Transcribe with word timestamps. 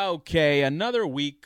Okay, 0.00 0.62
another 0.62 1.06
week, 1.06 1.44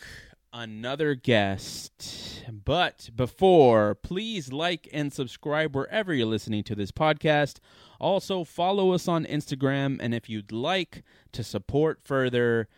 another 0.52 1.16
guest. 1.16 2.44
But 2.48 3.10
before, 3.16 3.96
please 3.96 4.52
like 4.52 4.88
and 4.92 5.12
subscribe 5.12 5.74
wherever 5.74 6.14
you're 6.14 6.28
listening 6.28 6.62
to 6.64 6.76
this 6.76 6.92
podcast. 6.92 7.56
Also, 7.98 8.44
follow 8.44 8.92
us 8.92 9.08
on 9.08 9.24
Instagram. 9.24 9.98
And 10.00 10.14
if 10.14 10.28
you'd 10.30 10.52
like 10.52 11.02
to 11.32 11.42
support 11.42 11.98
further, 12.04 12.68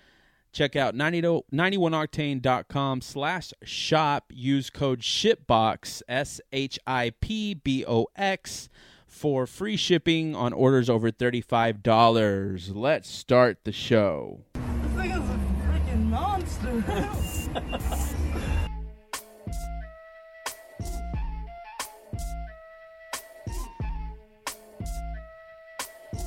check 0.50 0.76
out 0.76 0.94
90 0.94 1.20
91octane.com 1.52 3.02
slash 3.02 3.52
shop. 3.62 4.32
Use 4.34 4.70
code 4.70 5.00
SHIPBOX, 5.00 6.00
S 6.08 6.40
H 6.52 6.78
I 6.86 7.12
P 7.20 7.52
B 7.52 7.84
O 7.86 8.06
X, 8.16 8.70
for 9.06 9.46
free 9.46 9.76
shipping 9.76 10.34
on 10.34 10.54
orders 10.54 10.88
over 10.88 11.10
$35. 11.10 12.70
Let's 12.74 13.10
start 13.10 13.64
the 13.64 13.72
show. 13.72 14.40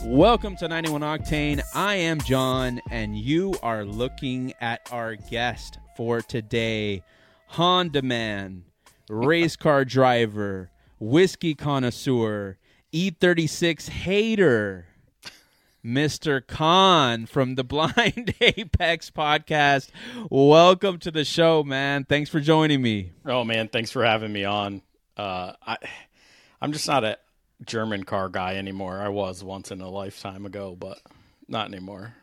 Welcome 0.05 0.55
to 0.55 0.67
91 0.67 1.01
Octane. 1.01 1.61
I 1.75 1.95
am 1.95 2.19
John, 2.21 2.81
and 2.89 3.15
you 3.15 3.53
are 3.61 3.85
looking 3.85 4.53
at 4.59 4.89
our 4.91 5.15
guest 5.15 5.77
for 5.95 6.23
today 6.23 7.03
Honda 7.45 8.01
Man, 8.01 8.63
race 9.07 9.55
car 9.55 9.85
driver, 9.85 10.71
whiskey 10.99 11.53
connoisseur, 11.53 12.57
E36 12.91 13.89
hater, 13.89 14.87
Mr. 15.83 16.41
Kaan 16.41 17.27
from 17.27 17.55
the 17.55 17.63
Blind 17.65 18.35
Apex 18.41 19.09
podcast. 19.09 19.89
Welcome 20.29 20.99
to 20.99 21.11
the 21.11 21.23
show, 21.23 21.63
man. 21.63 22.03
Thanks 22.03 22.29
for 22.29 22.39
joining 22.39 22.81
me. 22.81 23.11
Oh 23.25 23.43
man, 23.43 23.69
thanks 23.69 23.91
for 23.91 24.03
having 24.03 24.33
me 24.33 24.43
on. 24.43 24.81
Uh, 25.15 25.53
I, 25.65 25.77
I'm 26.61 26.71
just 26.73 26.87
not 26.87 27.03
a 27.03 27.17
German 27.65 28.03
car 28.03 28.29
guy 28.29 28.55
anymore. 28.55 28.99
I 28.99 29.09
was 29.09 29.43
once 29.43 29.71
in 29.71 29.81
a 29.81 29.89
lifetime 29.89 30.45
ago, 30.45 30.75
but 30.79 30.99
not 31.47 31.67
anymore. 31.67 32.13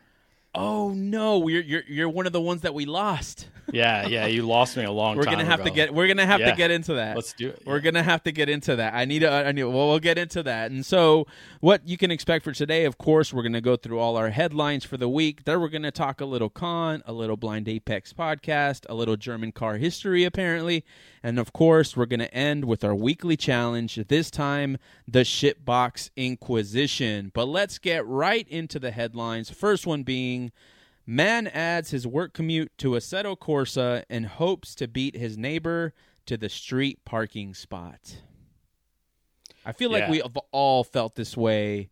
Oh 0.57 0.89
no, 0.93 1.47
you're 1.47 1.61
you're 1.61 1.83
you're 1.87 2.09
one 2.09 2.25
of 2.25 2.33
the 2.33 2.41
ones 2.41 2.61
that 2.61 2.73
we 2.73 2.85
lost. 2.85 3.47
Yeah, 3.73 4.07
yeah, 4.07 4.27
you 4.27 4.43
lost 4.43 4.77
me 4.77 4.85
a 4.85 4.91
long 4.91 5.17
We're 5.17 5.23
time. 5.25 5.33
gonna 5.33 5.45
have 5.45 5.63
to 5.65 5.69
get 5.69 5.93
we're 5.93 6.07
gonna 6.07 6.25
have 6.25 6.39
Yeah. 6.39 6.51
to 6.51 6.55
get 6.55 6.71
into 6.71 6.93
that. 6.93 7.17
Let's 7.17 7.33
do 7.33 7.49
it. 7.49 7.63
We're 7.65 7.81
gonna 7.81 8.01
have 8.01 8.23
to 8.23 8.31
get 8.31 8.47
into 8.47 8.77
that. 8.77 8.93
I 8.93 9.03
need 9.03 9.19
to. 9.19 9.29
I 9.29 9.51
need. 9.51 9.65
Well, 9.65 9.89
we'll 9.89 9.99
get 9.99 10.17
into 10.17 10.41
that. 10.43 10.71
And 10.71 10.85
so, 10.85 11.27
what 11.59 11.85
you 11.85 11.97
can 11.97 12.09
expect 12.09 12.45
for 12.45 12.53
today, 12.53 12.85
of 12.85 12.97
course, 12.97 13.33
we're 13.33 13.43
gonna 13.43 13.59
go 13.59 13.75
through 13.75 13.99
all 13.99 14.15
our 14.15 14.29
headlines 14.29 14.85
for 14.85 14.95
the 14.95 15.09
week. 15.09 15.43
Then 15.43 15.59
we're 15.59 15.67
gonna 15.67 15.91
talk 15.91 16.21
a 16.21 16.25
little 16.25 16.49
Kaan, 16.49 17.01
a 17.05 17.11
little 17.11 17.35
Blind 17.35 17.67
Apex 17.67 18.13
podcast, 18.13 18.85
a 18.87 18.95
little 18.95 19.17
German 19.17 19.51
car 19.51 19.75
history, 19.75 20.23
apparently, 20.23 20.85
and 21.21 21.37
of 21.37 21.51
course, 21.51 21.97
we're 21.97 22.05
gonna 22.05 22.29
end 22.31 22.63
with 22.63 22.85
our 22.85 22.95
weekly 22.95 23.35
challenge. 23.35 23.95
This 24.07 24.31
time, 24.31 24.77
the 25.05 25.25
Shitbox 25.25 26.09
Inquisition. 26.15 27.31
But 27.33 27.49
let's 27.49 27.79
get 27.79 28.07
right 28.07 28.47
into 28.47 28.79
the 28.79 28.91
headlines. 28.91 29.49
First 29.49 29.85
one 29.85 30.03
being. 30.03 30.46
Man 31.05 31.47
adds 31.47 31.91
his 31.91 32.05
work 32.05 32.33
commute 32.33 32.71
to 32.79 32.95
a 32.95 32.99
Assetto 32.99 33.37
Corsa 33.37 34.03
and 34.09 34.25
hopes 34.25 34.75
to 34.75 34.87
beat 34.87 35.15
his 35.15 35.37
neighbor 35.37 35.93
to 36.25 36.37
the 36.37 36.49
street 36.49 37.05
parking 37.05 37.53
spot. 37.53 38.17
I 39.65 39.71
feel 39.71 39.91
like 39.91 40.09
we 40.09 40.19
have 40.19 40.37
all 40.51 40.83
felt 40.83 41.15
this 41.15 41.35
way 41.35 41.89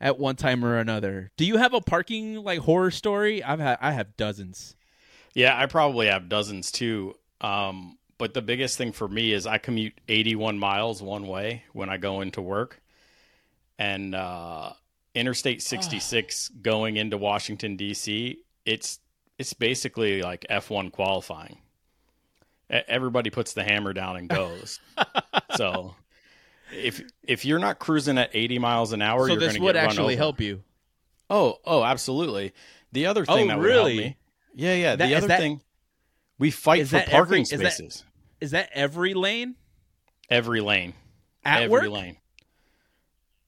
at 0.00 0.18
one 0.18 0.36
time 0.36 0.64
or 0.64 0.78
another. 0.78 1.30
Do 1.36 1.44
you 1.44 1.56
have 1.56 1.74
a 1.74 1.80
parking 1.80 2.36
like 2.42 2.60
horror 2.60 2.90
story? 2.90 3.42
I've 3.42 3.60
had 3.60 3.78
I 3.80 3.92
have 3.92 4.16
dozens. 4.16 4.76
Yeah, 5.34 5.58
I 5.58 5.66
probably 5.66 6.06
have 6.06 6.28
dozens 6.28 6.70
too. 6.70 7.14
Um, 7.40 7.98
but 8.18 8.34
the 8.34 8.42
biggest 8.42 8.78
thing 8.78 8.92
for 8.92 9.08
me 9.08 9.32
is 9.32 9.46
I 9.46 9.58
commute 9.58 10.00
81 10.08 10.58
miles 10.58 11.02
one 11.02 11.26
way 11.26 11.64
when 11.72 11.90
I 11.90 11.98
go 11.98 12.20
into 12.20 12.40
work, 12.40 12.80
and 13.78 14.14
uh, 14.14 14.72
Interstate 15.16 15.58
ah. 15.58 15.68
66 15.68 16.48
going 16.62 16.96
into 16.96 17.16
Washington 17.16 17.76
D.C. 17.76 18.38
It's 18.64 19.00
it's 19.38 19.52
basically 19.52 20.22
like 20.22 20.46
F1 20.50 20.92
qualifying. 20.92 21.58
Everybody 22.68 23.30
puts 23.30 23.52
the 23.52 23.62
hammer 23.62 23.92
down 23.92 24.16
and 24.16 24.28
goes. 24.28 24.80
so 25.56 25.94
if 26.72 27.02
if 27.22 27.44
you're 27.44 27.58
not 27.58 27.78
cruising 27.78 28.18
at 28.18 28.30
80 28.32 28.58
miles 28.58 28.92
an 28.92 29.02
hour, 29.02 29.26
so 29.26 29.32
you're 29.32 29.40
going 29.40 29.54
to 29.54 29.60
get 29.60 29.74
run 29.76 29.98
over 29.98 30.16
help 30.16 30.40
you. 30.40 30.62
Oh, 31.28 31.58
oh, 31.64 31.82
absolutely. 31.82 32.52
The 32.92 33.06
other 33.06 33.24
oh, 33.28 33.34
thing 33.34 33.44
Oh, 33.46 33.48
that 33.48 33.58
would 33.58 33.70
help 33.70 33.84
really? 33.86 33.98
me, 33.98 34.16
yeah, 34.54 34.74
yeah. 34.74 34.96
That- 34.96 35.08
the 35.08 35.14
other 35.14 35.26
that- 35.28 35.40
thing, 35.40 35.60
we 36.38 36.50
fight 36.50 36.86
for 36.88 37.00
parking 37.00 37.46
every- 37.50 37.70
spaces. 37.70 38.04
Is 38.40 38.50
that 38.50 38.68
every 38.74 39.14
lane 39.14 39.56
Every 40.28 40.60
lane, 40.60 40.94
at 41.44 41.62
every 41.62 41.88
work? 41.88 42.16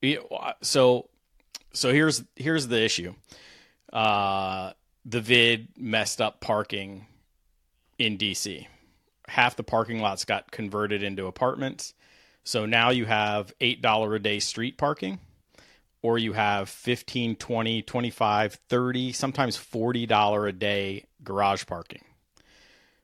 lane. 0.02 0.28
So, 0.62 1.10
so 1.72 1.92
here's 1.92 2.24
here's 2.36 2.68
the 2.68 2.82
issue. 2.82 3.14
Uh, 3.92 4.72
the 5.04 5.20
vid 5.20 5.68
messed 5.76 6.20
up 6.20 6.40
parking 6.40 7.06
in 7.98 8.18
DC. 8.18 8.66
Half 9.28 9.56
the 9.56 9.62
parking 9.62 10.00
lots 10.00 10.24
got 10.24 10.50
converted 10.50 11.02
into 11.02 11.26
apartments. 11.26 11.94
So 12.44 12.64
now 12.66 12.90
you 12.90 13.04
have 13.04 13.52
$8 13.60 14.14
a 14.14 14.18
day 14.18 14.40
street 14.40 14.78
parking 14.78 15.18
or 16.00 16.16
you 16.16 16.32
have 16.32 16.68
15, 16.68 17.36
20, 17.36 17.82
25, 17.82 18.58
30, 18.68 19.12
sometimes 19.12 19.58
$40 19.58 20.48
a 20.48 20.52
day 20.52 21.04
garage 21.22 21.66
parking. 21.66 22.04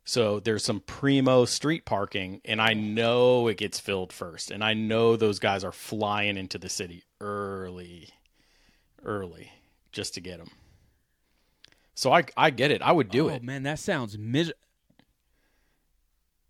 So 0.04 0.40
there's 0.40 0.64
some 0.64 0.80
primo 0.80 1.44
street 1.44 1.84
parking 1.84 2.40
and 2.44 2.60
I 2.60 2.74
know 2.74 3.48
it 3.48 3.56
gets 3.56 3.80
filled 3.80 4.12
first 4.12 4.50
and 4.50 4.62
I 4.62 4.74
know 4.74 5.16
those 5.16 5.38
guys 5.38 5.64
are 5.64 5.72
flying 5.72 6.36
into 6.36 6.58
the 6.58 6.68
city 6.68 7.04
early 7.20 8.10
early 9.04 9.50
just 9.92 10.14
to 10.14 10.20
get 10.20 10.38
them. 10.38 10.50
So 11.94 12.12
I 12.12 12.24
I 12.36 12.50
get 12.50 12.70
it. 12.70 12.82
I 12.82 12.92
would 12.92 13.08
do 13.10 13.28
it. 13.28 13.32
oh, 13.32 13.36
it. 13.36 13.42
man, 13.42 13.62
that 13.62 13.78
sounds 13.78 14.18
mis. 14.18 14.52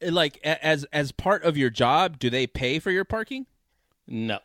Eh, 0.01 0.11
like 0.11 0.39
as 0.43 0.85
as 0.93 1.13
part 1.13 1.45
of 1.45 1.57
your 1.57 1.71
job, 1.71 2.19
do 2.19 2.31
they 2.31 2.47
pay 2.47 2.79
for 2.79 2.91
your 2.91 3.05
parking? 3.05 3.47
No. 4.07 4.39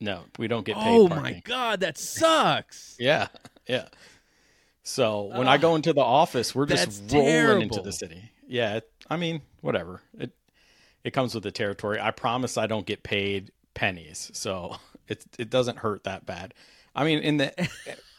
No, 0.00 0.24
we 0.36 0.48
don't 0.48 0.66
get 0.66 0.76
paid. 0.76 0.88
Oh 0.88 1.08
parking. 1.08 1.22
my 1.22 1.42
god, 1.44 1.80
that 1.80 1.96
sucks. 1.96 2.96
Yeah, 2.98 3.28
yeah. 3.66 3.86
So 4.82 5.30
when 5.34 5.46
I 5.46 5.58
go 5.58 5.76
into 5.76 5.92
the 5.92 6.00
office, 6.02 6.54
we're 6.54 6.66
just 6.66 7.02
rolling 7.12 7.62
into 7.62 7.80
the 7.80 7.92
city. 7.92 8.30
Yeah, 8.48 8.76
it, 8.76 8.90
I 9.08 9.16
mean, 9.16 9.42
whatever. 9.60 10.02
It 10.18 10.32
it 11.04 11.12
comes 11.12 11.34
with 11.34 11.44
the 11.44 11.52
territory. 11.52 12.00
I 12.00 12.10
promise 12.10 12.58
I 12.58 12.66
don't 12.66 12.84
get 12.84 13.02
paid 13.02 13.52
pennies, 13.74 14.30
so 14.34 14.76
it 15.08 15.24
it 15.38 15.50
doesn't 15.50 15.78
hurt 15.78 16.04
that 16.04 16.26
bad. 16.26 16.54
I 16.94 17.04
mean, 17.04 17.18
in 17.20 17.36
the 17.38 17.68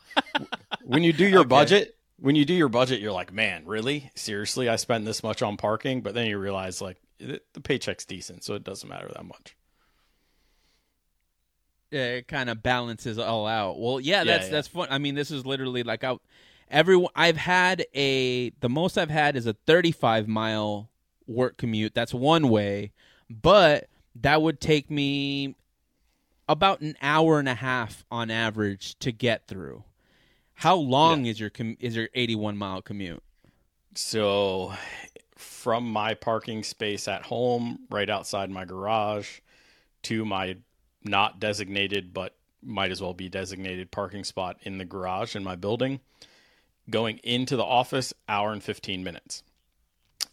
when 0.83 1.03
you 1.03 1.13
do 1.13 1.27
your 1.27 1.43
Okay. 1.43 1.47
budget, 1.47 1.95
when 2.19 2.35
you 2.35 2.45
do 2.45 2.53
your 2.53 2.69
budget, 2.69 2.99
you're 3.01 3.11
like, 3.11 3.31
man, 3.33 3.65
really, 3.65 4.11
seriously, 4.15 4.69
I 4.69 4.75
spend 4.77 5.05
this 5.07 5.23
much 5.23 5.41
on 5.41 5.57
parking, 5.57 6.01
but 6.01 6.13
then 6.13 6.27
you 6.27 6.37
realize 6.37 6.81
like 6.81 6.97
it, 7.19 7.45
the 7.53 7.61
paycheck's 7.61 8.05
decent, 8.05 8.43
so 8.43 8.55
it 8.55 8.63
doesn't 8.63 8.89
matter 8.89 9.09
that 9.13 9.25
much. 9.25 9.55
Yeah, 11.91 12.05
it 12.15 12.27
kind 12.27 12.49
of 12.49 12.63
balances 12.63 13.19
all 13.19 13.45
out. 13.45 13.79
Well, 13.79 13.99
yeah, 13.99 14.23
that's 14.23 14.45
yeah. 14.45 14.51
that's 14.51 14.67
fun. 14.67 14.87
I 14.89 14.97
mean, 14.97 15.13
this 15.15 15.29
is 15.29 15.45
literally 15.45 15.83
like 15.83 16.03
I, 16.03 16.17
everyone. 16.69 17.11
I've 17.15 17.37
had 17.37 17.85
a 17.93 18.49
the 18.61 18.69
most 18.69 18.97
I've 18.97 19.11
had 19.11 19.35
is 19.35 19.45
a 19.45 19.53
35 19.53 20.27
mile 20.27 20.89
work 21.27 21.57
commute. 21.57 21.93
That's 21.93 22.13
one 22.13 22.49
way, 22.49 22.93
but 23.29 23.89
that 24.15 24.41
would 24.41 24.59
take 24.59 24.89
me 24.89 25.55
about 26.47 26.81
an 26.81 26.95
hour 27.01 27.39
and 27.39 27.49
a 27.49 27.55
half 27.55 28.03
on 28.11 28.29
average 28.29 28.97
to 28.99 29.11
get 29.11 29.47
through. 29.47 29.83
How 30.55 30.75
long 30.75 31.25
is 31.25 31.39
your 31.39 31.49
com- 31.49 31.77
is 31.79 31.95
your 31.95 32.09
81 32.13 32.57
mile 32.57 32.81
commute? 32.81 33.23
So, 33.95 34.73
from 35.37 35.89
my 35.89 36.13
parking 36.13 36.63
space 36.63 37.07
at 37.07 37.23
home, 37.23 37.79
right 37.89 38.09
outside 38.09 38.49
my 38.49 38.65
garage, 38.65 39.39
to 40.03 40.25
my 40.25 40.57
not 41.03 41.39
designated 41.39 42.13
but 42.13 42.35
might 42.61 42.91
as 42.91 43.01
well 43.01 43.13
be 43.13 43.27
designated 43.27 43.91
parking 43.91 44.23
spot 44.23 44.57
in 44.63 44.77
the 44.77 44.85
garage 44.85 45.35
in 45.35 45.43
my 45.43 45.55
building, 45.55 45.99
going 46.89 47.17
into 47.23 47.57
the 47.57 47.63
office, 47.63 48.13
hour 48.29 48.51
and 48.53 48.63
15 48.63 49.03
minutes. 49.03 49.43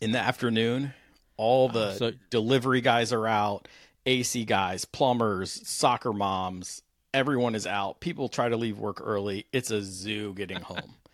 In 0.00 0.12
the 0.12 0.19
afternoon, 0.19 0.94
all 1.37 1.69
ah, 1.70 1.73
the 1.73 1.94
so- 1.94 2.12
delivery 2.31 2.81
guys 2.81 3.12
are 3.12 3.26
out, 3.26 3.67
AC 4.11 4.45
guys, 4.45 4.85
plumbers, 4.85 5.67
soccer 5.67 6.12
moms, 6.12 6.83
everyone 7.15 7.55
is 7.55 7.67
out. 7.67 8.01
People 8.01 8.29
try 8.29 8.49
to 8.49 8.57
leave 8.57 8.79
work 8.79 9.01
early. 9.01 9.47
It's 9.53 9.71
a 9.71 9.83
zoo 9.83 10.35
getting 10.35 10.61
home. 10.61 10.97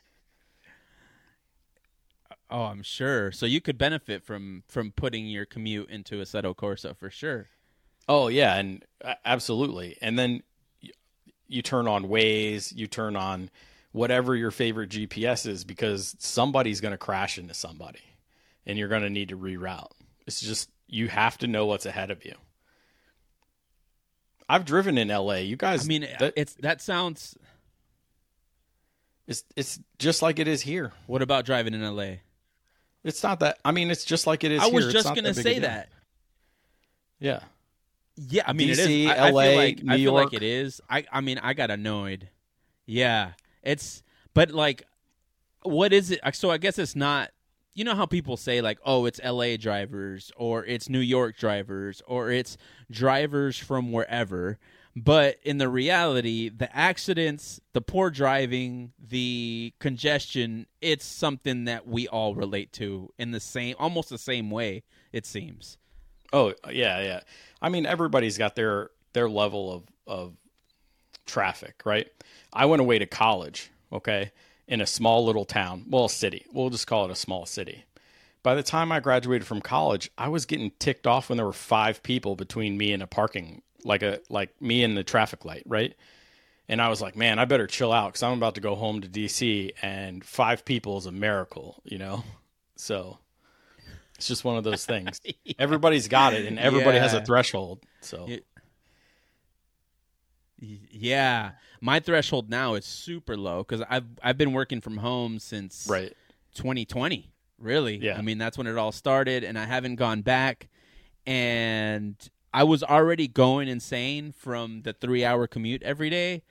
Oh, 2.49 2.63
I'm 2.63 2.85
sure. 2.85 3.33
So 3.33 3.45
you 3.45 3.61
could 3.61 3.77
benefit 3.77 4.23
from 4.23 4.63
from 4.69 4.93
putting 4.93 5.27
your 5.27 5.45
commute 5.45 5.91
into 5.91 6.21
a 6.21 6.23
Assetto 6.23 6.55
Corsa 6.55 6.97
for 6.97 7.11
sure. 7.11 7.49
Oh 8.09 8.29
yeah, 8.29 8.55
and 8.55 8.85
uh, 9.05 9.15
absolutely. 9.25 9.99
And 10.01 10.17
then 10.17 10.45
you, 10.81 10.93
you 11.49 11.63
turn 11.63 11.89
on 11.89 12.05
Waze, 12.05 12.73
you 12.73 12.87
turn 12.87 13.17
on 13.17 13.51
whatever 13.91 14.37
your 14.37 14.53
favorite 14.53 14.91
GPS 14.91 15.45
is 15.45 15.65
because 15.65 16.15
somebody's 16.21 16.81
going 16.81 16.93
to 16.93 16.99
crash 16.99 17.37
into 17.37 17.53
somebody 17.53 18.05
and 18.65 18.79
you're 18.79 18.87
going 18.87 19.03
to 19.03 19.11
need 19.11 19.31
to 19.31 19.37
reroute. 19.37 19.91
It's 20.29 20.41
just 20.41 20.71
you 20.87 21.09
have 21.09 21.39
to 21.39 21.49
know 21.49 21.67
what's 21.67 21.85
ahead 21.85 22.13
of 22.13 22.25
you. 22.25 22.37
I've 24.49 24.65
driven 24.65 24.99
in 24.99 25.09
LA. 25.09 25.35
You 25.37 25.57
guys 25.57 25.85
I 25.85 25.89
mean, 25.89 26.03
that, 26.03 26.23
uh, 26.23 26.31
it's 26.37 26.55
that 26.55 26.81
sounds. 26.81 27.37
it's 29.27 29.45
it's 29.57 29.81
just 29.99 30.23
like 30.23 30.39
it 30.39 30.49
is 30.49 30.63
here. 30.63 30.93
What 31.07 31.23
about 31.23 31.45
driving 31.45 31.75
in 31.75 31.83
LA? 31.83 32.17
It's 33.05 33.23
not 33.23 33.41
that 33.41 33.59
I 33.65 33.73
mean 33.73 33.91
it's 33.91 34.05
just 34.05 34.27
like 34.27 34.45
it 34.45 34.53
is 34.53 34.63
I 34.63 34.67
was 34.67 34.85
here. 34.85 34.93
Just 34.93 35.15
gonna 35.15 35.33
that 35.33 35.35
say 35.43 35.61
that. 35.61 35.89
Yeah. 37.19 37.41
Yeah, 38.17 38.45
I 38.47 38.53
mean 38.55 38.71
it 38.71 38.79
DC, 38.79 39.05
is. 39.05 39.11
I, 39.11 39.29
I 39.29 39.31
LA, 39.31 39.43
feel 39.43 39.57
like 39.57 39.83
New 39.83 39.93
I 39.93 39.97
feel 39.97 40.13
like 40.13 40.33
it 40.33 40.43
is. 40.43 40.81
I 40.89 41.05
I 41.13 41.21
mean 41.21 41.39
I 41.39 41.53
got 41.53 41.71
annoyed. 41.71 42.29
Yeah, 42.87 43.33
it's 43.63 44.03
but 44.33 44.53
like, 44.53 44.87
what 45.63 45.93
is 45.93 46.11
it? 46.11 46.21
So 46.33 46.51
I 46.51 46.59
guess 46.59 46.79
it's 46.79 46.97
not. 46.97 47.31
You 47.77 47.85
know 47.85 47.95
how 47.95 48.07
people 48.07 48.39
say 48.39 48.63
like, 48.63 48.79
oh, 48.87 49.05
it's 49.05 49.21
L.A. 49.23 49.59
drivers 49.59 50.33
or 50.35 50.65
it's 50.65 50.89
New 50.89 51.01
York 51.01 51.37
drivers 51.37 52.03
or 52.07 52.31
it's 52.31 52.57
drivers 52.91 53.59
from 53.59 53.93
wherever. 53.93 54.59
But 54.97 55.37
in 55.43 55.59
the 55.59 55.69
reality, 55.69 56.49
the 56.49 56.75
accidents, 56.75 57.61
the 57.75 57.83
poor 57.83 58.09
driving, 58.09 58.93
the 58.99 59.75
congestion, 59.79 60.67
it's 60.81 61.05
something 61.05 61.67
that 61.67 61.87
we 61.87 62.09
all 62.09 62.35
relate 62.35 62.73
to 62.75 63.13
in 63.19 63.33
the 63.33 63.41
same, 63.41 63.77
almost 63.79 64.09
the 64.09 64.17
same 64.17 64.51
way. 64.51 64.83
It 65.13 65.27
seems. 65.27 65.77
Oh 66.33 66.55
yeah, 66.73 67.03
yeah. 67.03 67.21
I 67.61 67.69
mean, 67.69 67.85
everybody's 67.85 68.39
got 68.39 68.57
their 68.57 68.89
their 69.13 69.29
level 69.29 69.71
of 69.71 69.83
of 70.07 70.33
traffic, 71.27 71.83
right? 71.85 72.09
I 72.55 72.65
went 72.65 72.81
away 72.81 72.99
to 72.99 73.07
college, 73.07 73.71
okay, 73.93 74.33
in 74.69 74.81
a 74.81 74.87
small 74.87 75.25
little 75.25 75.45
town, 75.45 75.85
well, 75.89 76.09
city. 76.09 76.45
We'll 76.53 76.71
just 76.71 76.87
call 76.87 77.05
it 77.05 77.11
a 77.11 77.17
small 77.17 77.47
city. 77.47 77.85
By 78.43 78.55
the 78.55 78.63
time 78.63 78.93
I 78.93 79.01
graduated 79.01 79.47
from 79.47 79.61
college, 79.61 80.11
I 80.17 80.29
was 80.29 80.47
getting 80.47 80.71
ticked 80.79 81.07
off 81.07 81.29
when 81.29 81.37
there 81.37 81.47
were 81.47 81.53
five 81.53 82.03
people 82.03 82.37
between 82.37 82.77
me 82.79 82.93
and 82.93 83.03
a 83.03 83.07
parking, 83.07 83.63
like 83.85 84.03
a 84.03 84.21
like 84.29 84.61
me 84.61 84.85
and 84.85 84.97
the 84.97 85.05
traffic 85.05 85.45
light, 85.45 85.65
right? 85.67 85.95
And 86.69 86.81
I 86.81 86.89
was 86.89 87.01
like, 87.01 87.17
man, 87.17 87.39
I 87.39 87.45
better 87.45 87.67
chill 87.67 87.93
out 87.93 88.09
because 88.09 88.23
I'm 88.23 88.37
about 88.37 88.57
to 88.57 88.61
go 88.61 88.75
home 88.75 89.01
to 89.01 89.09
DC, 89.09 89.73
and 89.83 90.25
five 90.25 90.65
people 90.65 90.99
is 90.99 91.07
a 91.07 91.13
miracle, 91.13 91.81
you 91.85 91.99
know. 91.99 92.25
So 92.77 93.19
it's 94.17 94.29
just 94.29 94.45
one 94.45 94.57
of 94.57 94.65
those 94.65 94.85
things. 94.85 95.21
Everybody's 95.59 96.09
got 96.09 96.33
it, 96.35 96.47
and 96.47 96.59
everybody 96.59 96.99
has 96.99 97.15
a 97.15 97.25
threshold. 97.25 97.81
So 98.01 98.27
Yeah. 100.59 101.53
My 101.81 102.01
threshold 102.01 102.49
now 102.51 102.75
is 102.75 102.85
super 102.85 103.37
low 103.37 103.59
because 103.65 103.85
I've 103.89 104.07
I've 104.23 104.39
been 104.39 104.53
working 104.53 104.81
from 104.81 104.99
home 104.99 105.39
since 105.39 105.87
right, 105.89 106.13
2020. 106.55 107.31
Really, 107.59 107.97
Yeah. 107.97 108.19
I 108.19 108.23
mean 108.23 108.39
that's 108.39 108.59
when 108.59 108.67
it 108.67 108.77
all 108.77 108.93
started, 108.93 109.43
and 109.45 109.59
I 109.59 109.65
haven't 109.65 109.97
gone 109.97 110.23
back. 110.23 110.69
And 111.27 112.17
I 112.55 112.65
was 112.65 112.83
already 112.83 113.29
going 113.29 113.69
insane 113.69 114.33
from 114.33 114.83
the 114.83 114.93
three 114.93 115.25
hour 115.25 115.47
commute 115.47 115.83
every 115.83 116.09
day, 116.11 116.43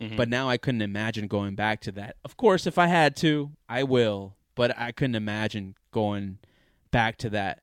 Mhm. 0.00 0.16
but 0.16 0.28
now 0.28 0.48
I 0.48 0.56
couldn't 0.56 0.82
imagine 0.82 1.26
going 1.26 1.54
back 1.54 1.80
to 1.82 1.92
that. 1.92 2.16
Of 2.24 2.36
course, 2.36 2.66
if 2.66 2.78
I 2.78 2.86
had 2.86 3.16
to, 3.16 3.52
I 3.68 3.82
will, 3.82 4.36
but 4.54 4.76
I 4.78 4.92
couldn't 4.92 5.16
imagine 5.16 5.74
going 5.90 6.38
back 6.90 7.16
to 7.18 7.30
that. 7.30 7.62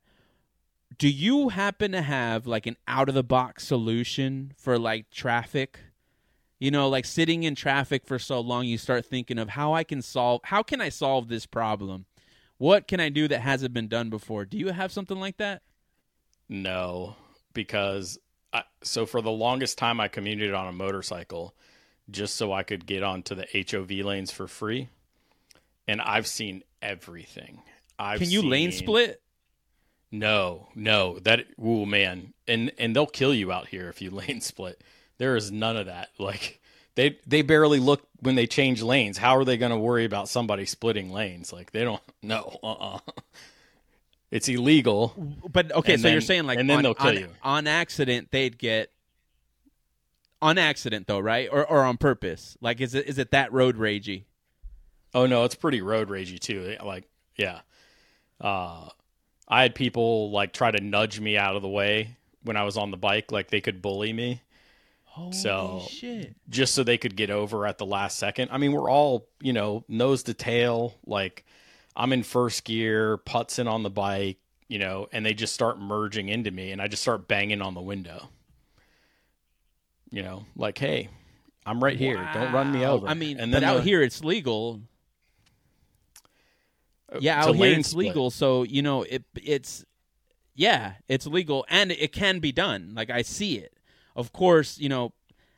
Do 0.98 1.08
you 1.10 1.50
happen 1.50 1.92
to 1.92 2.02
have 2.02 2.46
like 2.48 2.66
an 2.66 2.78
out 2.88 3.10
of 3.10 3.16
the 3.16 3.24
box 3.24 3.66
solution 3.66 4.54
for 4.58 4.78
like 4.78 5.10
traffic? 5.10 5.80
You 6.60 6.72
know, 6.72 6.90
like 6.90 7.06
sitting 7.06 7.44
in 7.44 7.54
traffic 7.54 8.06
for 8.06 8.18
so 8.18 8.40
long, 8.40 8.66
you 8.66 8.78
start 8.78 9.06
thinking 9.06 9.38
of 9.38 9.50
how 9.50 9.74
I 9.74 9.84
can 9.84 10.02
solve, 10.02 10.42
how 10.46 10.64
can 10.64 10.82
I 10.82 10.90
solve 10.90 11.28
this 11.28 11.46
problem? 11.46 12.06
What 12.58 12.88
can 12.88 13.00
I 13.00 13.10
do 13.10 13.28
that 13.28 13.42
hasn't 13.42 13.74
been 13.74 13.88
done 13.88 14.10
before? 14.10 14.44
Do 14.46 14.58
you 14.58 14.70
have 14.70 14.92
something 14.92 15.20
like 15.20 15.38
that? 15.38 15.62
no, 16.50 17.16
because 17.54 18.18
I, 18.54 18.64
so 18.82 19.06
for 19.06 19.22
the 19.22 19.32
longest 19.32 19.78
time 19.78 20.00
I 20.00 20.08
commuted 20.08 20.54
on 20.54 20.68
a 20.68 20.72
motorcycle, 20.72 21.56
just 22.10 22.36
so 22.36 22.54
I 22.54 22.64
could 22.64 22.86
get 22.86 23.04
onto 23.04 23.36
the 23.36 23.48
HOV 23.70 24.06
lanes 24.06 24.32
for 24.32 24.48
free, 24.48 24.90
and 25.88 26.02
I've 26.02 26.28
seen 26.28 26.64
everything. 26.82 27.62
I've 28.00 28.20
Can 28.20 28.30
you 28.30 28.42
lane 28.42 28.72
split? 28.72 29.22
No, 30.12 30.70
no, 30.76 31.20
that 31.20 31.46
ooh 31.62 31.86
man, 31.86 32.34
and 32.48 32.72
and 32.78 32.96
they'll 32.96 33.06
kill 33.06 33.34
you 33.34 33.52
out 33.52 33.68
here 33.68 33.90
if 33.90 34.02
you 34.02 34.10
lane 34.12 34.42
split. 34.42 34.82
There 35.18 35.36
is 35.36 35.52
none 35.52 35.78
of 35.78 35.88
that. 35.88 36.10
Like 36.20 36.62
they 36.96 37.20
they 37.28 37.42
barely 37.42 37.80
look 37.80 38.02
when 38.22 38.36
they 38.36 38.48
change 38.48 38.82
lanes. 38.82 39.18
How 39.18 39.38
are 39.38 39.46
they 39.46 39.58
going 39.58 39.72
to 39.72 39.78
worry 39.78 40.06
about 40.06 40.30
somebody 40.30 40.66
splitting 40.66 41.12
lanes? 41.12 41.54
Like 41.54 41.72
they 41.72 41.84
don't. 41.84 42.02
know. 42.24 42.60
uh, 42.64 42.72
uh 42.72 43.00
it's 44.32 44.50
illegal. 44.50 45.14
But 45.50 45.72
okay, 45.72 45.98
so 45.98 46.08
you're 46.10 46.22
saying 46.22 46.46
like 46.46 46.60
and 46.60 46.70
then 46.70 46.78
on, 46.78 46.84
they'll 46.84 46.94
kill 46.96 47.08
on- 47.08 47.18
you. 47.18 47.30
on 47.44 47.68
accident 47.68 48.30
they'd 48.32 48.58
get 48.58 48.92
on 50.42 50.58
accident 50.58 51.08
though, 51.08 51.20
right? 51.20 51.50
Or 51.52 51.66
or 51.66 51.84
on 51.84 51.98
purpose? 51.98 52.58
Like 52.60 52.82
is 52.82 52.94
it 52.94 53.08
is 53.08 53.18
it 53.18 53.32
that 53.32 53.54
road 53.54 53.78
ragey? 53.78 54.24
Oh 55.14 55.26
no, 55.26 55.46
it's 55.46 55.56
pretty 55.56 55.82
road 55.82 56.10
ragey 56.10 56.40
too. 56.40 56.76
Like 56.84 57.08
yeah, 57.38 57.62
uh, 58.42 58.90
I 59.48 59.62
had 59.62 59.76
people 59.76 60.32
like 60.32 60.52
try 60.52 60.72
to 60.72 60.84
nudge 60.84 61.20
me 61.20 61.38
out 61.38 61.56
of 61.56 61.62
the 61.62 61.70
way 61.70 62.18
when 62.44 62.58
I 62.58 62.64
was 62.64 62.78
on 62.78 62.92
the 62.92 62.98
bike. 62.98 63.32
Like 63.32 63.50
they 63.50 63.62
could 63.62 63.82
bully 63.82 64.12
me. 64.12 64.42
Holy 65.18 65.34
So- 65.34 65.84
shit. 65.90 66.36
just 66.50 66.76
so 66.76 66.84
they 66.84 66.98
could 66.98 67.16
get 67.16 67.30
over 67.32 67.66
at 67.66 67.78
the 67.80 67.86
last 67.86 68.20
second. 68.20 68.50
I 68.52 68.58
mean, 68.60 68.72
we're 68.72 68.90
all, 68.90 69.28
you 69.42 69.52
know, 69.52 69.84
nose 69.88 70.22
to 70.24 70.34
tail. 70.36 70.94
Like, 71.06 71.44
I'm 71.96 72.14
in 72.14 72.22
first 72.24 72.64
gear, 72.66 73.18
putzing 73.18 73.68
on 73.68 73.82
the 73.82 73.90
bike, 73.90 74.38
you 74.68 74.78
know, 74.78 75.08
and 75.12 75.26
they 75.26 75.34
just 75.34 75.54
start 75.56 75.80
merging 75.80 76.30
into 76.30 76.52
me, 76.52 76.72
and 76.72 76.80
I 76.82 76.88
just 76.88 77.02
start 77.02 77.28
banging 77.28 77.62
on 77.64 77.74
the 77.74 77.82
window. 77.82 78.30
You 80.12 80.22
know, 80.22 80.46
like, 80.56 80.78
hey, 80.78 81.10
I'm 81.66 81.84
right 81.84 81.98
here. 81.98 82.30
Don't 82.34 82.54
run 82.54 82.72
me 82.72 82.86
over. 82.86 83.08
I 83.08 83.14
mean, 83.16 83.40
and 83.40 83.52
then 83.54 83.64
out 83.64 83.78
the- 83.78 83.82
here 83.84 84.02
it's 84.04 84.24
legal. 84.24 84.82
Uh, 87.12 87.18
yeah, 87.22 87.44
out 87.44 87.56
here 87.56 87.78
it's 87.80 87.90
split. 87.90 88.08
legal, 88.08 88.30
so 88.30 88.64
you 88.64 88.82
know 88.82 89.04
it. 89.04 89.24
It's 89.36 89.84
yeah, 90.56 90.94
it's 91.08 91.26
legal, 91.26 91.66
and 91.70 91.92
it 91.92 92.12
can 92.12 92.40
be 92.40 92.52
done. 92.52 92.94
Like 92.96 93.10
I 93.10 93.22
see 93.22 93.58
it. 93.58 93.74
Of 94.18 94.34
course, 94.34 94.78
you 94.80 94.90
know, 94.90 95.14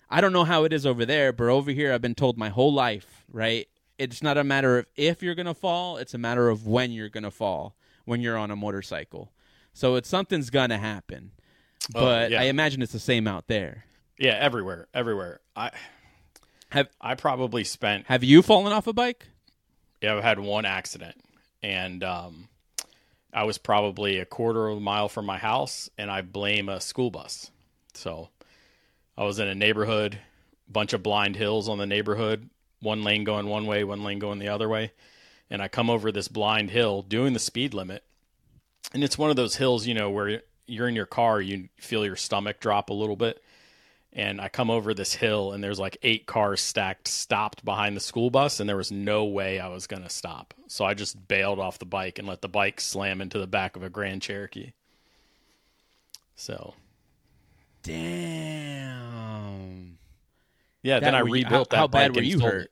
I 0.10 0.22
don't 0.22 0.34
know 0.34 0.44
how 0.44 0.66
it 0.66 0.74
is 0.74 0.86
over 0.86 1.06
there, 1.06 1.32
but 1.34 1.48
over 1.48 1.72
here 1.72 1.94
I've 1.94 2.02
been 2.02 2.14
told 2.14 2.38
my 2.38 2.50
whole 2.50 2.74
life, 2.74 3.24
right? 3.32 3.68
It's 3.98 4.22
not 4.22 4.38
a 4.38 4.44
matter 4.44 4.78
of 4.80 4.86
if 4.96 5.24
you're 5.24 5.34
gonna 5.34 5.54
fall; 5.56 5.98
it's 5.98 6.14
a 6.14 6.18
matter 6.18 6.50
of 6.50 6.68
when 6.68 6.92
you're 6.92 7.10
gonna 7.10 7.32
fall 7.32 7.76
when 8.06 8.22
you're 8.22 8.38
on 8.38 8.52
a 8.52 8.56
motorcycle. 8.56 9.32
So 9.74 9.96
it's 9.96 10.10
something's 10.10 10.50
gonna 10.50 10.78
happen, 10.78 11.32
Oh, 11.96 12.02
but 12.02 12.32
yeah. 12.32 12.42
I 12.42 12.46
imagine 12.46 12.82
it's 12.82 12.92
the 12.92 13.00
same 13.00 13.28
out 13.28 13.48
there. 13.48 13.86
Yeah, 14.18 14.32
everywhere, 14.32 14.88
everywhere. 14.94 15.40
I 15.56 15.72
Have 16.72 16.90
I 17.00 17.16
probably 17.16 17.64
spent 17.64 18.08
Have 18.08 18.24
you 18.24 18.42
fallen 18.42 18.74
off 18.74 18.88
a 18.88 18.94
bike? 18.94 19.28
Yeah, 20.02 20.16
I've 20.16 20.24
had 20.24 20.40
one 20.40 20.66
accident, 20.66 21.16
and 21.62 22.04
um, 22.04 22.50
I 23.34 23.44
was 23.44 23.58
probably 23.58 24.18
a 24.18 24.26
quarter 24.26 24.68
of 24.68 24.78
a 24.78 24.82
mile 24.82 25.08
from 25.08 25.26
my 25.26 25.38
house, 25.38 25.90
and 25.98 26.10
I 26.12 26.22
blame 26.22 26.68
a 26.68 26.82
school 26.82 27.12
bus. 27.12 27.52
So 27.94 28.30
I 29.20 29.24
was 29.24 29.38
in 29.38 29.50
a 29.50 29.54
neighborhood, 29.54 30.18
bunch 30.70 30.94
of 30.94 31.04
blind 31.04 31.36
hills 31.36 31.68
on 31.68 31.78
the 31.78 31.86
neighborhood, 31.86 32.50
one 32.80 33.04
lane 33.04 33.26
going 33.26 33.48
one 33.48 33.66
way, 33.66 33.84
one 33.84 34.02
lane 34.02 34.18
going 34.18 34.40
the 34.40 34.48
other 34.48 34.70
way, 34.70 34.94
and 35.50 35.62
I 35.62 35.68
come 35.68 35.90
over 35.90 36.10
this 36.10 36.30
blind 36.30 36.72
hill 36.72 37.02
doing 37.02 37.34
the 37.34 37.40
speed 37.40 37.74
limit, 37.74 38.06
and 38.94 39.04
it's 39.04 39.18
one 39.18 39.30
of 39.30 39.36
those 39.36 39.58
hills, 39.58 39.86
you 39.86 39.94
know, 39.94 40.10
where 40.10 40.42
you're 40.68 40.88
in 40.88 40.96
your 40.96 41.06
car, 41.06 41.42
you 41.42 41.68
feel 41.76 42.06
your 42.06 42.16
stomach 42.16 42.62
drop 42.62 42.90
a 42.90 42.94
little 42.94 43.18
bit. 43.18 43.44
And 44.12 44.42
I 44.42 44.50
come 44.50 44.72
over 44.72 44.96
this 44.96 45.14
hill, 45.14 45.52
and 45.52 45.64
there's 45.64 45.80
like 45.80 45.98
eight 46.02 46.26
cars 46.26 46.62
stacked, 46.62 47.08
stopped 47.08 47.64
behind 47.64 47.96
the 47.96 48.02
school 48.02 48.32
bus, 48.32 48.60
and 48.60 48.68
there 48.68 48.78
was 48.78 48.92
no 48.92 49.26
way 49.26 49.60
I 49.60 49.68
was 49.68 49.86
going 49.86 50.02
to 50.02 50.10
stop. 50.10 50.56
So 50.68 50.84
I 50.86 50.96
just 50.96 51.28
bailed 51.28 51.60
off 51.60 51.78
the 51.78 51.86
bike 51.86 52.18
and 52.18 52.28
let 52.28 52.42
the 52.42 52.50
bike 52.50 52.82
slam 52.82 53.22
into 53.22 53.38
the 53.38 53.46
back 53.46 53.76
of 53.76 53.84
a 53.84 53.90
Grand 53.90 54.24
Cherokee. 54.24 54.72
So, 56.36 56.74
Damn. 57.82 58.90
yeah, 60.84 61.00
then 61.00 61.16
I 61.16 61.20
rebuilt 61.20 61.72
how- 61.72 61.72
that 61.72 61.78
how 61.78 61.88
bad 61.88 62.10
bike 62.14 62.18
were 62.18 62.22
you 62.24 62.40
hurt? 62.40 62.72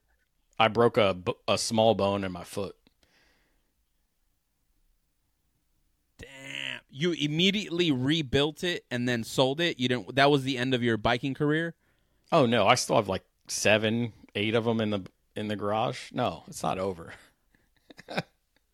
I 0.59 0.67
broke 0.69 0.97
a 0.97 1.15
a 1.47 1.57
small 1.57 1.93
bone 1.95 2.23
in 2.23 2.31
my 2.31 2.43
foot. 2.43 2.75
Damn. 6.17 6.79
You 6.89 7.11
immediately 7.11 7.91
rebuilt 7.91 8.63
it 8.63 8.85
and 8.89 9.07
then 9.07 9.23
sold 9.23 9.61
it. 9.61 9.79
You 9.79 9.87
didn't. 9.87 10.15
That 10.15 10.31
was 10.31 10.43
the 10.43 10.57
end 10.57 10.73
of 10.73 10.81
your 10.81 10.97
biking 10.97 11.35
career. 11.35 11.75
Oh 12.31 12.45
no, 12.47 12.65
I 12.67 12.73
still 12.75 12.95
have 12.95 13.07
like 13.07 13.23
seven, 13.47 14.13
eight 14.35 14.55
of 14.55 14.65
them 14.65 14.81
in 14.81 14.89
the 14.89 15.01
in 15.35 15.47
the 15.47 15.55
garage. 15.55 16.11
No, 16.11 16.43
it's 16.47 16.63
not 16.63 16.79
over. 16.79 17.13
I 18.09 18.23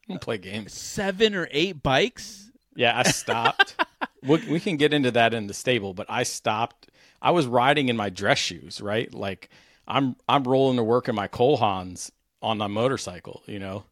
don't 0.07 0.21
play 0.21 0.37
games. 0.37 0.71
Seven 0.73 1.35
or 1.35 1.49
eight 1.51 1.83
bikes. 1.83 2.49
Yeah, 2.75 2.97
I 2.97 3.03
stopped. 3.03 3.75
We, 4.23 4.37
we 4.47 4.59
can 4.59 4.77
get 4.77 4.93
into 4.93 5.11
that 5.11 5.33
in 5.33 5.47
the 5.47 5.53
stable, 5.53 5.93
but 5.93 6.07
I 6.09 6.23
stopped. 6.23 6.89
I 7.21 7.31
was 7.31 7.45
riding 7.47 7.89
in 7.89 7.97
my 7.97 8.09
dress 8.09 8.37
shoes, 8.37 8.81
right? 8.81 9.13
Like 9.13 9.49
I'm 9.87 10.15
I'm 10.27 10.43
rolling 10.43 10.77
to 10.77 10.83
work 10.83 11.07
in 11.09 11.15
my 11.15 11.27
Cole 11.27 11.57
Haans, 11.57 12.11
on 12.41 12.57
my 12.57 12.67
motorcycle. 12.67 13.41
You 13.45 13.59
know, 13.59 13.83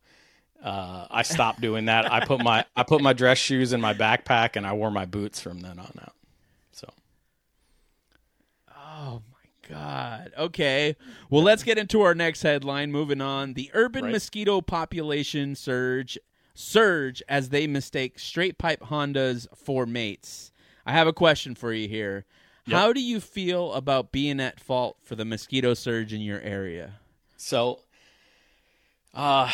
uh, 0.64 1.08
I 1.10 1.22
stopped 1.24 1.62
doing 1.62 1.86
that. 1.86 2.12
I 2.12 2.20
put 2.22 2.40
my 2.42 2.66
I 2.76 2.84
put 2.84 3.02
my 3.02 3.14
dress 3.14 3.38
shoes 3.38 3.74
in 3.74 3.82
my 3.82 3.94
backpack 3.94 4.56
and 4.56 4.66
I 4.68 4.74
wore 4.74 4.92
my 4.92 5.06
boots 5.06 5.40
from 5.40 5.62
then 5.62 5.80
on 5.80 5.92
out. 6.02 6.14
So 6.72 6.90
Oh 8.76 9.22
my 9.32 9.70
god. 9.70 10.32
Okay. 10.38 10.96
Well, 11.30 11.44
let's 11.44 11.64
get 11.64 11.78
into 11.78 12.02
our 12.02 12.16
next 12.16 12.42
headline. 12.42 12.92
Moving 12.92 13.22
on, 13.22 13.54
the 13.54 13.70
urban 13.74 14.06
Right. 14.06 14.12
mosquito 14.12 14.62
population 14.62 15.56
surge 15.56 16.18
surge 16.54 17.24
as 17.28 17.50
they 17.50 17.68
mistake 17.68 18.20
straight 18.20 18.58
pipe 18.58 18.82
Hondas 18.82 19.48
for 19.56 19.86
mates. 19.86 20.52
I 20.86 20.92
have 20.94 21.08
a 21.08 21.14
question 21.14 21.56
for 21.56 21.74
you 21.74 21.88
here. 21.88 22.26
Yep. 22.66 22.78
How 22.78 22.94
do 22.94 23.02
you 23.02 23.20
feel 23.20 23.74
about 23.74 24.12
being 24.12 24.40
at 24.40 24.60
fault 24.60 24.98
for 25.04 25.16
the 25.16 25.26
mosquito 25.26 25.74
surge 25.74 26.14
in 26.14 26.22
your 26.22 26.40
area? 26.42 26.94
So, 27.38 27.80
uh, 29.14 29.50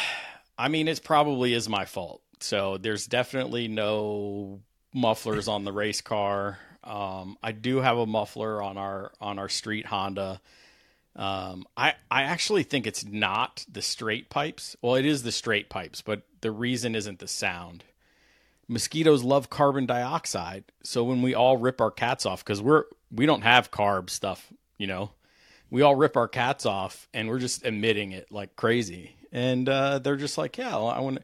I 0.57 0.67
mean, 0.67 0.87
it 0.87 1.01
probably 1.03 1.53
is 1.53 1.69
my 1.69 1.85
fault. 1.85 2.21
So 2.39 2.77
there's 2.77 3.07
definitely 3.07 3.67
no 3.67 4.61
mufflers 4.93 5.47
on 5.47 5.63
the 5.63 5.71
race 5.71 6.01
car. 6.01 6.59
Um, 6.83 7.37
I 7.41 7.51
do 7.51 7.77
have 7.77 7.97
a 7.97 8.05
muffler 8.05 8.61
on 8.61 8.77
our 8.77 9.11
on 9.19 9.39
our 9.39 9.49
street 9.49 9.85
Honda. 9.85 10.39
Um, 11.17 11.65
I 11.75 11.95
I 12.11 12.23
actually 12.23 12.63
think 12.63 12.85
it's 12.85 13.03
not 13.03 13.65
the 13.69 13.81
straight 13.81 14.29
pipes. 14.29 14.75
Well, 14.81 14.95
it 14.95 15.05
is 15.05 15.23
the 15.23 15.31
straight 15.31 15.67
pipes, 15.67 16.01
but 16.01 16.21
the 16.41 16.51
reason 16.51 16.95
isn't 16.95 17.19
the 17.19 17.27
sound. 17.27 17.83
Mosquitoes 18.67 19.23
love 19.23 19.49
carbon 19.49 19.85
dioxide, 19.85 20.65
so 20.83 21.03
when 21.03 21.21
we 21.21 21.33
all 21.33 21.57
rip 21.57 21.81
our 21.81 21.89
cats 21.89 22.25
off, 22.25 22.45
because 22.45 22.61
we're 22.61 22.83
we 23.11 23.25
don't 23.25 23.41
have 23.41 23.71
carb 23.71 24.09
stuff, 24.11 24.53
you 24.77 24.85
know, 24.85 25.11
we 25.71 25.81
all 25.81 25.95
rip 25.95 26.15
our 26.15 26.27
cats 26.27 26.65
off 26.65 27.07
and 27.13 27.27
we're 27.27 27.39
just 27.39 27.65
emitting 27.65 28.11
it 28.11 28.31
like 28.31 28.55
crazy. 28.55 29.15
And 29.31 29.67
uh, 29.67 29.99
they're 29.99 30.15
just 30.15 30.37
like, 30.37 30.57
yeah, 30.57 30.77
I 30.77 30.99
want 30.99 31.19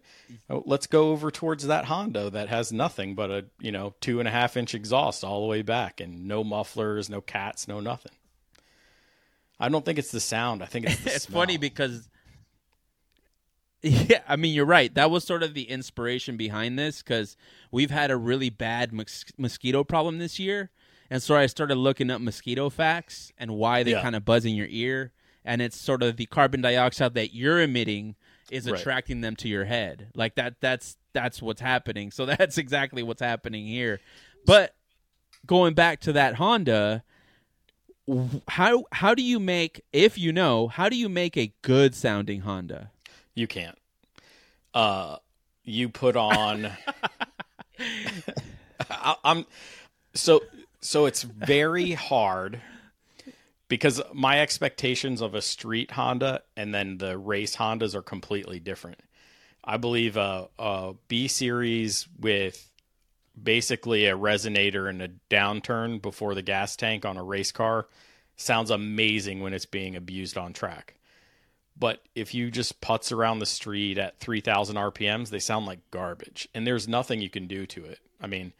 to. 0.49 0.63
Let's 0.65 0.87
go 0.87 1.11
over 1.11 1.31
towards 1.31 1.67
that 1.67 1.85
Honda 1.85 2.31
that 2.31 2.49
has 2.49 2.73
nothing 2.73 3.15
but 3.15 3.31
a 3.31 3.45
you 3.59 3.71
know 3.71 3.93
two 4.01 4.19
and 4.19 4.27
a 4.27 4.31
half 4.31 4.57
inch 4.57 4.73
exhaust 4.73 5.23
all 5.23 5.41
the 5.41 5.47
way 5.47 5.61
back 5.61 6.01
and 6.01 6.27
no 6.27 6.43
mufflers, 6.43 7.09
no 7.09 7.21
cats, 7.21 7.67
no 7.67 7.79
nothing. 7.79 8.11
I 9.59 9.69
don't 9.69 9.85
think 9.85 9.97
it's 9.99 10.11
the 10.11 10.19
sound. 10.19 10.61
I 10.63 10.65
think 10.65 10.85
it's 10.87 10.99
the 11.03 11.11
it's 11.15 11.23
smell. 11.25 11.41
funny 11.41 11.57
because 11.57 12.09
yeah 13.85 14.21
i 14.29 14.35
mean 14.37 14.53
you're 14.53 14.65
right 14.65 14.93
that 14.95 15.11
was 15.11 15.25
sort 15.25 15.43
of 15.43 15.53
the 15.53 15.63
inspiration 15.69 16.37
behind 16.37 16.79
this 16.79 17.01
because 17.03 17.35
we've 17.69 17.91
had 17.91 18.09
a 18.11 18.15
really 18.15 18.49
bad 18.49 18.93
mos- 18.93 19.25
mosquito 19.37 19.83
problem 19.83 20.19
this 20.19 20.39
year 20.39 20.69
and 21.09 21.21
so 21.21 21.35
i 21.35 21.45
started 21.45 21.75
looking 21.75 22.09
up 22.09 22.21
mosquito 22.21 22.69
facts 22.69 23.33
and 23.37 23.51
why 23.51 23.83
they 23.83 23.91
Yeah. 23.91 24.01
kind 24.01 24.15
of 24.15 24.23
buzz 24.23 24.45
in 24.45 24.55
your 24.55 24.67
ear 24.69 25.11
and 25.43 25.61
it's 25.61 25.75
sort 25.77 26.01
of 26.01 26.15
the 26.15 26.27
carbon 26.27 26.61
dioxide 26.61 27.13
that 27.15 27.33
you're 27.33 27.61
emitting 27.61 28.15
is 28.49 28.69
Right. 28.71 28.79
attracting 28.79 29.19
them 29.19 29.35
to 29.37 29.49
your 29.49 29.65
head 29.65 30.07
like 30.15 30.35
that 30.35 30.61
that's 30.61 30.95
that's 31.11 31.41
what's 31.41 31.59
happening 31.61 32.09
so 32.17 32.25
that's 32.25 32.57
exactly 32.57 33.03
what's 33.03 33.21
happening 33.21 33.67
here 33.67 33.99
but 34.45 34.75
going 35.45 35.73
back 35.73 35.99
to 36.01 36.13
that 36.13 36.35
honda 36.35 37.03
how 38.49 38.83
how 38.91 39.15
do 39.15 39.23
you 39.23 39.39
make 39.39 39.81
if 39.93 40.17
you 40.17 40.33
know 40.33 40.67
how 40.67 40.89
do 40.89 40.95
you 40.97 41.07
make 41.07 41.37
a 41.37 41.53
good 41.61 41.95
sounding 41.95 42.41
honda 42.41 42.91
You 43.35 43.47
can't. 43.47 43.77
Uh, 44.73 45.17
you 45.63 45.89
put 45.89 46.15
on. 46.15 46.69
I, 48.89 49.15
I'm 49.23 49.45
so 50.13 50.41
so. 50.81 51.05
It's 51.05 51.23
very 51.23 51.91
hard 51.93 52.61
because 53.67 54.01
my 54.13 54.39
expectations 54.41 55.21
of 55.21 55.33
a 55.35 55.41
street 55.41 55.91
Honda 55.91 56.41
and 56.57 56.73
then 56.73 56.97
the 56.97 57.17
race 57.17 57.55
Hondas 57.55 57.95
are 57.95 58.01
completely 58.01 58.59
different. 58.59 58.99
I 59.63 59.77
believe 59.77 60.17
a, 60.17 60.49
a 60.59 60.93
B 61.07 61.27
series 61.27 62.07
with 62.19 62.69
basically 63.41 64.05
a 64.05 64.17
resonator 64.17 64.89
and 64.89 65.01
a 65.01 65.09
downturn 65.29 66.01
before 66.01 66.35
the 66.35 66.41
gas 66.41 66.75
tank 66.75 67.05
on 67.05 67.17
a 67.17 67.23
race 67.23 67.51
car 67.51 67.87
sounds 68.35 68.71
amazing 68.71 69.41
when 69.41 69.53
it's 69.53 69.65
being 69.65 69.95
abused 69.95 70.37
on 70.37 70.53
track. 70.53 70.95
But 71.77 72.03
if 72.13 72.33
you 72.33 72.51
just 72.51 72.81
putz 72.81 73.11
around 73.11 73.39
the 73.39 73.45
street 73.45 73.97
at 73.97 74.19
3,000 74.19 74.75
RPMs, 74.75 75.29
they 75.29 75.39
sound 75.39 75.65
like 75.65 75.79
garbage, 75.89 76.47
and 76.53 76.67
there's 76.67 76.87
nothing 76.87 77.21
you 77.21 77.29
can 77.29 77.47
do 77.47 77.65
to 77.67 77.85
it. 77.85 77.99
I 78.21 78.27
mean, 78.27 78.53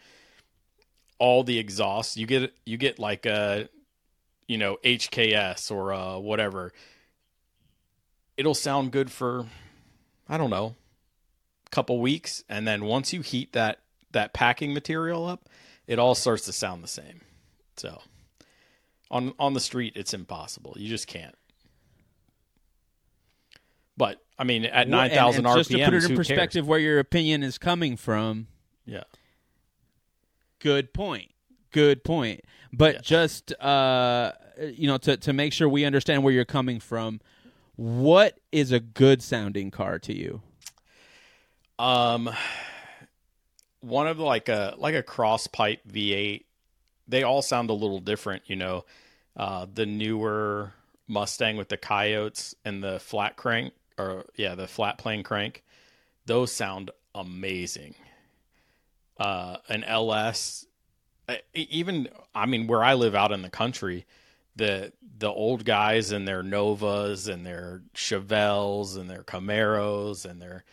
all 1.19 1.43
the 1.43 1.59
exhaust 1.59 2.17
you 2.17 2.25
get, 2.25 2.53
you 2.65 2.77
get 2.77 2.97
like 2.97 3.25
a, 3.25 3.69
you 4.47 4.57
know, 4.57 4.77
HKS 4.83 5.71
or 5.71 5.93
uh, 5.93 6.17
whatever. 6.17 6.73
It'll 8.35 8.55
sound 8.55 8.91
good 8.91 9.11
for, 9.11 9.45
I 10.27 10.37
don't 10.39 10.49
know, 10.49 10.75
couple 11.73 11.99
weeks, 11.99 12.43
and 12.47 12.67
then 12.67 12.85
once 12.85 13.13
you 13.13 13.21
heat 13.21 13.51
that 13.53 13.79
that 14.13 14.34
packing 14.34 14.74
material 14.74 15.25
up, 15.25 15.48
it 15.88 16.00
all 16.00 16.15
starts 16.15 16.46
to 16.46 16.53
sound 16.53 16.84
the 16.84 16.88
same. 16.88 17.22
So, 17.77 18.01
on 19.12 19.34
on 19.38 19.53
the 19.53 19.60
street, 19.60 19.93
it's 19.96 20.13
impossible. 20.13 20.75
You 20.77 20.88
just 20.89 21.08
can't. 21.08 21.36
But 23.98 24.20
I 24.39 24.43
mean, 24.43 24.65
at 24.65 24.88
nine 24.88 25.12
thousand 25.12 25.46
and- 25.46 25.48
and 25.48 25.55
RPMs, 25.55 25.58
Just 25.60 25.72
to 25.72 25.86
put 25.86 25.93
it 25.93 26.10
in 26.10 26.15
perspective, 26.15 26.62
cares? 26.63 26.67
where 26.70 26.79
your 26.79 27.00
opinion 27.00 27.43
is 27.43 27.58
coming 27.58 27.96
from. 27.98 28.48
Yeah, 28.86 29.03
Good 30.60 30.93
point. 30.93 31.32
Good 31.72 32.03
point. 32.03 32.41
But 32.72 32.96
Yeah. 32.96 33.01
just 33.01 33.53
uh, 33.62 34.32
you 34.74 34.88
know, 34.88 34.98
to 35.00 35.17
to 35.17 35.34
make 35.34 35.53
sure 35.53 35.67
we 35.70 35.86
understand 35.86 36.24
where 36.24 36.34
you're 36.34 36.46
coming 36.46 36.79
from, 36.79 37.22
what 37.75 38.39
is 38.51 38.72
a 38.72 38.79
good 38.79 39.22
sounding 39.22 39.72
car 39.72 40.00
to 40.00 40.13
you? 40.15 40.41
um, 41.79 42.29
one 43.83 44.07
of 44.07 44.17
like 44.17 44.49
a 44.49 44.75
like 44.77 44.95
a 44.95 45.03
cross 45.03 45.47
pipe 45.47 45.81
V8. 45.87 46.45
They 47.07 47.23
all 47.23 47.41
sound 47.41 47.69
a 47.69 47.73
little 47.73 47.99
different, 47.99 48.43
you 48.47 48.55
know. 48.55 48.85
Uh, 49.35 49.65
the 49.71 49.85
newer 49.85 50.73
Mustang 51.07 51.57
with 51.57 51.67
the 51.67 51.77
coyotes 51.77 52.55
and 52.63 52.83
the 52.83 52.99
flat 52.99 53.35
crank, 53.35 53.73
or 53.97 54.25
yeah, 54.35 54.55
the 54.55 54.67
flat 54.67 54.97
plane 54.97 55.23
crank, 55.23 55.63
those 56.25 56.51
sound 56.51 56.91
amazing. 57.13 57.95
Uh, 59.17 59.57
an 59.67 59.83
LS, 59.83 60.65
even 61.53 62.07
I 62.33 62.45
mean, 62.45 62.67
where 62.67 62.83
I 62.83 62.93
live 62.93 63.15
out 63.15 63.31
in 63.31 63.41
the 63.41 63.49
country, 63.49 64.05
the 64.55 64.93
the 65.17 65.29
old 65.29 65.65
guys 65.65 66.11
and 66.11 66.27
their 66.27 66.41
Novas 66.41 67.27
and 67.27 67.45
their 67.45 67.81
Chevelles 67.93 68.97
and 68.97 69.09
their 69.09 69.23
Camaros 69.23 70.25
and 70.25 70.41
their 70.41 70.63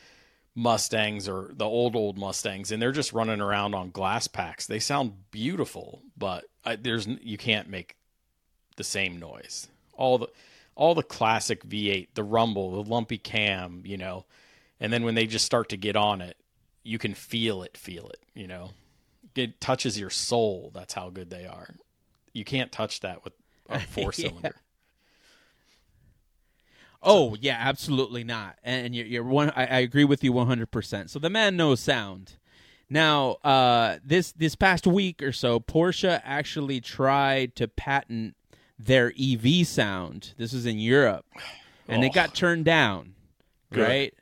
Mustangs 0.54 1.28
or 1.28 1.50
the 1.52 1.64
old 1.64 1.94
old 1.94 2.18
Mustangs, 2.18 2.72
and 2.72 2.82
they're 2.82 2.92
just 2.92 3.12
running 3.12 3.40
around 3.40 3.74
on 3.74 3.90
glass 3.90 4.26
packs. 4.26 4.66
They 4.66 4.80
sound 4.80 5.30
beautiful, 5.30 6.02
but 6.16 6.44
I, 6.64 6.76
there's 6.76 7.06
you 7.06 7.38
can't 7.38 7.68
make 7.68 7.96
the 8.76 8.84
same 8.84 9.18
noise. 9.18 9.68
All 9.94 10.18
the 10.18 10.28
all 10.74 10.94
the 10.94 11.02
classic 11.02 11.64
V8, 11.64 12.08
the 12.14 12.24
rumble, 12.24 12.82
the 12.82 12.90
lumpy 12.90 13.18
cam, 13.18 13.82
you 13.84 13.96
know, 13.96 14.24
and 14.80 14.92
then 14.92 15.04
when 15.04 15.14
they 15.14 15.26
just 15.26 15.44
start 15.44 15.68
to 15.68 15.76
get 15.76 15.94
on 15.94 16.20
it, 16.20 16.36
you 16.82 16.98
can 16.98 17.14
feel 17.14 17.62
it, 17.62 17.76
feel 17.76 18.08
it, 18.08 18.20
you 18.34 18.46
know. 18.46 18.70
It 19.36 19.60
touches 19.60 19.98
your 19.98 20.10
soul. 20.10 20.70
That's 20.74 20.94
how 20.94 21.10
good 21.10 21.30
they 21.30 21.46
are. 21.46 21.68
You 22.32 22.44
can't 22.44 22.72
touch 22.72 23.00
that 23.00 23.22
with 23.22 23.34
a 23.68 23.78
four 23.78 24.12
cylinder. 24.12 24.56
Oh 27.02 27.36
yeah, 27.40 27.56
absolutely 27.58 28.24
not. 28.24 28.56
And 28.62 28.94
you're, 28.94 29.06
you're 29.06 29.24
one. 29.24 29.50
I, 29.56 29.66
I 29.66 29.78
agree 29.78 30.04
with 30.04 30.22
you 30.22 30.32
100. 30.32 30.70
percent 30.70 31.10
So 31.10 31.18
the 31.18 31.30
man 31.30 31.56
knows 31.56 31.80
sound. 31.80 32.36
Now, 32.92 33.32
uh, 33.44 33.98
this 34.04 34.32
this 34.32 34.54
past 34.56 34.86
week 34.86 35.22
or 35.22 35.32
so, 35.32 35.60
Porsche 35.60 36.20
actually 36.24 36.80
tried 36.80 37.54
to 37.56 37.68
patent 37.68 38.34
their 38.78 39.12
EV 39.18 39.66
sound. 39.66 40.34
This 40.36 40.52
is 40.52 40.66
in 40.66 40.78
Europe, 40.78 41.24
and 41.86 42.02
Oh. 42.02 42.06
it 42.06 42.12
got 42.12 42.34
turned 42.34 42.64
down. 42.64 43.14
Good. 43.72 43.82
Right? 43.88 44.14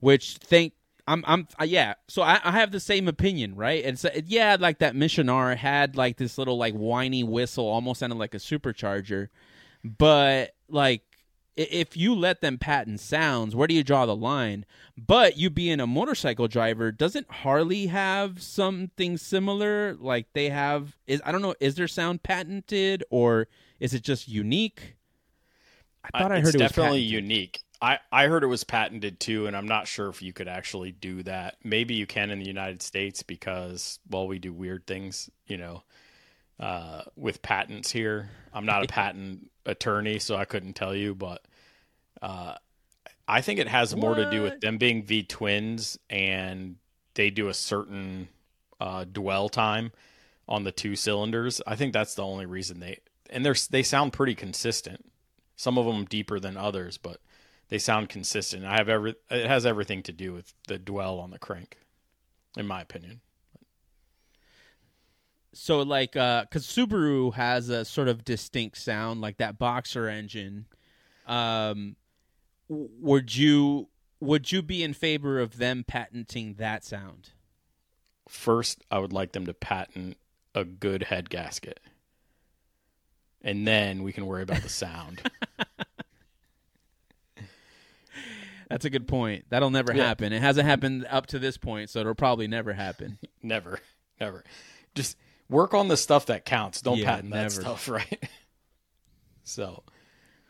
Which 0.00 0.36
think 0.38 0.72
I'm 1.06 1.22
I'm 1.26 1.46
uh, 1.60 1.64
yeah. 1.64 1.94
So 2.08 2.22
I, 2.22 2.40
I 2.42 2.52
have 2.52 2.72
the 2.72 2.80
same 2.80 3.06
opinion, 3.06 3.54
right? 3.54 3.84
And 3.84 3.98
so 3.98 4.08
yeah, 4.26 4.56
like 4.58 4.78
that 4.78 4.96
Mission 4.96 5.28
R 5.28 5.54
had 5.54 5.94
like 5.96 6.16
this 6.16 6.38
little 6.38 6.56
like 6.56 6.72
whiny 6.74 7.22
whistle, 7.22 7.66
almost 7.66 8.00
sounded 8.00 8.16
like 8.18 8.34
a 8.34 8.38
supercharger, 8.38 9.28
but 9.84 10.54
like 10.70 11.02
if 11.68 11.96
you 11.96 12.14
let 12.14 12.40
them 12.40 12.58
patent 12.58 13.00
sounds, 13.00 13.54
where 13.54 13.68
do 13.68 13.74
you 13.74 13.84
draw 13.84 14.06
the 14.06 14.16
line? 14.16 14.64
But 14.96 15.36
you 15.36 15.50
being 15.50 15.80
a 15.80 15.86
motorcycle 15.86 16.48
driver, 16.48 16.90
doesn't 16.90 17.30
Harley 17.30 17.86
have 17.88 18.42
something 18.42 19.16
similar? 19.16 19.94
Like 19.94 20.32
they 20.32 20.48
have 20.48 20.96
is 21.06 21.20
I 21.24 21.32
don't 21.32 21.42
know, 21.42 21.54
is 21.60 21.74
their 21.74 21.88
sound 21.88 22.22
patented 22.22 23.04
or 23.10 23.48
is 23.78 23.94
it 23.94 24.02
just 24.02 24.28
unique? 24.28 24.96
I 26.04 26.18
thought 26.18 26.32
I, 26.32 26.36
it's 26.36 26.48
heard 26.48 26.54
it 26.54 26.62
was 26.62 26.70
definitely 26.70 27.00
patented. 27.00 27.24
unique. 27.24 27.60
I, 27.82 27.98
I 28.12 28.26
heard 28.26 28.44
it 28.44 28.48
was 28.48 28.64
patented 28.64 29.20
too, 29.20 29.46
and 29.46 29.56
I'm 29.56 29.66
not 29.66 29.88
sure 29.88 30.08
if 30.08 30.20
you 30.20 30.32
could 30.32 30.48
actually 30.48 30.92
do 30.92 31.22
that. 31.22 31.56
Maybe 31.64 31.94
you 31.94 32.06
can 32.06 32.30
in 32.30 32.38
the 32.38 32.46
United 32.46 32.82
States 32.82 33.22
because, 33.22 33.98
well, 34.08 34.28
we 34.28 34.38
do 34.38 34.52
weird 34.52 34.86
things, 34.86 35.30
you 35.46 35.56
know, 35.56 35.82
uh, 36.58 37.02
with 37.16 37.40
patents 37.40 37.90
here. 37.90 38.30
I'm 38.52 38.66
not 38.66 38.84
a 38.84 38.88
patent 38.92 39.50
attorney, 39.64 40.18
so 40.18 40.36
I 40.36 40.44
couldn't 40.44 40.74
tell 40.74 40.94
you, 40.94 41.14
but 41.14 41.42
uh, 42.22 42.54
I 43.26 43.40
think 43.40 43.58
it 43.60 43.68
has 43.68 43.94
more 43.94 44.14
to 44.14 44.30
do 44.30 44.42
with 44.42 44.60
them 44.60 44.76
being 44.78 45.04
V 45.04 45.22
twins 45.22 45.98
and 46.08 46.76
they 47.14 47.30
do 47.30 47.48
a 47.48 47.54
certain 47.54 48.28
uh, 48.80 49.04
dwell 49.04 49.48
time 49.48 49.92
on 50.48 50.64
the 50.64 50.72
two 50.72 50.96
cylinders. 50.96 51.60
I 51.66 51.76
think 51.76 51.92
that's 51.92 52.14
the 52.14 52.24
only 52.24 52.46
reason 52.46 52.80
they 52.80 52.98
and 53.30 53.44
they're 53.44 53.54
they 53.70 53.82
sound 53.82 54.12
pretty 54.12 54.34
consistent. 54.34 55.10
Some 55.56 55.78
of 55.78 55.86
them 55.86 56.04
deeper 56.06 56.40
than 56.40 56.56
others, 56.56 56.98
but 56.98 57.20
they 57.68 57.78
sound 57.78 58.08
consistent. 58.08 58.64
I 58.64 58.76
have 58.76 58.88
every 58.88 59.14
it 59.30 59.46
has 59.46 59.64
everything 59.64 60.02
to 60.04 60.12
do 60.12 60.32
with 60.32 60.52
the 60.66 60.78
dwell 60.78 61.20
on 61.20 61.30
the 61.30 61.38
crank, 61.38 61.78
in 62.56 62.66
my 62.66 62.80
opinion. 62.80 63.20
So 65.52 65.82
like 65.82 66.16
uh 66.16 66.46
cuz 66.46 66.66
Subaru 66.66 67.34
has 67.34 67.68
a 67.68 67.84
sort 67.84 68.08
of 68.08 68.24
distinct 68.24 68.78
sound 68.78 69.20
like 69.20 69.36
that 69.38 69.58
boxer 69.58 70.08
engine. 70.08 70.66
Um 71.26 71.36
w- 71.76 71.96
would 72.70 73.34
you 73.36 73.88
would 74.20 74.52
you 74.52 74.62
be 74.62 74.82
in 74.82 74.92
favor 74.94 75.38
of 75.40 75.56
them 75.58 75.82
patenting 75.86 76.54
that 76.54 76.84
sound? 76.84 77.30
First, 78.28 78.84
I 78.90 78.98
would 79.00 79.12
like 79.12 79.32
them 79.32 79.44
to 79.46 79.54
patent 79.54 80.16
a 80.54 80.64
good 80.64 81.02
head 81.04 81.28
gasket. 81.30 81.80
And 83.42 83.66
then 83.66 84.02
we 84.02 84.12
can 84.12 84.26
worry 84.26 84.42
about 84.42 84.62
the 84.62 84.68
sound. 84.68 85.20
That's 88.68 88.84
a 88.84 88.90
good 88.90 89.08
point. 89.08 89.46
That'll 89.48 89.70
never 89.70 89.92
Yeah. 89.92 90.06
happen. 90.06 90.32
It 90.32 90.40
hasn't 90.42 90.66
happened 90.68 91.06
up 91.10 91.26
to 91.28 91.38
this 91.40 91.56
point, 91.56 91.90
so 91.90 92.00
it'll 92.00 92.14
probably 92.14 92.46
never 92.46 92.72
happen. 92.72 93.18
Never, 93.42 93.80
never. 94.20 94.44
Just 94.94 95.16
work 95.48 95.72
on 95.72 95.88
the 95.88 95.96
stuff 95.96 96.26
that 96.26 96.44
counts. 96.44 96.82
Don't 96.82 96.98
Yeah, 96.98 97.06
patent 97.16 97.32
that 97.32 97.36
never. 97.42 97.50
stuff, 97.62 97.88
right? 97.88 98.22
so, 99.42 99.82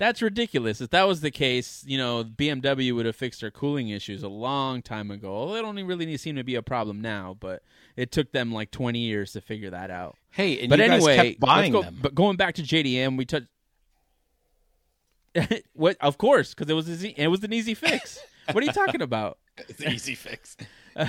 That's 0.00 0.22
ridiculous. 0.22 0.80
If 0.80 0.88
that 0.90 1.06
was 1.06 1.20
the 1.20 1.30
case, 1.30 1.84
you 1.86 1.98
know, 1.98 2.24
BMW 2.24 2.94
would 2.94 3.04
have 3.04 3.14
fixed 3.14 3.42
their 3.42 3.50
cooling 3.50 3.90
issues 3.90 4.22
a 4.22 4.30
long 4.30 4.80
time 4.80 5.10
ago. 5.10 5.54
It 5.54 5.60
don't 5.60 5.76
really 5.84 6.16
seem 6.16 6.36
to 6.36 6.42
be 6.42 6.54
a 6.54 6.62
problem 6.62 7.02
now, 7.02 7.36
but 7.38 7.62
it 7.96 8.10
took 8.10 8.32
them 8.32 8.50
like 8.50 8.70
20 8.70 8.98
years 8.98 9.32
to 9.32 9.42
figure 9.42 9.68
that 9.68 9.90
out. 9.90 10.16
hey, 10.30 10.58
and 10.60 10.70
but 10.70 10.78
you 10.78 10.86
guys 10.86 11.06
anyway, 11.06 11.32
kept 11.32 11.40
buying 11.40 11.72
go, 11.72 11.82
them. 11.82 11.98
But 12.00 12.14
going 12.14 12.38
back 12.38 12.54
to 12.54 12.62
JDM, 12.62 13.18
we 13.18 13.26
touched. 13.26 13.48
what? 15.74 15.98
Of 16.00 16.16
course, 16.16 16.54
because 16.54 16.70
it 16.70 16.74
was 16.74 16.88
easy, 16.88 17.14
it 17.18 17.28
was 17.28 17.44
an 17.44 17.52
easy 17.52 17.74
fix. 17.74 18.18
what 18.52 18.64
are 18.64 18.66
you 18.66 18.72
talking 18.72 19.02
about? 19.02 19.36
It's 19.68 19.82
an 19.82 19.92
easy 19.92 20.14
fix. 20.14 20.56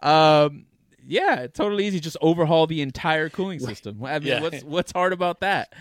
Um, 0.00 0.66
yeah, 1.06 1.46
totally 1.46 1.86
easy. 1.86 2.00
Just 2.00 2.16
overhaul 2.20 2.66
the 2.66 2.82
entire 2.82 3.30
cooling 3.30 3.60
system. 3.60 4.04
I 4.04 4.18
mean, 4.18 4.28
Yeah. 4.28 4.40
what's 4.42 4.64
what's 4.64 4.92
hard 4.92 5.12
about 5.12 5.40
that? 5.40 5.72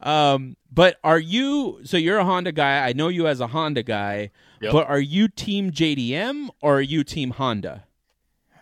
Um, 0.00 0.56
but 0.72 0.96
are 1.02 1.18
you? 1.18 1.80
So 1.84 1.96
you're 1.96 2.18
a 2.18 2.24
Honda 2.24 2.52
guy. 2.52 2.86
I 2.86 2.92
know 2.92 3.08
you 3.08 3.26
as 3.26 3.40
a 3.40 3.46
Honda 3.48 3.82
guy. 3.82 4.30
Yep. 4.60 4.72
But 4.72 4.88
are 4.88 5.00
you 5.00 5.28
Team 5.28 5.70
JDM 5.70 6.48
or 6.62 6.78
are 6.78 6.82
you 6.82 7.04
Team 7.04 7.30
Honda? 7.32 7.84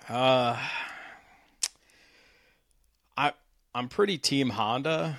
Uh, 0.09 0.59
I 3.17 3.33
I'm 3.75 3.88
pretty 3.88 4.19
team 4.19 4.50
Honda, 4.50 5.19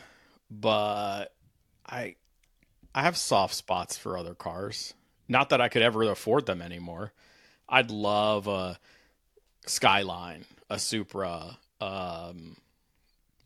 but 0.49 1.33
I 1.85 2.15
I 2.93 3.01
have 3.01 3.17
soft 3.17 3.55
spots 3.55 3.97
for 3.97 4.17
other 4.17 4.35
cars. 4.35 4.93
Not 5.27 5.49
that 5.49 5.59
I 5.59 5.69
could 5.69 5.81
ever 5.81 6.03
afford 6.03 6.45
them 6.45 6.61
anymore. 6.61 7.11
I'd 7.67 7.89
love 7.89 8.47
a 8.47 8.79
Skyline, 9.65 10.45
a 10.69 10.77
Supra. 10.77 11.57
Um, 11.81 12.57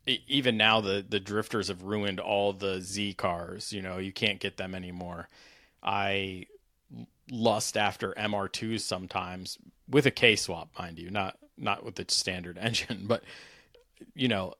even 0.06 0.56
now, 0.56 0.80
the 0.80 1.04
the 1.06 1.20
drifters 1.20 1.68
have 1.68 1.82
ruined 1.82 2.20
all 2.20 2.52
the 2.52 2.80
Z 2.80 3.14
cars. 3.14 3.72
You 3.72 3.82
know, 3.82 3.98
you 3.98 4.12
can't 4.12 4.40
get 4.40 4.56
them 4.56 4.74
anymore. 4.74 5.28
I 5.82 6.46
lust 7.30 7.76
after 7.76 8.12
MR2s 8.14 8.80
sometimes 8.80 9.58
with 9.88 10.06
a 10.06 10.10
K 10.10 10.36
swap, 10.36 10.70
mind 10.78 10.98
you, 10.98 11.10
not 11.10 11.38
not 11.56 11.84
with 11.84 11.96
the 11.96 12.04
standard 12.08 12.58
engine, 12.60 13.04
but 13.06 13.22
you 14.14 14.28
know, 14.28 14.54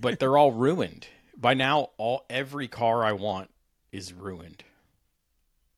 but 0.00 0.18
they're 0.18 0.36
all 0.36 0.52
ruined. 0.52 1.06
By 1.36 1.54
now 1.54 1.90
all 1.96 2.26
every 2.28 2.68
car 2.68 3.04
I 3.04 3.12
want 3.12 3.50
is 3.92 4.12
ruined. 4.12 4.64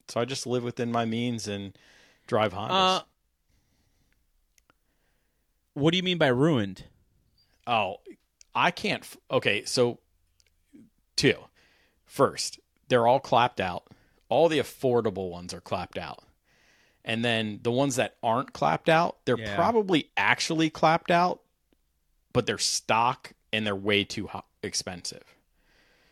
So 0.09 0.21
I 0.21 0.25
just 0.25 0.47
live 0.47 0.65
within 0.65 0.91
my 0.91 1.05
means 1.05 1.47
and 1.47 1.77
drive 2.27 2.53
Hondas. 2.53 2.99
Uh, 2.99 3.03
what 5.75 5.93
do 5.93 5.97
you 5.97 6.03
mean 6.03 6.19
by 6.19 6.27
ruined? 6.27 6.85
Oh, 7.67 8.01
I 8.55 8.71
can't. 8.71 9.07
Okay, 9.31 9.65
so 9.65 9.99
two. 11.17 11.35
First, 12.05 12.61
they're 12.89 13.07
all 13.07 13.21
clapped 13.21 13.61
out. 13.61 13.85
All 14.29 14.49
the 14.49 14.59
affordable 14.59 15.31
ones 15.31 15.55
are 15.55 15.61
clapped 15.61 15.99
out. 15.99 16.21
And 17.05 17.25
then 17.25 17.61
the 17.63 17.73
ones 17.73 17.97
that 17.97 18.17
aren't 18.23 18.53
clapped 18.53 18.89
out, 18.89 19.19
they're 19.25 19.39
Yeah. 19.39 19.55
probably 19.57 20.11
actually 20.17 20.71
clapped 20.71 21.11
out, 21.11 21.41
but 22.33 22.47
they're 22.47 22.59
stock 22.59 23.33
and 23.53 23.67
they're 23.67 23.75
way 23.77 24.05
too 24.05 24.29
expensive. 24.63 25.25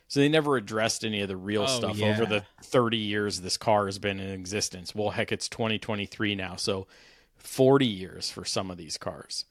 So 0.08 0.18
they 0.18 0.28
never 0.28 0.56
addressed 0.56 1.04
any 1.04 1.20
of 1.20 1.28
the 1.28 1.36
real 1.36 1.62
Oh, 1.62 1.66
stuff 1.66 1.96
yeah. 1.96 2.08
over 2.08 2.26
the 2.26 2.44
30 2.62 2.96
years 2.96 3.42
this 3.42 3.56
car 3.56 3.86
has 3.86 3.98
been 4.00 4.18
in 4.18 4.30
existence. 4.30 4.92
Well, 4.94 5.10
heck, 5.10 5.30
it's 5.30 5.48
2023 5.48 6.34
now, 6.34 6.56
so 6.56 6.88
40 7.36 7.86
years 7.86 8.28
for 8.30 8.44
some 8.44 8.70
of 8.70 8.76
these 8.76 8.98
cars. 8.98 9.44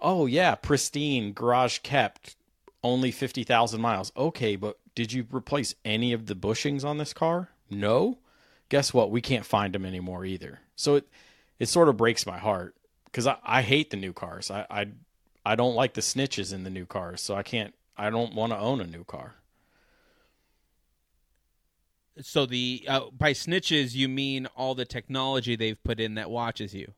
Oh 0.00 0.26
yeah, 0.26 0.54
pristine, 0.54 1.32
garage 1.32 1.78
kept, 1.80 2.36
only 2.82 3.10
50,000 3.10 3.80
miles. 3.80 4.12
Okay, 4.16 4.56
but 4.56 4.78
did 4.94 5.12
you 5.12 5.26
replace 5.30 5.74
any 5.84 6.12
of 6.12 6.26
the 6.26 6.34
bushings 6.34 6.84
on 6.84 6.98
this 6.98 7.12
car? 7.12 7.50
No. 7.68 8.18
Guess 8.68 8.94
what? 8.94 9.10
We 9.10 9.20
can't 9.20 9.44
find 9.44 9.74
them 9.74 9.84
anymore 9.84 10.24
either. 10.24 10.60
So 10.76 10.96
it 10.96 11.08
it 11.58 11.68
sort 11.68 11.88
of 11.88 11.96
breaks 11.96 12.26
my 12.26 12.38
heart 12.38 12.74
because 13.04 13.26
I, 13.26 13.36
I 13.44 13.62
hate 13.62 13.90
the 13.90 13.96
new 13.96 14.12
cars. 14.12 14.50
I, 14.50 14.66
I 14.70 14.86
I 15.44 15.56
don't 15.56 15.74
like 15.74 15.94
the 15.94 16.00
snitches 16.00 16.52
in 16.52 16.64
the 16.64 16.70
new 16.70 16.86
cars, 16.86 17.20
so 17.20 17.34
I 17.34 17.42
can't. 17.42 17.74
I 17.96 18.10
don't 18.10 18.34
want 18.34 18.52
to 18.52 18.58
own 18.58 18.80
a 18.80 18.86
new 18.86 19.04
car. 19.04 19.34
So 22.22 22.46
the 22.46 22.84
uh, 22.88 23.10
by 23.10 23.32
snitches 23.32 23.94
you 23.94 24.08
mean 24.08 24.46
all 24.56 24.74
the 24.74 24.84
technology 24.84 25.56
they've 25.56 25.82
put 25.82 26.00
in 26.00 26.14
that 26.14 26.30
watches 26.30 26.74
you. 26.74 26.92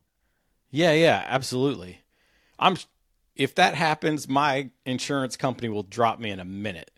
Yeah, 0.71 0.93
yeah, 0.93 1.25
absolutely. 1.27 2.03
I'm 2.59 2.77
if 3.37 3.55
that 3.57 3.75
happens, 3.75 4.29
my 4.29 4.71
insurance 4.85 5.37
company 5.37 5.69
will 5.69 5.83
drop 5.83 6.19
me 6.21 6.31
in 6.31 6.41
a 6.41 6.45
minute. 6.45 6.91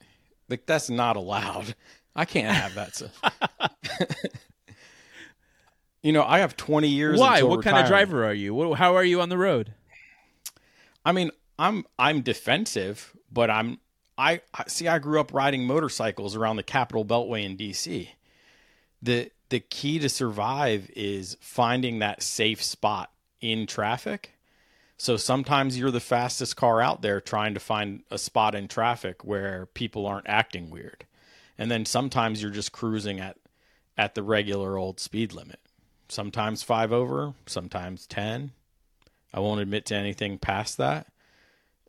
Like 0.48 0.66
that's 0.66 0.90
not 0.90 1.16
allowed. 1.16 1.74
I 2.16 2.24
can't 2.24 2.54
have 2.54 2.74
that 2.74 2.94
stuff. 2.94 3.20
you 6.02 6.12
know, 6.12 6.22
I 6.22 6.40
have 6.40 6.56
20 6.56 6.88
years. 6.88 7.18
Why? 7.18 7.42
What 7.42 7.62
kind 7.64 7.78
of 7.78 7.86
driver 7.86 8.24
are 8.24 8.34
you? 8.34 8.74
How 8.74 8.94
are 8.96 9.04
you 9.04 9.20
on 9.20 9.28
the 9.30 9.38
road? 9.38 9.72
I 11.04 11.12
mean, 11.12 11.30
I'm 11.58 11.84
I'm 11.98 12.20
defensive, 12.22 13.14
but 13.32 13.50
I'm 13.50 13.78
I 14.18 14.40
I- 14.52 14.64
see. 14.68 14.86
I 14.88 14.98
grew 14.98 15.18
up 15.20 15.32
riding 15.32 15.64
motorcycles 15.66 16.36
around 16.36 16.56
the 16.56 16.62
Capitol 16.62 17.04
Beltway 17.04 17.44
in 17.44 17.56
D.C. 17.56 18.10
the 19.02 19.30
The 19.48 19.60
key 19.60 19.98
to 19.98 20.08
survive 20.08 20.90
is 20.94 21.36
finding 21.40 21.98
that 22.00 22.22
safe 22.22 22.62
spot 22.62 23.10
in 23.40 23.66
traffic. 23.66 24.33
So 24.96 25.16
sometimes 25.16 25.78
you're 25.78 25.90
the 25.90 26.00
fastest 26.00 26.56
car 26.56 26.80
out 26.80 27.02
there 27.02 27.20
trying 27.20 27.54
to 27.54 27.60
find 27.60 28.02
a 28.10 28.18
spot 28.18 28.54
in 28.54 28.68
traffic 28.68 29.24
where 29.24 29.66
people 29.74 30.06
aren't 30.06 30.28
acting 30.28 30.70
weird, 30.70 31.04
and 31.58 31.70
then 31.70 31.84
sometimes 31.84 32.40
you're 32.40 32.50
just 32.52 32.72
cruising 32.72 33.20
at 33.20 33.36
at 33.96 34.14
the 34.14 34.22
regular 34.22 34.76
old 34.78 35.00
speed 35.00 35.32
limit. 35.32 35.58
Sometimes 36.08 36.62
five 36.62 36.92
over, 36.92 37.34
sometimes 37.46 38.06
ten. 38.06 38.52
I 39.32 39.40
won't 39.40 39.60
admit 39.60 39.86
to 39.86 39.96
anything 39.96 40.38
past 40.38 40.78
that. 40.78 41.08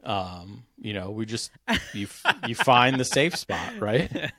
Um, 0.04 0.64
you 0.80 0.94
know, 0.94 1.12
we 1.12 1.26
just 1.28 1.52
you 1.94 2.08
you 2.48 2.56
find 2.56 3.00
the 3.00 3.06
safe 3.06 3.36
spot, 3.36 3.80
right? 3.80 4.32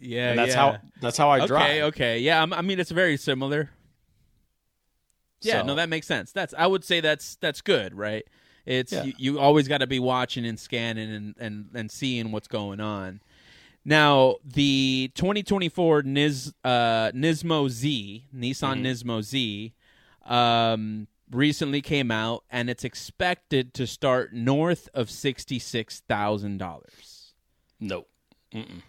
Yeah, 0.00 0.30
And 0.30 0.38
that's 0.38 0.50
yeah. 0.54 0.56
how 0.56 0.78
that's 1.00 1.16
how 1.16 1.30
I 1.30 1.38
okay, 1.38 1.46
drive. 1.46 1.82
okay, 1.84 2.18
yeah. 2.20 2.38
I'm- 2.38 2.52
I 2.52 2.62
mean, 2.62 2.78
it's 2.78 2.90
very 2.90 3.16
similar. 3.16 3.70
Yeah, 5.40 5.60
So- 5.60 5.66
no, 5.66 5.74
that 5.76 5.88
makes 5.88 6.06
sense. 6.06 6.32
That's 6.32 6.54
I 6.56 6.66
would 6.66 6.84
say 6.84 7.00
that's 7.00 7.36
that's 7.36 7.60
good, 7.60 7.94
right? 7.94 8.24
It's 8.66 8.92
Yeah. 8.92 9.04
you, 9.04 9.12
you 9.16 9.38
always 9.38 9.66
got 9.68 9.78
to 9.78 9.86
be 9.86 9.98
watching 9.98 10.44
and 10.44 10.58
scanning 10.60 11.10
and, 11.12 11.34
and 11.38 11.70
and 11.74 11.90
seeing 11.90 12.32
what's 12.32 12.48
going 12.48 12.80
on. 12.80 13.20
Now, 13.84 14.36
the 14.44 15.10
2024 15.14 16.02
Nis, 16.02 16.52
uh, 16.64 17.10
Nismo 17.12 17.70
Z, 17.70 18.26
Nissan 18.36 18.82
Mm-hmm. 18.82 18.84
Nismo 19.10 19.22
Z, 19.22 19.72
um, 20.26 21.06
recently 21.30 21.80
came 21.80 22.10
out, 22.10 22.44
and 22.50 22.68
it's 22.68 22.84
expected 22.84 23.72
to 23.74 23.86
start 23.86 24.34
north 24.34 24.88
of 24.92 25.10
sixty-six 25.10 26.00
thousand 26.00 26.58
dollars. 26.58 27.32
No, 27.80 28.06
Mm-mm. 28.52 28.82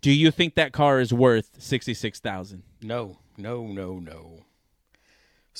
Do 0.00 0.10
you 0.12 0.30
think 0.30 0.54
that 0.54 0.72
car 0.72 1.00
is 1.00 1.12
worth 1.12 1.50
sixty-six 1.58 2.20
thousand? 2.20 2.62
no, 2.80 3.18
no, 3.36 3.66
no, 3.66 3.98
no. 3.98 4.44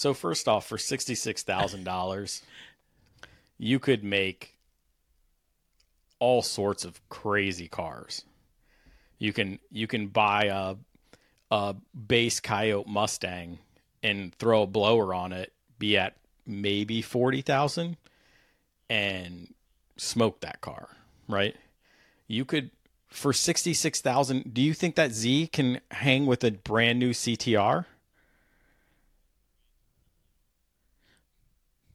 So 0.00 0.14
first 0.14 0.48
off, 0.48 0.66
for 0.66 0.78
sixty 0.78 1.14
six 1.14 1.42
thousand 1.42 1.84
dollars, 1.84 2.42
you 3.58 3.78
could 3.78 4.02
make 4.02 4.54
all 6.18 6.40
sorts 6.40 6.86
of 6.86 7.06
crazy 7.10 7.68
cars. 7.68 8.24
You 9.18 9.34
can 9.34 9.58
you 9.70 9.86
can 9.86 10.06
buy 10.06 10.44
a 10.44 10.76
a 11.50 11.74
base 12.08 12.40
Coyote 12.40 12.88
Mustang 12.88 13.58
and 14.02 14.34
throw 14.36 14.62
a 14.62 14.66
blower 14.66 15.12
on 15.12 15.34
it, 15.34 15.52
be 15.78 15.98
at 15.98 16.16
maybe 16.46 17.02
forty 17.02 17.42
thousand, 17.42 17.98
and 18.88 19.52
smoke 19.98 20.40
that 20.40 20.62
car, 20.62 20.88
right? 21.28 21.54
You 22.26 22.46
could 22.46 22.70
for 23.08 23.34
sixty 23.34 23.74
six 23.74 24.00
thousand. 24.00 24.54
Do 24.54 24.62
you 24.62 24.72
think 24.72 24.94
that 24.94 25.12
Z 25.12 25.48
can 25.48 25.82
hang 25.90 26.24
with 26.24 26.42
a 26.42 26.52
brand 26.52 26.98
new 26.98 27.10
CTR? 27.10 27.84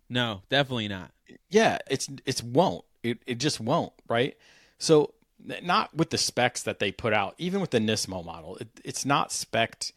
No, 0.10 0.42
definitely 0.50 0.88
not. 0.88 1.12
Yeah, 1.50 1.80
it's 1.90 2.10
it's 2.26 2.44
won't. 2.44 2.86
It 3.04 3.20
it 3.26 3.36
just 3.40 3.60
won't, 3.60 3.94
right? 4.08 4.38
So 4.78 5.14
not 5.62 5.96
with 5.96 6.10
the 6.10 6.18
specs 6.18 6.64
that 6.64 6.80
they 6.80 6.92
put 6.92 7.14
out, 7.14 7.36
even 7.38 7.62
with 7.62 7.72
the 7.72 7.80
Nismo 7.80 8.24
model, 8.26 8.58
it, 8.58 8.68
it's 8.84 9.06
not 9.06 9.32
spec'd 9.32 9.94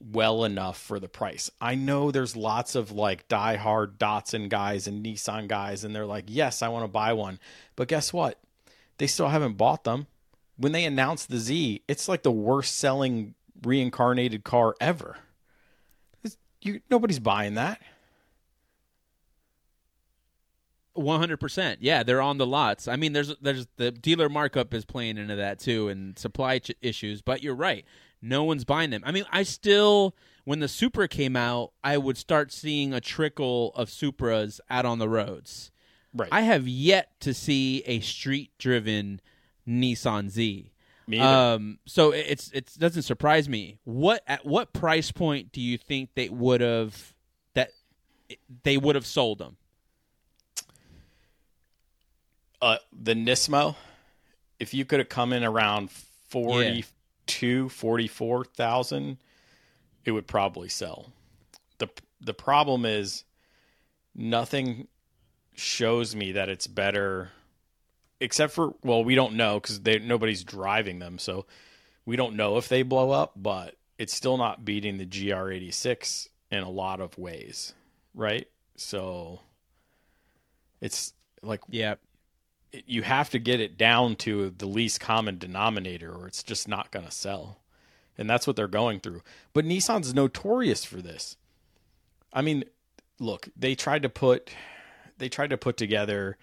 well 0.00 0.44
enough 0.44 0.78
for 0.78 0.98
the 0.98 1.08
price. 1.08 1.50
I 1.60 1.74
know 1.74 2.10
there's 2.10 2.36
lots 2.36 2.74
of 2.74 2.92
like 2.92 3.28
die-hard 3.28 3.98
Datsun 3.98 4.48
guys 4.48 4.86
and 4.86 5.04
Nissan 5.04 5.48
guys, 5.48 5.84
and 5.84 5.94
they're 5.94 6.04
like, 6.04 6.24
yes, 6.26 6.62
I 6.62 6.68
want 6.68 6.84
to 6.84 6.88
buy 6.88 7.12
one. 7.12 7.38
But 7.76 7.88
guess 7.88 8.12
what? 8.12 8.38
They 8.98 9.06
still 9.06 9.28
haven't 9.28 9.56
bought 9.56 9.84
them. 9.84 10.06
When 10.56 10.72
they 10.72 10.84
announced 10.84 11.30
the 11.30 11.38
Z, 11.38 11.82
it's 11.88 12.08
like 12.08 12.22
the 12.22 12.30
worst 12.30 12.76
selling 12.76 13.34
reincarnated 13.62 14.44
car 14.44 14.74
ever. 14.80 15.16
You, 16.60 16.80
nobody's 16.90 17.18
buying 17.18 17.54
that. 17.54 17.80
One 20.94 21.18
hundred 21.18 21.38
percent. 21.38 21.82
Yeah, 21.82 22.02
they're 22.04 22.22
on 22.22 22.38
the 22.38 22.46
lots. 22.46 22.86
I 22.88 22.96
mean, 22.96 23.12
there's 23.12 23.34
there's 23.40 23.66
the 23.76 23.90
dealer 23.90 24.28
markup 24.28 24.72
is 24.72 24.84
playing 24.84 25.18
into 25.18 25.36
that 25.36 25.58
too, 25.58 25.88
and 25.88 26.16
supply 26.18 26.58
ch- 26.60 26.72
issues. 26.80 27.20
But 27.20 27.42
you're 27.42 27.54
right. 27.54 27.84
No 28.22 28.44
one's 28.44 28.64
buying 28.64 28.90
them. 28.90 29.02
I 29.04 29.10
mean, 29.12 29.24
I 29.32 29.42
still 29.42 30.14
when 30.44 30.60
the 30.60 30.68
Supra 30.68 31.08
came 31.08 31.36
out, 31.36 31.72
I 31.82 31.98
would 31.98 32.16
start 32.16 32.52
seeing 32.52 32.94
a 32.94 33.00
trickle 33.00 33.72
of 33.74 33.88
Supras 33.88 34.60
out 34.70 34.86
on 34.86 34.98
the 34.98 35.08
roads. 35.08 35.72
Right. 36.14 36.28
I 36.30 36.42
have 36.42 36.68
yet 36.68 37.18
to 37.20 37.34
see 37.34 37.82
a 37.86 38.00
street 38.00 38.52
driven 38.58 39.20
Nissan 39.66 40.28
Z. 40.30 40.70
Me 41.06 41.18
either. 41.18 41.54
Um, 41.56 41.78
so 41.86 42.12
it's 42.12 42.50
it 42.52 42.70
doesn't 42.78 43.02
surprise 43.02 43.48
me. 43.48 43.78
What 43.84 44.22
at 44.26 44.46
what 44.46 44.72
price 44.72 45.10
point 45.10 45.50
do 45.52 45.60
you 45.60 45.76
think 45.76 46.10
they 46.14 46.28
would 46.28 46.60
have 46.60 47.14
that 47.54 47.70
they 48.62 48.76
would 48.76 48.94
have 48.94 49.06
sold 49.06 49.38
them? 49.38 49.56
Uh, 52.64 52.78
the 52.98 53.12
Nismo, 53.12 53.76
if 54.58 54.72
you 54.72 54.86
could 54.86 54.98
have 54.98 55.10
come 55.10 55.34
in 55.34 55.44
around 55.44 55.90
42, 55.90 57.68
44,000, 57.68 59.18
it 60.06 60.10
would 60.10 60.26
probably 60.26 60.70
sell. 60.70 61.12
The 61.76 61.88
the 62.22 62.32
problem 62.32 62.86
is 62.86 63.24
nothing 64.14 64.88
shows 65.54 66.16
me 66.16 66.32
that 66.32 66.48
it's 66.48 66.66
better 66.66 67.32
except 68.18 68.54
for 68.54 68.74
well, 68.82 69.04
we 69.04 69.14
don't 69.14 69.34
know 69.34 69.60
cuz 69.60 69.80
they 69.80 69.98
nobody's 69.98 70.42
driving 70.42 71.00
them, 71.00 71.18
so 71.18 71.44
we 72.06 72.16
don't 72.16 72.34
know 72.34 72.56
if 72.56 72.70
they 72.70 72.82
blow 72.82 73.10
up, 73.10 73.32
but 73.36 73.76
it's 73.98 74.14
still 74.14 74.38
not 74.38 74.64
beating 74.64 74.96
the 74.96 75.06
GR86 75.06 76.28
in 76.50 76.62
a 76.62 76.70
lot 76.70 77.02
of 77.02 77.18
ways, 77.18 77.74
right? 78.14 78.48
So 78.76 79.40
it's 80.80 81.12
like 81.42 81.60
Yeah, 81.68 81.96
you 82.86 83.02
have 83.02 83.30
to 83.30 83.38
get 83.38 83.60
it 83.60 83.76
down 83.76 84.16
to 84.16 84.50
the 84.50 84.66
least 84.66 85.00
common 85.00 85.38
denominator 85.38 86.12
or 86.12 86.26
it's 86.26 86.42
just 86.42 86.68
not 86.68 86.90
going 86.90 87.04
to 87.04 87.12
sell. 87.12 87.60
And 88.16 88.28
that's 88.30 88.46
what 88.46 88.56
they're 88.56 88.68
going 88.68 89.00
through. 89.00 89.22
But 89.52 89.64
Nissan's 89.64 90.14
notorious 90.14 90.84
for 90.84 90.98
this. 90.98 91.36
I 92.32 92.42
mean, 92.42 92.64
look, 93.18 93.48
they 93.56 93.74
tried 93.74 94.02
to 94.02 94.08
put 94.08 94.50
they 95.18 95.28
tried 95.28 95.50
to 95.50 95.56
put 95.56 95.76
together 95.76 96.36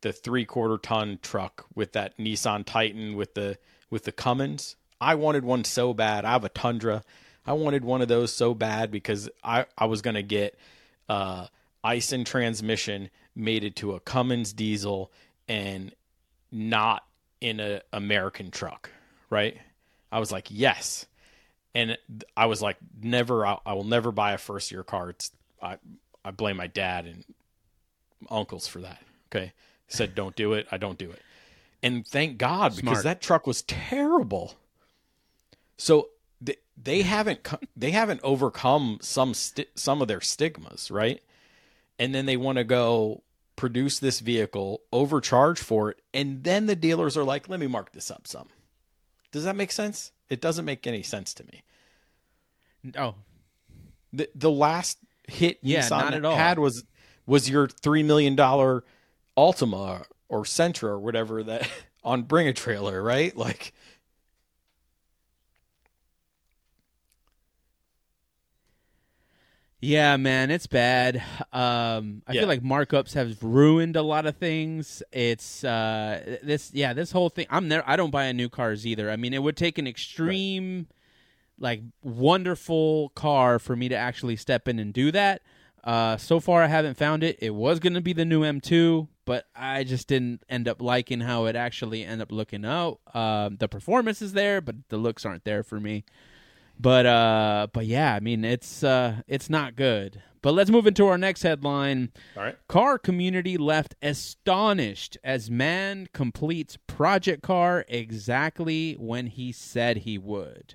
the 0.00 0.12
3 0.12 0.44
quarter 0.44 0.78
ton 0.78 1.18
truck 1.22 1.66
with 1.74 1.92
that 1.92 2.16
Nissan 2.18 2.64
Titan 2.64 3.16
with 3.16 3.34
the 3.34 3.58
with 3.90 4.04
the 4.04 4.12
Cummins. 4.12 4.76
I 5.00 5.14
wanted 5.14 5.44
one 5.44 5.64
so 5.64 5.94
bad. 5.94 6.24
I 6.24 6.32
have 6.32 6.44
a 6.44 6.48
Tundra. 6.48 7.02
I 7.46 7.52
wanted 7.52 7.84
one 7.84 8.02
of 8.02 8.08
those 8.08 8.32
so 8.32 8.54
bad 8.54 8.90
because 8.90 9.28
I 9.44 9.66
I 9.78 9.86
was 9.86 10.02
going 10.02 10.14
to 10.14 10.22
get 10.22 10.58
uh 11.08 11.46
Aisin 11.84 12.24
transmission 12.24 13.10
mated 13.34 13.76
to 13.76 13.94
a 13.94 14.00
Cummins 14.00 14.52
diesel 14.52 15.12
and 15.48 15.94
not 16.50 17.04
in 17.40 17.60
a 17.60 17.82
American 17.92 18.50
truck, 18.50 18.90
right? 19.30 19.58
I 20.10 20.18
was 20.18 20.32
like, 20.32 20.48
yes. 20.50 21.06
And 21.74 21.98
I 22.36 22.46
was 22.46 22.62
like, 22.62 22.78
never, 23.02 23.46
I, 23.46 23.58
I 23.66 23.74
will 23.74 23.84
never 23.84 24.10
buy 24.10 24.32
a 24.32 24.38
first 24.38 24.70
year 24.70 24.82
car. 24.82 25.10
It's, 25.10 25.30
I, 25.60 25.76
I 26.24 26.30
blame 26.30 26.56
my 26.56 26.66
dad 26.66 27.04
and 27.06 27.24
uncles 28.30 28.66
for 28.66 28.80
that. 28.80 29.02
Okay. 29.30 29.52
Said, 29.88 30.14
don't 30.14 30.34
do 30.34 30.54
it. 30.54 30.66
I 30.72 30.78
don't 30.78 30.98
do 30.98 31.10
it. 31.10 31.20
And 31.82 32.06
thank 32.06 32.38
God 32.38 32.74
because 32.74 33.02
that 33.04 33.20
truck 33.20 33.46
was 33.46 33.62
terrible. 33.62 34.54
So 35.76 36.08
they, 36.40 36.56
they 36.82 37.02
haven't, 37.02 37.46
they 37.76 37.90
haven't 37.90 38.20
overcome 38.24 38.98
some, 39.02 39.34
sti- 39.34 39.66
some 39.74 40.02
of 40.02 40.08
their 40.08 40.20
stigmas, 40.20 40.90
right? 40.90 41.22
And 41.98 42.14
then 42.14 42.26
they 42.26 42.36
want 42.36 42.58
to 42.58 42.64
go 42.64 43.22
produce 43.56 43.98
this 43.98 44.20
vehicle, 44.20 44.82
overcharge 44.92 45.58
for 45.58 45.90
it, 45.90 46.00
and 46.14 46.44
then 46.44 46.66
the 46.66 46.76
dealers 46.76 47.16
are 47.16 47.24
like, 47.24 47.48
let 47.48 47.58
me 47.58 47.66
mark 47.66 47.92
this 47.92 48.10
up 48.10 48.26
some. 48.26 48.48
Does 49.32 49.44
that 49.44 49.56
make 49.56 49.72
sense? 49.72 50.12
It 50.28 50.40
doesn't 50.40 50.64
make 50.64 50.86
any 50.86 51.02
sense 51.02 51.34
to 51.34 51.44
me. 51.44 51.62
Oh, 52.96 53.14
The 54.12 54.28
the 54.34 54.50
last 54.50 54.98
hit 55.28 55.58
Yeah, 55.62 55.80
Nissan 55.80 55.90
not 55.90 56.14
at 56.14 56.24
all. 56.24 56.36
had 56.36 56.58
was 56.58 56.84
was 57.26 57.50
your 57.50 57.66
three 57.68 58.02
million 58.02 58.36
dollar 58.36 58.84
Altima 59.36 60.04
or 60.28 60.44
Sentra 60.44 60.84
or 60.90 60.98
whatever 60.98 61.42
that 61.42 61.68
on 62.04 62.22
Bring 62.22 62.46
a 62.48 62.52
Trailer, 62.52 63.02
right? 63.02 63.36
Like 63.36 63.72
yeah, 69.80 70.16
man, 70.16 70.50
it's 70.50 70.66
bad. 70.66 71.16
Um, 71.52 72.22
I 72.26 72.32
Yeah. 72.32 72.40
feel 72.40 72.48
like 72.48 72.62
markups 72.62 73.14
have 73.14 73.42
ruined 73.42 73.96
a 73.96 74.02
lot 74.02 74.26
of 74.26 74.36
things. 74.36 75.02
It's 75.12 75.62
uh, 75.64 76.38
this, 76.42 76.70
yeah, 76.74 76.92
this 76.92 77.12
whole 77.12 77.28
thing. 77.28 77.46
I'm 77.50 77.68
there. 77.68 77.82
I 77.88 77.96
don't 77.96 78.10
buy 78.10 78.24
a 78.24 78.32
new 78.32 78.48
cars 78.48 78.86
either. 78.86 79.10
I 79.10 79.16
mean, 79.16 79.34
it 79.34 79.42
would 79.42 79.56
take 79.56 79.78
an 79.78 79.86
extreme, 79.86 80.86
like, 81.58 81.82
wonderful 82.02 83.10
car 83.10 83.58
for 83.58 83.76
me 83.76 83.88
to 83.88 83.96
actually 83.96 84.36
step 84.36 84.66
in 84.68 84.78
and 84.78 84.92
do 84.92 85.12
that. 85.12 85.42
Uh, 85.84 86.16
so 86.16 86.40
far, 86.40 86.62
I 86.62 86.66
haven't 86.66 86.96
found 86.96 87.22
it. 87.22 87.38
It 87.40 87.54
was 87.54 87.78
going 87.78 87.94
to 87.94 88.00
be 88.00 88.12
the 88.12 88.24
new 88.24 88.42
M2, 88.42 89.06
but 89.24 89.46
I 89.54 89.84
just 89.84 90.08
didn't 90.08 90.42
end 90.48 90.66
up 90.66 90.82
liking 90.82 91.20
how 91.20 91.44
it 91.44 91.54
actually 91.54 92.02
ended 92.02 92.22
up 92.22 92.32
looking 92.32 92.64
out. 92.64 92.98
Um, 93.14 93.56
the 93.58 93.68
performance 93.68 94.20
is 94.20 94.32
there, 94.32 94.60
but 94.60 94.74
the 94.88 94.96
looks 94.96 95.24
aren't 95.24 95.44
there 95.44 95.62
for 95.62 95.78
me. 95.78 96.04
But 96.78 97.06
uh, 97.06 97.68
but 97.72 97.86
yeah, 97.86 98.14
I 98.14 98.20
mean 98.20 98.44
it's 98.44 98.84
uh, 98.84 99.22
it's 99.26 99.48
not 99.48 99.76
good. 99.76 100.22
But 100.42 100.52
let's 100.52 100.70
move 100.70 100.86
into 100.86 101.06
our 101.08 101.18
next 101.18 101.42
headline. 101.42 102.12
all 102.36 102.44
right. 102.44 102.56
Car 102.68 102.98
community 102.98 103.56
left 103.56 103.96
astonished 104.00 105.18
as 105.24 105.50
man 105.50 106.08
completes 106.12 106.78
project 106.86 107.42
car 107.42 107.84
exactly 107.88 108.94
when 108.94 109.26
he 109.26 109.50
said 109.50 109.98
he 109.98 110.18
would. 110.18 110.74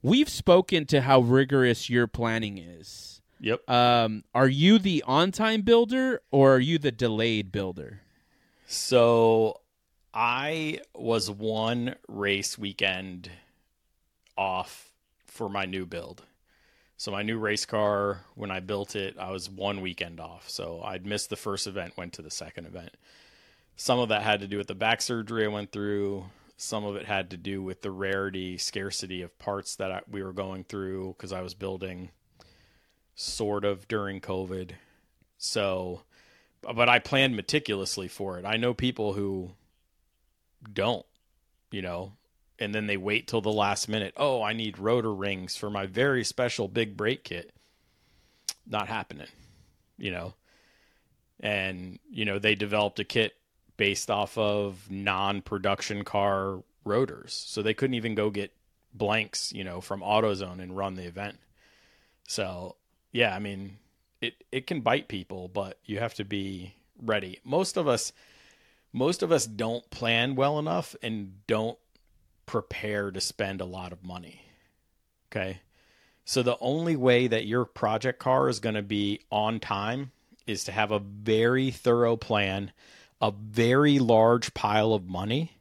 We've 0.00 0.28
spoken 0.28 0.86
to 0.86 1.02
how 1.02 1.20
rigorous 1.20 1.90
your 1.90 2.06
planning 2.06 2.56
is. 2.56 3.20
Yep. 3.40 3.68
Um, 3.68 4.24
are 4.34 4.48
you 4.48 4.78
the 4.78 5.04
on-time 5.06 5.60
builder 5.60 6.22
or 6.30 6.54
are 6.54 6.60
you 6.60 6.78
the 6.78 6.92
delayed 6.92 7.52
builder? 7.52 8.00
So 8.66 9.60
I 10.14 10.80
was 10.94 11.30
one 11.30 11.96
race 12.08 12.56
weekend 12.56 13.30
off 14.36 14.92
for 15.24 15.48
my 15.48 15.64
new 15.64 15.86
build. 15.86 16.22
So 16.96 17.10
my 17.10 17.22
new 17.22 17.38
race 17.38 17.66
car, 17.66 18.20
when 18.34 18.50
I 18.50 18.60
built 18.60 18.96
it, 18.96 19.16
I 19.18 19.30
was 19.30 19.50
one 19.50 19.82
weekend 19.82 20.18
off. 20.18 20.48
So 20.48 20.80
I'd 20.82 21.06
missed 21.06 21.28
the 21.28 21.36
first 21.36 21.66
event, 21.66 21.96
went 21.96 22.14
to 22.14 22.22
the 22.22 22.30
second 22.30 22.66
event. 22.66 22.96
Some 23.76 23.98
of 23.98 24.08
that 24.08 24.22
had 24.22 24.40
to 24.40 24.48
do 24.48 24.56
with 24.56 24.68
the 24.68 24.74
back 24.74 25.02
surgery 25.02 25.44
I 25.44 25.48
went 25.48 25.72
through. 25.72 26.24
Some 26.56 26.84
of 26.84 26.96
it 26.96 27.04
had 27.04 27.30
to 27.30 27.36
do 27.36 27.62
with 27.62 27.82
the 27.82 27.90
rarity, 27.90 28.56
scarcity 28.56 29.20
of 29.20 29.38
parts 29.38 29.76
that 29.76 29.92
I, 29.92 30.00
we 30.10 30.22
were 30.22 30.32
going 30.32 30.64
through 30.64 31.14
because 31.16 31.32
I 31.32 31.42
was 31.42 31.52
building 31.52 32.10
sort 33.14 33.66
of 33.66 33.86
during 33.88 34.22
COVID. 34.22 34.72
So, 35.36 36.00
but 36.62 36.88
I 36.88 36.98
planned 36.98 37.36
meticulously 37.36 38.08
for 38.08 38.38
it. 38.38 38.46
I 38.46 38.56
know 38.56 38.72
people 38.72 39.12
who 39.12 39.50
don't, 40.72 41.04
you 41.70 41.82
know, 41.82 42.12
and 42.58 42.74
then 42.74 42.86
they 42.86 42.96
wait 42.96 43.26
till 43.26 43.40
the 43.40 43.52
last 43.52 43.88
minute. 43.88 44.14
Oh, 44.16 44.42
I 44.42 44.52
need 44.52 44.78
rotor 44.78 45.12
rings 45.12 45.56
for 45.56 45.70
my 45.70 45.86
very 45.86 46.24
special 46.24 46.68
big 46.68 46.96
brake 46.96 47.24
kit. 47.24 47.52
Not 48.66 48.88
happening, 48.88 49.28
you 49.98 50.10
know. 50.10 50.34
And, 51.40 51.98
you 52.10 52.24
know, 52.24 52.38
they 52.38 52.54
developed 52.54 52.98
a 52.98 53.04
kit 53.04 53.34
based 53.76 54.10
off 54.10 54.38
of 54.38 54.90
non 54.90 55.42
production 55.42 56.04
car 56.04 56.62
rotors, 56.84 57.32
so 57.46 57.62
they 57.62 57.74
couldn't 57.74 57.94
even 57.94 58.14
go 58.14 58.30
get 58.30 58.52
blanks, 58.94 59.52
you 59.52 59.64
know, 59.64 59.80
from 59.80 60.00
AutoZone 60.00 60.62
and 60.62 60.76
run 60.76 60.94
the 60.94 61.04
event. 61.04 61.38
So 62.26 62.76
yeah, 63.12 63.34
I 63.34 63.38
mean, 63.38 63.78
it 64.20 64.44
it 64.52 64.66
can 64.66 64.80
bite 64.80 65.08
people, 65.08 65.48
but 65.48 65.78
you 65.84 65.98
have 65.98 66.14
to 66.14 66.24
be 66.24 66.74
ready. 67.02 67.40
Most 67.44 67.76
of 67.76 67.88
us, 67.88 68.12
most 68.92 69.22
of 69.22 69.32
us 69.32 69.46
don't 69.46 69.88
plan 69.90 70.34
well 70.34 70.58
enough 70.58 70.94
and 71.02 71.46
don't 71.46 71.78
prepare 72.46 73.10
to 73.10 73.20
spend 73.20 73.60
a 73.60 73.66
lot 73.66 73.92
of 73.92 74.04
money. 74.04 74.42
Okay. 75.30 75.60
So 76.24 76.42
the 76.42 76.58
only 76.60 76.96
way 76.96 77.28
that 77.28 77.46
your 77.46 77.64
project 77.64 78.18
car 78.18 78.48
is 78.48 78.58
going 78.58 78.74
to 78.74 78.82
be 78.82 79.20
on 79.30 79.60
time 79.60 80.10
is 80.46 80.64
to 80.64 80.72
have 80.72 80.90
a 80.90 80.98
very 80.98 81.70
thorough 81.70 82.16
plan, 82.16 82.72
a 83.20 83.30
very 83.30 83.98
large 83.98 84.54
pile 84.54 84.92
of 84.92 85.08
money, 85.08 85.52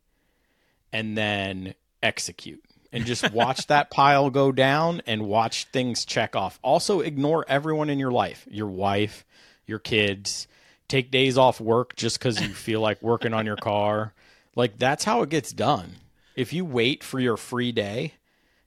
and 0.92 1.18
then 1.18 1.76
execute. 2.02 2.64
And 2.92 3.06
just 3.06 3.32
watch 3.34 3.68
that 3.68 3.92
pile 3.92 4.30
go 4.30 4.52
down 4.52 5.02
and 5.06 5.28
watch 5.28 5.66
things 5.66 6.06
check 6.06 6.36
off. 6.36 6.60
Also, 6.64 7.02
ignore 7.02 7.46
everyone 7.48 7.90
in 7.90 8.00
your 8.00 8.12
life 8.12 8.48
your 8.50 8.68
wife, 8.68 9.26
your 9.66 9.80
kids. 9.80 10.48
Take 10.88 11.10
days 11.10 11.36
off 11.36 11.60
work 11.60 11.96
just 11.96 12.20
because 12.20 12.40
you 12.40 12.54
feel 12.54 12.80
like 12.80 13.02
working 13.02 13.34
on 13.34 13.48
your 13.48 13.56
car. 13.56 14.14
Like, 14.56 14.78
that's 14.78 15.04
how 15.04 15.24
it 15.24 15.30
gets 15.30 15.52
done. 15.52 15.96
If 16.36 16.54
you 16.54 16.66
wait 16.66 17.04
for 17.04 17.20
your 17.20 17.38
free 17.38 17.72
day, 17.72 18.14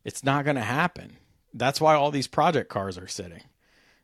it's 0.04 0.24
not 0.24 0.44
going 0.44 0.56
to 0.56 0.62
happen. 0.62 1.16
That's 1.52 1.80
why 1.80 1.94
all 1.94 2.10
these 2.10 2.26
project 2.26 2.70
cars 2.70 2.98
are 2.98 3.08
sitting. 3.08 3.42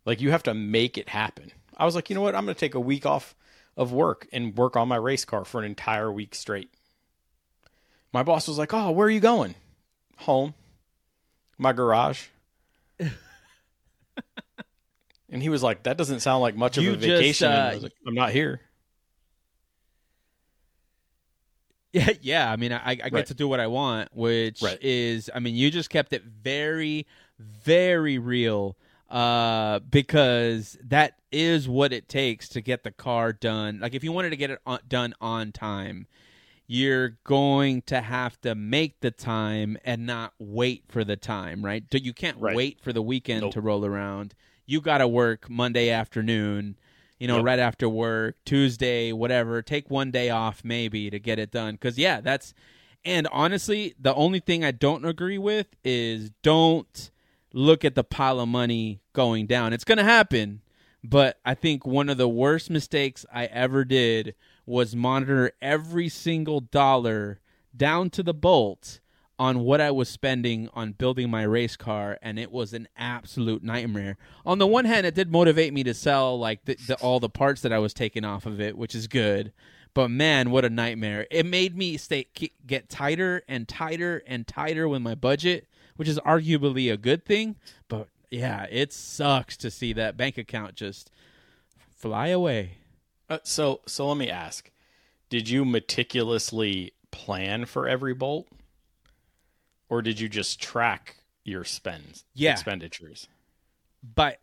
Like 0.04 0.20
you 0.20 0.30
have 0.30 0.42
to 0.44 0.54
make 0.54 0.98
it 0.98 1.08
happen. 1.08 1.50
I 1.76 1.84
was 1.84 1.94
like, 1.94 2.10
you 2.10 2.14
know 2.14 2.20
what? 2.20 2.34
I'm 2.34 2.44
going 2.44 2.54
to 2.54 2.60
take 2.60 2.74
a 2.74 2.80
week 2.80 3.06
off 3.06 3.34
of 3.76 3.92
work 3.92 4.28
and 4.32 4.56
work 4.56 4.76
on 4.76 4.88
my 4.88 4.96
race 4.96 5.24
car 5.24 5.44
for 5.44 5.58
an 5.60 5.64
entire 5.64 6.12
week 6.12 6.34
straight. 6.34 6.70
My 8.12 8.22
boss 8.22 8.46
was 8.46 8.58
like, 8.58 8.72
"Oh, 8.72 8.92
where 8.92 9.08
are 9.08 9.10
you 9.10 9.18
going?" 9.18 9.56
Home. 10.18 10.54
My 11.58 11.72
garage. 11.72 12.26
and 12.98 13.10
he 15.42 15.48
was 15.48 15.64
like, 15.64 15.82
"That 15.82 15.96
doesn't 15.96 16.20
sound 16.20 16.40
like 16.40 16.54
much 16.54 16.78
of 16.78 16.84
a 16.84 16.92
just, 16.92 17.00
vacation." 17.00 17.50
Uh, 17.50 17.70
I 17.72 17.74
was 17.74 17.82
like, 17.82 17.92
I'm 18.06 18.14
not 18.14 18.30
here. 18.30 18.60
Yeah, 21.94 22.10
yeah. 22.22 22.50
I 22.52 22.56
mean, 22.56 22.72
I, 22.72 22.80
I 22.84 22.94
get 22.96 23.12
Right. 23.12 23.26
to 23.26 23.34
do 23.34 23.46
what 23.46 23.60
I 23.60 23.68
want, 23.68 24.08
which 24.12 24.60
Right. 24.60 24.78
is, 24.82 25.30
I 25.34 25.38
mean, 25.38 25.54
you 25.54 25.70
just 25.70 25.90
kept 25.90 26.12
it 26.12 26.24
very, 26.24 27.06
very 27.38 28.18
real, 28.18 28.76
uh, 29.08 29.78
because 29.78 30.76
that 30.82 31.14
is 31.30 31.68
what 31.68 31.92
it 31.92 32.08
takes 32.08 32.48
to 32.48 32.60
get 32.60 32.82
the 32.82 32.90
car 32.90 33.32
done. 33.32 33.78
Like, 33.80 33.94
if 33.94 34.02
you 34.02 34.10
wanted 34.10 34.30
to 34.30 34.36
get 34.36 34.50
it 34.50 34.58
on, 34.66 34.80
done 34.88 35.14
on 35.20 35.52
time, 35.52 36.08
you're 36.66 37.10
going 37.24 37.82
to 37.82 38.00
have 38.00 38.40
to 38.40 38.56
make 38.56 38.98
the 39.00 39.12
time 39.12 39.76
and 39.84 40.04
not 40.04 40.32
wait 40.40 40.82
for 40.88 41.04
the 41.04 41.16
time, 41.16 41.64
right? 41.64 41.84
So 41.92 41.98
You 41.98 42.12
can't 42.12 42.38
Right. 42.40 42.56
wait 42.56 42.80
for 42.80 42.92
the 42.92 43.02
weekend 43.02 43.42
Nope. 43.42 43.52
to 43.52 43.60
roll 43.60 43.84
around. 43.86 44.34
You 44.66 44.80
got 44.80 44.98
to 44.98 45.06
work 45.06 45.48
Monday 45.48 45.90
afternoon, 45.90 46.76
you 47.18 47.28
know, 47.28 47.36
Yep. 47.36 47.44
right 47.44 47.58
after 47.58 47.88
work, 47.88 48.36
Tuesday, 48.44 49.12
whatever. 49.12 49.62
Take 49.62 49.90
one 49.90 50.10
day 50.10 50.30
off 50.30 50.62
maybe 50.64 51.10
to 51.10 51.18
get 51.18 51.38
it 51.38 51.50
done. 51.50 51.74
Because, 51.74 51.98
yeah, 51.98 52.20
that's. 52.20 52.54
And 53.04 53.26
honestly, 53.32 53.94
the 54.00 54.14
only 54.14 54.40
thing 54.40 54.64
I 54.64 54.70
don't 54.70 55.04
agree 55.04 55.38
with 55.38 55.66
is 55.84 56.30
don't 56.42 57.10
look 57.52 57.84
at 57.84 57.94
the 57.94 58.04
pile 58.04 58.40
of 58.40 58.48
money 58.48 59.00
going 59.12 59.46
down. 59.46 59.72
It's 59.72 59.84
going 59.84 59.98
to 59.98 60.04
happen. 60.04 60.62
But 61.06 61.38
I 61.44 61.54
think 61.54 61.84
one 61.86 62.08
of 62.08 62.16
the 62.16 62.28
worst 62.28 62.70
mistakes 62.70 63.26
I 63.30 63.44
ever 63.46 63.84
did 63.84 64.34
was 64.64 64.96
monitor 64.96 65.52
every 65.60 66.08
single 66.08 66.60
dollar 66.60 67.40
down 67.76 68.08
to 68.10 68.22
the 68.22 68.32
bolt 68.32 69.00
on 69.38 69.60
what 69.60 69.80
I 69.80 69.90
was 69.90 70.08
spending 70.08 70.68
on 70.74 70.92
building 70.92 71.28
my 71.28 71.42
race 71.42 71.76
car, 71.76 72.18
and 72.22 72.38
it 72.38 72.52
was 72.52 72.72
an 72.72 72.88
absolute 72.96 73.62
nightmare. 73.62 74.16
On 74.46 74.58
the 74.58 74.66
one 74.66 74.84
hand, 74.84 75.06
it 75.06 75.14
did 75.14 75.30
motivate 75.30 75.72
me 75.72 75.82
to 75.84 75.94
sell 75.94 76.38
like 76.38 76.64
the, 76.64 76.76
the, 76.86 76.94
all 76.96 77.20
the 77.20 77.28
parts 77.28 77.60
that 77.62 77.72
I 77.72 77.78
was 77.78 77.92
taking 77.92 78.24
off 78.24 78.46
of 78.46 78.60
it, 78.60 78.76
which 78.78 78.94
is 78.94 79.06
good. 79.06 79.52
But 79.92 80.10
man, 80.10 80.50
what 80.50 80.64
a 80.64 80.70
nightmare! 80.70 81.26
It 81.30 81.46
made 81.46 81.76
me 81.76 81.96
stay 81.96 82.26
get 82.66 82.88
tighter 82.88 83.42
and 83.48 83.68
tighter 83.68 84.22
and 84.26 84.46
tighter 84.46 84.88
with 84.88 85.02
my 85.02 85.14
budget, 85.14 85.68
which 85.96 86.08
is 86.08 86.18
arguably 86.20 86.92
a 86.92 86.96
good 86.96 87.24
thing. 87.24 87.56
But 87.88 88.08
yeah, 88.30 88.66
it 88.70 88.92
sucks 88.92 89.56
to 89.58 89.70
see 89.70 89.92
that 89.92 90.16
bank 90.16 90.36
account 90.36 90.74
just 90.74 91.12
fly 91.94 92.28
away. 92.28 92.78
Uh, 93.30 93.38
so 93.44 93.80
so 93.86 94.08
let 94.08 94.16
me 94.16 94.28
ask. 94.28 94.70
Did 95.30 95.48
you 95.48 95.64
meticulously 95.64 96.92
plan 97.12 97.64
for 97.64 97.88
every 97.88 98.14
bolt? 98.14 98.48
Or 99.88 100.02
did 100.02 100.18
you 100.20 100.28
just 100.28 100.60
track 100.60 101.16
your 101.44 101.64
spends 101.64 102.24
Yeah. 102.34 102.52
expenditures? 102.52 103.28
but 104.14 104.40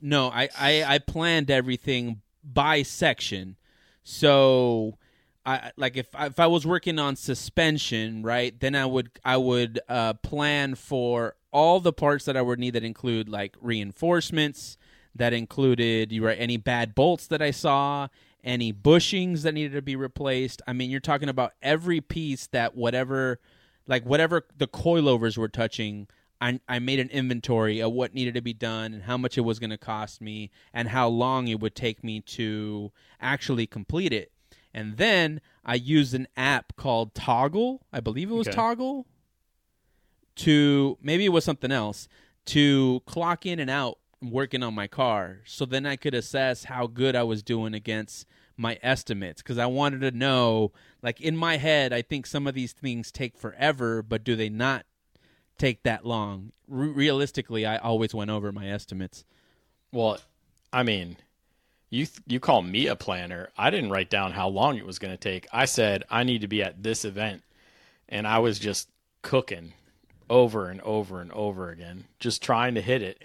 no, 0.00 0.28
I, 0.28 0.48
I 0.56 0.84
I 0.84 0.98
planned 0.98 1.50
everything 1.50 2.20
by 2.44 2.82
section. 2.82 3.56
So 4.04 4.98
I 5.44 5.72
like 5.76 5.96
if 5.96 6.14
I, 6.14 6.26
if 6.26 6.38
I 6.38 6.46
was 6.46 6.66
working 6.66 6.98
on 6.98 7.16
suspension, 7.16 8.22
right, 8.22 8.58
then 8.60 8.74
I 8.76 8.86
would 8.86 9.10
I 9.24 9.36
would 9.38 9.80
uh, 9.88 10.14
plan 10.14 10.74
for 10.76 11.34
all 11.52 11.80
the 11.80 11.92
parts 11.92 12.24
that 12.26 12.36
I 12.36 12.42
would 12.42 12.58
need 12.60 12.74
that 12.74 12.84
include 12.84 13.28
like 13.28 13.56
reinforcements, 13.60 14.76
that 15.14 15.32
included 15.32 16.12
you 16.12 16.24
right 16.24 16.38
any 16.38 16.56
bad 16.58 16.94
bolts 16.94 17.26
that 17.28 17.42
I 17.42 17.50
saw, 17.50 18.08
any 18.44 18.72
bushings 18.72 19.42
that 19.42 19.52
needed 19.52 19.72
to 19.74 19.82
be 19.82 19.96
replaced. 19.96 20.62
I 20.66 20.72
mean, 20.74 20.90
you're 20.90 21.00
talking 21.00 21.28
about 21.28 21.54
every 21.62 22.00
piece 22.00 22.46
that 22.48 22.76
whatever 22.76 23.40
like 23.86 24.04
whatever 24.04 24.46
the 24.56 24.66
coilovers 24.66 25.36
were 25.36 25.48
touching 25.48 26.08
I, 26.40 26.60
I 26.68 26.78
made 26.78 27.00
an 27.00 27.08
inventory 27.10 27.80
of 27.80 27.92
what 27.92 28.14
needed 28.14 28.34
to 28.34 28.42
be 28.42 28.52
done 28.52 28.92
and 28.92 29.02
how 29.04 29.16
much 29.16 29.38
it 29.38 29.42
was 29.42 29.58
going 29.58 29.70
to 29.70 29.78
cost 29.78 30.20
me 30.20 30.50
and 30.72 30.88
how 30.88 31.08
long 31.08 31.48
it 31.48 31.60
would 31.60 31.74
take 31.74 32.04
me 32.04 32.20
to 32.20 32.92
actually 33.20 33.66
complete 33.66 34.12
it. 34.12 34.32
And 34.74 34.98
then 34.98 35.40
I 35.64 35.76
used 35.76 36.12
an 36.12 36.28
app 36.36 36.76
called 36.76 37.14
Toggl. 37.14 37.80
I 37.92 38.00
believe 38.00 38.30
it 38.30 38.34
was 38.34 38.48
Okay. 38.48 38.56
Toggl. 38.56 39.04
To 40.36 40.98
maybe 41.00 41.24
it 41.24 41.30
was 41.30 41.44
something 41.44 41.72
else 41.72 42.08
to 42.46 43.00
clock 43.06 43.46
in 43.46 43.58
and 43.58 43.70
out 43.70 43.98
working 44.22 44.62
on 44.62 44.74
my 44.74 44.86
car. 44.86 45.38
So 45.46 45.64
then 45.64 45.86
I 45.86 45.96
could 45.96 46.14
assess 46.14 46.64
how 46.64 46.86
good 46.86 47.16
I 47.16 47.22
was 47.22 47.42
doing 47.42 47.72
against 47.72 48.26
my 48.58 48.78
estimates 48.82 49.42
because 49.42 49.56
I 49.58 49.66
wanted 49.66 50.00
to 50.02 50.10
know 50.10 50.72
like 51.06 51.22
in 51.22 51.36
my 51.36 51.56
head 51.56 51.94
I 51.94 52.02
think 52.02 52.26
some 52.26 52.46
of 52.46 52.54
these 52.54 52.72
things 52.72 53.10
take 53.10 53.38
forever 53.38 54.02
but 54.02 54.24
do 54.24 54.36
they 54.36 54.50
not 54.50 54.84
take 55.58 55.82
that 55.82 56.04
long. 56.04 56.52
Re- 56.68 56.88
realistically, 56.88 57.66
I 57.66 57.76
always 57.76 58.14
went 58.14 58.30
over 58.30 58.52
my 58.52 58.68
estimates. 58.68 59.24
Well, 59.92 60.18
I 60.72 60.82
mean, 60.82 61.16
you 61.90 62.06
th- 62.06 62.20
you 62.26 62.40
call 62.40 62.62
me 62.62 62.86
a 62.86 62.96
planner. 62.96 63.50
I 63.56 63.70
didn't 63.70 63.90
write 63.90 64.10
down 64.10 64.32
how 64.32 64.48
long 64.48 64.76
it 64.76 64.86
was 64.86 64.98
going 64.98 65.12
to 65.12 65.18
take. 65.18 65.46
I 65.52 65.64
said 65.64 66.04
I 66.10 66.24
need 66.24 66.40
to 66.42 66.48
be 66.48 66.62
at 66.62 66.82
this 66.82 67.04
event, 67.04 67.42
and 68.08 68.26
I 68.26 68.38
was 68.38 68.58
just 68.58 68.88
cooking 69.22 69.72
over 70.28 70.68
and 70.68 70.80
over 70.82 71.20
and 71.20 71.32
over 71.32 71.70
again, 71.70 72.04
just 72.18 72.42
trying 72.42 72.74
to 72.74 72.80
hit 72.80 73.02
it. 73.02 73.22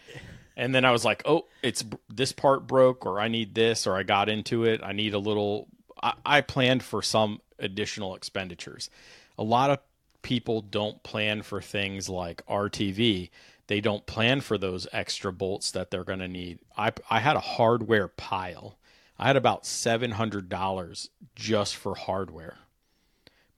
And 0.56 0.76
then 0.76 0.86
I 0.86 0.92
was 0.92 1.04
like, 1.04 1.24
"Oh, 1.26 1.48
it's 1.64 1.84
this 2.10 2.32
part 2.32 2.68
broke, 2.68 3.06
or 3.06 3.20
I 3.20 3.28
need 3.28 3.56
this, 3.56 3.88
or 3.88 3.96
I 3.96 4.04
got 4.04 4.30
into 4.30 4.66
it. 4.66 4.82
I 4.84 4.92
need 4.92 5.14
a 5.14 5.20
little." 5.20 5.68
I, 6.04 6.14
I 6.26 6.42
planned 6.42 6.84
for 6.84 7.02
some 7.02 7.42
additional 7.62 8.16
expenditures. 8.16 8.90
A 9.38 9.44
lot 9.44 9.70
of 9.70 9.80
people 10.22 10.62
don't 10.62 11.02
plan 11.04 11.42
for 11.42 11.62
things 11.62 12.10
like 12.10 12.46
RTV. 12.46 13.30
They 13.68 13.82
don't 13.82 14.06
plan 14.06 14.42
for 14.42 14.58
those 14.58 14.88
extra 14.92 15.32
bolts 15.32 15.72
that 15.72 15.92
they're 15.92 16.04
going 16.04 16.20
to 16.20 16.28
need. 16.28 16.60
I 16.78 16.92
I 17.10 17.20
had 17.20 17.36
a 17.36 17.42
hardware 17.42 18.08
pile. 18.08 18.78
I 19.18 19.28
had 19.28 19.38
about 19.38 19.66
seven 19.66 20.12
hundred 20.12 20.50
dollars 20.50 21.10
just 21.36 21.76
for 21.76 21.96
hardware. 21.96 22.58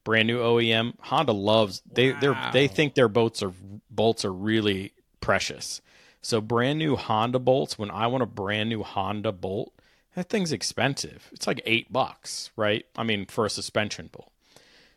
Brand 0.03 0.27
new 0.27 0.39
OEM. 0.39 0.93
Honda 0.99 1.31
loves 1.31 1.81
they 1.91 2.11
they 2.11 2.33
they 2.51 2.67
think 2.67 2.93
their 2.93 3.07
boats 3.07 3.41
are 3.41 3.53
bolts 3.89 4.25
are 4.25 4.33
really 4.33 4.93
precious. 5.19 5.81
So 6.21 6.41
brand 6.41 6.79
new 6.79 6.95
Honda 6.95 7.39
bolts. 7.39 7.77
When 7.79 7.89
I 7.89 8.07
want 8.07 8.23
a 8.23 8.27
brand 8.27 8.69
new 8.69 8.83
Honda 8.83 9.31
bolt, 9.31 9.72
that 10.15 10.29
thing's 10.29 10.51
expensive. 10.51 11.29
It's 11.31 11.47
like 11.47 11.61
eight 11.65 11.91
bucks, 11.91 12.51
right? 12.55 12.85
I 12.95 13.03
mean, 13.03 13.25
for 13.25 13.45
a 13.45 13.49
suspension 13.49 14.09
bolt. 14.11 14.31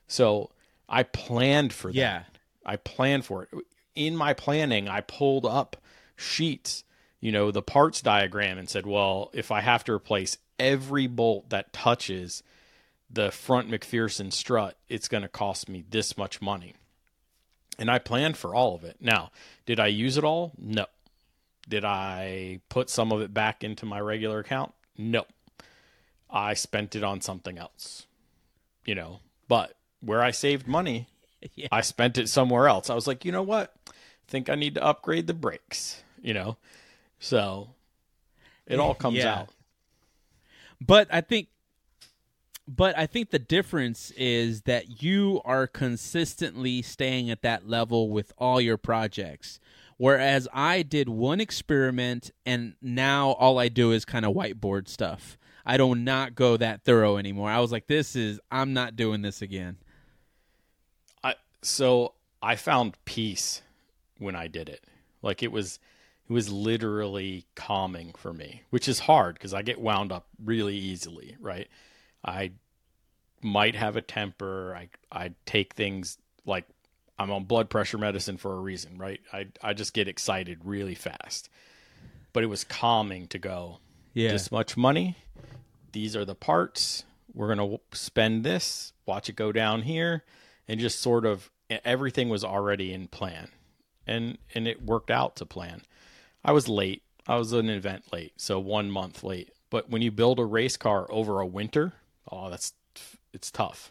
So 0.08 0.50
I 0.88 1.02
planned 1.02 1.72
for 1.72 1.88
that. 1.88 1.96
Yeah. 1.96 2.22
I 2.64 2.76
planned 2.76 3.24
for 3.24 3.44
it. 3.44 3.50
In 3.94 4.16
my 4.16 4.34
planning, 4.34 4.88
I 4.88 5.00
pulled 5.00 5.46
up 5.46 5.76
sheets, 6.16 6.84
you 7.20 7.32
know, 7.32 7.50
the 7.50 7.62
parts 7.62 8.02
diagram 8.02 8.58
and 8.58 8.68
said, 8.68 8.86
well, 8.86 9.30
if 9.32 9.50
I 9.50 9.60
have 9.60 9.84
to 9.84 9.92
replace 9.92 10.36
every 10.58 11.06
bolt 11.06 11.50
that 11.50 11.72
touches 11.72 12.42
the 13.08 13.30
front 13.30 13.70
MacPherson 13.70 14.32
strut, 14.32 14.76
it's 14.88 15.08
going 15.08 15.22
to 15.22 15.28
cost 15.28 15.68
me 15.68 15.84
this 15.88 16.18
much 16.18 16.42
money. 16.42 16.74
And 17.78 17.90
I 17.90 17.98
planned 17.98 18.36
for 18.36 18.54
all 18.54 18.74
of 18.74 18.84
it. 18.84 18.96
Now, 19.00 19.30
did 19.64 19.78
I 19.78 19.86
use 19.86 20.18
it 20.18 20.24
all? 20.24 20.52
No. 20.58 20.86
Did 21.68 21.84
I 21.84 22.60
put 22.68 22.90
some 22.90 23.12
of 23.12 23.20
it 23.20 23.34
back 23.34 23.64
into 23.64 23.86
my 23.86 24.00
regular 24.00 24.38
account? 24.38 24.72
No. 24.98 25.26
I 26.30 26.54
spent 26.54 26.96
it 26.96 27.04
on 27.04 27.20
something 27.20 27.58
else. 27.58 28.06
You 28.84 28.94
know, 28.94 29.20
but 29.48 29.76
where 30.00 30.22
I 30.22 30.30
saved 30.30 30.66
money 30.68 31.08
Yeah. 31.54 31.68
I 31.70 31.80
spent 31.82 32.18
it 32.18 32.28
somewhere 32.28 32.66
else. 32.68 32.90
I 32.90 32.94
was 32.94 33.06
like, 33.06 33.24
you 33.24 33.32
know 33.32 33.42
what? 33.42 33.74
I 33.88 33.92
think 34.28 34.48
I 34.48 34.54
need 34.54 34.74
to 34.74 34.82
upgrade 34.84 35.26
the 35.26 35.34
brakes. 35.34 36.02
You 36.20 36.34
know, 36.34 36.56
so 37.20 37.68
it 38.66 38.80
all 38.80 38.94
comes 38.94 39.18
Yeah. 39.18 39.40
out. 39.40 39.48
But 40.84 41.08
I 41.10 41.20
think 41.20 41.48
but 42.68 42.98
I 42.98 43.06
think 43.06 43.30
the 43.30 43.38
difference 43.38 44.10
is 44.12 44.62
that 44.62 45.00
you 45.02 45.40
are 45.44 45.68
consistently 45.68 46.82
staying 46.82 47.30
at 47.30 47.42
that 47.42 47.68
level 47.68 48.10
with 48.10 48.32
all 48.38 48.60
your 48.60 48.76
projects. 48.76 49.60
Whereas 49.98 50.46
I 50.52 50.82
did 50.82 51.08
one 51.08 51.40
experiment 51.40 52.30
and 52.44 52.74
now 52.82 53.30
all 53.32 53.58
I 53.58 53.68
do 53.68 53.92
is 53.92 54.04
kind 54.04 54.24
of 54.24 54.34
whiteboard 54.34 54.88
stuff. 54.88 55.38
I 55.64 55.76
do 55.76 55.88
not 55.88 55.98
not 55.98 56.34
go 56.34 56.56
that 56.56 56.84
thorough 56.84 57.16
anymore. 57.16 57.50
I 57.50 57.60
was 57.60 57.72
like, 57.72 57.86
this 57.86 58.14
is, 58.14 58.38
I'm 58.50 58.72
not 58.72 58.94
doing 58.94 59.22
this 59.22 59.42
again. 59.42 59.78
I 61.24 61.34
so 61.62 62.14
I 62.42 62.56
found 62.56 62.96
peace 63.04 63.62
when 64.18 64.36
I 64.36 64.46
did 64.46 64.68
it. 64.68 64.84
Like 65.22 65.42
it 65.42 65.50
was 65.50 65.80
it 66.28 66.32
was 66.32 66.50
literally 66.50 67.46
calming 67.54 68.12
for 68.16 68.32
me, 68.32 68.62
which 68.70 68.88
is 68.88 69.00
hard 69.00 69.34
because 69.34 69.54
I 69.54 69.62
get 69.62 69.80
wound 69.80 70.12
up 70.12 70.26
really 70.42 70.76
easily, 70.76 71.36
right? 71.40 71.68
I 72.24 72.52
might 73.42 73.74
have 73.74 73.96
a 73.96 74.02
temper. 74.02 74.74
I 74.76 74.88
I 75.10 75.32
take 75.46 75.74
things 75.74 76.18
like 76.44 76.66
I'm 77.18 77.30
on 77.30 77.44
blood 77.44 77.70
pressure 77.70 77.98
medicine 77.98 78.36
for 78.36 78.52
a 78.52 78.60
reason, 78.60 78.98
right? 78.98 79.20
I 79.32 79.46
I 79.62 79.72
just 79.72 79.94
get 79.94 80.08
excited 80.08 80.60
really 80.64 80.94
fast. 80.94 81.48
But 82.32 82.42
it 82.42 82.48
was 82.48 82.64
calming 82.64 83.26
to 83.28 83.38
go 83.38 83.78
Yeah. 84.12 84.32
this 84.32 84.52
much 84.52 84.76
money. 84.76 85.16
These 85.92 86.14
are 86.14 86.24
the 86.26 86.34
parts. 86.34 87.04
We're 87.32 87.54
going 87.54 87.70
to 87.70 87.80
spend 87.96 88.44
this, 88.44 88.92
watch 89.06 89.28
it 89.28 89.36
go 89.36 89.52
down 89.52 89.82
here, 89.82 90.24
and 90.68 90.78
just 90.80 91.00
sort 91.00 91.24
of 91.26 91.50
everything 91.70 92.28
was 92.28 92.44
already 92.44 92.92
in 92.92 93.08
plan. 93.08 93.48
And 94.06 94.38
and 94.54 94.68
it 94.68 94.82
worked 94.82 95.10
out 95.10 95.36
to 95.36 95.46
plan. 95.46 95.82
I 96.44 96.52
was 96.52 96.68
late. 96.68 97.02
I 97.26 97.36
was 97.36 97.52
an 97.52 97.68
event 97.70 98.12
late, 98.12 98.34
so 98.36 98.60
1 98.60 98.90
month 98.90 99.24
late. 99.24 99.50
But 99.68 99.90
when 99.90 100.00
you 100.02 100.10
build 100.12 100.38
a 100.38 100.44
race 100.44 100.76
car 100.76 101.06
over 101.10 101.40
a 101.40 101.46
winter, 101.46 101.94
oh, 102.30 102.50
that's 102.50 102.72
it's 103.32 103.50
tough. 103.50 103.90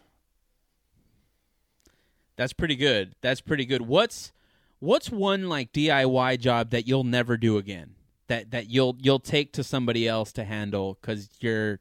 That's 2.35 2.53
pretty 2.53 2.75
good. 2.75 3.15
That's 3.21 3.41
pretty 3.41 3.65
good. 3.65 3.81
What's 3.83 4.31
what's 4.79 5.09
one 5.09 5.47
like 5.49 5.71
DIY 5.71 6.39
job 6.39 6.71
that 6.71 6.87
you'll 6.87 7.03
never 7.03 7.37
do 7.37 7.57
again? 7.57 7.95
That 8.27 8.51
that 8.51 8.69
you'll 8.69 8.97
you'll 8.99 9.19
take 9.19 9.53
to 9.53 9.63
somebody 9.63 10.07
else 10.07 10.31
to 10.33 10.43
handle 10.43 10.95
cuz 11.01 11.29
you're 11.39 11.79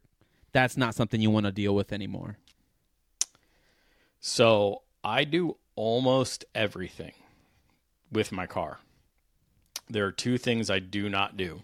that's 0.51 0.77
not 0.77 0.95
something 0.95 1.19
you 1.19 1.29
want 1.29 1.45
to 1.45 1.51
deal 1.51 1.75
with 1.75 1.91
anymore. 1.91 2.37
So, 4.21 4.83
I 5.03 5.25
do 5.25 5.57
almost 5.75 6.45
everything 6.55 7.11
with 8.09 8.31
my 8.31 8.47
car. 8.47 8.79
There 9.89 10.05
are 10.05 10.11
two 10.11 10.37
things 10.37 10.69
I 10.69 10.79
do 10.79 11.09
not 11.09 11.35
do. 11.37 11.61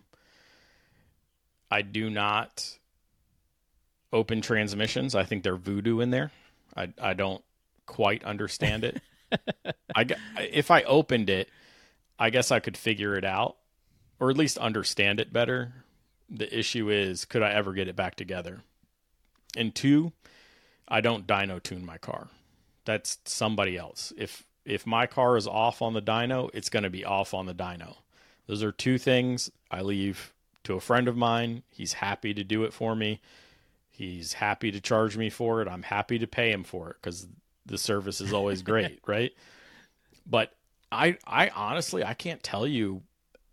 I 1.72 1.82
do 1.82 2.10
not 2.10 2.78
open 4.12 4.42
transmissions. 4.42 5.16
I 5.16 5.24
think 5.24 5.44
they're 5.44 5.56
voodoo 5.56 6.02
in 6.02 6.12
there. 6.12 6.32
I 6.76 6.90
I 7.02 7.14
don't 7.14 7.44
quite 7.92 8.24
understand 8.24 8.86
it. 8.86 9.02
I 9.96 10.08
if 10.40 10.72
I 10.72 10.82
opened 10.84 11.30
it, 11.30 11.50
I 12.18 12.30
guess 12.30 12.50
I 12.50 12.60
could 12.60 12.78
figure 12.78 13.16
it 13.16 13.26
out 13.26 13.58
or 14.18 14.30
at 14.30 14.38
least 14.38 14.58
understand 14.58 15.20
it 15.20 15.34
better. 15.34 15.74
The 16.30 16.58
issue 16.58 16.90
is 16.90 17.26
could 17.26 17.44
I 17.44 17.52
ever 17.52 17.74
get 17.74 17.90
it 17.90 17.96
back 17.98 18.16
together? 18.16 18.62
And 19.58 19.76
two, 19.76 20.14
I 20.88 21.02
don't 21.02 21.28
dyno 21.28 21.62
tune 21.62 21.86
my 21.86 21.98
car. 21.98 22.30
That's 22.86 23.18
somebody 23.26 23.76
else. 23.76 24.14
If 24.18 24.46
if 24.64 24.88
my 24.88 25.06
car 25.06 25.36
is 25.36 25.48
off 25.48 25.82
on 25.82 25.94
the 25.94 26.02
dyno, 26.02 26.50
it's 26.54 26.70
going 26.70 26.84
to 26.84 26.90
be 26.90 27.04
off 27.04 27.34
on 27.34 27.46
the 27.46 27.54
dyno. 27.54 27.98
Those 28.48 28.64
are 28.64 28.72
two 28.72 28.98
things 28.98 29.52
I 29.70 29.82
leave 29.82 30.34
to 30.64 30.76
a 30.76 30.80
friend 30.80 31.10
of 31.10 31.18
mine. 31.18 31.64
He's 31.70 31.94
happy 31.94 32.34
to 32.34 32.44
do 32.44 32.64
it 32.64 32.72
for 32.72 32.96
me. 32.96 33.20
He's 33.90 34.34
happy 34.34 34.72
to 34.72 34.80
charge 34.80 35.18
me 35.18 35.30
for 35.30 35.62
it. 35.62 35.68
I'm 35.68 35.84
happy 35.84 36.20
to 36.20 36.28
pay 36.28 36.52
him 36.52 36.64
for 36.64 36.90
it 36.92 36.98
cuz 37.02 37.28
the 37.72 37.78
service 37.78 38.22
is 38.22 38.34
always 38.34 38.62
great, 38.62 39.00
right? 39.08 39.32
But 40.26 40.54
I 40.92 41.18
I 41.26 41.50
honestly 41.50 42.04
I 42.04 42.14
can't 42.14 42.44
tell 42.44 42.68
you 42.68 43.02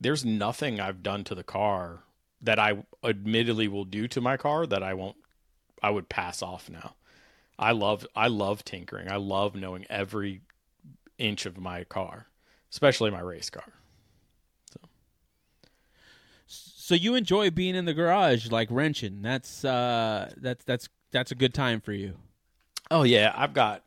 there's 0.01 0.25
nothing 0.25 0.81
I've 0.81 1.03
done 1.03 1.25
to 1.25 1.35
the 1.35 1.45
car 1.45 2.01
that 2.43 2.59
I 2.59 2.85
admittedly 3.03 3.69
will 3.69 3.85
do 3.85 4.07
to 4.09 4.21
my 4.21 4.37
car 4.37 4.67
that 4.67 4.83
I 4.83 4.95
won't 4.95 5.17
I 5.83 5.91
would 5.91 6.09
pass 6.09 6.43
off 6.43 6.69
now. 6.69 6.95
I 7.59 7.73
love 7.73 8.07
I 8.15 8.29
love 8.29 8.65
tinkering. 8.65 9.11
I 9.11 9.17
love 9.17 9.55
knowing 9.55 9.87
every 9.89 10.43
inch 11.17 11.47
of 11.47 11.59
my 11.59 11.85
car, 11.85 12.27
especially 12.71 13.11
my 13.11 13.21
race 13.21 13.51
car. 13.51 13.73
So 14.73 14.81
so 16.47 16.95
you 16.95 17.15
enjoy 17.15 17.51
being 17.51 17.75
in 17.75 17.85
the 17.85 17.95
garage 17.95 18.51
like 18.51 18.69
wrenching. 18.71 19.23
That's 19.23 19.65
uh 19.65 20.33
that's 20.37 20.65
that's 20.65 20.89
that's 21.11 21.33
a 21.33 21.37
good 21.37 21.55
time 21.55 21.81
for 21.81 21.93
you. 21.93 22.17
Oh 22.91 23.03
yeah, 23.03 23.33
I've 23.37 23.53
got 23.53 23.85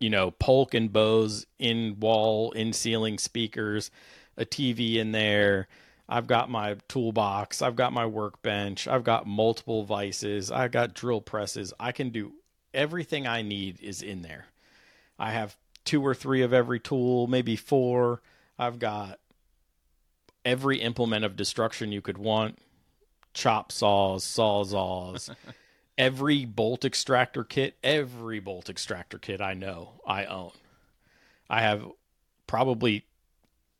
you 0.00 0.10
know 0.10 0.30
Polk 0.32 0.74
and 0.74 0.92
Bose 0.92 1.46
in 1.58 1.98
wall 2.00 2.52
in 2.52 2.72
ceiling 2.72 3.18
speakers, 3.18 3.90
a 4.36 4.44
TV 4.44 4.96
in 4.96 5.12
there. 5.12 5.68
I've 6.08 6.26
got 6.26 6.50
my 6.50 6.76
toolbox. 6.88 7.62
I've 7.62 7.76
got 7.76 7.92
my 7.92 8.04
workbench. 8.06 8.86
I've 8.86 9.04
got 9.04 9.26
multiple 9.26 9.84
vices. 9.84 10.50
I've 10.50 10.72
got 10.72 10.94
drill 10.94 11.20
presses. 11.20 11.72
I 11.80 11.92
can 11.92 12.10
do 12.10 12.32
everything 12.74 13.26
I 13.26 13.42
need 13.42 13.80
is 13.80 14.02
in 14.02 14.22
there. 14.22 14.46
I 15.18 15.32
have 15.32 15.56
two 15.84 16.04
or 16.04 16.14
three 16.14 16.42
of 16.42 16.52
every 16.52 16.80
tool, 16.80 17.26
maybe 17.28 17.56
four. 17.56 18.20
I've 18.58 18.78
got 18.78 19.20
every 20.44 20.80
implement 20.80 21.24
of 21.24 21.36
destruction 21.36 21.92
you 21.92 22.02
could 22.02 22.18
want 22.18 22.58
chop 23.34 23.72
saws, 23.72 24.24
sawzalls, 24.24 25.34
every 25.98 26.44
bolt 26.44 26.84
extractor 26.84 27.44
kit, 27.44 27.76
every 27.82 28.40
bolt 28.40 28.68
extractor 28.68 29.18
kit 29.18 29.40
I 29.40 29.54
know, 29.54 30.00
I 30.06 30.24
own. 30.24 30.52
I 31.48 31.62
have 31.62 31.86
probably 32.46 33.04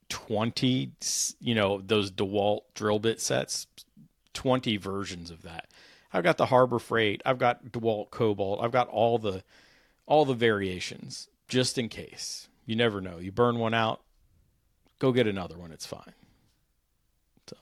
20, 0.09 0.93
you 1.41 1.55
know, 1.55 1.81
those 1.81 2.11
DeWalt 2.11 2.63
drill 2.75 2.99
bit 2.99 3.21
sets, 3.21 3.67
20 4.35 4.77
versions 4.77 5.31
of 5.31 5.43
that. 5.43 5.69
I've 6.13 6.25
got 6.25 6.37
the 6.37 6.47
Harbor 6.47 6.79
Freight, 6.79 7.23
I've 7.25 7.39
got 7.39 7.65
DeWalt 7.67 8.11
Cobalt, 8.11 8.63
I've 8.63 8.73
got 8.73 8.89
all 8.89 9.19
the 9.19 9.43
all 10.05 10.25
the 10.25 10.35
variations 10.35 11.29
just 11.49 11.79
in 11.79 11.89
case. 11.89 12.49
You 12.67 12.77
never 12.77 13.01
know. 13.01 13.19
You 13.19 13.33
burn 13.33 13.59
one 13.59 13.73
out, 13.73 14.03
go 14.99 15.13
get 15.13 15.27
another 15.27 15.57
one, 15.57 15.73
it's 15.73 15.87
fine. 15.87 16.13
So. 17.49 17.57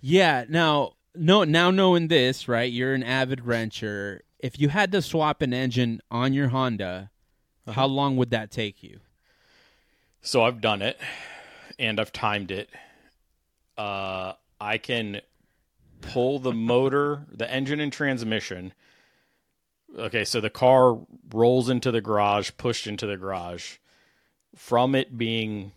Yeah. 0.00 0.44
Now, 0.48 0.94
no. 1.14 1.44
Now 1.44 1.70
knowing 1.70 2.08
this, 2.08 2.48
right? 2.48 2.70
You're 2.70 2.94
an 2.94 3.02
avid 3.02 3.40
wrencher. 3.40 4.20
If 4.38 4.58
you 4.58 4.68
had 4.70 4.92
to 4.92 5.02
swap 5.02 5.42
an 5.42 5.52
engine 5.52 6.00
on 6.10 6.32
your 6.32 6.48
Honda, 6.48 7.10
how 7.68 7.86
long 7.86 8.16
would 8.16 8.30
that 8.30 8.50
take 8.50 8.82
you? 8.82 9.00
So 10.22 10.42
I've 10.42 10.60
done 10.60 10.82
it 10.82 10.98
and 11.78 12.00
I've 12.00 12.12
timed 12.12 12.50
it. 12.50 12.70
Uh, 13.76 14.34
I 14.60 14.78
can 14.78 15.20
pull 16.00 16.38
the 16.38 16.52
motor, 16.54 17.26
the 17.30 17.50
engine 17.50 17.80
and 17.80 17.92
transmission. 17.92 18.72
Okay, 19.98 20.24
so 20.24 20.40
the 20.40 20.50
car 20.50 20.98
rolls 21.32 21.68
into 21.68 21.90
the 21.90 22.00
garage, 22.00 22.52
pushed 22.56 22.86
into 22.86 23.06
the 23.06 23.16
garage. 23.16 23.78
From 24.54 24.94
it 24.94 25.16
being 25.16 25.72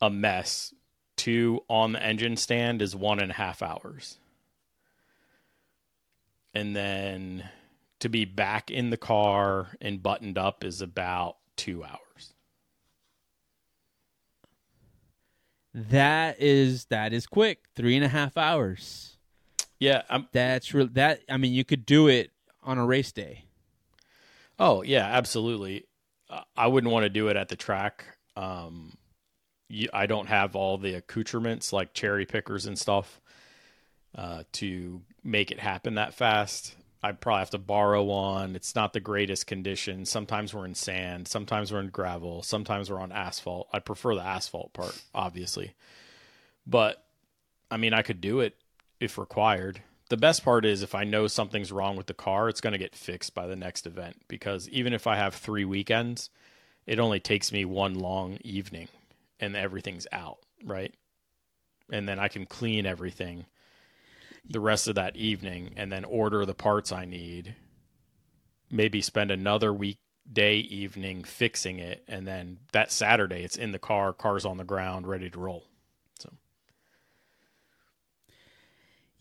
a 0.00 0.10
mess 0.10 0.74
to 1.18 1.60
on 1.68 1.92
the 1.92 2.02
engine 2.02 2.36
stand 2.36 2.82
is 2.82 2.96
one 2.96 3.20
and 3.20 3.30
a 3.30 3.34
half 3.34 3.62
hours. 3.62 4.18
And 6.54 6.76
then 6.76 7.48
to 8.00 8.08
be 8.08 8.24
back 8.24 8.70
in 8.70 8.90
the 8.90 8.96
car 8.96 9.68
and 9.80 10.02
buttoned 10.02 10.36
up 10.36 10.64
is 10.64 10.82
about 10.82 11.36
two 11.56 11.82
hours. 11.84 12.34
That 15.74 16.40
is 16.40 16.86
that 16.86 17.12
is 17.12 17.26
quick. 17.26 17.64
Three 17.74 17.96
and 17.96 18.04
a 18.04 18.08
half 18.08 18.36
hours. 18.36 19.16
Yeah, 19.78 20.02
I'm 20.10 20.28
That's 20.32 20.74
real. 20.74 20.88
That 20.92 21.22
I 21.30 21.38
mean, 21.38 21.54
you 21.54 21.64
could 21.64 21.86
do 21.86 22.08
it 22.08 22.30
on 22.62 22.78
a 22.78 22.84
race 22.84 23.12
day. 23.12 23.44
Oh 24.58 24.82
yeah, 24.82 25.06
absolutely. 25.06 25.86
Uh, 26.28 26.42
I 26.56 26.66
wouldn't 26.66 26.92
want 26.92 27.04
to 27.04 27.10
do 27.10 27.28
it 27.28 27.36
at 27.36 27.48
the 27.48 27.56
track. 27.56 28.04
Um, 28.36 28.92
you, 29.68 29.88
I 29.92 30.06
don't 30.06 30.28
have 30.28 30.54
all 30.54 30.76
the 30.76 30.94
accoutrements 30.94 31.72
like 31.72 31.94
cherry 31.94 32.26
pickers 32.26 32.66
and 32.66 32.78
stuff 32.78 33.20
uh, 34.14 34.44
to 34.52 35.00
make 35.24 35.50
it 35.50 35.60
happen 35.60 35.94
that 35.94 36.14
fast. 36.14 36.74
I'd 37.02 37.20
probably 37.20 37.40
have 37.40 37.50
to 37.50 37.58
borrow 37.58 38.02
one. 38.04 38.54
It's 38.54 38.74
not 38.74 38.92
the 38.92 39.00
greatest 39.00 39.46
condition. 39.46 40.04
Sometimes 40.04 40.54
we're 40.54 40.66
in 40.66 40.74
sand. 40.74 41.26
Sometimes 41.26 41.72
we're 41.72 41.80
in 41.80 41.88
gravel. 41.88 42.42
Sometimes 42.42 42.90
we're 42.90 43.00
on 43.00 43.10
asphalt. 43.10 43.68
I 43.72 43.80
prefer 43.80 44.14
the 44.14 44.22
asphalt 44.22 44.72
part, 44.72 45.00
obviously. 45.14 45.74
But 46.66 47.02
I 47.70 47.76
mean, 47.76 47.92
I 47.92 48.02
could 48.02 48.20
do 48.20 48.40
it 48.40 48.54
if 49.00 49.18
required. 49.18 49.82
The 50.10 50.16
best 50.16 50.44
part 50.44 50.64
is 50.64 50.82
if 50.82 50.94
I 50.94 51.04
know 51.04 51.26
something's 51.26 51.72
wrong 51.72 51.96
with 51.96 52.06
the 52.06 52.14
car, 52.14 52.48
it's 52.48 52.60
going 52.60 52.74
to 52.74 52.78
get 52.78 52.94
fixed 52.94 53.34
by 53.34 53.46
the 53.46 53.56
next 53.56 53.86
event 53.86 54.16
because 54.28 54.68
even 54.68 54.92
if 54.92 55.06
I 55.06 55.16
have 55.16 55.34
three 55.34 55.64
weekends 55.64 56.30
it 56.86 56.98
only 56.98 57.20
takes 57.20 57.52
me 57.52 57.64
one 57.64 57.94
long 57.94 58.38
evening 58.42 58.88
and 59.40 59.56
everything's 59.56 60.06
out, 60.12 60.38
right? 60.64 60.92
And 61.90 62.08
then 62.08 62.18
I 62.18 62.28
can 62.28 62.46
clean 62.46 62.86
everything 62.86 63.46
the 64.48 64.60
rest 64.60 64.88
of 64.88 64.94
that 64.96 65.16
evening 65.16 65.72
and 65.76 65.90
then 65.90 66.04
order 66.04 66.44
the 66.44 66.54
parts 66.54 66.92
I 66.92 67.04
need. 67.04 67.54
Maybe 68.70 69.00
spend 69.00 69.30
another 69.30 69.72
weekday 69.72 70.56
evening 70.56 71.24
fixing 71.24 71.78
it 71.78 72.04
and 72.08 72.26
then 72.26 72.58
that 72.72 72.90
Saturday 72.90 73.44
it's 73.44 73.56
in 73.56 73.72
the 73.72 73.78
car, 73.78 74.12
car's 74.12 74.44
on 74.44 74.56
the 74.56 74.64
ground, 74.64 75.06
ready 75.06 75.30
to 75.30 75.38
roll. 75.38 75.64
So 76.18 76.30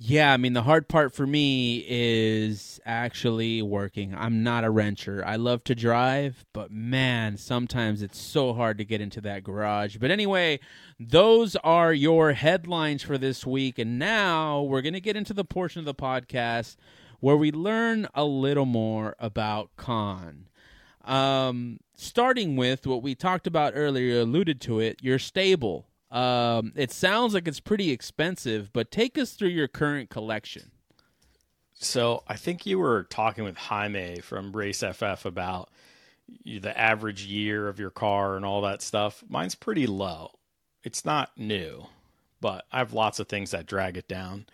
Yeah, 0.04 0.34
I 0.34 0.38
mean 0.38 0.54
the 0.54 0.64
hard 0.64 0.88
part 0.88 1.14
for 1.14 1.28
me 1.28 1.86
is 1.88 2.80
actually 2.88 3.62
working. 3.62 4.16
I'm 4.16 4.42
not 4.42 4.64
a 4.64 4.72
wrencher. 4.72 5.24
I 5.24 5.36
love 5.36 5.64
to 5.66 5.76
drive, 5.76 6.44
but 6.54 6.72
man, 6.72 7.38
sometimes 7.38 8.02
it's 8.02 8.20
so 8.20 8.54
hard 8.56 8.80
to 8.80 8.84
get 8.84 9.00
into 9.00 9.22
that 9.22 9.44
garage. 9.44 9.98
But 9.98 10.10
anyway, 10.10 10.60
those 11.00 11.56
are 11.58 11.94
your 11.94 12.34
headlines 12.34 13.04
for 13.04 13.20
this 13.20 13.46
week 13.46 13.78
and 13.78 14.00
now 14.00 14.64
we're 14.64 14.82
going 14.82 14.94
to 14.94 15.02
get 15.02 15.16
into 15.16 15.36
the 15.36 15.46
portion 15.46 15.78
of 15.78 15.86
the 15.86 15.94
podcast 15.94 16.78
where 17.20 17.38
we 17.38 17.52
learn 17.52 18.08
a 18.16 18.26
little 18.26 18.66
more 18.66 19.16
about 19.20 19.70
Kaan. 19.78 20.46
Um, 21.06 21.80
starting 21.94 22.56
with 22.56 22.88
what 22.88 23.04
we 23.04 23.14
talked 23.14 23.46
about 23.46 23.74
earlier, 23.76 24.22
alluded 24.22 24.62
to 24.62 24.80
it, 24.80 24.98
your 25.04 25.20
stable. 25.20 25.86
Um, 26.12 26.74
it 26.76 26.92
sounds 26.92 27.34
like 27.34 27.48
it's 27.48 27.62
pretty 27.62 27.92
expensive, 27.92 28.74
but 28.74 28.92
take 28.92 29.18
us 29.18 29.32
through 29.32 29.50
your 29.50 29.70
current 29.70 30.10
collection. 30.10 30.72
So 31.74 32.24
I 32.28 32.36
think 32.36 32.66
you 32.66 32.78
were 32.78 33.04
talking 33.04 33.44
with 33.44 33.58
Jaime 33.58 34.20
from 34.20 34.52
Race 34.52 34.84
FF 34.84 35.26
about 35.26 35.70
the 36.46 36.78
average 36.78 37.26
year 37.26 37.68
of 37.68 37.80
your 37.80 37.90
car 37.90 38.36
and 38.36 38.46
all 38.46 38.62
that 38.62 38.82
stuff. 38.82 39.24
Mine's 39.28 39.56
pretty 39.56 39.88
low. 39.88 40.32
It's 40.84 41.06
not 41.06 41.32
new, 41.38 41.88
but 42.40 42.66
I 42.72 42.80
have 42.80 42.94
lots 42.94 43.20
of 43.20 43.28
things 43.28 43.52
that 43.52 43.66
drag 43.66 43.98
it 43.98 44.08
down. 44.08 44.46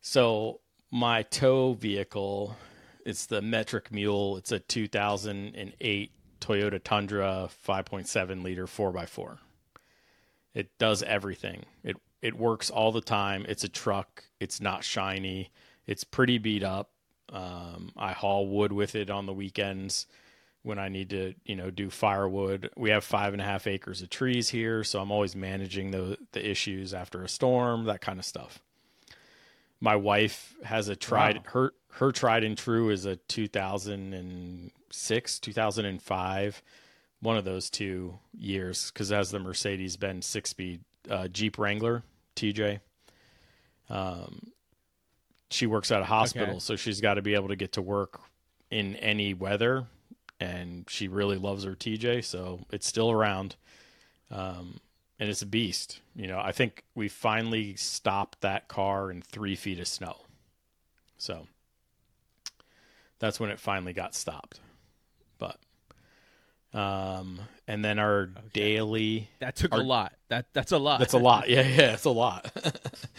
So 0.00 0.60
my 0.90 1.22
tow 1.22 1.72
vehicle, 1.72 2.56
it's 3.04 3.26
the 3.26 3.42
Metric 3.42 3.90
Mule. 3.90 4.36
It's 4.36 4.52
a 4.52 4.58
2008 4.58 6.12
Toyota 6.40 6.82
Tundra 6.82 7.48
5.7 7.66 8.42
liter 8.42 8.66
4x4. 8.66 9.38
It 10.58 10.76
does 10.78 11.02
everything. 11.04 11.64
It 11.84 11.96
it 12.20 12.36
works 12.36 12.68
all 12.70 12.90
the 12.92 13.00
time. 13.00 13.46
It's 13.48 13.62
a 13.62 13.68
truck. 13.68 14.24
It's 14.40 14.60
not 14.60 14.82
shiny. 14.82 15.52
It's 15.86 16.02
pretty 16.04 16.38
beat 16.38 16.64
up. 16.64 16.90
Um, 17.32 17.92
I 17.96 18.12
haul 18.12 18.48
wood 18.48 18.72
with 18.72 18.96
it 18.96 19.08
on 19.10 19.26
the 19.26 19.32
weekends 19.32 20.06
when 20.62 20.78
I 20.80 20.88
need 20.88 21.10
to, 21.10 21.34
you 21.44 21.54
know, 21.54 21.70
do 21.70 21.90
firewood. 21.90 22.70
We 22.76 22.90
have 22.90 23.04
five 23.04 23.32
and 23.34 23.40
a 23.40 23.44
half 23.44 23.68
acres 23.68 24.02
of 24.02 24.10
trees 24.10 24.48
here, 24.48 24.82
so 24.82 25.00
I'm 25.00 25.12
always 25.12 25.36
managing 25.36 25.92
the 25.92 26.18
the 26.32 26.44
issues 26.50 26.92
after 26.92 27.22
a 27.22 27.28
storm, 27.28 27.84
that 27.84 28.00
kind 28.00 28.18
of 28.18 28.24
stuff. 28.24 28.58
My 29.80 29.94
wife 29.94 30.56
has 30.64 30.88
a 30.88 30.96
tried 30.96 31.36
Wow. 31.36 31.42
her 31.52 31.72
her 31.92 32.10
tried 32.12 32.42
and 32.44 32.58
true 32.58 32.90
is 32.90 33.04
a 33.06 33.16
2006, 33.16 35.38
2005 35.38 36.62
one 37.20 37.36
of 37.36 37.44
those 37.44 37.70
two 37.70 38.18
years 38.36 38.90
because 38.92 39.10
as 39.12 39.30
the 39.30 39.38
Mercedes 39.38 39.96
Benz 39.96 40.26
six 40.26 40.50
speed 40.50 40.80
uh, 41.10 41.28
Jeep 41.28 41.58
Wrangler 41.58 42.02
TJ. 42.36 42.80
Um, 43.90 44.52
she 45.50 45.66
works 45.66 45.90
at 45.90 46.02
a 46.02 46.04
hospital, 46.04 46.56
Okay. 46.56 46.58
so 46.58 46.76
she's 46.76 47.00
got 47.00 47.14
to 47.14 47.22
be 47.22 47.34
able 47.34 47.48
to 47.48 47.56
get 47.56 47.72
to 47.72 47.82
work 47.82 48.20
in 48.70 48.96
any 48.96 49.32
weather, 49.32 49.86
and 50.38 50.84
she 50.90 51.08
really 51.08 51.38
loves 51.38 51.64
her 51.64 51.74
TJ, 51.74 52.22
so 52.24 52.60
it's 52.70 52.86
still 52.86 53.10
around. 53.10 53.56
Um, 54.30 54.78
and 55.18 55.30
it's 55.30 55.40
a 55.40 55.46
beast. 55.46 56.00
You 56.14 56.26
know, 56.26 56.38
I 56.38 56.52
think 56.52 56.84
we 56.94 57.08
finally 57.08 57.74
stopped 57.76 58.42
that 58.42 58.68
car 58.68 59.10
in 59.10 59.22
three 59.22 59.56
feet 59.56 59.80
of 59.80 59.88
snow. 59.88 60.16
So 61.16 61.46
that's 63.18 63.40
when 63.40 63.48
it 63.50 63.58
finally 63.58 63.94
got 63.94 64.14
stopped. 64.14 64.60
But 65.38 65.56
um, 66.78 67.40
and 67.66 67.84
then 67.84 67.98
our 67.98 68.26
daily 68.52 69.28
That 69.40 69.56
took 69.56 69.72
Our- 69.72 69.80
a 69.80 69.84
lot. 69.84 70.12
That 70.28 70.46
that's 70.52 70.72
a 70.72 70.78
lot. 70.78 71.00
that's 71.00 71.14
a 71.14 71.18
lot. 71.18 71.48
Yeah, 71.48 71.62
yeah, 71.62 71.94
it's 71.94 72.04
a 72.04 72.10
lot. 72.10 72.50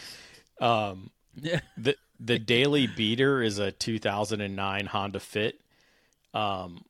um, 0.62 1.10
Yeah. 1.42 1.62
the 1.78 1.96
the 2.20 2.38
daily 2.40 2.86
beater 2.88 3.42
is 3.42 3.60
a 3.60 3.72
2009 3.72 4.86
Honda 4.88 5.20
Fit. 5.20 5.62
Um, 6.34 6.84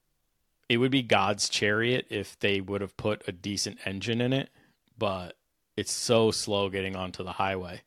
it 0.67 0.77
would 0.77 0.91
be 0.91 1.01
God's 1.03 1.49
chariot 1.49 2.07
if 2.09 2.39
they 2.39 2.61
would 2.61 2.81
have 2.81 2.97
put 2.97 3.27
a 3.27 3.31
decent 3.31 3.77
engine 3.85 4.21
in 4.21 4.33
it, 4.33 4.49
but 4.97 5.35
it's 5.77 5.91
so 5.91 6.31
slow 6.31 6.69
getting 6.69 6.95
onto 6.95 7.23
the 7.23 7.33
highway. 7.33 7.81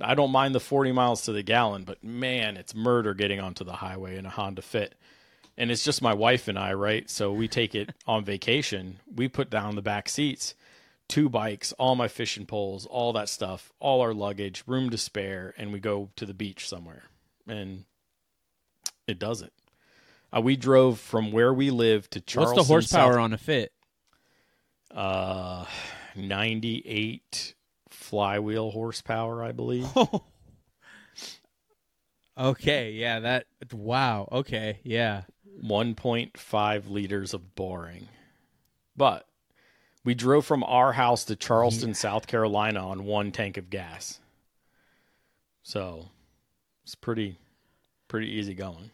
I 0.00 0.14
don't 0.14 0.30
mind 0.30 0.54
the 0.54 0.60
40 0.60 0.92
miles 0.92 1.22
to 1.22 1.32
the 1.32 1.42
gallon, 1.42 1.84
but 1.84 2.04
man, 2.04 2.56
it's 2.56 2.74
murder 2.74 3.14
getting 3.14 3.40
onto 3.40 3.64
the 3.64 3.72
highway 3.72 4.16
in 4.16 4.26
a 4.26 4.30
Honda 4.30 4.62
Fit. 4.62 4.94
And 5.58 5.70
it's 5.70 5.84
just 5.84 6.02
my 6.02 6.12
wife 6.12 6.48
and 6.48 6.58
I, 6.58 6.74
right? 6.74 7.08
So 7.08 7.32
we 7.32 7.48
take 7.48 7.74
it 7.74 7.90
on 8.06 8.24
vacation. 8.24 8.98
We 9.14 9.28
put 9.28 9.48
down 9.50 9.74
the 9.74 9.82
back 9.82 10.08
seats, 10.08 10.54
two 11.08 11.28
bikes, 11.28 11.72
all 11.72 11.94
my 11.94 12.08
fishing 12.08 12.44
poles, 12.46 12.84
all 12.86 13.12
that 13.14 13.28
stuff, 13.28 13.72
all 13.80 14.00
our 14.02 14.12
luggage, 14.12 14.64
room 14.66 14.90
to 14.90 14.98
spare, 14.98 15.54
and 15.56 15.72
we 15.72 15.80
go 15.80 16.10
to 16.16 16.26
the 16.26 16.34
beach 16.34 16.68
somewhere. 16.68 17.04
And 17.48 17.84
it 19.06 19.18
does 19.18 19.40
it. 19.40 19.52
Uh, 20.36 20.40
we 20.40 20.56
drove 20.56 20.98
from 20.98 21.32
where 21.32 21.54
we 21.54 21.70
live 21.70 22.10
to 22.10 22.20
Charleston. 22.20 22.56
What's 22.56 22.68
the 22.68 22.72
horsepower 22.72 23.12
South- 23.14 23.22
on 23.22 23.32
a 23.32 23.38
fit? 23.38 23.72
Uh, 24.90 25.64
98 26.14 27.54
flywheel 27.88 28.70
horsepower, 28.70 29.42
I 29.42 29.52
believe. 29.52 29.86
Okay, 32.38 32.92
yeah, 32.92 33.20
that 33.20 33.46
wow. 33.72 34.28
Okay, 34.30 34.80
yeah. 34.84 35.22
1.5 35.62 36.90
liters 36.90 37.34
of 37.34 37.54
boring. 37.54 38.08
But 38.96 39.26
we 40.04 40.14
drove 40.14 40.46
from 40.46 40.62
our 40.64 40.92
house 40.92 41.24
to 41.24 41.36
Charleston, 41.36 41.94
South 41.94 42.26
Carolina 42.26 42.86
on 42.86 43.04
one 43.04 43.32
tank 43.32 43.56
of 43.56 43.70
gas. 43.70 44.20
So 45.62 46.08
it's 46.84 46.94
pretty 46.94 47.38
pretty 48.08 48.28
easy 48.28 48.54
going. 48.54 48.90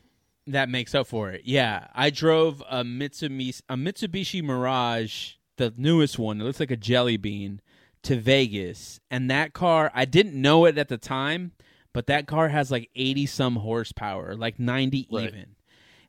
That 0.47 0.69
makes 0.69 0.95
up 0.95 1.07
for 1.07 1.31
it. 1.31 1.43
Yeah, 1.45 1.87
I 1.95 2.11
drove 2.11 2.63
a 2.69 2.83
Mitsubishi 2.83 3.63
a 3.69 3.77
Mitsubishi 3.77 4.43
Mirage, 4.43 5.35
the 5.57 5.73
newest 5.77 6.19
one. 6.19 6.41
It 6.41 6.45
looks 6.45 6.61
like 6.61 6.71
a 6.71 6.77
jelly 6.77 7.17
bean 7.17 7.61
to 8.05 8.17
Vegas, 8.17 8.99
and 9.11 9.31
that 9.31 9.53
car 9.53 9.91
I 9.95 10.05
didn't 10.07 10.35
know 10.41 10.65
it 10.65 10.79
at 10.79 10.89
the 10.89 10.99
time, 10.99 11.53
but 11.93 12.07
that 12.07 12.27
car 12.27 12.49
has 12.49 12.71
like 12.71 12.91
80 12.97 13.27
some 13.27 13.57
horsepower, 13.57 14.35
like 14.35 14.59
90 14.59 15.07
Right. 15.13 15.29
even. 15.29 15.55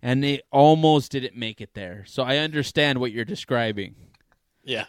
And 0.04 0.24
it 0.26 0.41
almost 0.51 1.14
didn't 1.14 1.38
make 1.38 1.62
it 1.62 1.74
there. 1.74 2.04
So 2.06 2.24
I 2.24 2.38
understand 2.38 2.99
what 2.99 3.14
you're 3.14 3.26
describing. 3.26 3.95
Yeah. 4.64 4.86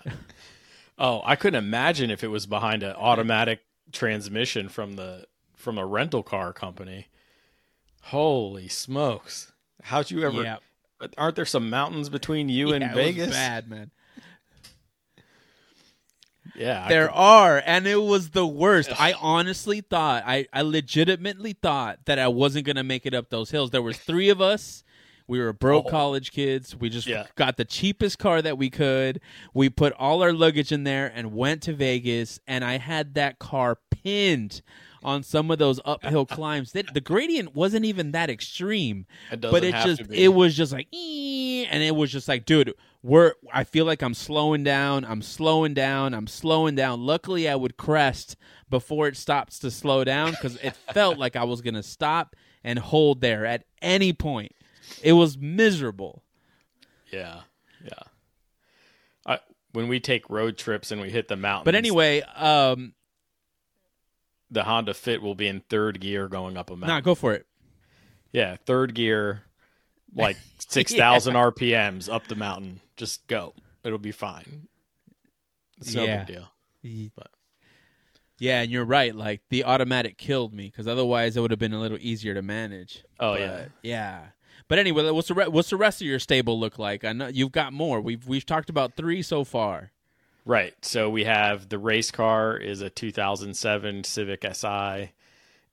oh, 0.99 1.23
I 1.25 1.37
couldn't 1.37 1.63
imagine 1.63 2.11
if 2.11 2.25
it 2.25 2.29
was 2.29 2.47
behind 2.47 2.83
an 2.83 2.97
automatic 2.97 3.61
transmission 3.93 4.69
from 4.69 4.97
the 4.97 5.27
from 5.55 5.79
a 5.79 5.87
rental 5.87 6.23
car 6.23 6.53
company. 6.53 7.07
Holy 8.03 8.69
smokes. 8.69 9.53
How'd 9.83 10.11
you 10.11 10.25
ever 10.25 10.43
yeah, 10.43 10.57
aren't 11.17 11.37
there 11.37 11.45
some 11.45 11.71
mountains 11.71 12.09
between 12.09 12.49
you 12.49 12.71
yeah, 12.71 12.77
and 12.77 12.95
Vegas? 12.95 13.31
bad, 13.31 13.71
man. 13.71 13.91
Yeah. 16.55 16.89
There 16.89 17.11
are, 17.11 17.63
and 17.65 17.87
it 17.87 18.01
was 18.01 18.31
the 18.31 18.47
worst. 18.47 18.91
I 19.01 19.15
honestly 19.15 19.81
thought, 19.81 20.23
I, 20.27 20.47
I 20.53 20.63
legitimately 20.63 21.55
thought 21.55 21.99
that 22.05 22.19
I 22.19 22.29
wasn't 22.29 22.67
gonna 22.67 22.85
make 22.85 23.07
it 23.07 23.15
up 23.15 23.31
those 23.31 23.51
hills. 23.51 23.71
There 23.71 23.83
was 23.83 23.97
three 23.97 24.29
of 24.29 24.41
us. 24.41 24.85
We 25.27 25.39
were 25.41 25.53
broke 25.53 25.87
Oh. 25.87 25.91
college 25.91 26.33
kids. 26.33 26.77
We 26.77 26.91
just 26.91 27.07
Yeah. 27.07 27.27
got 27.37 27.57
the 27.57 27.65
cheapest 27.65 28.19
car 28.19 28.43
that 28.43 28.59
we 28.59 28.69
could. 28.71 29.21
We 29.55 29.71
put 29.71 29.93
all 29.95 30.23
our 30.23 30.33
luggage 30.33 30.71
in 30.73 30.85
there 30.85 31.11
and 31.15 31.33
went 31.33 31.63
to 31.63 31.73
Vegas. 31.73 32.39
And 32.47 32.65
I 32.65 32.79
had 32.79 33.15
that 33.15 33.39
car 33.39 33.79
pinned 33.91 34.61
on 35.03 35.23
some 35.23 35.51
of 35.51 35.59
those 35.59 35.81
uphill 35.85 36.27
climbs. 36.27 36.73
That 36.73 36.93
the 36.95 37.01
gradient 37.01 37.55
wasn't 37.55 37.85
even 37.85 38.13
that 38.13 38.29
extreme 38.31 39.07
It 39.31 39.41
but 39.41 39.63
it 39.65 39.73
just 39.77 40.03
it 40.11 40.29
was 40.29 40.55
just 40.57 40.73
like 40.73 40.89
and 40.95 41.83
it 41.83 41.95
was 41.95 42.11
just 42.11 42.27
like 42.29 42.45
dude 42.47 42.73
we're 43.03 43.33
i 43.53 43.65
feel 43.65 43.85
like 43.85 44.03
i'm 44.03 44.15
slowing 44.15 44.65
down 44.65 45.05
i'm 45.05 45.21
slowing 45.21 45.75
down 45.75 46.15
i'm 46.15 46.27
slowing 46.27 46.75
down 46.75 47.05
luckily 47.05 47.49
i 47.49 47.55
would 47.55 47.77
crest 47.77 48.37
before 48.71 49.07
it 49.07 49.17
stops 49.17 49.59
to 49.59 49.71
slow 49.71 50.05
down 50.05 50.31
because 50.31 50.57
it 50.57 50.75
felt 50.95 51.19
like 51.19 51.37
i 51.37 51.45
was 51.45 51.61
gonna 51.61 51.83
stop 51.83 52.35
and 52.63 52.79
hold 52.79 53.21
there 53.21 53.45
at 53.45 53.65
any 53.83 54.13
point 54.15 54.53
it 55.03 55.13
was 55.15 55.37
miserable 55.39 56.23
Yeah, 57.13 57.41
yeah. 57.85 57.91
I, 59.27 59.39
when 59.73 59.89
we 59.89 60.01
take 60.01 60.29
road 60.31 60.57
trips 60.59 60.91
and 60.91 61.01
we 61.01 61.11
hit 61.11 61.29
the 61.29 61.37
mountains, 61.37 61.65
but 61.67 61.75
anyway 61.75 62.21
um 62.23 62.95
the 64.51 64.65
Honda 64.65 64.95
Fit 64.95 65.23
will 65.23 65.35
be 65.35 65.49
in 65.49 65.61
third 65.69 66.01
gear 66.01 66.29
going 66.29 66.57
up 66.57 66.71
a 66.71 66.75
mountain. 66.77 66.89
nah 66.89 67.01
go 67.01 67.15
for 67.15 67.33
it 67.35 67.47
yeah, 68.33 68.57
third 68.67 68.95
gear, 68.97 69.43
like 70.13 70.37
six 70.59 70.93
thousand 70.93 71.35
RPMs 71.35 72.13
up 72.13 72.27
the 72.27 72.35
mountain. 72.35 72.81
Just 72.97 73.25
go. 73.29 73.55
It'll 73.85 73.97
be 73.97 74.11
fine. 74.11 74.67
It's 75.79 75.95
no 75.95 76.03
Yeah. 76.03 76.25
big 76.25 76.35
deal. 76.83 77.11
But- 77.15 77.31
Yeah, 78.41 78.63
and 78.63 78.73
you're 78.73 78.85
right. 78.85 79.15
Like 79.15 79.43
the 79.51 79.63
automatic 79.63 80.19
killed 80.19 80.53
me 80.53 80.67
because 80.67 80.89
otherwise 80.89 81.37
it 81.37 81.43
would 81.43 81.53
have 81.53 81.61
been 81.61 81.75
a 81.75 81.81
little 81.81 81.99
easier 82.01 82.35
to 82.35 82.43
manage. 82.43 83.05
Oh 83.21 83.35
But, 83.35 83.41
yeah. 83.41 83.65
yeah. 83.85 84.21
But 84.69 84.79
anyway, 84.79 85.11
what's 85.11 85.29
the 85.29 85.35
re- 85.35 85.49
what's 85.49 85.71
the 85.71 85.77
rest 85.77 86.01
of 86.01 86.07
your 86.07 86.19
stable 86.19 86.59
look 86.59 86.79
like? 86.79 87.05
I 87.05 87.13
know 87.13 87.29
you've 87.29 87.53
got 87.53 87.73
more. 87.73 88.01
We've 88.01 88.27
we've 88.27 88.47
talked 88.47 88.71
about 88.71 88.95
three 88.97 89.23
so 89.23 89.45
far. 89.45 89.91
Right. 90.47 90.75
So 90.83 91.09
we 91.09 91.25
have 91.25 91.69
the 91.69 91.79
race 91.79 92.11
car 92.11 92.57
is 92.57 92.81
a 92.83 92.91
2007 92.91 94.05
Civic 94.05 94.45
Si 94.53 95.11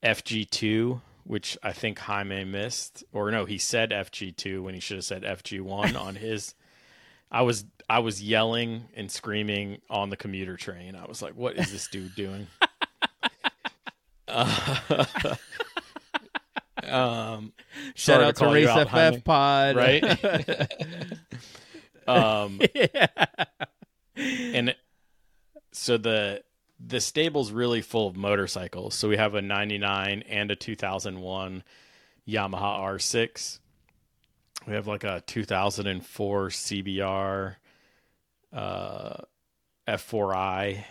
FG2, 0.04 1.02
which 1.26 1.58
I 1.62 1.74
think 1.74 2.00
Jaime 2.00 2.46
missed, 2.46 3.04
or 3.12 3.32
no, 3.32 3.46
he 3.46 3.58
said 3.58 3.92
FG2 3.92 4.64
when 4.64 4.74
he 4.74 4.80
should 4.80 4.98
have 4.98 5.06
said 5.06 5.24
FG1 5.24 5.96
on 6.00 6.16
his. 6.16 6.56
I 7.32 7.44
was 7.44 7.66
I 7.90 8.00
was 8.00 8.22
yelling 8.22 8.86
and 8.94 9.10
screaming 9.10 9.82
on 9.90 10.10
the 10.10 10.18
commuter 10.18 10.58
train. 10.58 10.96
I 10.96 11.06
was 11.06 11.22
like, 11.22 11.34
"What 11.36 11.56
is 11.58 11.72
this 11.72 11.88
dude 11.88 12.16
doing?" 12.16 12.48
Uh, 14.28 15.06
um, 16.84 17.54
Shout 17.96 18.22
out 18.22 18.36
to 18.38 18.46
you 18.46 18.54
Race 18.54 18.68
out, 18.68 18.90
FF. 18.90 19.24
Pod, 19.24 19.76
right? 19.76 20.70
um, 22.08 22.60
and 24.16 24.76
so 25.72 25.98
the 25.98 26.44
the 26.80 27.00
stable's 27.00 27.52
really 27.52 27.82
full 27.82 28.08
of 28.08 28.16
motorcycles. 28.16 28.96
So 28.96 29.08
we 29.08 29.18
have 29.18 29.36
a 29.36 29.42
99 29.42 30.24
and 30.28 30.50
a 30.50 30.56
2001 30.56 31.64
Yamaha 32.28 32.80
R6. 32.80 33.60
We 34.68 34.74
have 34.74 34.88
like 34.88 35.04
a 35.04 35.22
2004 35.28 36.50
CBR 36.50 37.56
uh, 38.54 39.14
F4i 39.88 40.84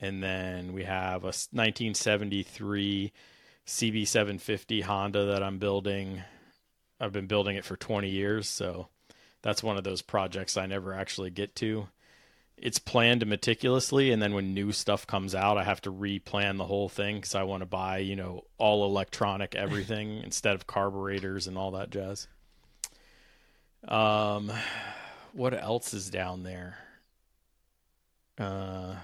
and 0.00 0.22
then 0.22 0.72
we 0.72 0.84
have 0.84 1.22
a 1.22 1.32
1973 1.32 3.12
CB750 3.66 4.82
Honda 4.82 5.26
that 5.26 5.42
I'm 5.42 5.58
building. 5.58 6.22
I've 7.00 7.12
been 7.12 7.26
building 7.26 7.56
it 7.56 7.64
for 7.64 7.76
20 7.76 8.08
years, 8.08 8.48
so 8.48 8.88
that's 9.42 9.62
one 9.62 9.76
of 9.76 9.84
those 9.84 10.02
projects 10.02 10.56
I 10.56 10.66
never 10.66 10.94
actually 10.94 11.30
get 11.30 11.54
to. 11.56 11.88
It's 12.56 12.78
planned 12.78 13.26
meticulously, 13.26 14.12
and 14.12 14.22
then 14.22 14.32
when 14.32 14.54
new 14.54 14.70
stuff 14.70 15.06
comes 15.06 15.34
out, 15.34 15.58
I 15.58 15.64
have 15.64 15.80
to 15.82 15.92
replan 15.92 16.56
the 16.56 16.64
whole 16.64 16.88
thing 16.88 17.16
because 17.16 17.34
I 17.34 17.42
want 17.42 17.62
to 17.62 17.66
buy, 17.66 17.98
you 17.98 18.16
know, 18.16 18.44
all 18.58 18.84
electronic 18.84 19.54
everything 19.56 20.22
instead 20.22 20.54
of 20.54 20.66
carburetors 20.66 21.46
and 21.46 21.58
all 21.58 21.72
that 21.72 21.90
jazz. 21.90 22.28
Um, 23.88 24.52
what 25.32 25.52
else 25.52 25.92
is 25.92 26.10
down 26.10 26.42
there? 26.42 26.78
Uh, 28.38 28.94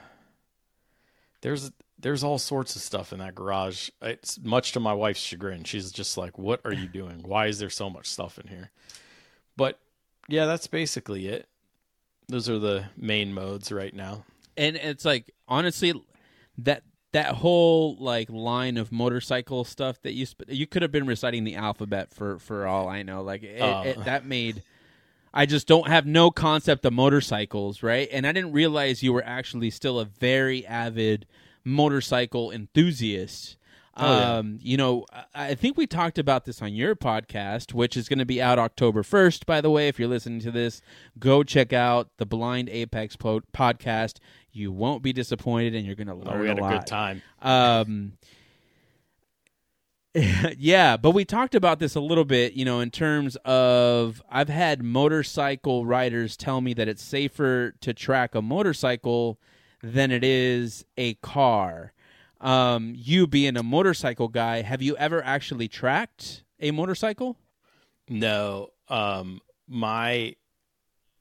there's 1.40 1.70
there's 2.00 2.24
all 2.24 2.38
sorts 2.38 2.76
of 2.76 2.82
stuff 2.82 3.12
in 3.12 3.18
that 3.18 3.34
garage. 3.34 3.90
It's 4.02 4.38
much 4.42 4.72
to 4.72 4.80
my 4.80 4.92
wife's 4.94 5.20
chagrin. 5.20 5.64
She's 5.64 5.92
just 5.92 6.16
like, 6.16 6.38
"What 6.38 6.60
are 6.64 6.72
you 6.72 6.86
doing? 6.88 7.22
Why 7.22 7.46
is 7.46 7.58
there 7.58 7.70
so 7.70 7.90
much 7.90 8.06
stuff 8.06 8.38
in 8.38 8.48
here?" 8.48 8.70
But 9.56 9.78
yeah, 10.28 10.46
that's 10.46 10.66
basically 10.66 11.26
it. 11.28 11.48
Those 12.28 12.48
are 12.48 12.58
the 12.58 12.84
main 12.96 13.32
modes 13.34 13.70
right 13.72 13.94
now. 13.94 14.24
and 14.56 14.76
it's 14.76 15.04
like 15.04 15.30
honestly 15.48 15.92
that 16.58 16.82
that 17.12 17.34
whole 17.36 17.96
like 17.96 18.28
line 18.30 18.76
of 18.76 18.92
motorcycle 18.92 19.64
stuff 19.64 20.00
that 20.02 20.12
you 20.12 20.26
sp- 20.26 20.46
you 20.48 20.66
could 20.66 20.82
have 20.82 20.92
been 20.92 21.06
reciting 21.06 21.44
the 21.44 21.56
alphabet 21.56 22.12
for 22.14 22.38
for 22.38 22.66
all 22.66 22.88
I 22.88 23.02
know. 23.02 23.22
Like 23.22 23.42
it, 23.42 23.60
Oh. 23.60 23.82
it, 23.82 24.04
that 24.04 24.24
made. 24.26 24.62
I 25.32 25.46
just 25.46 25.66
don't 25.68 25.86
have 25.88 26.06
no 26.06 26.30
concept 26.32 26.84
of 26.84 26.92
motorcycles, 26.92 27.82
right? 27.84 28.08
And 28.10 28.26
I 28.26 28.32
didn't 28.32 28.52
realize 28.52 29.02
you 29.02 29.12
were 29.12 29.24
actually 29.24 29.70
still 29.70 30.00
a 30.00 30.04
very 30.04 30.66
avid 30.66 31.24
motorcycle 31.64 32.50
enthusiast. 32.50 33.56
Oh, 33.96 34.18
yeah. 34.18 34.36
um, 34.38 34.58
you 34.62 34.76
know, 34.76 35.04
I- 35.34 35.54
think 35.56 35.76
we 35.76 35.86
talked 35.86 36.16
about 36.18 36.44
this 36.44 36.62
on 36.62 36.72
your 36.72 36.94
podcast, 36.94 37.74
which 37.74 37.96
is 37.96 38.08
going 38.08 38.20
to 38.20 38.24
be 38.24 38.40
out 38.40 38.58
October 38.58 39.02
1st, 39.02 39.44
by 39.46 39.60
the 39.60 39.68
way. 39.70 39.88
If 39.88 39.98
you're 39.98 40.08
listening 40.08 40.40
to 40.40 40.50
this, 40.50 40.80
go 41.18 41.42
check 41.42 41.72
out 41.72 42.08
the 42.16 42.24
Blind 42.24 42.68
Apex 42.70 43.16
po- 43.16 43.42
podcast. 43.52 44.18
You 44.52 44.72
won't 44.72 45.02
be 45.02 45.12
disappointed 45.12 45.74
and 45.74 45.84
you're 45.84 45.96
going 45.96 46.06
to 46.06 46.14
learn 46.14 46.36
Oh, 46.36 46.40
we 46.40 46.48
had 46.48 46.58
a 46.58 46.62
a 46.62 46.62
lot. 46.62 46.72
good 46.72 46.86
time. 46.86 47.22
Um, 47.42 48.12
yeah, 50.58 50.96
but 50.96 51.12
we 51.12 51.24
talked 51.24 51.54
about 51.54 51.78
this 51.78 51.94
a 51.94 52.00
little 52.00 52.24
bit, 52.24 52.54
you 52.54 52.64
know, 52.64 52.80
in 52.80 52.90
terms 52.90 53.36
of 53.44 54.20
I've 54.30 54.48
had 54.48 54.82
motorcycle 54.82 55.86
riders 55.86 56.36
tell 56.36 56.60
me 56.60 56.74
that 56.74 56.88
it's 56.88 57.02
safer 57.02 57.74
to 57.80 57.94
track 57.94 58.34
a 58.34 58.42
motorcycle 58.42 59.38
than 59.82 60.10
it 60.10 60.24
is 60.24 60.84
a 60.96 61.14
car. 61.14 61.92
Um, 62.40 62.94
you 62.96 63.26
being 63.26 63.56
a 63.56 63.62
motorcycle 63.62 64.28
guy, 64.28 64.62
have 64.62 64.80
you 64.80 64.96
ever 64.96 65.22
actually 65.22 65.68
tracked 65.68 66.42
a 66.58 66.70
motorcycle? 66.70 67.36
No, 68.08 68.68
um, 68.88 69.40
my 69.68 70.34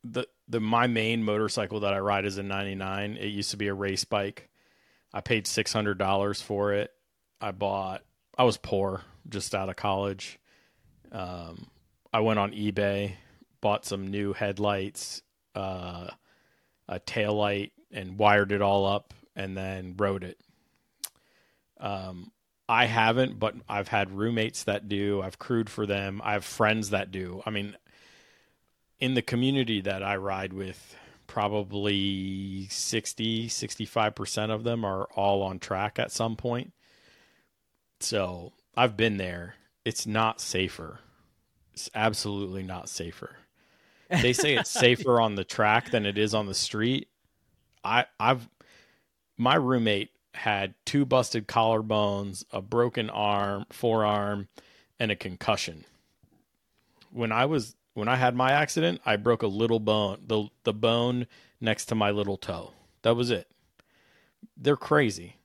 the 0.04 0.26
the 0.48 0.60
my 0.60 0.88
main 0.88 1.24
motorcycle 1.24 1.82
that 1.82 1.94
I 1.94 2.00
ride 2.00 2.26
is 2.26 2.38
a 2.38 2.44
'99. 2.44 3.18
It 3.18 3.28
used 3.28 3.52
to 3.52 3.58
be 3.58 3.68
a 3.68 3.74
race 3.74 4.06
bike. 4.06 4.50
I 5.14 5.22
paid 5.22 5.46
six 5.46 5.74
hundred 5.74 5.98
dollars 5.98 6.42
for 6.42 6.74
it. 6.74 6.92
I 7.42 7.52
bought. 7.52 8.04
I 8.38 8.44
was 8.44 8.58
poor, 8.58 9.02
just 9.28 9.54
out 9.54 9.70
of 9.70 9.76
college. 9.76 10.40
Um, 11.12 11.68
I 12.14 12.22
went 12.22 12.40
on 12.40 12.52
eBay, 12.52 13.14
bought 13.62 13.86
some 13.86 14.08
new 14.08 14.34
headlights, 14.34 15.22
uh, 15.56 16.08
a 16.88 17.00
tail 17.00 17.34
light, 17.34 17.74
and 17.92 18.18
wired 18.18 18.52
it 18.52 18.62
all 18.62 18.86
up, 18.86 19.14
and 19.36 19.56
then 19.58 19.96
rode 19.98 20.24
it. 20.24 20.40
Um, 21.80 22.32
I 22.68 22.86
haven't, 22.86 23.40
but 23.40 23.56
I've 23.68 23.88
had 23.88 24.12
roommates 24.12 24.64
that 24.66 24.88
do. 24.88 25.22
I've 25.22 25.40
crewed 25.40 25.70
for 25.70 25.86
them. 25.86 26.22
I 26.24 26.34
have 26.34 26.46
friends 26.46 26.92
that 26.92 27.12
do. 27.12 27.42
I 27.46 27.50
mean, 27.50 27.76
in 29.00 29.16
the 29.16 29.22
community 29.22 29.82
that 29.82 30.04
I 30.04 30.18
ride 30.18 30.54
with, 30.54 30.96
probably 31.26 32.68
60, 32.70 33.50
65% 33.50 34.50
of 34.50 34.64
them 34.64 34.86
are 34.86 35.06
all 35.16 35.42
on 35.42 35.60
track 35.60 36.00
at 36.00 36.12
some 36.12 36.36
point. 36.36 36.74
So 38.00 38.54
I've 38.76 38.96
been 38.96 39.18
there. 39.18 39.56
It's 39.86 40.08
not 40.08 40.42
safer. 40.42 41.00
It's 41.74 41.90
absolutely 41.94 42.64
not 42.64 42.90
safer. 42.90 43.36
They 44.10 44.34
say 44.34 44.56
it's 44.56 44.70
safer 44.80 45.20
on 45.20 45.36
the 45.36 45.44
track 45.44 45.92
than 45.92 46.06
it 46.06 46.18
is 46.18 46.34
on 46.34 46.48
the 46.48 46.54
street. 46.54 47.09
I 47.84 48.06
I've 48.20 48.50
my 49.38 49.56
roommate 49.56 50.12
had 50.36 50.76
two 50.86 51.06
busted 51.06 51.48
collarbones, 51.48 52.44
a 52.52 52.62
broken 52.62 53.10
arm, 53.10 53.66
forearm, 53.72 54.48
and 55.00 55.12
a 55.12 55.16
concussion. 55.16 55.86
When 57.12 57.32
I 57.32 57.46
was 57.46 57.76
when 57.94 58.08
I 58.08 58.16
had 58.16 58.36
my 58.36 58.52
accident, 58.52 59.02
I 59.06 59.16
broke 59.18 59.44
a 59.44 59.48
little 59.48 59.80
bone, 59.80 60.20
the 60.26 60.48
the 60.64 60.74
bone 60.74 61.28
next 61.60 61.86
to 61.86 61.96
my 61.96 62.12
little 62.12 62.38
toe. 62.38 62.74
That 63.02 63.16
was 63.16 63.32
it. 63.32 63.48
They're 64.56 64.78
crazy. 64.78 65.36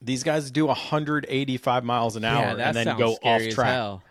These 0.00 0.22
guys 0.22 0.50
do 0.50 0.66
185 0.66 1.84
miles 1.84 2.16
an 2.16 2.24
hour 2.24 2.56
yeah, 2.56 2.68
and 2.68 2.76
then 2.76 2.96
go 2.96 3.14
off 3.22 3.42
track. 3.48 3.72
hell. 3.72 4.02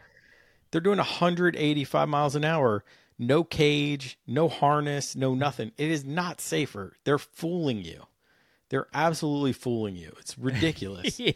They're 0.71 0.81
doing 0.81 0.97
185 0.97 2.09
miles 2.09 2.35
an 2.35 2.43
hour, 2.43 2.83
no 3.19 3.43
cage, 3.43 4.19
no 4.27 4.47
harness, 4.47 5.15
no 5.15 5.33
nothing. 5.33 5.71
It 5.77 5.89
is 5.89 6.05
not 6.05 6.41
safer. 6.41 6.97
They're 7.03 7.17
fooling 7.17 7.83
you. 7.83 8.05
They're 8.69 8.87
absolutely 8.93 9.53
fooling 9.53 9.95
you. 9.95 10.13
It's 10.19 10.37
ridiculous. 10.37 11.19
Yeah. 11.19 11.33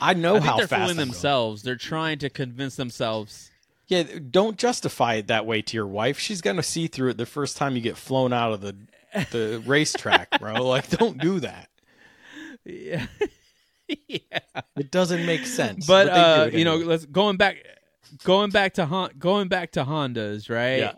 I 0.00 0.14
know 0.14 0.36
I 0.36 0.40
how 0.40 0.56
they're 0.58 0.68
fast 0.68 0.80
fooling 0.80 0.90
I'm 0.90 0.96
going. 0.96 1.08
themselves. 1.08 1.62
They're 1.62 1.76
trying 1.76 2.18
to 2.20 2.30
convince 2.30 2.76
themselves. 2.76 3.50
Yeah, 3.88 4.04
don't 4.30 4.58
justify 4.58 5.14
it 5.14 5.28
that 5.28 5.46
way 5.46 5.62
to 5.62 5.76
your 5.76 5.86
wife. 5.86 6.18
She's 6.18 6.42
gonna 6.42 6.62
see 6.62 6.88
through 6.88 7.10
it 7.10 7.16
the 7.16 7.24
first 7.26 7.56
time 7.56 7.74
you 7.74 7.80
get 7.80 7.96
flown 7.96 8.34
out 8.34 8.52
of 8.52 8.60
the 8.60 8.76
the 9.30 9.62
racetrack, 9.66 10.38
bro. 10.38 10.62
Like, 10.62 10.90
don't 10.90 11.18
do 11.18 11.40
that. 11.40 11.70
Yeah. 12.64 13.06
yeah. 14.06 14.40
It 14.76 14.90
doesn't 14.90 15.24
make 15.24 15.46
sense. 15.46 15.86
but 15.86 16.04
do 16.04 16.10
uh, 16.10 16.50
you 16.52 16.64
know, 16.64 16.76
let's 16.76 17.06
going 17.06 17.38
back, 17.38 17.56
going 18.24 18.50
back 18.50 18.74
to 18.74 18.86
Hon- 18.86 19.12
going 19.18 19.48
back 19.48 19.72
to 19.72 19.84
Hondas, 19.84 20.48
right? 20.48 20.78
Yeah. 20.78 20.92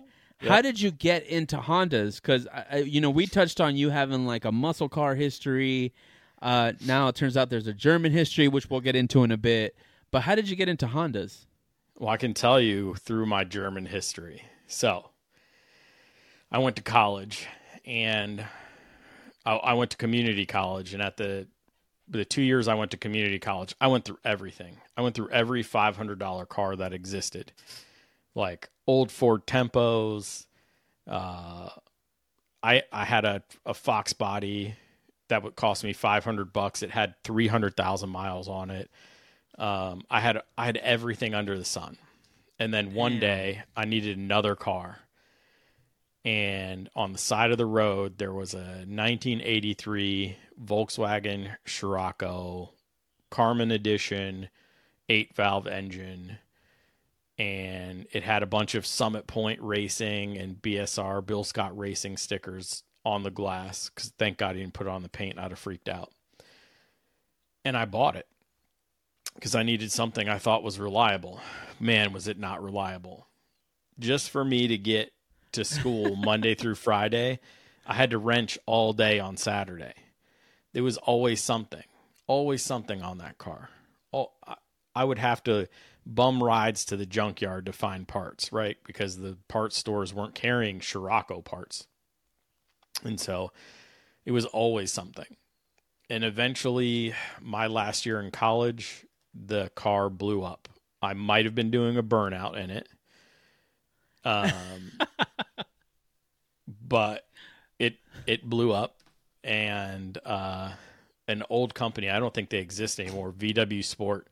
How 0.49 0.63
did 0.63 0.81
you 0.81 0.91
get 0.91 1.27
into 1.27 1.59
Hondas? 1.59 2.17
Because 2.17 2.47
you 2.87 3.01
know 3.01 3.11
we 3.11 3.27
touched 3.27 3.61
on 3.61 3.77
you 3.77 3.91
having 3.91 4.27
like 4.27 4.45
a 4.45 4.53
muscle 4.53 4.89
car 4.89 5.15
history. 5.15 5.93
Uh, 6.41 6.73
now 6.87 7.09
it 7.09 7.15
turns 7.15 7.37
out 7.37 7.51
there's 7.51 7.67
a 7.67 7.75
German 7.75 8.13
history, 8.13 8.49
which 8.49 8.71
we'll 8.71 8.81
get 8.81 8.97
into 8.97 9.23
in 9.23 9.31
a 9.31 9.37
bit. 9.37 9.77
But 10.11 10.23
how 10.23 10.35
did 10.35 10.49
you 10.49 10.57
get 10.57 10.69
into 10.69 10.87
Hondas? 10.87 11.45
Well, 11.99 12.09
I 12.09 12.17
can 12.17 12.33
tell 12.33 12.59
you 12.59 12.95
through 12.95 13.27
my 13.27 13.45
German 13.45 13.85
history. 13.85 14.43
So, 14.67 15.11
I 16.51 16.59
went 16.59 16.77
to 16.77 16.83
college, 16.83 17.47
and 17.85 18.43
I, 19.45 19.57
I 19.57 19.73
went 19.75 19.91
to 19.91 19.97
community 19.99 20.47
college, 20.47 20.95
and 20.95 21.03
at 21.03 21.19
the 21.19 21.47
the 22.11 22.25
two 22.25 22.43
years 22.43 22.69
I 22.69 22.75
went 22.75 22.91
to 22.91 22.97
community 22.97 23.39
college, 23.39 23.75
I 23.81 23.87
went 23.87 24.05
through 24.05 24.19
everything. 24.25 24.77
I 24.97 25.03
went 25.03 25.15
through 25.15 25.31
every 25.31 25.63
five 25.63 25.97
hundred 25.97 26.19
dollar 26.19 26.45
car 26.45 26.77
that 26.77 26.93
existed, 26.93 27.53
like 28.35 28.69
old 28.87 29.11
Ford 29.11 29.47
Tempos, 29.47 30.47
uh, 31.09 31.71
I 32.63 32.83
I 32.93 33.05
had 33.05 33.25
a 33.25 33.43
a 33.65 33.75
Fox 33.75 34.13
body 34.13 34.75
that 35.29 35.43
would 35.43 35.57
cost 35.57 35.85
me 35.85 35.93
500 35.93 36.53
bucks. 36.53 36.83
It 36.83 36.91
had 36.91 37.15
300,000 37.23 38.11
miles 38.11 38.49
on 38.49 38.69
it. 38.71 38.91
Um, 39.59 40.03
I 40.11 40.21
had 40.21 40.43
I 40.59 40.67
had 40.67 40.77
everything 40.79 41.35
under 41.35 41.57
the 41.57 41.65
sun. 41.65 41.99
And 42.59 42.75
then 42.75 42.93
one 42.95 43.13
Damn. 43.13 43.21
day 43.21 43.63
I 43.77 43.85
needed 43.85 44.19
another 44.19 44.55
car. 44.57 44.99
And 46.25 46.91
on 46.95 47.13
the 47.13 47.19
side 47.19 47.51
of 47.51 47.59
the 47.59 47.67
road 47.67 48.19
there 48.19 48.33
was 48.33 48.55
a 48.55 48.85
1983 48.87 50.37
Volkswagen 50.63 51.57
Scirocco 51.67 52.73
Carmen 53.31 53.71
edition 53.71 54.49
8 55.09 55.35
valve 55.35 55.67
engine 55.67 56.39
and 57.39 58.07
it 58.13 58.23
had 58.23 58.43
a 58.43 58.47
bunch 58.47 58.75
of 58.75 58.85
Summit 58.85 59.27
Point 59.27 59.61
Racing 59.63 60.37
and 60.37 60.61
BSR 60.61 61.25
Bill 61.25 61.43
Scott 61.43 61.77
Racing 61.77 62.19
stickers 62.19 62.83
on 63.05 63.23
the 63.23 63.31
glass 63.31 63.89
because 63.89 64.13
thank 64.19 64.37
God 64.37 64.57
he 64.57 64.61
didn't 64.61 64.75
put 64.75 64.87
it 64.87 64.91
on 64.91 65.03
the 65.03 65.09
paint. 65.09 65.39
I'd 65.39 65.51
have 65.51 65.59
freaked 65.59 65.89
out. 65.89 66.11
And 67.65 67.79
I 67.79 67.87
bought 67.87 68.17
it 68.17 68.27
because 69.35 69.55
I 69.55 69.63
needed 69.63 69.91
something 69.91 70.29
I 70.29 70.37
thought 70.37 70.63
was 70.63 70.79
reliable. 70.79 71.41
Man, 71.79 72.13
was 72.13 72.29
it 72.29 72.39
not 72.39 72.63
reliable. 72.63 73.27
Just 73.99 74.29
for 74.29 74.45
me 74.45 74.69
to 74.69 74.77
get 74.77 75.13
to 75.53 75.65
school 75.65 76.17
Monday 76.17 76.55
through 76.55 76.77
Friday, 76.77 77.41
I 77.87 77.95
had 77.95 78.11
to 78.11 78.19
wrench 78.19 78.59
all 78.67 78.93
day 78.93 79.19
on 79.19 79.37
Saturday. 79.37 79.95
There 80.73 80.83
was 80.83 80.97
always 80.99 81.43
something, 81.43 81.85
always 82.27 82.63
something 82.63 83.03
on 83.03 83.19
that 83.19 83.39
car. 83.39 83.71
Oh, 84.13 84.33
I, 84.47 84.55
I 84.95 85.05
would 85.05 85.19
have 85.19 85.43
to 85.45 85.69
bum 86.07 86.43
rides 86.43 86.85
to 86.87 86.97
the 86.97 87.07
junkyard 87.07 87.67
to 87.67 87.73
find 87.73 88.07
parts, 88.07 88.53
right? 88.53 88.77
Because 88.87 89.19
the 89.19 89.39
parts 89.49 89.77
stores 89.77 90.15
weren't 90.15 90.35
carrying 90.35 90.81
Scirocco 90.81 91.41
parts. 91.41 91.87
And 93.05 93.19
so 93.19 93.53
it 94.25 94.33
was 94.33 94.45
always 94.47 94.93
something. 94.93 95.37
And 96.09 96.25
eventually, 96.25 97.15
my 97.41 97.69
last 97.69 98.05
year 98.05 98.21
in 98.21 98.31
college, 98.31 99.07
the 99.33 99.71
car 99.75 100.11
blew 100.11 100.43
up. 100.43 100.69
I 101.01 101.15
might 101.15 101.45
have 101.45 101.55
been 101.55 101.71
doing 101.71 101.97
a 101.97 102.03
burnout 102.03 102.57
in 102.57 102.71
it. 102.71 102.89
Um, 104.25 104.93
but 106.87 107.27
it 107.79 107.97
it 108.27 108.49
blew 108.49 108.73
up 108.73 108.97
and 109.43 110.19
uh, 110.25 110.73
an 111.29 111.43
old 111.49 111.75
company, 111.75 112.11
I 112.11 112.19
don't 112.19 112.35
think 112.35 112.51
they 112.51 112.59
exist 112.59 113.01
anymore, 113.01 113.33
VW 113.33 113.85
Sport, 113.85 114.27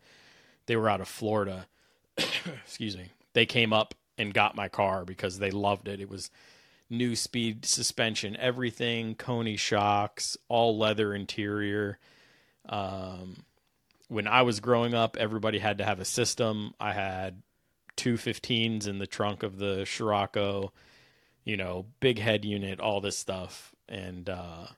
they 0.66 0.76
were 0.76 0.88
out 0.88 1.00
of 1.00 1.08
Florida. 1.08 1.66
Excuse 2.64 2.96
me. 2.96 3.12
They 3.32 3.46
came 3.46 3.72
up 3.72 3.94
and 4.18 4.34
got 4.34 4.56
my 4.56 4.68
car 4.68 5.04
because 5.04 5.38
they 5.38 5.50
loved 5.50 5.88
it. 5.88 6.00
It 6.00 6.10
was 6.10 6.30
Neuspeed 6.90 7.64
suspension, 7.64 8.36
everything, 8.36 9.14
Koni 9.14 9.56
shocks, 9.56 10.36
all 10.48 10.76
leather 10.76 11.14
interior. 11.14 11.98
Um, 12.68 13.44
when 14.08 14.26
I 14.26 14.42
was 14.42 14.60
growing 14.60 14.94
up, 14.94 15.16
everybody 15.18 15.58
had 15.58 15.78
to 15.78 15.84
have 15.84 16.00
a 16.00 16.04
system. 16.04 16.74
I 16.80 16.92
had 16.92 17.42
two 17.98 18.14
15s 18.14 18.86
in 18.86 18.98
the 18.98 19.06
trunk 19.06 19.42
of 19.42 19.58
the 19.58 19.84
Scirocco, 19.84 20.72
you 21.44 21.56
know, 21.56 21.84
big 22.00 22.18
head 22.18 22.44
unit, 22.44 22.80
all 22.80 23.00
this 23.00 23.18
stuff. 23.18 23.74
And 23.88 24.30
uh, 24.30 24.68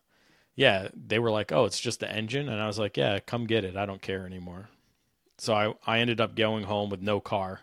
yeah, 0.56 0.88
they 0.94 1.18
were 1.18 1.30
like, 1.30 1.52
oh, 1.52 1.66
it's 1.66 1.78
just 1.78 2.00
the 2.00 2.10
engine. 2.10 2.48
And 2.48 2.60
I 2.60 2.66
was 2.66 2.78
like, 2.78 2.96
yeah, 2.96 3.20
come 3.20 3.46
get 3.46 3.64
it. 3.64 3.76
I 3.76 3.86
don't 3.86 4.02
care 4.02 4.26
anymore. 4.26 4.70
So 5.38 5.54
I, 5.54 5.74
I 5.86 5.98
ended 6.00 6.20
up 6.20 6.34
going 6.34 6.64
home 6.64 6.90
with 6.90 7.02
no 7.02 7.20
car. 7.20 7.60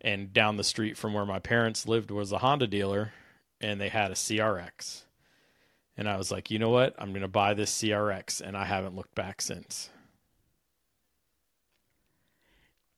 And 0.00 0.32
down 0.32 0.56
the 0.56 0.64
street 0.64 0.96
from 0.96 1.12
where 1.12 1.26
my 1.26 1.40
parents 1.40 1.88
lived 1.88 2.12
was 2.12 2.30
a 2.30 2.38
Honda 2.38 2.68
dealer, 2.68 3.12
and 3.60 3.80
they 3.80 3.88
had 3.88 4.12
a 4.12 4.14
CRX. 4.14 5.02
And 5.96 6.08
I 6.08 6.16
was 6.16 6.30
like, 6.30 6.52
you 6.52 6.60
know 6.60 6.70
what? 6.70 6.94
I'm 6.98 7.10
going 7.10 7.22
to 7.22 7.28
buy 7.28 7.54
this 7.54 7.72
CRX. 7.82 8.40
And 8.40 8.56
I 8.56 8.64
haven't 8.64 8.94
looked 8.94 9.16
back 9.16 9.42
since. 9.42 9.90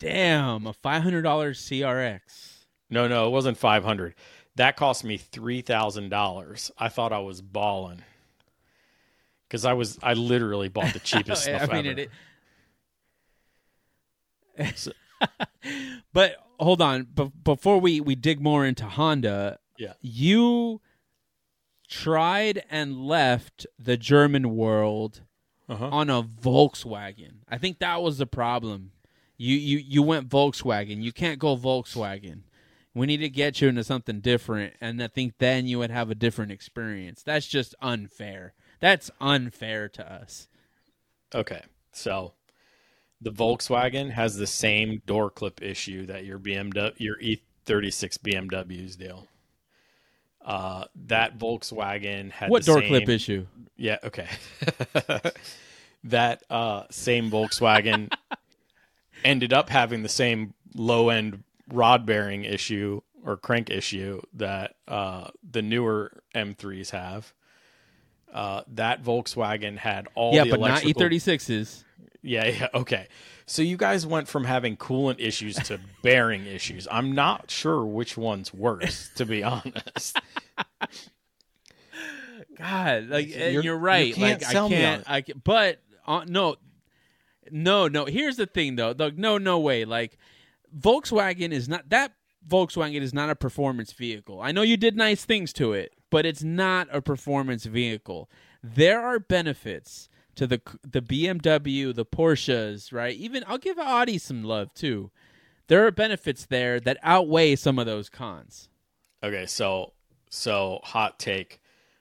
Damn, 0.00 0.66
a 0.66 0.72
five 0.72 1.02
hundred 1.04 1.22
dollars 1.22 1.60
CRX. 1.60 2.20
No, 2.88 3.06
no, 3.06 3.28
it 3.28 3.30
wasn't 3.30 3.56
500. 3.56 4.14
That 4.56 4.76
cost 4.76 5.04
me 5.04 5.16
$3,000. 5.16 6.70
I 6.76 6.88
thought 6.88 7.12
I 7.12 7.20
was 7.20 7.40
balling. 7.40 8.02
Cuz 9.48 9.64
I 9.64 9.74
was 9.74 9.96
I 10.02 10.14
literally 10.14 10.68
bought 10.68 10.92
the 10.92 10.98
cheapest 11.04 11.46
I 11.48 11.58
stuff 11.58 11.70
mean, 11.72 11.86
ever. 11.86 12.00
it, 14.58 14.94
but 16.12 16.36
hold 16.58 16.82
on, 16.82 17.04
b- 17.14 17.30
before 17.44 17.78
we 17.80 18.00
we 18.00 18.14
dig 18.14 18.40
more 18.40 18.64
into 18.66 18.86
Honda, 18.86 19.58
Yeah. 19.78 19.92
you 20.00 20.80
tried 21.88 22.62
and 22.70 23.04
left 23.06 23.66
the 23.78 23.96
German 23.96 24.56
world 24.56 25.22
Uh-huh. 25.68 25.88
on 25.90 26.10
a 26.10 26.22
Volkswagen. 26.22 27.42
I 27.48 27.58
think 27.58 27.78
that 27.78 28.02
was 28.02 28.18
the 28.18 28.26
problem. 28.26 28.92
You 29.42 29.56
you 29.56 29.78
you 29.78 30.02
went 30.02 30.28
Volkswagen. 30.28 31.02
You 31.02 31.12
can't 31.12 31.38
go 31.38 31.56
Volkswagen. 31.56 32.42
We 32.92 33.06
need 33.06 33.18
to 33.22 33.30
get 33.30 33.62
you 33.62 33.68
into 33.68 33.82
something 33.82 34.20
different, 34.20 34.74
and 34.82 35.02
I 35.02 35.08
think 35.08 35.38
then 35.38 35.66
you 35.66 35.78
would 35.78 35.90
have 35.90 36.10
a 36.10 36.14
different 36.14 36.52
experience. 36.52 37.22
That's 37.22 37.46
just 37.46 37.74
unfair. 37.80 38.52
That's 38.80 39.10
unfair 39.18 39.88
to 39.88 40.12
us. 40.12 40.48
Okay. 41.34 41.62
So 41.90 42.34
the 43.18 43.32
Volkswagen 43.32 44.10
has 44.10 44.36
the 44.36 44.46
same 44.46 45.00
door 45.06 45.30
clip 45.30 45.62
issue 45.62 46.04
that 46.04 46.26
your 46.26 46.38
BMW 46.38 46.92
your 46.98 47.16
E36 47.16 48.18
BMWs 48.18 48.98
deal. 48.98 49.26
Uh, 50.44 50.84
that 51.06 51.38
Volkswagen 51.38 52.30
had 52.30 52.50
What 52.50 52.66
door 52.66 52.80
same- 52.80 52.88
clip 52.88 53.08
issue? 53.08 53.46
Yeah, 53.78 53.96
okay. 54.04 54.28
that 56.04 56.42
uh, 56.50 56.82
same 56.90 57.30
Volkswagen 57.30 58.12
ended 59.24 59.52
up 59.52 59.68
having 59.70 60.02
the 60.02 60.08
same 60.08 60.54
low 60.74 61.08
end 61.08 61.42
rod 61.72 62.06
bearing 62.06 62.44
issue 62.44 63.00
or 63.24 63.36
crank 63.36 63.70
issue 63.70 64.20
that 64.34 64.74
uh, 64.88 65.28
the 65.48 65.62
newer 65.62 66.22
M3s 66.34 66.90
have. 66.90 67.32
Uh, 68.32 68.62
that 68.68 69.02
Volkswagen 69.02 69.76
had 69.76 70.06
all 70.14 70.34
yeah, 70.34 70.44
but 70.44 70.60
not 70.60 70.82
electrical- 70.84 71.02
E36s. 71.02 71.82
yeah, 72.22 72.46
yeah, 72.46 72.68
okay. 72.74 73.08
So 73.46 73.62
you 73.62 73.76
guys 73.76 74.06
went 74.06 74.28
from 74.28 74.44
having 74.44 74.76
coolant 74.76 75.16
issues 75.18 75.56
to 75.56 75.80
bearing 76.04 76.46
issues. 76.46 76.86
I'm 76.90 77.12
not 77.12 77.50
sure 77.50 77.84
which 77.84 78.16
one's 78.16 78.54
worse, 78.54 79.10
to 79.16 79.26
be 79.26 79.42
honest. 79.44 80.20
God, 82.56 83.08
like 83.08 83.26
and 83.34 83.52
You're- 83.52 83.64
you're, 83.64 83.78
right. 83.78 84.06
you 84.08 84.14
can't 84.14 84.42
like 84.42 84.50
I 84.56 84.68
can't. 84.68 85.04
I 85.10 85.20
can, 85.22 85.40
but 85.44 85.80
uh, 86.06 86.24
no, 86.28 86.56
no, 87.52 87.88
no. 87.88 88.04
Here's 88.06 88.36
the 88.36 88.46
thing, 88.46 88.76
though. 88.76 88.94
Like, 88.96 89.16
no, 89.16 89.38
no 89.38 89.58
way. 89.58 89.84
Like 89.84 90.18
Volkswagen 90.76 91.52
is 91.52 91.68
not 91.68 91.88
that. 91.90 92.12
Volkswagen 92.48 93.02
is 93.02 93.12
not 93.12 93.30
a 93.30 93.34
performance 93.34 93.92
vehicle. 93.92 94.40
I 94.40 94.52
know 94.52 94.62
you 94.62 94.76
did 94.76 94.96
nice 94.96 95.24
things 95.24 95.52
to 95.54 95.72
it, 95.72 95.92
but 96.10 96.24
it's 96.24 96.42
not 96.42 96.88
a 96.90 97.02
performance 97.02 97.64
vehicle. 97.64 98.30
There 98.62 99.00
are 99.00 99.18
benefits 99.18 100.08
to 100.36 100.46
the 100.46 100.60
the 100.82 101.02
BMW, 101.02 101.94
the 101.94 102.06
Porsches, 102.06 102.92
right? 102.92 103.14
Even 103.14 103.44
I'll 103.46 103.58
give 103.58 103.78
Audi 103.78 104.18
some 104.18 104.42
love 104.42 104.72
too. 104.72 105.10
There 105.68 105.86
are 105.86 105.90
benefits 105.90 106.46
there 106.46 106.80
that 106.80 106.98
outweigh 107.02 107.56
some 107.56 107.78
of 107.78 107.86
those 107.86 108.08
cons. 108.08 108.68
Okay, 109.22 109.46
so 109.46 109.92
so 110.30 110.80
hot 110.82 111.18
take. 111.18 111.60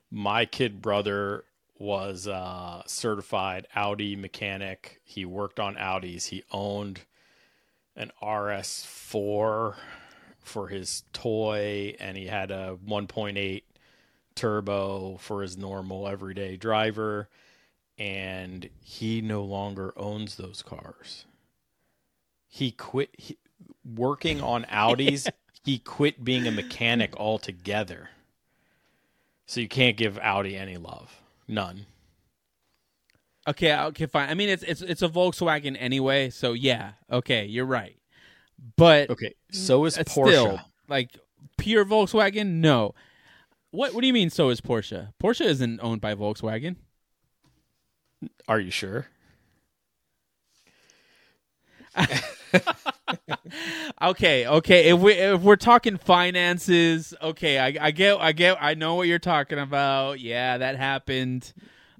My 0.09 0.45
kid 0.45 0.81
brother 0.81 1.43
was 1.79 2.27
a 2.27 2.83
certified 2.85 3.65
Audi 3.73 4.15
mechanic. 4.15 4.99
He 5.03 5.25
worked 5.25 5.59
on 5.59 5.75
Audis. 5.75 6.27
He 6.27 6.43
owned 6.51 7.01
an 7.95 8.11
RS4 8.21 9.75
for 10.41 10.67
his 10.67 11.03
toy 11.13 11.95
and 11.99 12.17
he 12.17 12.27
had 12.27 12.51
a 12.51 12.77
1.8 12.85 13.63
turbo 14.35 15.17
for 15.17 15.41
his 15.41 15.57
normal 15.57 16.07
everyday 16.07 16.57
driver 16.57 17.29
and 17.97 18.69
he 18.81 19.21
no 19.21 19.43
longer 19.43 19.93
owns 19.97 20.35
those 20.35 20.61
cars. 20.61 21.25
He 22.47 22.71
quit 22.71 23.09
he, 23.17 23.37
working 23.85 24.41
on 24.41 24.63
Audis. 24.65 25.29
he 25.63 25.77
quit 25.77 26.23
being 26.23 26.47
a 26.47 26.51
mechanic 26.51 27.15
altogether. 27.17 28.09
So 29.45 29.59
you 29.61 29.67
can't 29.67 29.97
give 29.97 30.17
Audi 30.19 30.55
any 30.55 30.77
love. 30.77 31.18
None. 31.49 31.85
Okay, 33.47 33.75
okay, 33.75 34.05
fine. 34.05 34.29
I 34.29 34.35
mean, 34.35 34.49
it's 34.49 34.61
it's 34.63 34.81
it's 34.81 35.01
a 35.01 35.09
Volkswagen 35.09 35.75
anyway, 35.79 36.29
so 36.29 36.53
yeah. 36.53 36.91
Okay, 37.11 37.45
you're 37.45 37.65
right. 37.65 37.97
But 38.77 39.09
Okay. 39.09 39.33
So 39.51 39.85
is 39.85 39.97
it's 39.97 40.13
Porsche. 40.13 40.27
still 40.29 40.59
like 40.87 41.17
pure 41.57 41.83
Volkswagen. 41.85 42.55
No. 42.61 42.93
What 43.71 43.93
What 43.95 44.01
do 44.01 44.07
you 44.07 44.13
mean? 44.13 44.29
So 44.29 44.49
is 44.49 44.61
Porsche? 44.61 45.13
Porsche 45.21 45.45
isn't 45.45 45.79
owned 45.81 46.01
by 46.01 46.13
Volkswagen. 46.13 46.75
Are 48.47 48.59
you 48.59 48.69
sure? 48.71 49.07
Okay, 54.01 54.47
okay. 54.47 54.89
If 54.89 54.99
we 54.99 55.13
if 55.13 55.41
we're 55.41 55.55
talking 55.55 55.97
finances, 55.97 57.13
okay, 57.21 57.57
I, 57.59 57.87
I 57.87 57.91
get, 57.91 58.17
I 58.19 58.31
get, 58.31 58.57
I 58.61 58.73
know 58.75 58.95
what 58.95 59.07
you're 59.07 59.19
talking 59.19 59.59
about. 59.59 60.19
Yeah, 60.19 60.57
that 60.59 60.77
happened. 60.77 61.51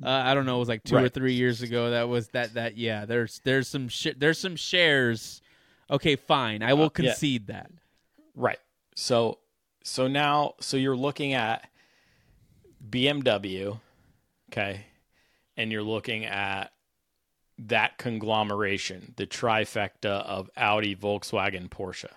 Uh, 0.01 0.09
I 0.09 0.33
don't 0.33 0.45
know. 0.45 0.55
It 0.57 0.59
was 0.59 0.69
like 0.69 0.83
two 0.83 0.95
or 0.97 1.09
three 1.09 1.33
years 1.33 1.61
ago. 1.61 1.89
That 1.91 2.07
was 2.07 2.29
that. 2.29 2.53
That 2.53 2.77
yeah. 2.77 3.05
There's 3.05 3.41
there's 3.43 3.67
some 3.67 3.89
sh- 3.89 4.15
there's 4.17 4.37
some 4.39 4.55
shares. 4.55 5.41
Okay, 5.91 6.15
fine. 6.15 6.61
I 6.63 6.73
will 6.73 6.85
Uh, 6.85 6.91
yeah. 6.99 7.09
concede 7.11 7.47
that. 7.47 7.71
Right. 8.35 8.59
So 8.95 9.39
so 9.83 10.07
now 10.07 10.53
so 10.61 10.77
you're 10.77 10.95
looking 10.95 11.33
at 11.33 11.67
BMW, 12.89 13.79
okay? 14.51 14.85
And 15.57 15.71
you're 15.71 15.83
looking 15.83 16.25
at 16.25 16.71
that 17.67 17.97
conglomeration, 17.97 19.13
the 19.17 19.27
trifecta 19.27 20.23
of 20.25 20.49
Audi, 20.57 20.95
Volkswagen, 20.95 21.69
Porsche. 21.69 22.09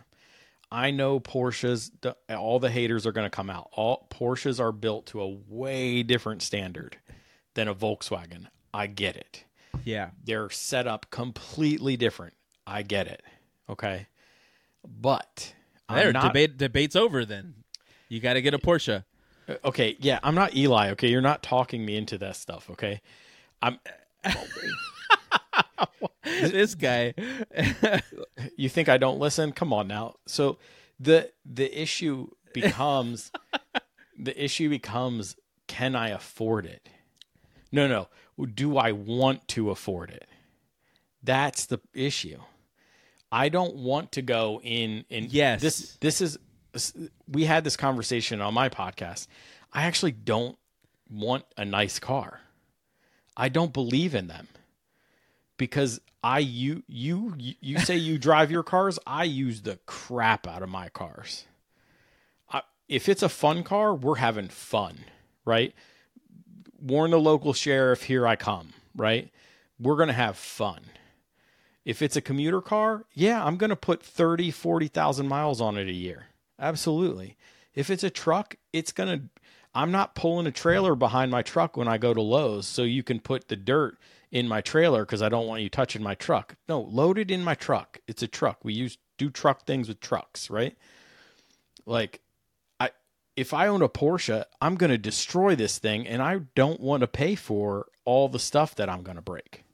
I 0.70 0.90
know 0.90 1.20
Porsches 1.20 1.90
all 2.30 2.58
the 2.58 2.70
haters 2.70 3.06
are 3.06 3.12
going 3.12 3.26
to 3.26 3.30
come 3.36 3.50
out. 3.50 3.68
All 3.72 4.06
Porsches 4.10 4.58
are 4.58 4.72
built 4.72 5.06
to 5.06 5.20
a 5.20 5.28
way 5.28 6.02
different 6.02 6.40
standard 6.42 6.96
than 7.54 7.68
a 7.68 7.74
Volkswagen. 7.74 8.46
I 8.72 8.86
get 8.86 9.16
it 9.16 9.44
Yeah. 9.84 10.10
they're 10.24 10.48
set 10.48 10.86
up 10.86 11.10
completely 11.10 11.96
different. 11.98 12.32
I 12.66 12.82
get 12.82 13.06
it. 13.06 13.22
Okay. 13.68 14.06
But 14.86 15.52
There, 15.90 16.06
I'm 16.06 16.12
not, 16.12 16.28
debate 16.28 16.56
debate's 16.56 16.96
over. 16.96 17.24
Then 17.26 17.54
you 18.08 18.20
got 18.20 18.34
to 18.34 18.42
get 18.42 18.54
a 18.54 18.58
Porsche. 18.58 19.04
Uh, 19.48 19.54
okay, 19.64 19.96
yeah, 20.00 20.20
I'm 20.22 20.34
not 20.34 20.54
Eli, 20.56 20.90
okay? 20.92 21.08
You're 21.08 21.20
not 21.20 21.42
talking 21.42 21.84
me 21.84 21.96
into 21.96 22.16
that 22.18 22.36
stuff, 22.36 22.70
okay? 22.70 23.00
I'm 23.60 23.78
this 26.24 26.74
guy. 26.74 27.14
you 28.56 28.68
think 28.68 28.88
I 28.88 28.96
don't 28.98 29.18
listen? 29.18 29.52
Come 29.52 29.72
on 29.72 29.88
now. 29.88 30.16
So 30.26 30.58
the 30.98 31.30
the 31.44 31.80
issue 31.80 32.28
becomes 32.52 33.30
the 34.18 34.42
issue 34.44 34.68
becomes 34.68 35.36
can 35.66 35.94
I 35.94 36.10
afford 36.10 36.66
it? 36.66 36.88
No, 37.70 37.88
no. 37.88 38.08
Do 38.54 38.76
I 38.76 38.92
want 38.92 39.48
to 39.48 39.70
afford 39.70 40.10
it? 40.10 40.28
That's 41.22 41.66
the 41.66 41.78
issue. 41.94 42.40
I 43.30 43.48
don't 43.48 43.76
want 43.76 44.12
to 44.12 44.22
go 44.22 44.60
in 44.62 45.04
and 45.10 45.32
Yes. 45.32 45.62
this 45.62 45.96
this 46.00 46.20
is 46.20 46.38
we 47.28 47.44
had 47.44 47.64
this 47.64 47.76
conversation 47.76 48.40
on 48.40 48.54
my 48.54 48.68
podcast. 48.68 49.26
I 49.72 49.84
actually 49.84 50.12
don't 50.12 50.58
want 51.10 51.44
a 51.56 51.64
nice 51.64 51.98
car. 51.98 52.40
I 53.36 53.48
don't 53.48 53.72
believe 53.72 54.14
in 54.14 54.26
them 54.26 54.48
because 55.56 56.00
I 56.22 56.38
you 56.38 56.82
you 56.86 57.34
you 57.38 57.78
say 57.78 57.96
you 57.96 58.18
drive 58.18 58.50
your 58.50 58.62
cars. 58.62 58.98
I 59.06 59.24
use 59.24 59.62
the 59.62 59.78
crap 59.86 60.46
out 60.46 60.62
of 60.62 60.68
my 60.68 60.88
cars. 60.88 61.46
I, 62.50 62.62
if 62.88 63.08
it's 63.08 63.22
a 63.22 63.28
fun 63.28 63.64
car, 63.64 63.94
we're 63.94 64.16
having 64.16 64.48
fun, 64.48 64.98
right? 65.44 65.74
Warn 66.80 67.10
the 67.10 67.18
local 67.20 67.52
sheriff, 67.52 68.04
here 68.04 68.26
I 68.26 68.36
come, 68.36 68.72
right? 68.94 69.30
We're 69.78 69.96
gonna 69.96 70.12
have 70.12 70.36
fun. 70.36 70.80
If 71.84 72.00
it's 72.00 72.16
a 72.16 72.20
commuter 72.20 72.60
car, 72.60 73.04
yeah, 73.12 73.44
I'm 73.44 73.56
gonna 73.56 73.76
put 73.76 74.02
30, 74.02 74.52
40,000 74.52 75.26
miles 75.26 75.60
on 75.60 75.76
it 75.76 75.88
a 75.88 75.92
year. 75.92 76.26
Absolutely. 76.58 77.36
If 77.74 77.90
it's 77.90 78.04
a 78.04 78.10
truck, 78.10 78.56
it's 78.72 78.92
gonna. 78.92 79.22
I'm 79.74 79.90
not 79.90 80.14
pulling 80.14 80.46
a 80.46 80.52
trailer 80.52 80.94
behind 80.94 81.30
my 81.30 81.42
truck 81.42 81.76
when 81.76 81.88
I 81.88 81.96
go 81.96 82.12
to 82.12 82.20
Lowe's 82.20 82.66
so 82.66 82.82
you 82.82 83.02
can 83.02 83.20
put 83.20 83.48
the 83.48 83.56
dirt 83.56 83.96
in 84.32 84.48
my 84.48 84.62
trailer 84.62 85.04
because 85.04 85.22
I 85.22 85.28
don't 85.28 85.46
want 85.46 85.62
you 85.62 85.68
touching 85.68 86.02
my 86.02 86.14
truck. 86.14 86.56
No, 86.68 86.80
load 86.80 87.18
it 87.18 87.30
in 87.30 87.44
my 87.44 87.54
truck. 87.54 88.00
It's 88.08 88.22
a 88.22 88.26
truck. 88.26 88.64
We 88.64 88.72
use 88.72 88.96
do 89.18 89.30
truck 89.30 89.66
things 89.66 89.88
with 89.88 90.00
trucks, 90.00 90.50
right? 90.50 90.76
Like 91.84 92.22
I 92.80 92.90
if 93.36 93.52
I 93.52 93.68
own 93.68 93.82
a 93.82 93.88
Porsche, 93.88 94.44
I'm 94.60 94.76
going 94.76 94.90
to 94.90 94.98
destroy 94.98 95.54
this 95.54 95.78
thing 95.78 96.08
and 96.08 96.22
I 96.22 96.40
don't 96.54 96.80
want 96.80 97.02
to 97.02 97.06
pay 97.06 97.34
for 97.34 97.86
all 98.06 98.28
the 98.28 98.38
stuff 98.38 98.74
that 98.76 98.88
I'm 98.88 99.02
going 99.02 99.16
to 99.16 99.22
break. 99.22 99.64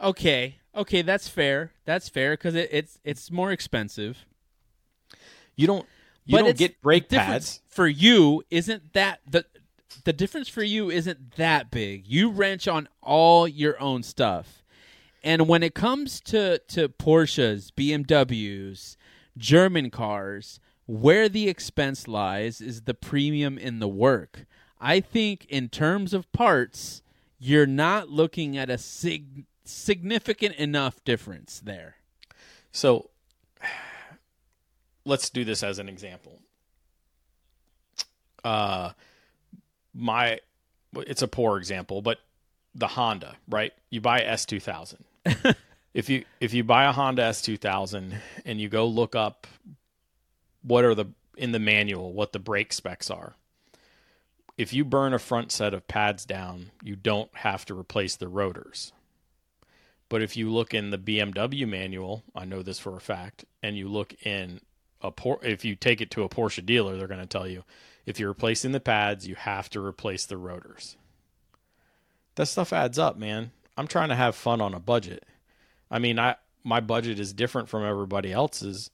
Okay, 0.00 0.58
okay, 0.74 1.00
that's 1.00 1.28
fair. 1.28 1.72
That's 1.86 2.10
fair 2.10 2.34
because 2.34 2.54
it, 2.54 2.68
it's 2.70 2.98
it's 3.02 3.30
more 3.30 3.50
expensive. 3.50 4.26
You 5.56 5.66
don't 5.66 5.86
you 6.24 6.36
but 6.36 6.44
don't 6.44 6.56
get 6.56 6.80
brake 6.80 7.08
pads. 7.08 7.60
for 7.68 7.86
you. 7.86 8.42
Isn't 8.50 8.92
that 8.94 9.20
the 9.28 9.44
the 10.04 10.12
difference 10.12 10.48
for 10.48 10.62
you? 10.62 10.90
Isn't 10.90 11.36
that 11.36 11.70
big? 11.70 12.06
You 12.06 12.30
wrench 12.30 12.66
on 12.68 12.88
all 13.02 13.46
your 13.46 13.80
own 13.80 14.02
stuff, 14.02 14.64
and 15.22 15.48
when 15.48 15.62
it 15.62 15.74
comes 15.74 16.20
to 16.22 16.58
to 16.58 16.88
Porsches, 16.88 17.70
BMWs, 17.72 18.96
German 19.36 19.90
cars, 19.90 20.60
where 20.86 21.28
the 21.28 21.48
expense 21.48 22.06
lies 22.08 22.60
is 22.60 22.82
the 22.82 22.94
premium 22.94 23.58
in 23.58 23.78
the 23.78 23.88
work. 23.88 24.46
I 24.80 25.00
think 25.00 25.46
in 25.48 25.68
terms 25.68 26.12
of 26.12 26.30
parts, 26.32 27.02
you're 27.38 27.66
not 27.66 28.10
looking 28.10 28.56
at 28.56 28.68
a 28.68 28.78
sig- 28.78 29.46
significant 29.64 30.56
enough 30.56 31.02
difference 31.04 31.60
there. 31.64 31.96
So 32.70 33.10
let's 35.04 35.30
do 35.30 35.44
this 35.44 35.62
as 35.62 35.78
an 35.78 35.88
example. 35.88 36.40
Uh 38.42 38.90
my 39.94 40.40
it's 40.96 41.22
a 41.22 41.28
poor 41.28 41.58
example, 41.58 42.02
but 42.02 42.18
the 42.74 42.88
Honda, 42.88 43.36
right? 43.48 43.72
You 43.90 44.00
buy 44.00 44.20
S2000. 44.20 45.00
if 45.94 46.08
you 46.08 46.24
if 46.40 46.52
you 46.52 46.64
buy 46.64 46.84
a 46.84 46.92
Honda 46.92 47.22
S2000 47.22 48.18
and 48.44 48.60
you 48.60 48.68
go 48.68 48.86
look 48.86 49.14
up 49.14 49.46
what 50.62 50.84
are 50.84 50.94
the 50.94 51.06
in 51.36 51.52
the 51.52 51.58
manual 51.58 52.12
what 52.12 52.32
the 52.32 52.38
brake 52.38 52.72
specs 52.72 53.10
are. 53.10 53.34
If 54.56 54.72
you 54.72 54.84
burn 54.84 55.12
a 55.12 55.18
front 55.18 55.50
set 55.50 55.74
of 55.74 55.88
pads 55.88 56.24
down, 56.24 56.70
you 56.82 56.94
don't 56.94 57.30
have 57.38 57.64
to 57.66 57.78
replace 57.78 58.14
the 58.14 58.28
rotors. 58.28 58.92
But 60.08 60.22
if 60.22 60.36
you 60.36 60.48
look 60.52 60.72
in 60.72 60.90
the 60.90 60.98
BMW 60.98 61.66
manual, 61.66 62.22
I 62.36 62.44
know 62.44 62.62
this 62.62 62.78
for 62.78 62.96
a 62.96 63.00
fact, 63.00 63.44
and 63.64 63.76
you 63.76 63.88
look 63.88 64.14
in 64.24 64.60
a 65.04 65.10
Por- 65.10 65.44
if 65.44 65.64
you 65.64 65.76
take 65.76 66.00
it 66.00 66.10
to 66.12 66.24
a 66.24 66.28
Porsche 66.28 66.64
dealer, 66.64 66.96
they're 66.96 67.06
going 67.06 67.20
to 67.20 67.26
tell 67.26 67.46
you 67.46 67.62
if 68.06 68.18
you're 68.18 68.30
replacing 68.30 68.72
the 68.72 68.80
pads, 68.80 69.26
you 69.26 69.34
have 69.34 69.70
to 69.70 69.84
replace 69.84 70.26
the 70.26 70.36
rotors. 70.36 70.96
That 72.34 72.46
stuff 72.46 72.72
adds 72.72 72.98
up, 72.98 73.16
man. 73.16 73.52
I'm 73.76 73.86
trying 73.86 74.08
to 74.08 74.16
have 74.16 74.34
fun 74.34 74.60
on 74.60 74.74
a 74.74 74.80
budget. 74.80 75.24
I 75.90 75.98
mean, 75.98 76.18
I 76.18 76.36
my 76.64 76.80
budget 76.80 77.20
is 77.20 77.32
different 77.32 77.68
from 77.68 77.84
everybody 77.84 78.32
else's, 78.32 78.90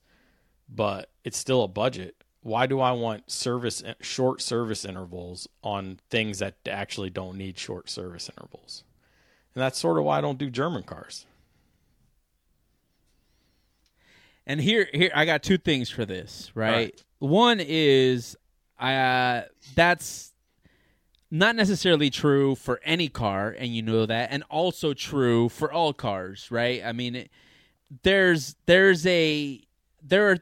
but 0.69 1.09
it's 1.23 1.37
still 1.37 1.63
a 1.63 1.69
budget. 1.69 2.15
Why 2.43 2.65
do 2.67 2.79
I 2.79 2.91
want 2.91 3.31
service 3.31 3.81
eh, 3.83 3.93
short 4.01 4.41
service 4.41 4.83
intervals 4.83 5.47
on 5.63 5.99
things 6.09 6.39
that 6.39 6.55
actually 6.67 7.09
don't 7.09 7.37
need 7.37 7.57
short 7.57 7.89
service 7.89 8.29
intervals? 8.29 8.83
And 9.55 9.61
that's 9.61 9.79
sort 9.79 9.97
of 9.97 10.03
why 10.03 10.17
I 10.17 10.21
don't 10.21 10.37
do 10.37 10.49
German 10.49 10.83
cars. 10.83 11.25
And 14.45 14.59
here, 14.59 14.87
here, 14.93 15.11
I 15.13 15.25
got 15.25 15.43
two 15.43 15.57
things 15.57 15.89
for 15.89 16.05
this. 16.05 16.51
Right, 16.55 16.71
right. 16.71 17.03
one 17.19 17.59
is, 17.59 18.35
uh, 18.79 19.41
that's 19.75 20.33
not 21.29 21.55
necessarily 21.55 22.09
true 22.09 22.55
for 22.55 22.81
any 22.83 23.07
car, 23.07 23.55
and 23.57 23.73
you 23.73 23.81
know 23.81 24.05
that, 24.05 24.29
and 24.31 24.43
also 24.49 24.93
true 24.93 25.47
for 25.49 25.71
all 25.71 25.93
cars. 25.93 26.49
Right? 26.51 26.83
I 26.83 26.91
mean, 26.91 27.15
it, 27.15 27.31
there's 28.03 28.55
there's 28.65 29.05
a 29.05 29.61
there 30.01 30.29
are 30.29 30.37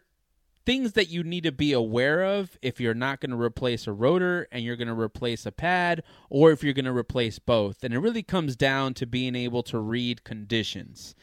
things 0.66 0.94
that 0.94 1.10
you 1.10 1.24
need 1.24 1.44
to 1.44 1.52
be 1.52 1.74
aware 1.74 2.24
of 2.24 2.58
if 2.62 2.80
you're 2.80 2.94
not 2.94 3.20
going 3.20 3.32
to 3.32 3.42
replace 3.42 3.88
a 3.88 3.92
rotor 3.92 4.48
and 4.52 4.64
you're 4.64 4.76
going 4.76 4.88
to 4.88 4.94
replace 4.94 5.46
a 5.46 5.52
pad 5.52 6.04
or 6.30 6.52
if 6.52 6.64
you're 6.64 6.74
going 6.74 6.86
to 6.86 6.96
replace 6.96 7.40
both 7.40 7.84
and 7.84 7.94
it 7.94 8.00
really 8.00 8.22
comes 8.22 8.56
down 8.56 8.94
to 8.94 9.08
being 9.08 9.36
able 9.36 9.64
to 9.64 9.80
read 9.80 10.24
conditions 10.24 11.16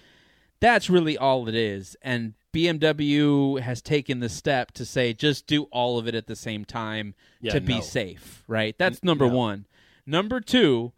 that's 0.58 0.90
really 0.90 1.16
all 1.16 1.48
it 1.48 1.54
is 1.54 1.96
and 2.02 2.34
BMW 2.56 3.60
has 3.60 3.82
taken 3.82 4.20
the 4.20 4.28
step 4.28 4.72
to 4.72 4.84
say 4.84 5.12
just 5.12 5.46
do 5.46 5.64
all 5.64 5.98
of 5.98 6.08
it 6.08 6.14
at 6.14 6.26
the 6.26 6.36
same 6.36 6.64
time 6.64 7.14
Yeah, 7.40 7.52
to 7.52 7.60
be 7.60 7.80
safe 7.80 8.42
right? 8.48 8.76
That's 8.78 9.02
number 9.04 9.28
no. 9.28 9.36
1 9.36 9.66
number 10.06 10.40
2 10.40 10.92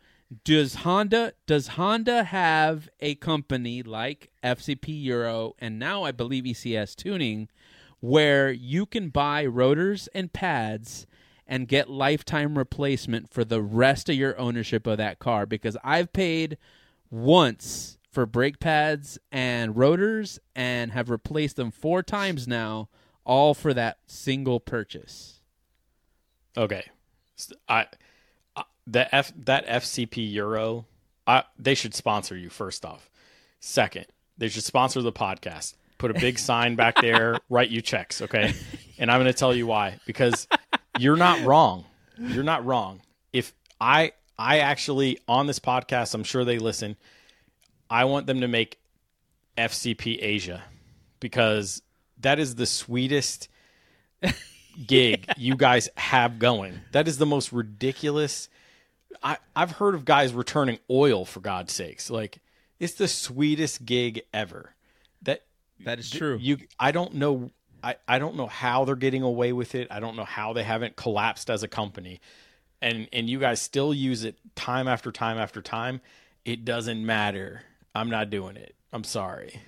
does 0.44 0.76
Honda 0.76 1.32
does 1.46 1.68
Honda 1.68 2.24
have 2.24 2.88
a 3.00 3.14
company 3.16 3.82
like 3.82 4.30
FCP 4.44 5.02
Euro 5.04 5.54
and 5.58 5.78
now 5.78 6.04
I 6.04 6.12
believe 6.12 6.44
ECS 6.44 6.94
Tuning 6.94 7.48
where 8.00 8.50
you 8.52 8.86
can 8.86 9.08
buy 9.08 9.44
rotors 9.44 10.08
and 10.14 10.32
pads 10.32 11.06
and 11.46 11.66
get 11.66 11.88
lifetime 11.90 12.56
replacement 12.58 13.32
for 13.32 13.44
the 13.44 13.62
rest 13.62 14.08
of 14.08 14.14
your 14.14 14.38
ownership 14.38 14.86
of 14.86 14.98
that 14.98 15.18
car? 15.18 15.46
Because 15.46 15.76
I've 15.82 16.12
paid 16.12 16.58
once 17.10 17.97
for 18.10 18.26
brake 18.26 18.58
pads 18.58 19.18
and 19.30 19.76
rotors 19.76 20.38
and 20.54 20.92
have 20.92 21.10
replaced 21.10 21.56
them 21.56 21.70
four 21.70 22.02
times 22.02 22.48
now 22.48 22.88
all 23.24 23.54
for 23.54 23.74
that 23.74 23.98
single 24.06 24.58
purchase. 24.58 25.40
Okay, 26.56 26.84
I 27.68 27.86
the 28.86 29.14
F 29.14 29.32
that 29.44 29.66
FCP 29.66 30.32
Euro, 30.32 30.86
I 31.26 31.44
they 31.58 31.74
should 31.74 31.94
sponsor 31.94 32.36
you 32.36 32.48
first 32.48 32.84
off. 32.84 33.10
Second, 33.60 34.06
they 34.38 34.48
should 34.48 34.64
sponsor 34.64 35.02
the 35.02 35.12
podcast. 35.12 35.74
Put 35.98 36.10
a 36.10 36.14
big 36.14 36.38
sign 36.38 36.74
back 36.74 37.00
there, 37.00 37.38
write 37.48 37.70
you 37.70 37.82
checks, 37.82 38.22
okay? 38.22 38.54
And 38.98 39.10
I'm 39.10 39.20
going 39.20 39.32
to 39.32 39.38
tell 39.38 39.54
you 39.54 39.66
why 39.66 39.98
because 40.06 40.48
you're 40.98 41.16
not 41.16 41.44
wrong. 41.44 41.84
You're 42.18 42.44
not 42.44 42.64
wrong. 42.64 43.02
If 43.32 43.52
I 43.80 44.12
I 44.38 44.60
actually 44.60 45.18
on 45.28 45.46
this 45.46 45.58
podcast, 45.58 46.14
I'm 46.14 46.24
sure 46.24 46.44
they 46.44 46.58
listen. 46.58 46.96
I 47.90 48.04
want 48.04 48.26
them 48.26 48.40
to 48.40 48.48
make 48.48 48.78
FCP 49.56 50.18
Asia 50.20 50.64
because 51.20 51.82
that 52.20 52.38
is 52.38 52.54
the 52.54 52.66
sweetest 52.66 53.48
gig 54.86 55.26
you 55.36 55.56
guys 55.56 55.88
have 55.96 56.38
going. 56.38 56.80
That 56.92 57.08
is 57.08 57.18
the 57.18 57.26
most 57.26 57.52
ridiculous. 57.52 58.48
I, 59.22 59.38
I've 59.56 59.72
heard 59.72 59.94
of 59.94 60.04
guys 60.04 60.32
returning 60.32 60.78
oil 60.90 61.24
for 61.24 61.40
God's 61.40 61.72
sakes. 61.72 62.10
Like 62.10 62.38
it's 62.78 62.94
the 62.94 63.08
sweetest 63.08 63.84
gig 63.84 64.22
ever. 64.32 64.74
That 65.22 65.42
That 65.84 65.98
is 65.98 66.10
true. 66.10 66.38
you 66.40 66.58
I 66.78 66.92
don't 66.92 67.14
know 67.14 67.50
I, 67.82 67.96
I 68.06 68.18
don't 68.18 68.36
know 68.36 68.46
how 68.46 68.84
they're 68.84 68.96
getting 68.96 69.22
away 69.22 69.52
with 69.52 69.74
it. 69.74 69.88
I 69.90 70.00
don't 70.00 70.16
know 70.16 70.24
how 70.24 70.52
they 70.52 70.64
haven't 70.64 70.96
collapsed 70.96 71.48
as 71.50 71.62
a 71.62 71.68
company. 71.68 72.20
And 72.80 73.08
and 73.12 73.28
you 73.28 73.40
guys 73.40 73.60
still 73.60 73.92
use 73.92 74.24
it 74.24 74.36
time 74.54 74.86
after 74.86 75.10
time 75.10 75.38
after 75.38 75.60
time. 75.60 76.00
It 76.44 76.64
doesn't 76.64 77.04
matter. 77.04 77.62
I'm 77.94 78.10
not 78.10 78.30
doing 78.30 78.56
it. 78.56 78.74
I'm 78.92 79.04
sorry. 79.04 79.60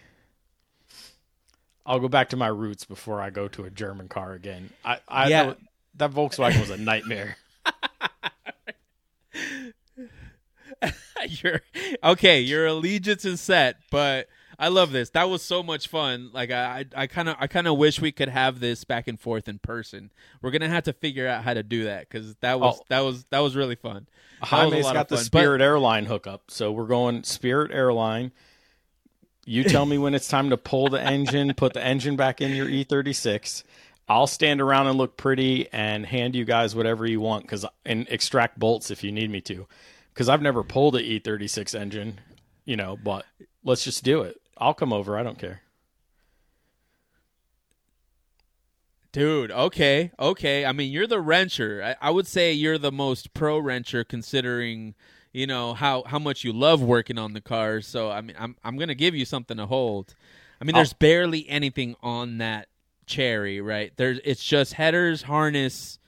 I'll 1.86 2.00
go 2.00 2.08
back 2.08 2.28
to 2.30 2.36
my 2.36 2.48
roots 2.48 2.84
before 2.84 3.20
I 3.20 3.30
go 3.30 3.48
to 3.48 3.64
a 3.64 3.70
German 3.70 4.08
car 4.08 4.32
again. 4.32 4.70
I, 4.84 4.98
I 5.08 5.28
Yeah. 5.28 5.42
know- 5.44 5.56
that 5.96 6.12
Volkswagen 6.12 6.60
was 6.60 6.70
a 6.70 6.76
nightmare. 6.76 7.36
your 11.28 11.60
okay, 12.02 12.40
your 12.40 12.66
allegiance 12.66 13.24
is 13.24 13.40
set, 13.40 13.76
but 13.90 14.28
I 14.60 14.68
love 14.68 14.92
this. 14.92 15.08
That 15.10 15.30
was 15.30 15.42
so 15.42 15.62
much 15.62 15.88
fun. 15.88 16.28
Like 16.34 16.50
I, 16.50 16.84
I 16.94 17.06
kind 17.06 17.30
of, 17.30 17.36
I 17.40 17.46
kind 17.46 17.66
of 17.66 17.78
wish 17.78 17.98
we 17.98 18.12
could 18.12 18.28
have 18.28 18.60
this 18.60 18.84
back 18.84 19.08
and 19.08 19.18
forth 19.18 19.48
in 19.48 19.58
person. 19.58 20.10
We're 20.42 20.50
gonna 20.50 20.68
have 20.68 20.84
to 20.84 20.92
figure 20.92 21.26
out 21.26 21.44
how 21.44 21.54
to 21.54 21.62
do 21.62 21.84
that 21.84 22.08
because 22.10 22.34
that 22.36 22.60
was 22.60 22.78
Oh. 22.78 22.84
that 22.90 23.00
was 23.00 23.24
that 23.30 23.38
was 23.38 23.56
really 23.56 23.74
fun. 23.74 24.06
That 24.40 24.70
a 24.90 24.92
got 24.92 25.08
the. 25.08 25.16
Spirit 25.16 25.62
Airline 25.62 26.04
hookup, 26.04 26.50
so 26.50 26.70
we're 26.72 26.86
going 26.86 27.24
Spirit 27.24 27.70
Airline. 27.72 28.32
You 29.46 29.64
tell 29.64 29.86
me 29.86 29.96
when 29.96 30.14
it's 30.14 30.28
time 30.28 30.50
to 30.50 30.56
pull 30.58 30.88
the 30.90 31.00
engine, 31.00 31.52
put 31.54 31.72
the 31.72 31.82
engine 31.82 32.14
back 32.16 32.40
in 32.42 32.54
your 32.54 32.66
E36. 32.66 33.64
I'll 34.08 34.26
stand 34.26 34.60
around 34.60 34.88
and 34.88 34.98
look 34.98 35.16
pretty 35.16 35.68
and 35.72 36.04
hand 36.04 36.34
you 36.34 36.44
guys 36.44 36.74
whatever 36.76 37.06
you 37.06 37.20
want 37.20 37.48
cuz 37.48 37.64
and 37.86 38.06
extract 38.10 38.58
bolts 38.58 38.90
if 38.90 39.02
you 39.02 39.10
need 39.10 39.30
me 39.30 39.40
to. 39.42 39.66
Cuz 40.14 40.28
I've 40.28 40.42
never 40.42 40.62
pulled 40.62 40.96
a 40.96 41.02
E36 41.02 41.74
engine, 41.74 42.20
you 42.66 42.76
know, 42.76 42.98
but 43.02 43.24
let's 43.64 43.84
just 43.84 44.04
do 44.04 44.20
it. 44.22 44.39
I'll 44.60 44.74
come 44.74 44.92
over, 44.92 45.18
I 45.18 45.22
don't 45.22 45.38
care. 45.38 45.62
Dude, 49.12 49.50
okay, 49.50 50.12
okay. 50.20 50.64
I 50.64 50.72
mean, 50.72 50.92
you're 50.92 51.06
the 51.08 51.16
wrencher. 51.16 51.82
I, 51.82 51.96
I 52.00 52.10
would 52.10 52.28
say 52.28 52.52
you're 52.52 52.78
the 52.78 52.92
most 52.92 53.34
pro 53.34 53.60
wrencher, 53.60 54.06
considering 54.06 54.94
you 55.32 55.48
know 55.48 55.74
how 55.74 56.04
how 56.06 56.20
much 56.20 56.44
you 56.44 56.52
love 56.52 56.80
working 56.80 57.18
on 57.18 57.32
the 57.32 57.40
cars. 57.40 57.88
So 57.88 58.10
I 58.10 58.20
mean, 58.20 58.36
I'm 58.38 58.56
I'm 58.62 58.76
gonna 58.76 58.94
give 58.94 59.16
you 59.16 59.24
something 59.24 59.56
to 59.56 59.66
hold. 59.66 60.14
I 60.60 60.64
mean, 60.64 60.76
there's 60.76 60.92
barely 60.92 61.48
anything 61.48 61.96
on 62.02 62.38
that 62.38 62.68
cherry, 63.06 63.60
right? 63.60 63.92
There's 63.96 64.20
it's 64.24 64.44
just 64.44 64.74
headers, 64.74 65.22
harness, 65.22 65.98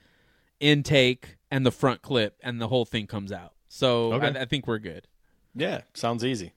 intake, 0.61 1.35
and 1.51 1.65
the 1.65 1.71
front 1.71 2.03
clip, 2.03 2.37
and 2.41 2.61
the 2.61 2.69
whole 2.69 2.85
thing 2.85 3.05
comes 3.07 3.33
out. 3.33 3.51
So 3.67 4.13
Okay. 4.13 4.39
I, 4.39 4.43
I 4.43 4.45
think 4.45 4.65
we're 4.65 4.79
good. 4.79 5.07
Yeah, 5.55 5.81
sounds 5.93 6.23
easy. 6.23 6.53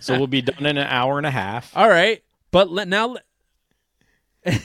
So 0.00 0.16
we'll 0.18 0.26
be 0.26 0.42
done 0.42 0.66
in 0.66 0.76
an 0.78 0.86
hour 0.86 1.18
and 1.18 1.26
a 1.26 1.30
half. 1.30 1.76
All 1.76 1.88
right, 1.88 2.22
but 2.50 2.70
let 2.70 2.88
now. 2.88 3.16
let- 4.44 4.62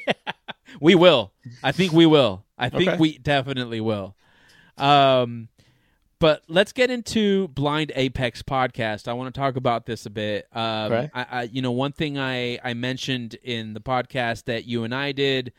we 0.80 0.94
will. 0.94 1.32
I 1.62 1.72
think 1.72 1.92
we 1.92 2.06
will. 2.06 2.44
I 2.58 2.68
think 2.68 2.88
Okay. 2.88 2.96
we 2.98 3.18
definitely 3.18 3.80
will. 3.80 4.16
Um, 4.78 5.48
but 6.18 6.42
let's 6.48 6.72
get 6.72 6.90
into 6.90 7.48
Blind 7.48 7.92
Apex 7.94 8.42
podcast. 8.42 9.08
I 9.08 9.14
want 9.14 9.34
to 9.34 9.38
talk 9.38 9.56
about 9.56 9.86
this 9.86 10.04
a 10.06 10.10
bit. 10.10 10.46
Um, 10.52 10.92
Okay. 10.92 11.10
I, 11.14 11.26
I, 11.30 11.42
you 11.44 11.62
know, 11.62 11.72
one 11.72 11.92
thing 11.92 12.18
I 12.18 12.58
I 12.62 12.74
mentioned 12.74 13.36
in 13.42 13.74
the 13.74 13.80
podcast 13.80 14.44
that 14.44 14.64
you 14.66 14.84
and 14.84 14.94
I 14.94 15.12
did 15.12 15.52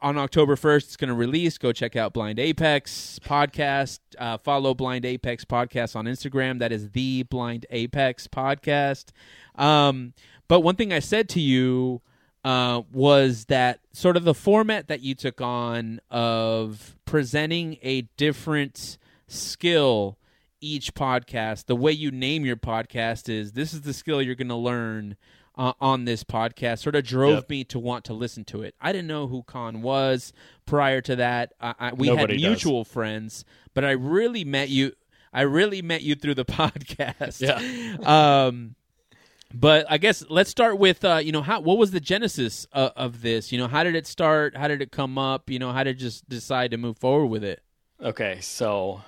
on 0.00 0.18
October 0.18 0.56
1st, 0.56 0.76
it's 0.84 0.96
going 0.96 1.08
to 1.08 1.14
release. 1.14 1.58
Go 1.58 1.72
check 1.72 1.96
out 1.96 2.12
Blind 2.12 2.38
Apex 2.38 3.18
podcast. 3.24 4.00
Uh, 4.18 4.38
follow 4.38 4.74
Blind 4.74 5.04
Apex 5.04 5.44
podcast 5.44 5.96
on 5.96 6.06
Instagram. 6.06 6.58
That 6.58 6.72
is 6.72 6.90
the 6.90 7.24
Blind 7.24 7.66
Apex 7.70 8.26
podcast. 8.28 9.06
Um, 9.54 10.14
but 10.46 10.60
one 10.60 10.76
thing 10.76 10.92
I 10.92 11.00
said 11.00 11.28
to 11.30 11.40
you 11.40 12.00
uh, 12.44 12.82
was 12.92 13.46
that 13.46 13.80
sort 13.92 14.16
of 14.16 14.24
the 14.24 14.34
format 14.34 14.88
that 14.88 15.00
you 15.00 15.14
took 15.14 15.40
on 15.40 16.00
of 16.10 16.96
presenting 17.04 17.78
a 17.82 18.02
different 18.16 18.98
skill 19.26 20.16
each 20.60 20.94
podcast, 20.94 21.66
the 21.66 21.76
way 21.76 21.92
you 21.92 22.10
name 22.10 22.44
your 22.44 22.56
podcast 22.56 23.28
is 23.28 23.52
this 23.52 23.72
is 23.72 23.82
the 23.82 23.92
skill 23.92 24.20
you're 24.20 24.34
going 24.34 24.48
to 24.48 24.54
learn 24.56 25.16
uh, 25.58 25.72
on 25.80 26.04
this 26.06 26.24
podcast 26.24 26.78
sort 26.78 26.94
of 26.94 27.04
drove 27.04 27.34
Yep. 27.34 27.50
me 27.50 27.64
to 27.64 27.78
want 27.78 28.04
to 28.06 28.14
listen 28.14 28.44
to 28.46 28.62
it. 28.62 28.74
I 28.80 28.92
didn't 28.92 29.08
know 29.08 29.26
who 29.26 29.42
Kaan 29.42 29.80
was 29.82 30.32
prior 30.64 31.00
to 31.02 31.16
that. 31.16 31.52
I, 31.60 31.74
I, 31.78 31.92
we 31.92 32.06
Nobody 32.06 32.34
had 32.34 32.40
does. 32.40 32.48
mutual 32.48 32.84
friends, 32.84 33.44
but 33.74 33.84
I 33.84 33.90
really 33.90 34.44
met 34.44 34.68
you. 34.70 34.92
I 35.32 35.42
really 35.42 35.82
met 35.82 36.02
you 36.02 36.14
through 36.14 36.36
the 36.36 36.44
podcast. 36.46 37.40
Yeah. 37.40 38.46
Um, 38.46 38.74
but 39.54 39.86
I 39.88 39.96
guess 39.98 40.24
let's 40.28 40.50
start 40.50 40.78
with 40.78 41.04
uh, 41.04 41.16
you 41.16 41.32
know 41.32 41.40
how 41.42 41.60
what 41.60 41.78
was 41.78 41.90
the 41.90 42.00
genesis 42.00 42.66
of, 42.72 42.92
of 42.96 43.22
this? 43.22 43.50
You 43.50 43.58
know, 43.58 43.66
how 43.66 43.82
did 43.82 43.94
it 43.94 44.06
start? 44.06 44.56
How 44.56 44.68
did 44.68 44.82
it 44.82 44.92
come 44.92 45.16
up? 45.18 45.48
You 45.50 45.58
know, 45.58 45.72
how 45.72 45.84
did 45.84 46.00
you 46.00 46.06
just 46.06 46.28
decide 46.28 46.70
to 46.72 46.76
move 46.76 46.98
forward 46.98 47.26
with 47.28 47.42
it? 47.44 47.62
Okay, 48.00 48.40
so 48.42 49.00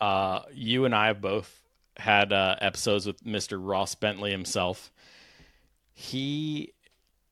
uh, 0.00 0.40
you 0.52 0.84
and 0.84 0.94
I 0.94 1.06
have 1.06 1.20
both 1.20 1.60
had 1.96 2.32
uh, 2.32 2.56
episodes 2.60 3.06
with 3.06 3.22
Mr. 3.24 3.56
Ross 3.60 3.94
Bentley 3.94 4.32
himself. 4.32 4.92
He, 5.94 6.72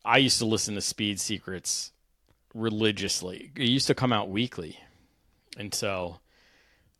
I 0.05 0.19
used 0.19 0.39
to 0.39 0.47
listen 0.47 0.75
to 0.77 0.81
Speed 0.81 1.21
Secrets 1.21 1.93
religiously. 2.55 3.51
It 3.57 3.69
used 3.69 3.89
to 3.89 3.95
come 3.95 4.13
out 4.13 4.31
weekly, 4.31 4.79
and 5.57 5.75
so 5.75 6.21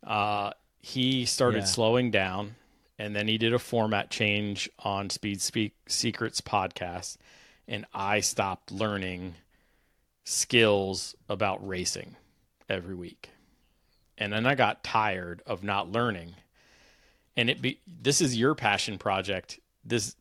uh, 0.05 0.51
he 0.81 1.25
started 1.25 1.59
Yeah. 1.59 1.65
slowing 1.65 2.11
down, 2.11 2.55
and 2.99 3.15
then 3.15 3.27
he 3.27 3.37
did 3.37 3.53
a 3.53 3.59
format 3.59 4.09
change 4.09 4.69
on 4.79 5.09
Speed 5.09 5.41
Speak 5.41 5.75
Secrets 5.87 6.41
podcast, 6.41 7.17
and 7.67 7.85
I 7.93 8.19
stopped 8.19 8.71
learning 8.71 9.35
skills 10.25 11.15
about 11.29 11.65
racing 11.65 12.15
every 12.69 12.95
week 12.95 13.29
and 14.17 14.31
then 14.31 14.45
I 14.45 14.55
got 14.55 14.83
tired 14.83 15.41
of 15.45 15.63
not 15.63 15.91
learning. 15.91 16.35
And 17.35 17.49
it 17.49 17.61
be 17.61 17.79
this 17.87 18.21
is 18.21 18.37
your 18.37 18.55
passion 18.55 18.97
project. 18.97 19.59
This 19.83 20.15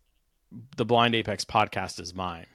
the 0.77 0.85
Blind 0.85 1.15
Apex 1.15 1.45
podcast 1.45 2.01
is 2.01 2.15
mine. 2.15 2.47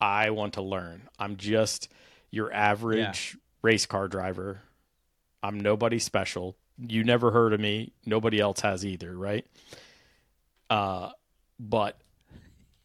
I 0.00 0.30
want 0.30 0.54
to 0.54 0.62
learn. 0.62 1.08
I'm 1.18 1.36
just 1.36 1.88
your 2.30 2.52
average 2.52 3.36
race 3.62 3.86
car 3.86 4.08
driver. 4.08 4.62
I'm 5.42 5.58
nobody 5.60 5.98
special. 5.98 6.56
You 6.78 7.04
never 7.04 7.30
heard 7.30 7.52
of 7.52 7.60
me. 7.60 7.92
Nobody 8.04 8.40
else 8.40 8.60
has 8.60 8.84
either, 8.84 9.16
right? 9.16 9.46
Uh 10.68 11.10
but 11.58 11.98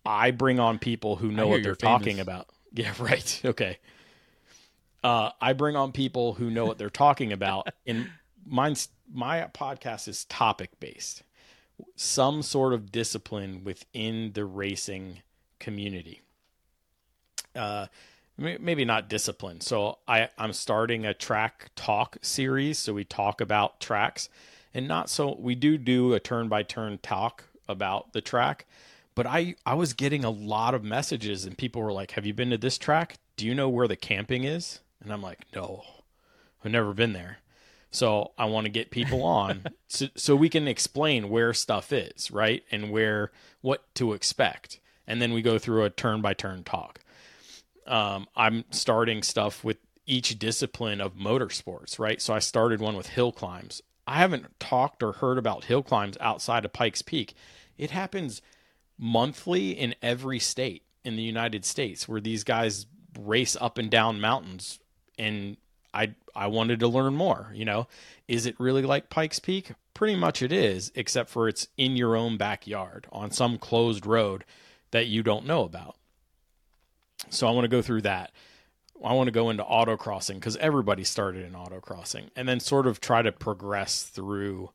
I 0.06 0.32
bring 0.32 0.60
on 0.60 0.80
people 0.80 1.16
who 1.18 1.32
know 1.32 1.48
what 1.48 1.64
they're 1.64 1.76
talking 1.76 2.18
famous. 2.18 2.22
about. 2.22 2.48
Yeah, 2.74 2.94
right. 3.00 3.42
Okay 3.44 3.80
uh, 5.04 5.32
I 5.40 5.54
bring 5.54 5.76
on 5.76 5.92
people 5.92 6.34
who 6.34 6.50
know 6.50 6.66
what 6.66 6.78
they're 6.78 6.90
talking 6.90 7.32
about. 7.32 7.68
And 7.88 8.10
mine's 8.46 8.90
my 9.12 9.48
podcast 9.54 10.08
is 10.08 10.26
topic 10.26 10.80
based, 10.80 11.24
some 11.96 12.42
sort 12.42 12.74
of 12.74 12.92
discipline 12.92 13.64
within 13.64 14.32
the 14.34 14.46
racing 14.46 15.20
community. 15.60 16.22
Uh, 17.56 17.88
maybe 18.38 18.86
not 18.86 19.10
discipline. 19.10 19.62
So 19.62 20.00
I 20.08 20.30
I'm 20.38 20.54
starting 20.54 21.06
a 21.06 21.14
track 21.14 21.72
talk 21.76 22.18
series. 22.22 22.80
So 22.80 22.94
we 22.94 23.04
talk 23.04 23.42
about 23.42 23.80
tracks, 23.80 24.30
and 24.74 24.88
not 24.88 25.10
so 25.10 25.36
we 25.40 25.56
do 25.56 25.78
do 25.78 26.14
a 26.14 26.20
turn 26.20 26.48
by 26.48 26.64
turn 26.64 27.00
talk 27.02 27.46
about 27.68 28.14
the 28.14 28.22
track. 28.22 28.66
But 29.16 29.28
I 29.28 29.56
I 29.66 29.76
was 29.76 29.94
getting 29.94 30.24
a 30.24 30.30
lot 30.30 30.74
of 30.74 30.84
messages, 30.84 31.46
and 31.46 31.58
people 31.58 31.82
were 31.82 31.94
like, 31.94 32.12
"Have 32.12 32.26
you 32.26 32.34
been 32.34 32.50
to 32.52 32.58
this 32.58 32.78
track? 32.78 33.18
Do 33.36 33.46
you 33.46 33.54
know 33.54 33.70
where 33.70 33.88
the 33.88 33.96
camping 33.96 34.44
is?" 34.44 34.80
And 35.02 35.12
I'm 35.12 35.22
like, 35.22 35.46
"No, 35.54 35.84
I've 36.64 36.72
never 36.72 36.94
been 36.94 37.14
there." 37.14 37.40
So 37.92 38.32
I 38.38 38.46
want 38.46 38.66
to 38.66 38.72
get 38.72 38.90
people 38.90 39.24
on 39.24 39.66
so, 39.88 40.08
so 40.16 40.36
we 40.36 40.50
can 40.50 40.68
explain 40.68 41.30
where 41.30 41.54
stuff 41.54 41.92
is, 41.92 42.32
right? 42.32 42.64
And 42.72 42.92
where 42.92 43.32
what 43.62 43.94
to 43.96 44.14
expect. 44.14 44.80
And 45.06 45.22
then 45.22 45.34
we 45.34 45.42
go 45.42 45.58
through 45.58 45.84
a 45.84 45.90
turn 45.90 46.22
by 46.22 46.34
turn 46.34 46.64
talk. 46.64 47.02
Um, 47.86 48.28
I'm 48.36 48.64
starting 48.72 49.24
stuff 49.24 49.64
with 49.64 49.78
each 50.06 50.40
discipline 50.40 51.02
of 51.02 51.16
motorsports, 51.16 52.00
right? 52.00 52.22
So 52.22 52.34
I 52.34 52.40
started 52.40 52.80
one 52.80 52.96
with 52.96 53.08
hill 53.08 53.32
climbs. 53.32 53.82
I 54.08 54.18
haven't 54.18 54.60
talked 54.60 55.04
or 55.04 55.14
heard 55.14 55.38
about 55.38 55.66
hill 55.66 55.84
climbs 55.84 56.18
outside 56.20 56.66
of 56.66 56.74
Pikes 56.74 57.02
Peak. 57.02 57.34
It 57.78 57.92
happens 57.92 58.42
monthly 58.98 59.72
in 59.72 59.96
every 60.02 60.40
state 60.40 60.84
in 61.04 61.16
the 61.16 61.24
United 61.24 61.66
States 61.66 62.08
where 62.08 62.22
these 62.22 62.44
guys 62.44 62.86
race 63.20 63.58
up 63.60 63.78
and 63.78 63.90
down 63.90 64.22
mountains 64.22 64.80
and 65.18 65.58
I 65.94 66.16
I 66.36 66.48
wanted 66.48 66.80
to 66.80 66.88
learn 66.88 67.16
more, 67.16 67.52
you 67.54 67.66
know. 67.66 67.88
Is 68.28 68.46
it 68.46 68.60
really 68.60 68.84
like 68.84 69.10
Pikes 69.10 69.40
Peak? 69.40 69.72
Pretty 69.94 70.16
much 70.16 70.42
it 70.42 70.52
is, 70.52 70.92
except 70.96 71.30
for 71.30 71.48
it's 71.48 71.68
in 71.78 71.98
your 71.98 72.16
own 72.16 72.38
backyard 72.38 73.08
on 73.12 73.32
some 73.32 73.58
closed 73.58 74.06
road 74.06 74.46
that 74.92 75.08
you 75.08 75.24
don't 75.24 75.46
know 75.46 75.64
about. 75.64 75.96
So 77.30 77.48
I 77.48 77.52
want 77.52 77.66
to 77.66 77.70
go 77.70 77.82
through 77.82 78.02
that. 78.04 78.32
I 79.04 79.14
want 79.14 79.28
to 79.28 79.32
go 79.32 79.50
into 79.50 79.64
autocrossing 79.64 80.36
because 80.36 80.58
everybody 80.58 81.04
started 81.04 81.44
in 81.44 81.54
autocrossing 81.54 82.30
and 82.36 82.48
then 82.48 82.60
sort 82.60 82.86
of 82.86 83.02
try 83.02 83.22
to 83.22 83.32
progress 83.32 84.04
through 84.04 84.70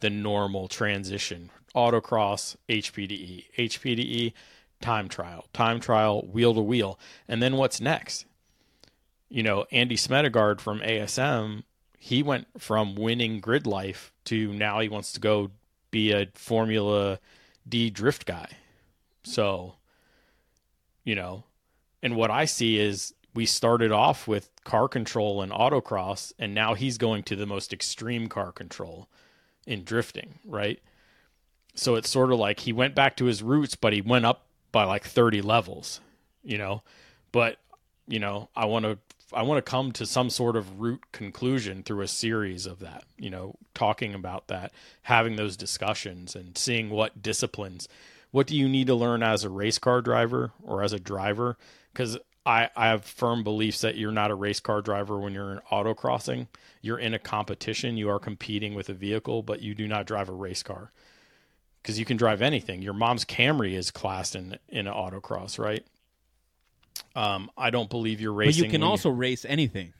the 0.00 0.10
normal 0.10 0.68
transition 0.68 1.50
autocross, 1.74 2.56
HPDE, 2.68 3.44
HPDE, 3.56 4.32
time 4.80 5.08
trial, 5.08 5.46
time 5.52 5.78
trial, 5.78 6.22
wheel 6.22 6.52
to 6.54 6.60
wheel. 6.60 6.98
And 7.28 7.40
then 7.40 7.56
what's 7.56 7.80
next? 7.80 8.26
You 9.30 9.42
know, 9.42 9.64
Andy 9.70 9.96
Smedegaard 9.96 10.60
from 10.60 10.80
ASM, 10.80 11.62
he 11.98 12.22
went 12.22 12.48
from 12.58 12.96
winning 12.96 13.40
grid 13.40 13.66
life 13.66 14.12
to 14.24 14.52
now 14.52 14.80
he 14.80 14.88
wants 14.88 15.12
to 15.12 15.20
go 15.20 15.50
be 15.90 16.12
a 16.12 16.28
Formula 16.34 17.18
D 17.68 17.90
drift 17.90 18.26
guy. 18.26 18.48
So, 19.22 19.76
you 21.04 21.14
know, 21.14 21.44
and 22.02 22.16
what 22.16 22.30
I 22.30 22.44
see 22.44 22.78
is 22.78 23.14
we 23.34 23.46
started 23.46 23.92
off 23.92 24.26
with 24.26 24.50
car 24.64 24.88
control 24.88 25.42
and 25.42 25.52
autocross, 25.52 26.32
and 26.38 26.54
now 26.54 26.74
he's 26.74 26.98
going 26.98 27.22
to 27.24 27.36
the 27.36 27.46
most 27.46 27.72
extreme 27.72 28.28
car 28.28 28.50
control 28.52 29.08
in 29.66 29.84
drifting, 29.84 30.38
right? 30.44 30.80
So 31.74 31.94
it's 31.94 32.10
sort 32.10 32.32
of 32.32 32.38
like 32.38 32.60
he 32.60 32.72
went 32.72 32.94
back 32.94 33.16
to 33.18 33.26
his 33.26 33.42
roots, 33.42 33.76
but 33.76 33.92
he 33.92 34.00
went 34.00 34.24
up 34.24 34.46
by 34.72 34.84
like 34.84 35.04
30 35.04 35.42
levels, 35.42 36.00
you 36.42 36.58
know. 36.58 36.82
But, 37.30 37.58
you 38.08 38.18
know, 38.18 38.48
I 38.56 38.64
want 38.64 38.84
to 38.84 38.98
I 39.32 39.42
want 39.42 39.64
to 39.64 39.70
come 39.70 39.92
to 39.92 40.06
some 40.06 40.30
sort 40.30 40.56
of 40.56 40.80
root 40.80 41.00
conclusion 41.12 41.82
through 41.82 42.02
a 42.02 42.08
series 42.08 42.66
of 42.66 42.80
that, 42.80 43.04
you 43.16 43.30
know, 43.30 43.54
talking 43.74 44.14
about 44.14 44.48
that, 44.48 44.72
having 45.02 45.36
those 45.36 45.56
discussions 45.56 46.34
and 46.34 46.56
seeing 46.56 46.90
what 46.90 47.22
disciplines 47.22 47.88
what 48.30 48.46
do 48.46 48.56
you 48.56 48.68
need 48.68 48.86
to 48.86 48.94
learn 48.94 49.22
as 49.22 49.44
a 49.44 49.50
race 49.50 49.78
car 49.78 50.00
driver 50.00 50.52
or 50.62 50.82
as 50.82 50.92
a 50.92 50.98
driver 50.98 51.56
cuz 51.94 52.16
I, 52.46 52.70
I 52.74 52.88
have 52.88 53.04
firm 53.04 53.44
beliefs 53.44 53.82
that 53.82 53.96
you're 53.96 54.12
not 54.12 54.30
a 54.30 54.34
race 54.34 54.60
car 54.60 54.80
driver 54.80 55.18
when 55.18 55.34
you're 55.34 55.52
in 55.52 55.60
autocrossing. 55.70 56.48
You're 56.80 56.98
in 56.98 57.12
a 57.12 57.18
competition. 57.18 57.98
You 57.98 58.08
are 58.08 58.18
competing 58.18 58.74
with 58.74 58.88
a 58.88 58.94
vehicle, 58.94 59.42
but 59.42 59.60
you 59.60 59.74
do 59.74 59.86
not 59.86 60.06
drive 60.06 60.30
a 60.30 60.32
race 60.32 60.62
car 60.62 60.90
because 61.82 61.98
you 61.98 62.06
can 62.06 62.16
drive 62.16 62.40
anything. 62.40 62.80
Your 62.80 62.94
mom's 62.94 63.26
Camry 63.26 63.74
is 63.74 63.90
classed 63.90 64.34
in 64.34 64.58
in 64.68 64.86
autocross, 64.86 65.58
right? 65.58 65.84
Um, 67.14 67.50
I 67.56 67.70
don't 67.70 67.90
believe 67.90 68.20
you're 68.20 68.32
racing. 68.32 68.62
But 68.62 68.66
you 68.66 68.70
can 68.70 68.82
also 68.82 69.10
race 69.10 69.44
anything. 69.44 69.92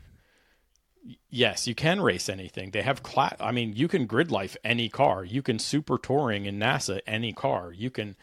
yes, 1.28 1.66
you 1.66 1.74
can 1.74 2.00
race 2.00 2.28
anything. 2.28 2.70
They 2.70 2.82
have 2.82 3.02
class. 3.02 3.36
I 3.40 3.52
mean, 3.52 3.72
you 3.74 3.88
can 3.88 4.06
grid 4.06 4.30
life 4.30 4.56
any 4.62 4.88
car. 4.88 5.24
You 5.24 5.42
can 5.42 5.58
super 5.58 5.98
touring 5.98 6.46
in 6.46 6.58
NASA 6.58 7.00
any 7.06 7.32
car. 7.32 7.72
You 7.72 7.90
can, 7.90 8.16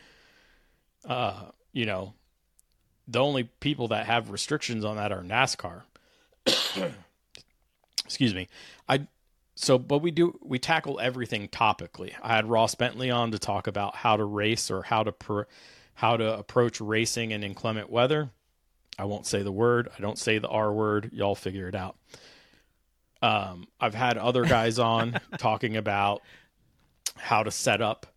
uh, 1.05 1.45
you 1.73 1.85
know, 1.85 2.13
the 3.07 3.19
only 3.19 3.43
people 3.43 3.87
that 3.89 4.05
have 4.05 4.29
restrictions 4.29 4.83
on 4.83 4.97
that 4.97 5.11
are 5.11 5.21
NASCAR. 5.23 5.83
Excuse 8.05 8.33
me. 8.33 8.47
I 8.87 9.07
so 9.55 9.77
but 9.77 9.99
we 9.99 10.11
do 10.11 10.37
we 10.41 10.59
tackle 10.59 10.99
everything 10.99 11.47
topically. 11.47 12.13
I 12.21 12.35
had 12.35 12.49
Ross 12.49 12.75
Bentley 12.75 13.09
on 13.09 13.31
to 13.31 13.39
talk 13.39 13.67
about 13.67 13.95
how 13.95 14.17
to 14.17 14.23
race 14.23 14.69
or 14.69 14.83
how 14.83 15.03
to 15.03 15.11
per, 15.11 15.47
how 15.95 16.15
to 16.17 16.37
approach 16.37 16.79
racing 16.79 17.31
in 17.31 17.43
inclement 17.43 17.89
weather. 17.89 18.29
I 18.97 19.05
won't 19.05 19.25
say 19.25 19.43
the 19.43 19.51
word. 19.51 19.89
I 19.97 20.01
don't 20.01 20.17
say 20.17 20.39
the 20.39 20.47
R 20.47 20.71
word. 20.71 21.11
Y'all 21.13 21.35
figure 21.35 21.67
it 21.67 21.75
out. 21.75 21.97
Um, 23.21 23.67
I've 23.79 23.95
had 23.95 24.17
other 24.17 24.43
guys 24.43 24.79
on 24.93 25.19
talking 25.37 25.77
about 25.77 26.21
how 27.15 27.43
to 27.43 27.51
set 27.51 27.81
up, 27.81 28.07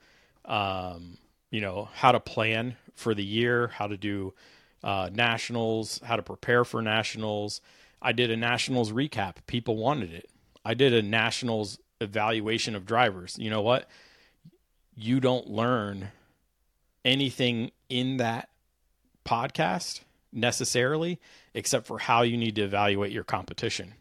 um, 0.44 1.18
you 1.50 1.60
know, 1.60 1.88
how 1.94 2.12
to 2.12 2.20
plan 2.20 2.76
for 2.94 3.14
the 3.14 3.24
year, 3.24 3.68
how 3.68 3.86
to 3.86 3.96
do 3.96 4.34
uh, 4.82 5.10
nationals, 5.12 6.00
how 6.04 6.16
to 6.16 6.22
prepare 6.22 6.64
for 6.64 6.82
nationals. 6.82 7.60
I 8.02 8.12
did 8.12 8.30
a 8.30 8.36
nationals 8.36 8.92
recap. 8.92 9.36
People 9.46 9.76
wanted 9.76 10.12
it. 10.12 10.30
I 10.64 10.74
did 10.74 10.92
a 10.92 11.02
nationals 11.02 11.78
evaluation 12.00 12.74
of 12.74 12.86
drivers. 12.86 13.36
You 13.38 13.50
know 13.50 13.62
what? 13.62 13.88
You 14.94 15.20
don't 15.20 15.48
learn 15.48 16.08
anything 17.04 17.70
in 17.88 18.18
that 18.18 18.48
podcast 19.24 20.00
necessarily, 20.32 21.20
except 21.54 21.86
for 21.86 21.98
how 21.98 22.22
you 22.22 22.36
need 22.36 22.56
to 22.56 22.62
evaluate 22.62 23.12
your 23.12 23.24
competition. 23.24 23.94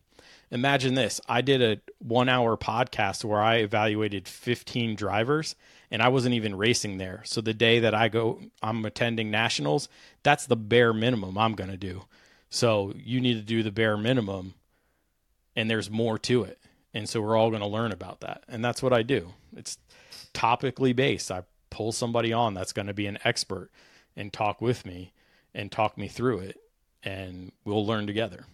Imagine 0.52 0.96
this 0.96 1.22
I 1.28 1.42
did 1.42 1.62
a 1.62 1.80
one 2.00 2.28
hour 2.28 2.58
podcast 2.58 3.24
where 3.24 3.42
I 3.42 3.58
evaluated 3.58 4.28
15 4.28 4.96
drivers 4.96 5.56
and 5.92 6.02
I 6.02 6.10
wasn't 6.10 6.36
even 6.36 6.56
racing 6.56 6.98
there. 6.98 7.22
So 7.26 7.42
the 7.42 7.54
day 7.54 7.80
that 7.80 7.94
I 7.94 8.10
go, 8.10 8.42
I'm 8.62 8.86
attending 8.86 9.32
nationals, 9.32 9.90
that's 10.24 10.48
the 10.48 10.56
bare 10.56 10.94
minimum 10.94 11.38
I'm 11.38 11.54
going 11.54 11.70
to 11.70 11.78
do. 11.78 12.04
So 12.50 12.94
you 12.96 13.22
need 13.22 13.36
to 13.36 13.42
do 13.42 13.62
the 13.62 13.72
bare 13.72 13.98
minimum 13.98 14.56
and 15.56 15.70
there's 15.70 15.90
more 15.90 16.18
to 16.20 16.44
it. 16.44 16.60
And 16.94 17.08
so 17.08 17.22
we're 17.22 17.38
all 17.38 17.50
going 17.50 17.62
to 17.62 17.68
learn 17.68 17.92
about 17.92 18.22
that. 18.22 18.44
And 18.48 18.66
that's 18.66 18.82
what 18.82 18.94
I 18.94 19.04
do. 19.04 19.34
It's 19.56 19.78
topically 20.34 20.96
based. 20.96 21.32
I 21.32 21.44
pull 21.70 21.92
somebody 21.92 22.34
on 22.34 22.56
that's 22.56 22.74
going 22.74 22.88
to 22.88 22.94
be 22.94 23.06
an 23.06 23.20
expert 23.24 23.70
and 24.16 24.34
talk 24.34 24.62
with 24.62 24.86
me 24.86 25.14
and 25.54 25.72
talk 25.72 25.98
me 25.98 26.08
through 26.08 26.40
it 26.40 26.58
and 27.04 27.52
we'll 27.66 27.86
learn 27.86 28.08
together. 28.08 28.46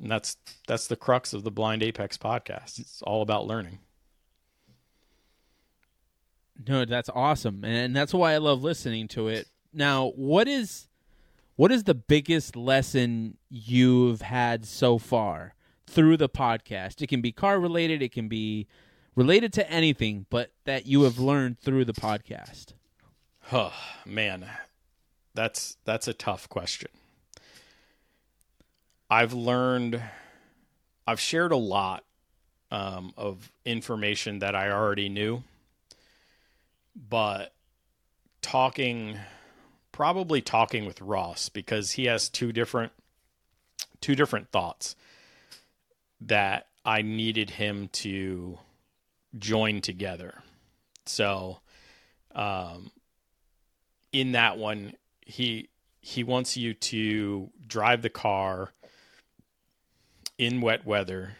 And 0.00 0.10
that's 0.10 0.36
that's 0.66 0.86
the 0.86 0.96
crux 0.96 1.32
of 1.32 1.44
the 1.44 1.50
Blind 1.50 1.82
Apex 1.82 2.16
podcast. 2.16 2.78
It's 2.78 3.02
all 3.02 3.22
about 3.22 3.46
learning. 3.46 3.78
No, 6.66 6.84
that's 6.84 7.10
awesome, 7.14 7.64
and 7.64 7.94
that's 7.94 8.14
why 8.14 8.32
I 8.32 8.38
love 8.38 8.62
listening 8.62 9.08
to 9.08 9.28
it. 9.28 9.48
Now, 9.72 10.12
what 10.16 10.48
is 10.48 10.88
what 11.56 11.70
is 11.70 11.84
the 11.84 11.94
biggest 11.94 12.56
lesson 12.56 13.36
you've 13.50 14.22
had 14.22 14.64
so 14.64 14.98
far 14.98 15.54
through 15.86 16.16
the 16.16 16.28
podcast? 16.28 17.02
It 17.02 17.08
can 17.08 17.20
be 17.20 17.32
car 17.32 17.60
related, 17.60 18.02
it 18.02 18.12
can 18.12 18.28
be 18.28 18.66
related 19.14 19.52
to 19.54 19.70
anything, 19.70 20.26
but 20.30 20.52
that 20.64 20.86
you 20.86 21.02
have 21.02 21.18
learned 21.18 21.58
through 21.58 21.84
the 21.84 21.92
podcast. 21.92 22.72
Oh, 23.52 23.74
man. 24.06 24.48
That's 25.34 25.76
that's 25.84 26.08
a 26.08 26.12
tough 26.12 26.48
question. 26.48 26.90
I've 29.10 29.32
learned 29.32 30.02
I've 31.06 31.20
shared 31.20 31.52
a 31.52 31.56
lot 31.56 32.04
um, 32.70 33.12
of 33.16 33.52
information 33.64 34.38
that 34.38 34.54
I 34.54 34.70
already 34.70 35.08
knew, 35.08 35.42
but 36.96 37.52
talking 38.40 39.18
probably 39.92 40.40
talking 40.40 40.86
with 40.86 41.00
Ross 41.00 41.48
because 41.50 41.92
he 41.92 42.06
has 42.06 42.28
two 42.28 42.52
different 42.52 42.92
two 44.00 44.14
different 44.14 44.50
thoughts 44.50 44.96
that 46.20 46.66
I 46.84 47.02
needed 47.02 47.50
him 47.50 47.88
to 47.92 48.58
join 49.38 49.80
together. 49.80 50.42
So 51.06 51.60
um 52.34 52.90
in 54.12 54.32
that 54.32 54.58
one 54.58 54.94
he 55.32 55.68
he 56.00 56.22
wants 56.22 56.56
you 56.56 56.74
to 56.74 57.50
drive 57.66 58.02
the 58.02 58.10
car 58.10 58.72
in 60.36 60.60
wet 60.60 60.84
weather 60.84 61.36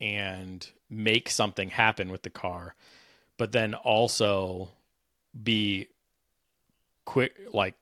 and 0.00 0.70
make 0.90 1.28
something 1.28 1.68
happen 1.70 2.10
with 2.10 2.22
the 2.22 2.30
car 2.30 2.74
but 3.36 3.52
then 3.52 3.74
also 3.74 4.70
be 5.40 5.88
quick 7.04 7.38
like 7.52 7.74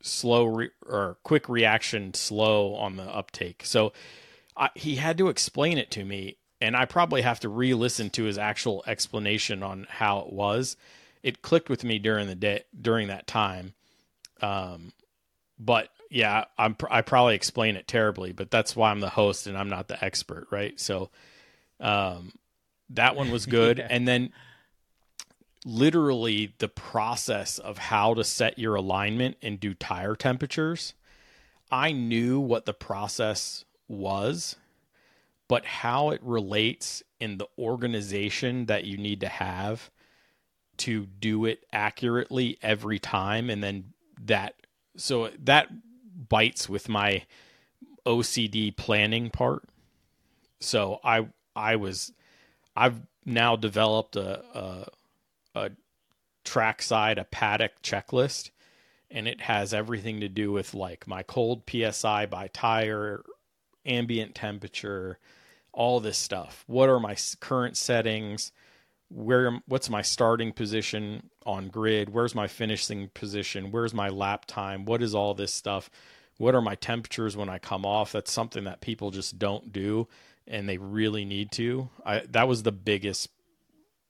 slow 0.00 0.44
re- 0.44 0.70
or 0.86 1.18
quick 1.22 1.48
reaction 1.48 2.14
slow 2.14 2.74
on 2.74 2.96
the 2.96 3.02
uptake. 3.02 3.62
So 3.64 3.92
I, 4.56 4.70
he 4.74 4.96
had 4.96 5.18
to 5.18 5.28
explain 5.28 5.76
it 5.76 5.90
to 5.92 6.04
me 6.04 6.36
and 6.60 6.76
i 6.76 6.84
probably 6.84 7.22
have 7.22 7.40
to 7.40 7.48
re-listen 7.48 8.10
to 8.10 8.24
his 8.24 8.38
actual 8.38 8.84
explanation 8.86 9.62
on 9.62 9.86
how 9.90 10.20
it 10.20 10.32
was. 10.32 10.76
It 11.22 11.42
clicked 11.42 11.68
with 11.68 11.84
me 11.84 11.98
during 11.98 12.28
the 12.28 12.34
day 12.34 12.64
during 12.80 13.08
that 13.08 13.26
time 13.26 13.74
um 14.44 14.92
but 15.58 15.88
yeah 16.10 16.44
i'm 16.58 16.74
pr- 16.74 16.90
i 16.90 17.00
probably 17.00 17.34
explain 17.34 17.76
it 17.76 17.86
terribly 17.88 18.32
but 18.32 18.50
that's 18.50 18.76
why 18.76 18.90
i'm 18.90 19.00
the 19.00 19.08
host 19.10 19.46
and 19.46 19.56
i'm 19.56 19.68
not 19.68 19.88
the 19.88 20.04
expert 20.04 20.46
right 20.50 20.78
so 20.78 21.10
um 21.80 22.32
that 22.90 23.16
one 23.16 23.30
was 23.30 23.46
good 23.60 23.78
Yeah. 23.78 23.86
and 23.90 24.06
then 24.06 24.32
literally 25.64 26.54
the 26.58 26.68
process 26.68 27.58
of 27.58 27.78
how 27.78 28.14
to 28.14 28.22
set 28.24 28.58
your 28.58 28.74
alignment 28.74 29.36
and 29.42 29.58
do 29.58 29.72
tire 29.72 30.14
temperatures 30.14 30.92
i 31.70 31.90
knew 31.92 32.38
what 32.38 32.66
the 32.66 32.74
process 32.74 33.64
was 33.88 34.56
but 35.48 35.64
how 35.64 36.10
it 36.10 36.20
relates 36.22 37.02
in 37.20 37.38
the 37.38 37.46
organization 37.58 38.66
that 38.66 38.84
you 38.84 38.96
need 38.98 39.20
to 39.20 39.28
have 39.28 39.90
to 40.76 41.06
do 41.06 41.44
it 41.44 41.64
accurately 41.72 42.58
every 42.60 42.98
time 42.98 43.48
and 43.48 43.62
then 43.62 43.93
that 44.24 44.54
so 44.96 45.30
that 45.44 45.68
bites 46.28 46.68
with 46.68 46.88
my 46.88 47.24
OCD 48.06 48.76
planning 48.76 49.30
part. 49.30 49.64
So 50.60 51.00
I 51.04 51.28
I 51.54 51.76
was 51.76 52.12
I've 52.76 53.00
now 53.24 53.56
developed 53.56 54.16
a 54.16 54.42
a, 54.54 54.86
a 55.54 55.70
trackside 56.44 57.18
a 57.18 57.24
paddock 57.24 57.80
checklist 57.82 58.50
and 59.10 59.26
it 59.26 59.40
has 59.42 59.72
everything 59.72 60.20
to 60.20 60.28
do 60.28 60.52
with 60.52 60.74
like 60.74 61.06
my 61.06 61.22
cold 61.22 61.62
psi 61.68 62.26
by 62.26 62.48
tire 62.48 63.22
ambient 63.86 64.34
temperature 64.34 65.18
all 65.74 66.00
this 66.00 66.16
stuff. 66.18 66.64
What 66.66 66.88
are 66.88 67.00
my 67.00 67.16
current 67.40 67.76
settings? 67.76 68.52
Where 69.08 69.60
what's 69.66 69.90
my 69.90 70.02
starting 70.02 70.52
position 70.52 71.30
on 71.46 71.68
grid 71.68 72.10
where's 72.10 72.34
my 72.34 72.46
finishing 72.46 73.08
position 73.08 73.70
where's 73.70 73.94
my 73.94 74.08
lap 74.08 74.44
time 74.46 74.84
what 74.84 75.02
is 75.02 75.14
all 75.14 75.34
this 75.34 75.52
stuff 75.52 75.90
what 76.38 76.54
are 76.54 76.62
my 76.62 76.74
temperatures 76.74 77.36
when 77.36 77.48
i 77.48 77.58
come 77.58 77.84
off 77.84 78.12
that's 78.12 78.32
something 78.32 78.64
that 78.64 78.80
people 78.80 79.10
just 79.10 79.38
don't 79.38 79.72
do 79.72 80.08
and 80.46 80.68
they 80.68 80.78
really 80.78 81.24
need 81.24 81.50
to 81.50 81.88
i 82.04 82.22
that 82.30 82.48
was 82.48 82.62
the 82.62 82.72
biggest 82.72 83.28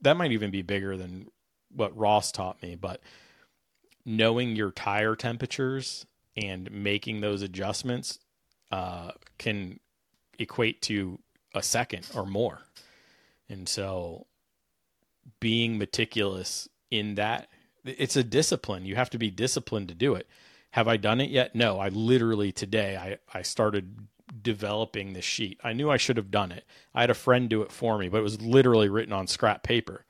that 0.00 0.16
might 0.16 0.32
even 0.32 0.50
be 0.50 0.62
bigger 0.62 0.96
than 0.96 1.26
what 1.74 1.96
ross 1.96 2.30
taught 2.30 2.62
me 2.62 2.74
but 2.74 3.00
knowing 4.04 4.54
your 4.54 4.70
tire 4.70 5.16
temperatures 5.16 6.06
and 6.36 6.70
making 6.70 7.20
those 7.20 7.42
adjustments 7.42 8.18
uh, 8.70 9.12
can 9.38 9.78
equate 10.38 10.82
to 10.82 11.18
a 11.54 11.62
second 11.62 12.06
or 12.14 12.26
more. 12.26 12.60
And 13.48 13.68
so 13.68 14.26
being 15.40 15.78
meticulous 15.78 16.68
in 16.90 17.14
that 17.16 17.48
it's 17.84 18.16
a 18.16 18.24
discipline. 18.24 18.86
You 18.86 18.96
have 18.96 19.10
to 19.10 19.18
be 19.18 19.30
disciplined 19.30 19.88
to 19.88 19.94
do 19.94 20.14
it. 20.14 20.26
Have 20.70 20.88
I 20.88 20.96
done 20.96 21.20
it 21.20 21.30
yet? 21.30 21.54
No. 21.54 21.78
I 21.78 21.88
literally 21.88 22.50
today 22.52 22.96
I, 22.96 23.38
I 23.38 23.42
started 23.42 24.06
developing 24.42 25.12
the 25.12 25.22
sheet. 25.22 25.60
I 25.62 25.72
knew 25.72 25.90
I 25.90 25.96
should 25.96 26.16
have 26.16 26.30
done 26.30 26.50
it. 26.50 26.64
I 26.94 27.02
had 27.02 27.10
a 27.10 27.14
friend 27.14 27.48
do 27.48 27.62
it 27.62 27.70
for 27.70 27.98
me, 27.98 28.08
but 28.08 28.18
it 28.18 28.22
was 28.22 28.40
literally 28.40 28.88
written 28.88 29.12
on 29.12 29.26
scrap 29.26 29.62
paper. 29.62 30.04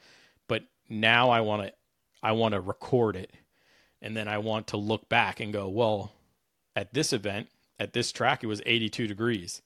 But 0.49 0.65
now 0.89 1.31
I 1.31 1.41
want 1.41 1.63
to 1.63 1.73
I 2.23 2.33
want 2.33 2.55
to 2.55 2.61
record 2.61 3.17
it 3.17 3.33
and 4.05 4.15
then 4.15 4.29
I 4.29 4.37
want 4.37 4.67
to 4.69 4.77
look 4.77 5.09
back 5.09 5.41
and 5.41 5.51
go, 5.51 5.67
well, 5.67 6.13
at 6.77 6.93
this 6.93 7.15
event, 7.15 7.49
at 7.79 7.95
this 7.95 8.13
track, 8.13 8.45
it 8.45 8.49
was 8.49 8.61
82 8.67 9.07
degrees. 9.07 9.63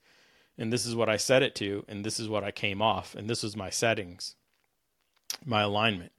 And 0.56 0.72
this 0.72 0.86
is 0.86 0.94
what 0.94 1.08
I 1.08 1.16
set 1.16 1.42
it 1.42 1.56
to. 1.56 1.84
And 1.88 2.04
this 2.04 2.20
is 2.20 2.28
what 2.28 2.44
I 2.44 2.52
came 2.52 2.80
off. 2.80 3.16
And 3.16 3.28
this 3.28 3.42
was 3.42 3.56
my 3.56 3.68
settings, 3.68 4.36
my 5.44 5.62
alignment. 5.62 6.12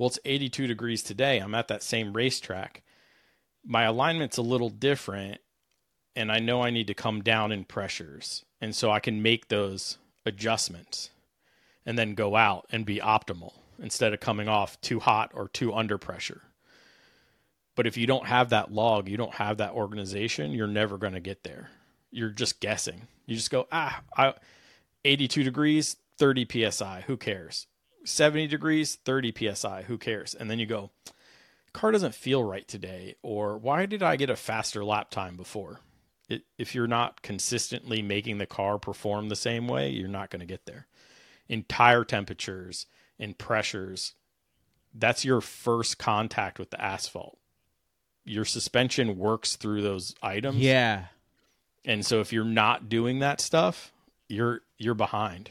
Well, 0.00 0.06
it's 0.06 0.18
82 0.24 0.66
degrees 0.66 1.02
today. 1.02 1.40
I'm 1.40 1.54
at 1.54 1.68
that 1.68 1.82
same 1.82 2.14
racetrack. 2.14 2.82
My 3.62 3.82
alignment's 3.82 4.38
a 4.38 4.42
little 4.42 4.70
different. 4.70 5.42
And 6.16 6.32
I 6.32 6.38
know 6.38 6.62
I 6.62 6.70
need 6.70 6.86
to 6.86 6.94
come 6.94 7.20
down 7.20 7.52
in 7.52 7.66
pressures. 7.66 8.46
And 8.62 8.74
so 8.74 8.90
I 8.90 8.98
can 8.98 9.20
make 9.20 9.48
those 9.48 9.98
adjustments 10.24 11.10
and 11.84 11.98
then 11.98 12.14
go 12.14 12.34
out 12.34 12.64
and 12.72 12.86
be 12.86 12.96
optimal 12.96 13.52
instead 13.78 14.14
of 14.14 14.20
coming 14.20 14.48
off 14.48 14.80
too 14.80 15.00
hot 15.00 15.32
or 15.34 15.48
too 15.48 15.74
under 15.74 15.98
pressure. 15.98 16.40
But 17.76 17.86
if 17.86 17.98
you 17.98 18.06
don't 18.06 18.26
have 18.26 18.48
that 18.48 18.72
log, 18.72 19.06
you 19.06 19.18
don't 19.18 19.34
have 19.34 19.58
that 19.58 19.74
organization, 19.74 20.52
you're 20.52 20.66
never 20.66 20.96
going 20.96 21.12
to 21.12 21.20
get 21.20 21.44
there. 21.44 21.68
You're 22.10 22.30
just 22.30 22.60
guessing. 22.60 23.06
You 23.26 23.36
just 23.36 23.50
go, 23.50 23.68
ah, 23.70 24.00
I, 24.16 24.32
82 25.04 25.42
degrees, 25.42 25.96
30 26.16 26.70
psi, 26.70 27.04
who 27.06 27.18
cares? 27.18 27.66
70 28.04 28.46
degrees, 28.46 28.96
30 28.96 29.54
psi, 29.54 29.82
who 29.82 29.98
cares? 29.98 30.34
And 30.34 30.50
then 30.50 30.58
you 30.58 30.66
go, 30.66 30.90
car 31.72 31.92
doesn't 31.92 32.14
feel 32.14 32.42
right 32.42 32.66
today, 32.66 33.16
or 33.22 33.58
why 33.58 33.86
did 33.86 34.02
I 34.02 34.16
get 34.16 34.30
a 34.30 34.36
faster 34.36 34.84
lap 34.84 35.10
time 35.10 35.36
before? 35.36 35.80
It, 36.28 36.42
if 36.58 36.74
you're 36.74 36.86
not 36.86 37.22
consistently 37.22 38.02
making 38.02 38.38
the 38.38 38.46
car 38.46 38.78
perform 38.78 39.28
the 39.28 39.36
same 39.36 39.66
way, 39.66 39.90
you're 39.90 40.08
not 40.08 40.30
going 40.30 40.40
to 40.40 40.46
get 40.46 40.66
there. 40.66 40.86
In 41.48 41.64
tire 41.64 42.04
temperatures 42.04 42.86
and 43.18 43.36
pressures, 43.36 44.14
that's 44.94 45.24
your 45.24 45.40
first 45.40 45.98
contact 45.98 46.58
with 46.58 46.70
the 46.70 46.80
asphalt 46.80 47.40
your 48.24 48.44
suspension 48.44 49.18
works 49.18 49.56
through 49.56 49.82
those 49.82 50.14
items. 50.22 50.58
Yeah. 50.58 51.06
And 51.84 52.04
so 52.04 52.20
if 52.20 52.32
you're 52.32 52.44
not 52.44 52.88
doing 52.88 53.20
that 53.20 53.40
stuff, 53.40 53.92
you're 54.28 54.60
you're 54.78 54.94
behind. 54.94 55.50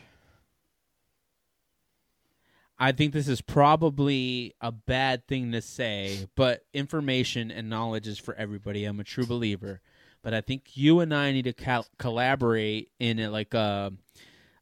I 2.79 2.93
think 2.93 3.11
this 3.11 3.27
is 3.27 3.41
probably 3.41 4.55
a 4.61 4.71
bad 4.71 5.27
thing 5.27 5.51
to 5.51 5.61
say, 5.61 6.27
but 6.35 6.63
information 6.73 7.51
and 7.51 7.69
knowledge 7.69 8.07
is 8.07 8.17
for 8.17 8.33
everybody. 8.35 8.85
I'm 8.85 9.01
a 9.01 9.03
true 9.03 9.25
believer, 9.25 9.81
but 10.21 10.33
I 10.33 10.39
think 10.39 10.77
you 10.77 11.01
and 11.01 11.13
I 11.13 11.33
need 11.33 11.43
to 11.43 11.83
collaborate 11.97 12.89
in 12.97 13.19
a, 13.19 13.29
like 13.29 13.53
a 13.53 13.91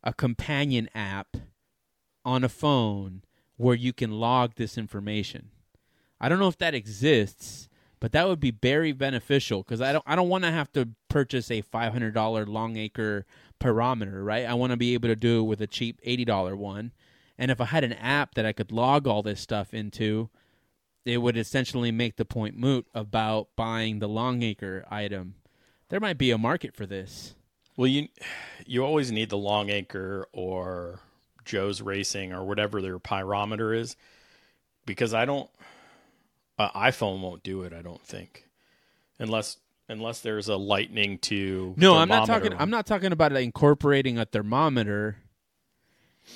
a 0.03 0.13
companion 0.13 0.89
app 0.95 1.37
on 2.25 2.43
a 2.43 2.49
phone 2.49 3.23
where 3.57 3.75
you 3.75 3.93
can 3.93 4.11
log 4.11 4.55
this 4.55 4.77
information. 4.77 5.49
I 6.19 6.29
don't 6.29 6.39
know 6.39 6.47
if 6.47 6.57
that 6.59 6.73
exists, 6.73 7.67
but 7.99 8.11
that 8.13 8.27
would 8.27 8.39
be 8.39 8.51
very 8.51 8.93
beneficial 8.93 9.61
because 9.61 9.81
I 9.81 9.93
don't 9.93 10.03
I 10.07 10.15
don't 10.15 10.29
want 10.29 10.43
to 10.43 10.51
have 10.51 10.71
to 10.73 10.89
purchase 11.07 11.51
a 11.51 11.61
five 11.61 11.93
hundred 11.93 12.15
dollar 12.15 12.45
Longacre 12.45 13.25
pyrometer, 13.59 14.25
right? 14.25 14.45
I 14.45 14.55
want 14.55 14.71
to 14.71 14.77
be 14.77 14.95
able 14.95 15.09
to 15.09 15.15
do 15.15 15.39
it 15.41 15.43
with 15.43 15.61
a 15.61 15.67
cheap 15.67 15.99
eighty 16.03 16.25
dollar 16.25 16.55
one. 16.55 16.93
And 17.37 17.51
if 17.51 17.61
I 17.61 17.65
had 17.65 17.83
an 17.83 17.93
app 17.93 18.35
that 18.35 18.45
I 18.45 18.53
could 18.53 18.71
log 18.71 19.07
all 19.07 19.21
this 19.21 19.39
stuff 19.39 19.73
into, 19.73 20.29
it 21.05 21.19
would 21.19 21.37
essentially 21.37 21.91
make 21.91 22.17
the 22.17 22.25
point 22.25 22.57
moot 22.57 22.85
about 22.93 23.49
buying 23.55 23.99
the 23.99 24.09
Longacre 24.09 24.85
item. 24.89 25.35
There 25.89 25.99
might 25.99 26.17
be 26.17 26.31
a 26.31 26.37
market 26.37 26.75
for 26.75 26.85
this. 26.85 27.35
Well, 27.77 27.87
you 27.87 28.07
you 28.65 28.83
always 28.83 29.11
need 29.11 29.29
the 29.29 29.37
Longacre 29.37 30.27
or 30.33 30.99
Joe's 31.45 31.81
Racing 31.81 32.33
or 32.33 32.43
whatever 32.43 32.81
their 32.81 32.99
pyrometer 32.99 33.77
is, 33.77 33.95
because 34.85 35.13
I 35.13 35.25
don't. 35.25 35.49
Uh, 36.59 36.71
iPhone 36.71 37.21
won't 37.21 37.43
do 37.43 37.61
it. 37.61 37.71
I 37.71 37.83
don't 37.83 38.01
think, 38.01 38.45
unless 39.19 39.57
unless 39.87 40.21
there's 40.21 40.49
a 40.49 40.57
lightning 40.57 41.19
to. 41.19 41.75
No, 41.77 41.95
I'm 41.95 42.09
not 42.09 42.25
talking. 42.25 42.51
one. 42.51 42.61
I'm 42.61 42.71
not 42.71 42.87
talking 42.87 43.11
about 43.11 43.31
incorporating 43.33 44.17
a 44.17 44.25
thermometer. 44.25 45.17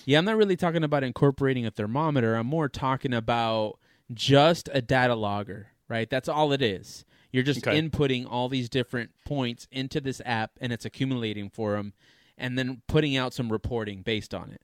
Yeah, 0.06 0.18
I'm 0.20 0.26
not 0.26 0.38
really 0.38 0.56
talking 0.56 0.84
about 0.84 1.04
incorporating 1.04 1.66
a 1.66 1.72
thermometer. 1.72 2.36
I'm 2.36 2.48
more 2.48 2.70
talking 2.70 3.14
about 3.14 3.78
just 4.14 4.70
a 4.74 4.82
data 4.82 5.16
logger, 5.16 5.68
right? 5.88 6.10
That's 6.10 6.28
all 6.30 6.52
it 6.54 6.62
is. 6.62 7.06
You're 7.32 7.44
just 7.44 7.66
Okay. 7.66 7.80
inputting 7.80 8.28
all 8.30 8.50
these 8.50 8.68
different 8.70 9.12
points 9.26 9.68
into 9.72 10.02
this 10.02 10.22
app, 10.26 10.52
and 10.60 10.74
it's 10.74 10.84
accumulating 10.86 11.50
for 11.50 11.74
them, 11.74 11.94
and 12.38 12.58
then 12.58 12.82
putting 12.88 13.16
out 13.16 13.34
some 13.34 13.52
reporting 13.52 14.02
based 14.02 14.34
on 14.34 14.52
it. 14.52 14.62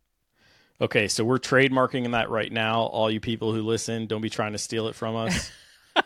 Okay, 0.80 1.08
so 1.08 1.24
we're 1.24 1.40
trademarking 1.40 2.12
that 2.12 2.30
right 2.30 2.52
now. 2.52 2.82
All 2.82 3.10
you 3.10 3.20
people 3.20 3.54
who 3.54 3.62
listen, 3.62 4.06
don't 4.06 4.22
be 4.22 4.30
trying 4.30 4.52
to 4.52 4.58
steal 4.60 4.88
it 4.88 4.96
from 4.96 5.16
us. 5.16 5.52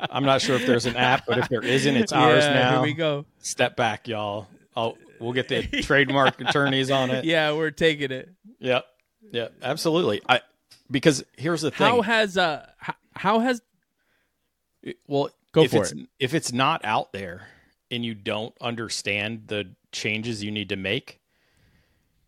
I'm 0.00 0.24
not 0.24 0.40
sure 0.40 0.56
if 0.56 0.66
there's 0.66 0.86
an 0.86 0.96
app, 0.96 1.24
but 1.26 1.38
if 1.38 1.48
there 1.48 1.64
isn't, 1.64 1.96
it's 1.96 2.12
ours 2.12 2.44
Yeah, 2.46 2.52
now. 2.52 2.72
Here 2.74 2.82
we 2.82 2.92
go. 2.92 3.26
Step 3.40 3.76
back, 3.76 4.06
y'all. 4.08 4.48
I'll, 4.76 4.96
we'll 5.20 5.32
get 5.32 5.48
the 5.48 5.62
trademark 5.82 6.40
attorneys 6.40 6.90
on 6.90 7.10
it. 7.10 7.24
Yeah, 7.24 7.52
we're 7.52 7.70
taking 7.70 8.10
it. 8.10 8.30
Yep. 8.60 8.84
Yeah, 9.32 9.48
absolutely. 9.62 10.22
I 10.28 10.40
because 10.90 11.24
here's 11.36 11.62
the 11.62 11.70
thing. 11.70 11.86
How 11.86 12.02
has 12.02 12.38
uh 12.38 12.66
how, 12.78 12.94
how 13.14 13.38
has 13.40 13.62
well, 15.06 15.30
Go 15.52 15.62
if 15.62 15.70
for 15.70 15.82
it's, 15.82 15.92
it. 15.92 16.08
If 16.18 16.34
it's 16.34 16.52
not 16.52 16.84
out 16.84 17.12
there 17.12 17.48
and 17.90 18.04
you 18.04 18.14
don't 18.14 18.54
understand 18.60 19.44
the 19.46 19.74
changes 19.92 20.44
you 20.44 20.50
need 20.50 20.68
to 20.68 20.76
make, 20.76 21.20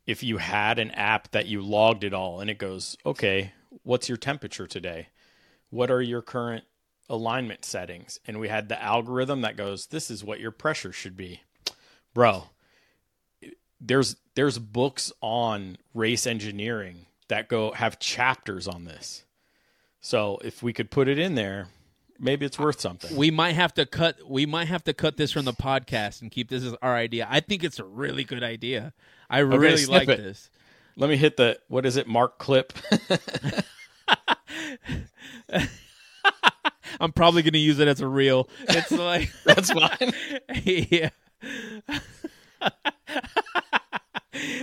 if 0.07 0.23
you 0.23 0.39
had 0.39 0.79
an 0.79 0.91
app 0.93 1.31
that 1.33 1.47
you 1.47 1.63
logged 1.63 2.05
it 2.05 2.15
all 2.15 2.41
and 2.41 2.51
it 2.51 2.59
goes, 2.59 2.97
okay, 3.05 3.53
what's 3.83 4.09
your 4.09 4.19
temperature 4.19 4.67
today? 4.67 5.09
What 5.69 5.91
are 5.91 6.03
your 6.03 6.23
current 6.23 6.65
alignment 7.09 7.65
settings? 7.65 8.19
And 8.27 8.41
we 8.41 8.49
had 8.49 8.69
the 8.69 8.83
algorithm 8.83 9.43
that 9.43 9.57
goes, 9.57 9.87
this 9.87 10.11
is 10.11 10.25
what 10.25 10.41
your 10.41 10.51
pressure 10.51 10.93
should 10.93 11.17
be. 11.17 11.43
Bro, 12.15 12.45
there's 13.81 14.17
there's 14.35 14.59
books 14.59 15.13
on 15.21 15.77
race 15.95 16.27
engineering 16.27 17.07
that 17.29 17.49
go 17.49 17.73
have 17.73 17.99
chapters 17.99 18.69
on 18.69 18.85
this. 18.85 19.25
So 20.01 20.39
if 20.45 20.63
we 20.63 20.73
could 20.73 20.91
put 20.91 21.09
it 21.09 21.19
in 21.19 21.35
there, 21.35 21.69
maybe 22.19 22.47
it's 22.47 22.59
worth 22.59 22.81
something. 22.81 23.17
we 23.17 23.31
might 23.31 23.53
have 23.53 23.75
to 23.75 23.87
cut 23.87 24.29
we 24.29 24.47
might 24.47 24.69
have 24.69 24.85
to 24.85 24.93
cut 24.95 25.17
this 25.17 25.33
from 25.33 25.45
the 25.45 25.53
podcast 25.53 26.23
and 26.23 26.31
keep 26.31 26.49
this 26.51 26.65
as 26.65 26.75
our 26.83 26.95
idea. 26.95 27.27
I 27.31 27.41
think 27.41 27.65
it's 27.65 27.79
a 27.79 27.85
really 27.85 28.25
good 28.25 28.43
idea. 28.43 28.93
I 29.29 29.39
really 29.41 29.87
like 29.87 30.09
it. 30.09 30.19
this. 30.19 30.51
Let 30.97 31.11
me 31.11 31.17
hit 31.17 31.37
the 31.37 31.59
what 31.69 31.87
is 31.87 31.97
it, 31.97 32.07
Mark 32.07 32.39
clip? 32.39 32.73
I'm 37.01 37.13
probably 37.13 37.43
going 37.43 37.55
to 37.55 37.59
use 37.59 37.79
it 37.79 37.89
as 37.89 38.01
a 38.01 38.07
reel. 38.07 38.49
It's 38.69 38.91
like 38.91 39.33
That's 39.45 39.71
fine. 39.73 40.13
yeah. 40.65 41.11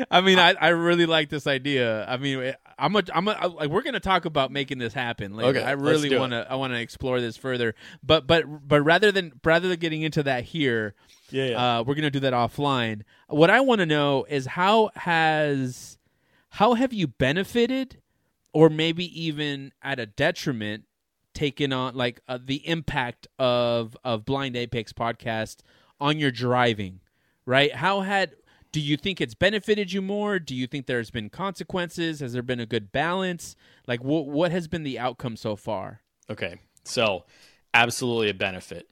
I 0.09 0.21
mean, 0.21 0.39
I, 0.39 0.53
I 0.59 0.69
really 0.69 1.05
like 1.05 1.29
this 1.29 1.45
idea. 1.45 2.05
I 2.05 2.17
mean, 2.17 2.53
I'm 2.77 2.95
a, 2.95 3.03
I'm 3.13 3.27
a, 3.27 3.47
like 3.47 3.69
we're 3.69 3.81
gonna 3.81 3.99
talk 3.99 4.25
about 4.25 4.51
making 4.51 4.77
this 4.77 4.93
happen. 4.93 5.35
Later. 5.35 5.59
Okay, 5.59 5.63
I 5.63 5.71
really 5.71 6.17
want 6.17 6.31
to 6.31 6.47
I 6.49 6.55
want 6.55 6.73
to 6.73 6.79
explore 6.79 7.19
this 7.19 7.37
further. 7.37 7.75
But 8.03 8.27
but 8.27 8.45
but 8.67 8.81
rather 8.81 9.11
than 9.11 9.33
rather 9.43 9.67
than 9.67 9.79
getting 9.79 10.03
into 10.03 10.23
that 10.23 10.45
here, 10.45 10.95
Yeah, 11.29 11.79
uh, 11.79 11.83
we're 11.83 11.95
gonna 11.95 12.09
do 12.11 12.21
that 12.21 12.33
offline. 12.33 13.01
What 13.27 13.49
I 13.49 13.59
want 13.61 13.79
to 13.79 13.85
know 13.85 14.25
is 14.29 14.45
how 14.45 14.91
has 14.95 15.97
how 16.49 16.75
have 16.75 16.93
you 16.93 17.07
benefited, 17.07 18.01
or 18.53 18.69
maybe 18.69 19.05
even 19.21 19.73
at 19.81 19.99
a 19.99 20.05
detriment, 20.05 20.85
taken 21.33 21.73
on 21.73 21.95
like 21.95 22.21
uh, 22.27 22.39
the 22.43 22.67
impact 22.67 23.27
of 23.37 23.97
of 24.03 24.25
Blind 24.25 24.55
Apex 24.55 24.93
podcast 24.93 25.57
on 25.99 26.19
your 26.19 26.31
driving, 26.31 26.99
right? 27.47 27.73
How 27.73 28.01
had 28.01 28.35
do 28.71 28.79
you 28.79 28.97
think 28.97 29.19
it's 29.19 29.33
benefited 29.33 29.91
you 29.91 30.03
more? 30.03 30.37
Do 30.37 30.53
you 30.53 30.67
think 30.67 30.85
there's 30.85 31.09
been 31.09 31.29
consequences? 31.31 32.19
Has 32.19 32.33
there 32.33 32.43
been 32.43 32.59
a 32.59 32.65
good 32.67 32.91
balance? 32.91 33.55
Like 33.87 34.03
what 34.03 34.27
what 34.27 34.51
has 34.51 34.67
been 34.67 34.83
the 34.83 34.99
outcome 34.99 35.35
so 35.35 35.55
far? 35.55 36.01
Okay. 36.29 36.59
So, 36.83 37.25
absolutely 37.73 38.29
a 38.29 38.35
benefit. 38.35 38.87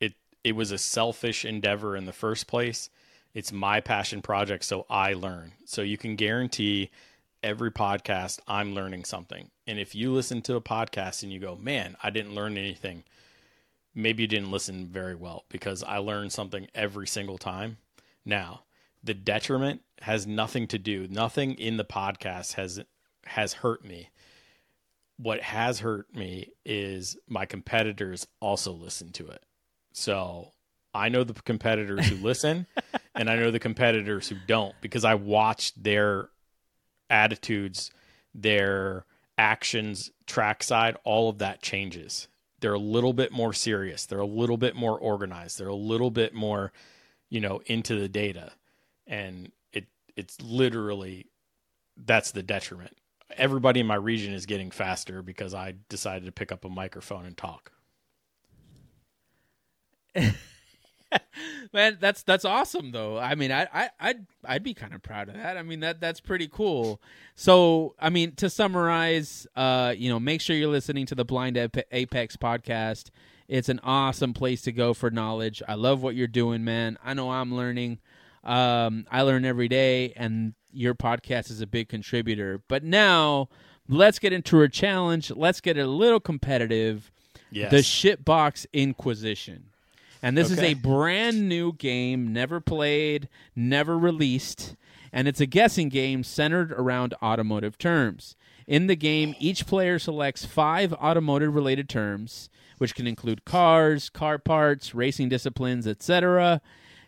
It 0.00 0.14
it 0.42 0.52
was 0.52 0.72
a 0.72 0.78
selfish 0.78 1.44
endeavor 1.44 1.96
in 1.96 2.06
the 2.06 2.12
first 2.12 2.48
place. 2.48 2.90
It's 3.34 3.52
my 3.52 3.80
passion 3.80 4.22
project 4.22 4.64
so 4.64 4.86
I 4.90 5.12
learn. 5.12 5.52
So 5.64 5.82
you 5.82 5.98
can 5.98 6.16
guarantee 6.16 6.90
every 7.42 7.70
podcast 7.70 8.40
I'm 8.48 8.74
learning 8.74 9.04
something. 9.04 9.50
And 9.66 9.78
if 9.78 9.94
you 9.94 10.12
listen 10.12 10.42
to 10.42 10.56
a 10.56 10.60
podcast 10.60 11.22
and 11.22 11.32
you 11.32 11.38
go, 11.38 11.54
"Man, 11.54 11.96
I 12.02 12.10
didn't 12.10 12.34
learn 12.34 12.56
anything." 12.58 13.04
Maybe 13.94 14.22
you 14.22 14.28
didn't 14.28 14.50
listen 14.50 14.86
very 14.86 15.14
well 15.14 15.44
because 15.48 15.82
I 15.82 15.98
learned 15.98 16.32
something 16.32 16.68
every 16.74 17.06
single 17.06 17.36
time. 17.38 17.78
Now, 18.28 18.62
the 19.02 19.14
detriment 19.14 19.80
has 20.02 20.24
nothing 20.24 20.68
to 20.68 20.78
do. 20.78 21.08
Nothing 21.08 21.54
in 21.54 21.78
the 21.78 21.84
podcast 21.84 22.54
has 22.54 22.80
has 23.24 23.54
hurt 23.54 23.84
me 23.84 24.10
what 25.18 25.40
has 25.40 25.80
hurt 25.80 26.14
me 26.14 26.52
is 26.64 27.16
my 27.28 27.44
competitors 27.44 28.26
also 28.40 28.72
listen 28.72 29.10
to 29.10 29.26
it. 29.26 29.42
So 29.92 30.52
I 30.94 31.08
know 31.08 31.24
the 31.24 31.34
competitors 31.34 32.06
who 32.06 32.16
listen 32.16 32.66
and 33.14 33.28
I 33.28 33.36
know 33.36 33.50
the 33.50 33.58
competitors 33.58 34.28
who 34.28 34.36
don't 34.46 34.74
because 34.80 35.04
I 35.04 35.14
watched 35.14 35.82
their 35.82 36.30
attitudes, 37.10 37.90
their 38.32 39.04
actions, 39.36 40.12
trackside, 40.26 40.96
all 41.04 41.28
of 41.28 41.38
that 41.38 41.62
changes. 41.62 42.28
They're 42.60 42.74
a 42.74 42.78
little 42.78 43.12
bit 43.12 43.32
more 43.32 43.52
serious. 43.52 44.06
They're 44.06 44.18
a 44.20 44.26
little 44.26 44.56
bit 44.56 44.76
more 44.76 44.98
organized. 44.98 45.58
They're 45.58 45.68
a 45.68 45.74
little 45.74 46.10
bit 46.10 46.32
more, 46.32 46.72
you 47.30 47.40
know, 47.40 47.60
into 47.66 47.98
the 47.98 48.08
data. 48.08 48.52
And 49.06 49.52
it 49.72 49.86
it's 50.16 50.40
literally 50.40 51.26
that's 51.96 52.30
the 52.30 52.42
detriment 52.42 52.96
everybody 53.36 53.80
in 53.80 53.86
my 53.86 53.94
region 53.94 54.32
is 54.32 54.46
getting 54.46 54.70
faster 54.70 55.22
because 55.22 55.54
I 55.54 55.74
decided 55.88 56.26
to 56.26 56.32
pick 56.32 56.52
up 56.52 56.64
a 56.64 56.68
microphone 56.68 57.26
and 57.26 57.36
talk. 57.36 57.72
Man, 61.72 61.96
that's 62.00 62.22
that's 62.22 62.44
awesome 62.44 62.92
though. 62.92 63.18
I 63.18 63.34
mean, 63.34 63.50
I 63.52 63.66
I 63.72 63.90
I'd 64.00 64.26
I'd 64.44 64.62
be 64.62 64.74
kind 64.74 64.94
of 64.94 65.02
proud 65.02 65.28
of 65.28 65.36
that. 65.36 65.56
I 65.56 65.62
mean, 65.62 65.80
that 65.80 66.00
that's 66.00 66.20
pretty 66.20 66.48
cool. 66.48 67.00
So, 67.34 67.94
I 67.98 68.10
mean, 68.10 68.32
to 68.36 68.50
summarize, 68.50 69.46
uh, 69.56 69.94
you 69.96 70.10
know, 70.10 70.20
make 70.20 70.40
sure 70.40 70.56
you're 70.56 70.68
listening 70.68 71.06
to 71.06 71.14
the 71.14 71.24
Blind 71.24 71.56
Apex 71.56 72.36
podcast. 72.36 73.10
It's 73.48 73.68
an 73.68 73.80
awesome 73.82 74.34
place 74.34 74.62
to 74.62 74.72
go 74.72 74.92
for 74.92 75.10
knowledge. 75.10 75.62
I 75.66 75.74
love 75.74 76.02
what 76.02 76.14
you're 76.14 76.26
doing, 76.26 76.64
man. 76.64 76.98
I 77.02 77.14
know 77.14 77.30
I'm 77.30 77.54
learning. 77.54 77.98
Um, 78.44 79.06
I 79.10 79.22
learn 79.22 79.44
every 79.44 79.68
day, 79.68 80.12
and 80.16 80.54
your 80.70 80.94
podcast 80.94 81.50
is 81.50 81.60
a 81.60 81.66
big 81.66 81.88
contributor. 81.88 82.60
But 82.68 82.84
now, 82.84 83.48
let's 83.88 84.18
get 84.18 84.32
into 84.32 84.60
a 84.60 84.68
challenge. 84.68 85.30
Let's 85.30 85.60
get 85.60 85.78
a 85.78 85.86
little 85.86 86.20
competitive. 86.20 87.10
Yes. 87.50 87.70
The 87.70 87.78
Shitbox 87.78 88.66
Inquisition. 88.74 89.70
And 90.22 90.36
this 90.36 90.50
is 90.50 90.58
a 90.58 90.74
brand 90.74 91.48
new 91.48 91.72
game, 91.72 92.32
never 92.32 92.60
played, 92.60 93.28
never 93.54 93.96
released, 93.96 94.74
and 95.12 95.28
it's 95.28 95.40
a 95.40 95.46
guessing 95.46 95.88
game 95.88 96.24
centered 96.24 96.72
around 96.72 97.14
automotive 97.22 97.78
terms. 97.78 98.34
In 98.66 98.88
the 98.88 98.96
game, 98.96 99.34
each 99.38 99.66
player 99.66 99.98
selects 99.98 100.44
five 100.44 100.92
automotive 100.92 101.54
related 101.54 101.88
terms, 101.88 102.50
which 102.78 102.94
can 102.94 103.06
include 103.06 103.44
cars, 103.44 104.08
car 104.08 104.38
parts, 104.38 104.94
racing 104.94 105.28
disciplines, 105.28 105.86
etc. 105.86 106.60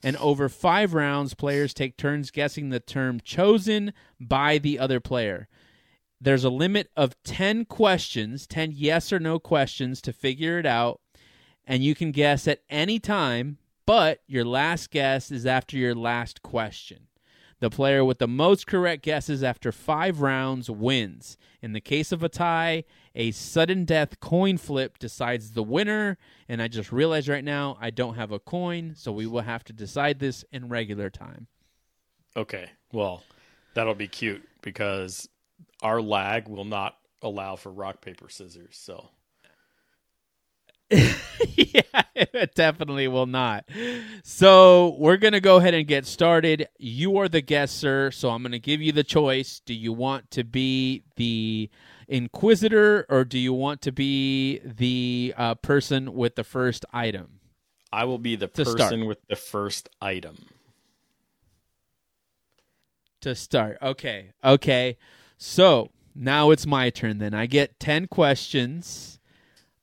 And 0.03 0.17
over 0.17 0.49
five 0.49 0.95
rounds, 0.95 1.35
players 1.35 1.75
take 1.75 1.97
turns 1.97 2.31
guessing 2.31 2.69
the 2.69 2.81
term 2.81 3.21
chosen 3.21 3.93
by 4.21 4.59
the 4.59 4.79
other 4.79 5.01
player. 5.01 5.49
There's 6.21 6.45
a 6.45 6.51
limit 6.51 6.91
of 6.97 7.15
10 7.25 7.65
questions, 7.65 8.47
10 8.47 8.73
yes 8.75 9.13
or 9.13 9.19
no 9.19 9.39
questions 9.39 10.03
to 10.03 10.13
figure 10.13 10.59
it 10.59 10.67
out 10.67 11.01
and 11.71 11.85
you 11.85 11.95
can 11.95 12.11
guess 12.11 12.49
at 12.49 12.63
any 12.69 12.99
time, 12.99 13.59
but 13.87 14.23
your 14.27 14.45
last 14.45 14.91
guess 14.91 15.31
is 15.31 15.47
after 15.47 15.77
your 15.77 15.95
last 15.95 16.43
question. 16.43 17.07
The 17.61 17.71
player 17.71 18.05
with 18.05 18.19
the 18.19 18.27
most 18.27 18.67
correct 18.67 19.03
guesses 19.03 19.43
after 19.43 19.71
five 19.71 20.23
rounds 20.23 20.71
wins. 20.71 21.37
In 21.61 21.75
the 21.75 21.81
case 21.81 22.11
of 22.11 22.23
a 22.23 22.29
tie, 22.29 22.85
a 23.15 23.31
sudden 23.33 23.85
death 23.85 24.19
coin 24.19 24.57
flip 24.57 24.99
decides 24.99 25.53
the 25.53 25.63
winner. 25.63 26.17
And 26.49 26.63
I 26.63 26.69
just 26.69 26.91
realized 26.91 27.29
right 27.29 27.45
now 27.45 27.77
I 27.79 27.91
don't 27.91 28.15
have 28.15 28.33
a 28.33 28.39
coin, 28.39 28.95
so 28.97 29.13
we 29.13 29.27
will 29.27 29.43
have 29.43 29.63
to 29.65 29.75
decide 29.75 30.19
this 30.19 30.45
in 30.51 30.69
regular 30.69 31.11
time. 31.11 31.47
okay. 32.37 32.71
Well, 32.93 33.23
that'll 33.75 33.95
be 33.95 34.09
cute 34.09 34.43
because 34.63 35.29
our 35.83 36.01
lag 36.03 36.49
will 36.49 36.65
not 36.65 36.97
allow 37.23 37.55
for 37.57 37.71
rock 37.71 38.01
paper 38.01 38.29
scissors. 38.29 38.77
So 38.77 39.11
yeah, 41.57 42.03
it 42.17 42.55
definitely 42.57 43.07
will 43.07 43.27
not. 43.27 43.65
So 44.25 44.97
we're 44.99 45.19
gonna 45.19 45.41
go 45.41 45.59
ahead 45.59 45.75
and 45.75 45.87
get 45.87 46.05
started. 46.05 46.69
You 46.79 47.17
are 47.19 47.29
the 47.29 47.41
guest, 47.41 47.79
sir. 47.79 48.11
So 48.11 48.31
I'm 48.31 48.43
gonna 48.43 48.59
give 48.59 48.83
you 48.83 48.91
the 48.91 49.05
choice. 49.05 49.61
Do 49.65 49.73
you 49.73 49.93
want 49.93 50.31
to 50.33 50.43
be 50.43 51.05
the 51.15 51.71
inquisitor, 52.09 53.07
or 53.09 53.25
do 53.25 53.39
you 53.39 53.53
want 53.53 53.83
to 53.83 53.93
be 53.93 54.59
the 54.65 55.33
uh, 55.37 55.55
person 55.57 56.15
with 56.15 56.35
the 56.35 56.45
first 56.45 56.85
item? 56.93 57.39
I 57.93 58.05
will 58.05 58.19
be 58.19 58.35
the 58.35 58.49
person 58.49 58.77
start. 58.77 59.07
with 59.07 59.19
the 59.29 59.37
first 59.37 59.89
item. 60.01 60.37
To 63.21 63.35
start, 63.35 63.79
okay, 63.81 64.33
okay. 64.43 64.97
So 65.37 65.91
now 66.17 66.51
it's 66.51 66.67
my 66.67 66.91
turn. 66.91 67.19
Then 67.19 67.35
I 67.35 67.47
get 67.47 67.79
ten 67.79 68.09
questions. 68.09 69.20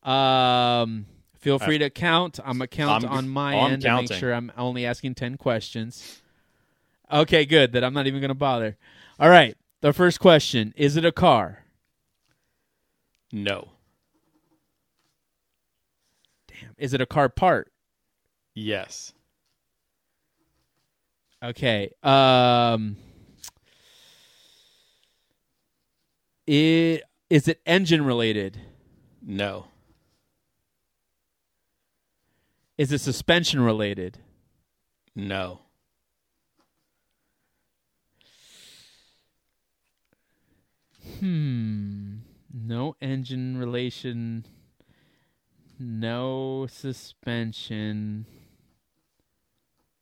Um, 0.08 1.06
feel 1.40 1.60
free 1.60 1.78
to 1.80 1.90
count. 1.90 2.40
I'm 2.40 2.54
gonna 2.60 2.68
count 2.68 3.04
I'm- 3.04 3.14
on 3.14 3.30
my 3.30 3.56
oh, 3.56 3.60
I'm 3.60 3.74
end 3.74 3.82
to 3.84 3.96
make 3.96 4.14
sure 4.14 4.34
I'm 4.34 4.52
only 4.58 4.86
asking 4.86 5.16
ten 5.16 5.38
questions. 5.38 6.22
Okay, 7.12 7.46
good. 7.46 7.74
That 7.74 7.84
I'm 7.84 7.94
not 7.94 8.08
even 8.08 8.22
gonna 8.22 8.34
bother. 8.34 8.78
All 9.20 9.30
right. 9.30 9.58
The 9.82 9.94
first 9.94 10.20
question: 10.20 10.74
Is 10.78 10.96
it 10.98 11.06
a 11.06 11.12
car? 11.12 11.66
No. 13.32 13.70
Damn. 16.48 16.74
Is 16.78 16.94
it 16.94 17.02
a 17.02 17.06
car 17.06 17.30
part? 17.30 17.72
Yes. 18.56 19.14
Okay. 21.44 21.92
Um. 22.02 22.98
It 26.48 27.04
is 27.30 27.48
it 27.48 27.62
engine 27.66 28.06
related? 28.06 28.60
No. 29.22 29.68
Is 32.78 32.92
it 32.92 33.00
suspension 33.00 33.62
related? 33.62 34.20
No. 35.16 35.62
Hmm. 41.20 42.18
No 42.54 42.96
engine 43.02 43.58
relation. 43.58 44.46
No 45.80 46.68
suspension. 46.70 48.26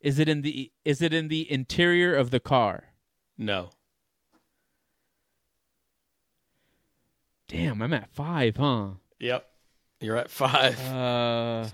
Is 0.01 0.19
it 0.19 0.27
in 0.27 0.41
the 0.41 0.71
is 0.83 1.01
it 1.01 1.13
in 1.13 1.29
the 1.29 1.49
interior 1.51 2.13
of 2.13 2.31
the 2.31 2.39
car? 2.39 2.93
No. 3.37 3.69
Damn, 7.47 7.81
I'm 7.81 7.93
at 7.93 8.09
5, 8.09 8.57
huh? 8.57 8.87
Yep. 9.19 9.47
You're 10.01 10.17
at 10.17 10.29
five. 10.29 10.79
Uh 10.91 11.69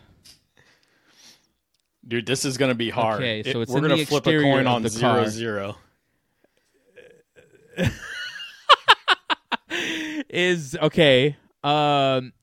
Dude, 2.08 2.26
this 2.26 2.46
is 2.46 2.58
going 2.58 2.70
to 2.70 2.76
be 2.76 2.90
hard. 2.90 3.22
Okay, 3.22 3.44
so 3.44 3.62
It- 3.62 3.70
we're 3.70 3.78
in 3.78 3.82
gonna 3.84 3.96
the 3.98 4.06
flip 4.06 4.26
a 4.28 4.42
coin 4.42 4.66
on 4.68 4.82
the 4.82 4.90
zero 4.90 5.14
car. 5.22 5.30
zero. 5.30 5.78
is 10.30 10.76
okay. 10.82 11.36
Um 11.64 12.34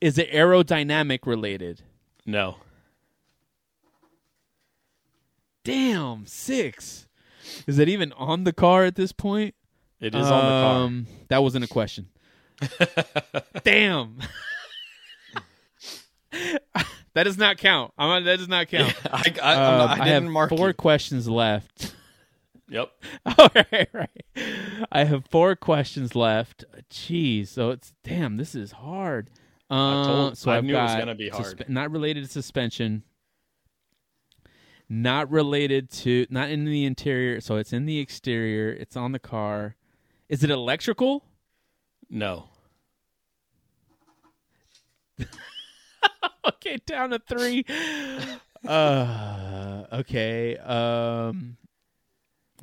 Is 0.00 0.18
it 0.18 0.30
aerodynamic 0.32 1.26
related? 1.26 1.82
No. 2.26 2.56
Damn, 5.64 6.26
6. 6.26 7.06
Is 7.68 7.78
it 7.78 7.88
even 7.88 8.12
on 8.14 8.42
the 8.42 8.52
car 8.52 8.84
at 8.84 8.96
this 8.96 9.12
point? 9.12 9.54
It 10.00 10.12
is 10.12 10.26
on 10.26 10.44
the 10.44 10.50
car. 10.50 10.84
Um, 10.84 11.06
That 11.28 11.42
wasn't 11.44 11.64
a 11.64 11.68
question. 11.68 12.08
Damn. 13.62 14.18
that 17.14 17.24
does 17.24 17.38
not 17.38 17.58
count. 17.58 17.92
I'm, 17.98 18.24
that 18.24 18.38
does 18.38 18.48
not 18.48 18.68
count. 18.68 18.94
I, 19.12 19.34
I, 19.42 19.54
I'm 19.54 19.58
Um, 19.72 19.78
not- 19.78 19.98
I 19.98 20.02
I 20.02 20.04
didn't 20.04 20.22
have 20.24 20.32
mark 20.32 20.48
four 20.50 20.68
you. 20.68 20.74
questions 20.74 21.28
left. 21.28 21.94
Yep. 22.68 22.90
All 23.38 23.48
right, 23.54 23.88
right. 23.92 24.10
I 24.90 25.04
have 25.04 25.26
four 25.30 25.54
questions 25.56 26.14
left. 26.16 26.64
Jeez, 26.90 27.48
so 27.48 27.70
it's 27.70 27.92
damn. 28.02 28.38
This 28.38 28.54
is 28.54 28.72
hard. 28.72 29.28
Uh, 29.68 30.04
told- 30.06 30.38
so 30.38 30.50
I 30.50 30.56
I've 30.58 30.64
knew 30.64 30.76
it 30.76 30.82
was 30.82 30.94
gonna 30.94 31.14
be 31.14 31.28
hard. 31.28 31.44
suspe- 31.44 31.68
not 31.68 31.90
related 31.90 32.24
to 32.24 32.30
suspension. 32.30 33.02
Not 34.88 35.30
related 35.30 35.90
to. 35.90 36.26
Not 36.30 36.50
in 36.50 36.64
the 36.64 36.84
interior. 36.84 37.40
So 37.40 37.56
it's 37.56 37.72
in 37.72 37.84
the 37.86 37.98
exterior. 37.98 38.70
It's 38.72 38.96
on 38.96 39.12
the 39.12 39.18
car. 39.18 39.76
Is 40.28 40.42
it 40.42 40.50
electrical? 40.50 41.24
No. 42.10 42.48
okay, 46.46 46.78
down 46.86 47.10
to 47.10 47.18
three. 47.18 47.64
Uh, 48.66 49.84
okay. 49.92 50.56
Um. 50.58 51.56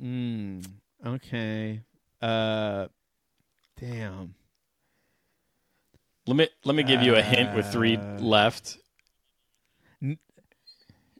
Mm, 0.02 0.66
okay. 1.06 1.82
Uh. 2.22 2.86
Damn. 3.80 4.34
Let 6.26 6.36
me 6.36 6.48
let 6.64 6.76
me 6.76 6.82
give 6.82 7.02
you 7.02 7.16
a 7.16 7.22
hint 7.22 7.54
with 7.54 7.66
three 7.72 7.96
Uh, 7.96 8.18
left. 8.18 8.78
You, 10.00 10.16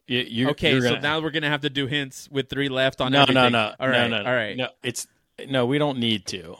you're, 0.06 0.50
Okay, 0.50 0.72
you're 0.72 0.82
so 0.82 0.88
gonna, 0.90 1.00
now 1.02 1.20
we're 1.20 1.30
gonna 1.30 1.48
have 1.48 1.60
to 1.60 1.70
do 1.70 1.86
hints 1.86 2.28
with 2.32 2.48
three 2.48 2.68
left 2.68 3.00
on 3.00 3.12
no, 3.12 3.22
everything. 3.22 3.44
no, 3.44 3.48
no, 3.48 3.74
All 3.78 3.88
right, 3.88 4.10
no, 4.10 4.22
no, 4.22 4.28
all 4.28 4.34
right. 4.34 4.56
No, 4.56 4.68
it's 4.82 5.06
no, 5.48 5.66
we 5.66 5.78
don't 5.78 5.98
need 5.98 6.26
to, 6.26 6.56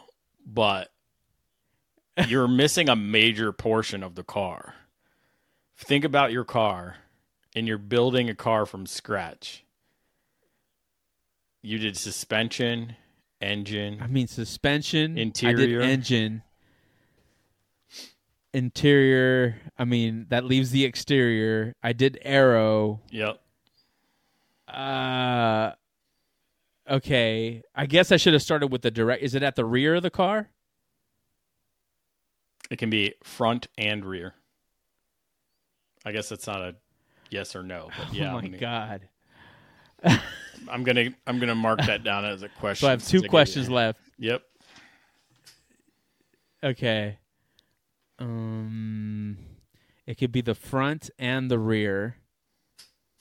but 0.46 0.88
you're 2.28 2.46
missing 2.46 2.88
a 2.88 2.94
major 2.94 3.50
portion 3.52 4.04
of 4.04 4.14
the 4.14 4.22
car. 4.22 4.74
Think 5.80 6.04
about 6.04 6.30
your 6.30 6.44
car, 6.44 6.96
and 7.56 7.66
you're 7.66 7.78
building 7.78 8.28
a 8.28 8.34
car 8.34 8.66
from 8.66 8.86
scratch. 8.86 9.64
You 11.62 11.78
did 11.78 11.96
suspension, 11.96 12.96
engine. 13.40 13.98
I 14.00 14.06
mean 14.06 14.26
suspension, 14.26 15.16
Interior. 15.16 15.80
Engine, 15.80 16.42
interior. 18.52 19.56
I 19.78 19.84
mean 19.84 20.26
that 20.28 20.44
leaves 20.44 20.70
the 20.70 20.84
exterior. 20.84 21.74
I 21.82 21.94
did 21.94 22.18
aero. 22.22 23.00
Yep. 23.10 23.40
Uh, 24.68 25.72
okay. 26.88 27.62
I 27.74 27.86
guess 27.86 28.12
I 28.12 28.16
should 28.16 28.34
have 28.34 28.42
started 28.42 28.68
with 28.68 28.82
the 28.82 28.90
direct. 28.90 29.22
Is 29.22 29.34
it 29.34 29.42
at 29.42 29.56
the 29.56 29.64
rear 29.64 29.94
of 29.94 30.02
the 30.02 30.10
car? 30.10 30.50
It 32.70 32.78
can 32.78 32.90
be 32.90 33.14
front 33.24 33.66
and 33.76 34.04
rear. 34.04 34.34
I 36.04 36.12
guess 36.12 36.28
that's 36.28 36.46
not 36.46 36.60
a 36.62 36.74
yes 37.30 37.54
or 37.54 37.62
no, 37.62 37.90
but 37.98 38.12
yeah. 38.14 38.30
oh 38.30 38.34
my 38.36 38.40
let 38.40 38.50
me- 38.50 38.58
god. 38.58 39.08
I'm 40.68 40.82
gonna 40.84 41.10
I'm 41.26 41.38
gonna 41.38 41.54
mark 41.54 41.80
that 41.86 42.02
down 42.04 42.24
as 42.24 42.42
a 42.42 42.48
question. 42.48 42.86
So 42.86 42.88
I 42.88 42.90
have 42.92 43.06
two 43.06 43.22
questions 43.22 43.68
left. 43.70 44.00
Yep. 44.18 44.42
Okay. 46.62 47.18
Um, 48.18 49.38
it 50.06 50.16
could 50.18 50.32
be 50.32 50.42
the 50.42 50.54
front 50.54 51.08
and 51.18 51.50
the 51.50 51.58
rear. 51.58 52.16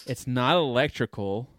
It's 0.05 0.27
not 0.27 0.55
electrical. 0.57 1.49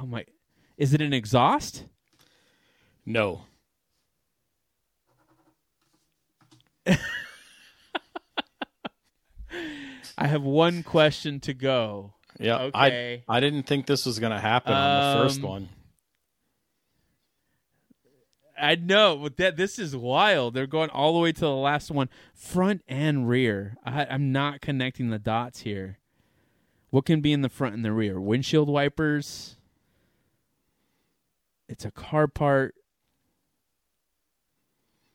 Oh 0.00 0.06
my! 0.06 0.24
Is 0.76 0.92
it 0.94 1.00
an 1.00 1.12
exhaust? 1.12 1.84
No. 3.04 3.42
I 10.18 10.26
have 10.26 10.42
one 10.42 10.82
question 10.82 11.40
to 11.40 11.54
go. 11.54 12.14
Yeah. 12.38 12.58
Okay. 12.64 13.24
I 13.28 13.36
I 13.36 13.40
didn't 13.40 13.64
think 13.64 13.86
this 13.86 14.06
was 14.06 14.18
gonna 14.18 14.40
happen 14.40 14.72
on 14.72 15.18
the 15.18 15.24
first 15.24 15.38
Um, 15.38 15.48
one. 15.48 15.68
I 18.58 18.74
know, 18.74 19.18
but 19.22 19.36
that 19.36 19.56
this 19.58 19.78
is 19.78 19.94
wild. 19.94 20.54
They're 20.54 20.66
going 20.66 20.88
all 20.90 21.12
the 21.12 21.18
way 21.18 21.30
to 21.32 21.40
the 21.40 21.50
last 21.50 21.90
one, 21.90 22.08
front 22.34 22.82
and 22.88 23.28
rear. 23.28 23.76
I, 23.84 24.06
I'm 24.06 24.32
not 24.32 24.62
connecting 24.62 25.10
the 25.10 25.18
dots 25.18 25.60
here. 25.60 25.98
What 26.88 27.04
can 27.04 27.20
be 27.20 27.32
in 27.34 27.42
the 27.42 27.50
front 27.50 27.74
and 27.74 27.84
the 27.84 27.92
rear? 27.92 28.18
Windshield 28.18 28.68
wipers. 28.70 29.55
It's 31.68 31.84
a 31.84 31.90
car 31.90 32.28
part. 32.28 32.74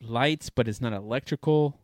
Lights, 0.02 0.50
but 0.50 0.68
it's 0.68 0.82
not 0.82 0.94
electrical. 0.94 1.80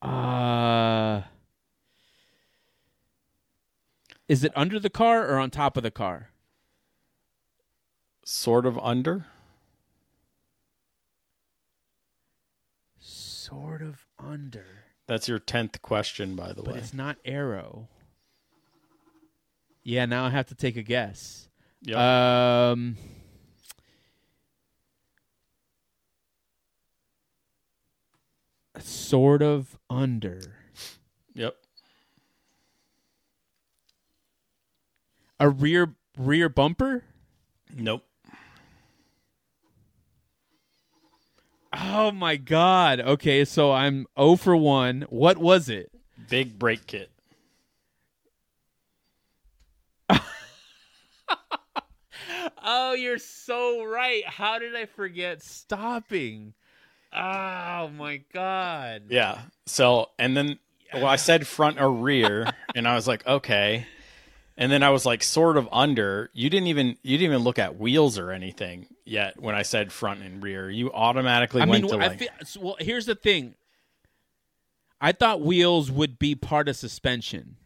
Uh 0.00 1.22
Is 4.28 4.44
it 4.44 4.52
under 4.54 4.78
the 4.78 4.90
car 4.90 5.26
or 5.26 5.38
on 5.38 5.50
top 5.50 5.76
of 5.76 5.82
the 5.82 5.90
car? 5.90 6.30
Sort 8.24 8.66
of 8.66 8.78
under. 8.78 9.26
Sort 12.98 13.80
of 13.80 14.06
under. 14.18 14.64
That's 15.06 15.28
your 15.28 15.38
tenth 15.38 15.80
question, 15.80 16.36
by 16.36 16.52
the 16.52 16.62
But 16.62 16.74
way. 16.74 16.80
it's 16.80 16.92
not 16.92 17.16
aero. 17.24 17.88
Yeah, 19.88 20.04
now 20.04 20.26
I 20.26 20.28
have 20.28 20.44
to 20.48 20.54
take 20.54 20.76
a 20.76 20.82
guess. 20.82 21.48
Yep. 21.80 21.96
Um 21.96 22.98
sort 28.78 29.40
of 29.40 29.78
under. 29.88 30.40
yep. 31.32 31.56
A 35.40 35.48
rear 35.48 35.94
rear 36.18 36.50
bumper? 36.50 37.04
Nope. 37.74 38.04
Oh 41.72 42.10
my 42.10 42.36
god. 42.36 43.00
Okay, 43.00 43.46
so 43.46 43.72
I'm 43.72 44.06
0 44.18 44.36
for 44.36 44.54
1. 44.54 45.06
What 45.08 45.38
was 45.38 45.70
it? 45.70 45.90
Big 46.28 46.58
brake 46.58 46.86
kit. 46.86 47.10
Oh, 52.70 52.87
you're 52.98 53.18
so 53.18 53.84
right. 53.84 54.26
How 54.26 54.58
did 54.58 54.74
I 54.76 54.86
forget 54.86 55.42
stopping? 55.42 56.54
Oh 57.12 57.88
my 57.88 58.20
god. 58.32 59.04
Yeah. 59.08 59.40
So 59.66 60.10
and 60.18 60.36
then 60.36 60.58
well, 60.92 61.06
I 61.06 61.16
said 61.16 61.46
front 61.46 61.80
or 61.80 61.90
rear, 61.92 62.46
and 62.74 62.88
I 62.88 62.94
was 62.94 63.06
like, 63.06 63.26
okay. 63.26 63.86
And 64.56 64.72
then 64.72 64.82
I 64.82 64.90
was 64.90 65.06
like, 65.06 65.22
sort 65.22 65.56
of 65.56 65.68
under. 65.70 66.30
You 66.32 66.50
didn't 66.50 66.66
even 66.66 66.96
you 67.02 67.16
didn't 67.16 67.32
even 67.32 67.44
look 67.44 67.58
at 67.58 67.78
wheels 67.78 68.18
or 68.18 68.32
anything 68.32 68.86
yet 69.04 69.40
when 69.40 69.54
I 69.54 69.62
said 69.62 69.92
front 69.92 70.22
and 70.22 70.42
rear. 70.42 70.68
You 70.68 70.92
automatically 70.92 71.62
I 71.62 71.66
went 71.66 71.84
mean, 71.84 71.92
to 71.92 72.04
I 72.04 72.08
like 72.08 72.18
feel, 72.18 72.28
well, 72.60 72.76
here's 72.80 73.06
the 73.06 73.14
thing. 73.14 73.54
I 75.00 75.12
thought 75.12 75.40
wheels 75.40 75.90
would 75.92 76.18
be 76.18 76.34
part 76.34 76.68
of 76.68 76.74
suspension, 76.76 77.56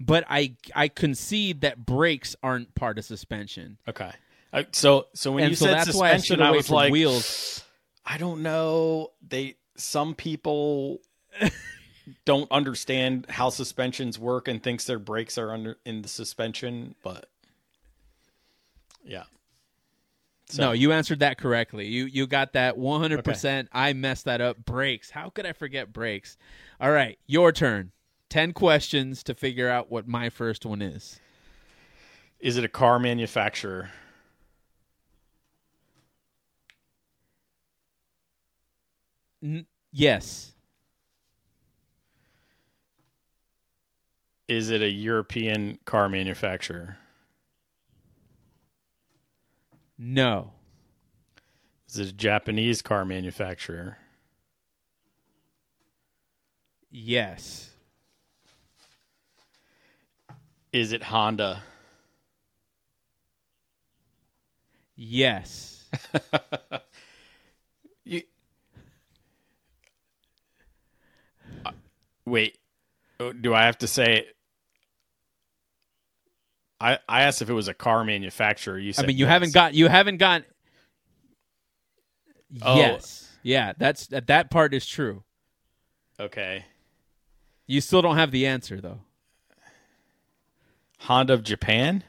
but 0.00 0.24
I 0.28 0.56
I 0.74 0.88
concede 0.88 1.60
that 1.60 1.84
brakes 1.84 2.34
aren't 2.42 2.74
part 2.74 2.98
of 2.98 3.04
suspension, 3.04 3.76
okay. 3.86 4.12
Uh, 4.52 4.64
so 4.72 5.06
so 5.14 5.32
when 5.32 5.44
and 5.44 5.50
you 5.50 5.56
so 5.56 5.66
said 5.66 5.74
that's 5.74 5.94
why 5.94 6.10
I 6.10 6.16
suspension, 6.16 6.36
stood 6.36 6.40
I, 6.46 6.50
was 6.50 6.70
like, 6.70 6.92
wheels. 6.92 7.64
I 8.04 8.18
don't 8.18 8.42
know. 8.42 9.12
They 9.26 9.56
some 9.76 10.14
people 10.14 11.00
don't 12.24 12.50
understand 12.50 13.26
how 13.28 13.48
suspensions 13.48 14.18
work 14.18 14.48
and 14.48 14.62
thinks 14.62 14.84
their 14.84 14.98
brakes 14.98 15.38
are 15.38 15.52
under 15.52 15.78
in 15.86 16.02
the 16.02 16.08
suspension, 16.08 16.94
but 17.02 17.28
yeah. 19.04 19.24
So- 20.46 20.62
no, 20.62 20.72
you 20.72 20.92
answered 20.92 21.20
that 21.20 21.38
correctly. 21.38 21.86
You 21.86 22.04
you 22.04 22.26
got 22.26 22.52
that 22.52 22.76
100. 22.76 23.24
percent 23.24 23.68
I 23.72 23.94
messed 23.94 24.26
that 24.26 24.42
up. 24.42 24.62
Brakes. 24.64 25.10
How 25.10 25.30
could 25.30 25.46
I 25.46 25.52
forget 25.52 25.92
brakes? 25.92 26.36
All 26.78 26.90
right, 26.90 27.18
your 27.26 27.52
turn. 27.52 27.92
Ten 28.28 28.52
questions 28.52 29.22
to 29.24 29.34
figure 29.34 29.68
out 29.68 29.90
what 29.90 30.06
my 30.06 30.28
first 30.28 30.66
one 30.66 30.82
is. 30.82 31.20
Is 32.40 32.56
it 32.56 32.64
a 32.64 32.68
car 32.68 32.98
manufacturer? 32.98 33.90
N- 39.42 39.66
yes. 39.90 40.52
Is 44.46 44.70
it 44.70 44.82
a 44.82 44.88
European 44.88 45.80
car 45.84 46.08
manufacturer? 46.08 46.98
No. 49.98 50.52
Is 51.88 51.98
it 51.98 52.08
a 52.08 52.12
Japanese 52.12 52.82
car 52.82 53.04
manufacturer? 53.04 53.98
Yes. 56.92 57.70
Is 60.72 60.92
it 60.92 61.02
Honda? 61.04 61.62
Yes. 64.96 65.84
You... 68.04 68.22
wait, 72.26 72.58
Oh, 73.20 73.32
do 73.32 73.54
I 73.54 73.64
have 73.66 73.78
to 73.78 73.86
say? 73.86 74.26
I 76.80 76.98
I 77.08 77.22
asked 77.22 77.40
if 77.42 77.48
it 77.48 77.52
was 77.52 77.68
a 77.68 77.74
car 77.74 78.04
manufacturer. 78.04 78.78
You 78.78 78.92
said 78.92 79.04
I 79.04 79.08
mean, 79.08 79.16
you 79.16 79.26
yes. 79.26 79.32
haven't 79.32 79.54
got 79.54 79.74
you 79.74 79.86
haven't 79.88 80.16
got. 80.16 80.42
Oh. 82.60 82.76
Yes. 82.76 83.30
Yeah, 83.44 83.72
that's 83.78 84.08
that. 84.08 84.26
That 84.26 84.50
part 84.50 84.74
is 84.74 84.86
true. 84.86 85.22
Okay, 86.20 86.64
You 87.66 87.80
still 87.80 88.02
don't 88.02 88.16
have 88.16 88.30
the 88.30 88.46
answer 88.46 88.80
though. 88.80 89.00
Honda 91.00 91.32
of 91.34 91.42
Japan. 91.42 92.04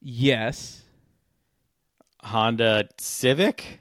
Yes. 0.00 0.82
Honda 2.22 2.88
Civic. 2.98 3.80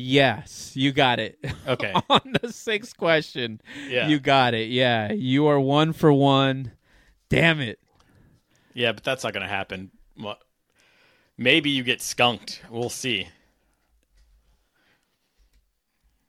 Yes, 0.00 0.72
you 0.76 0.92
got 0.92 1.18
it. 1.18 1.38
Okay. 1.66 1.92
On 2.08 2.20
the 2.40 2.52
sixth 2.52 2.96
question, 2.96 3.60
Yeah. 3.88 4.08
you 4.08 4.18
got 4.20 4.54
it. 4.54 4.68
Yeah, 4.70 5.12
you 5.12 5.46
are 5.48 5.60
one 5.60 5.92
for 5.92 6.10
one. 6.12 6.72
Damn 7.28 7.60
it. 7.60 7.78
Yeah, 8.74 8.92
but 8.92 9.02
that's 9.04 9.22
not 9.24 9.32
going 9.34 9.42
to 9.42 9.48
happen. 9.52 9.90
What? 10.16 10.38
Maybe 11.36 11.68
you 11.70 11.82
get 11.82 12.00
skunked. 12.00 12.62
We'll 12.70 12.88
see. 12.90 13.28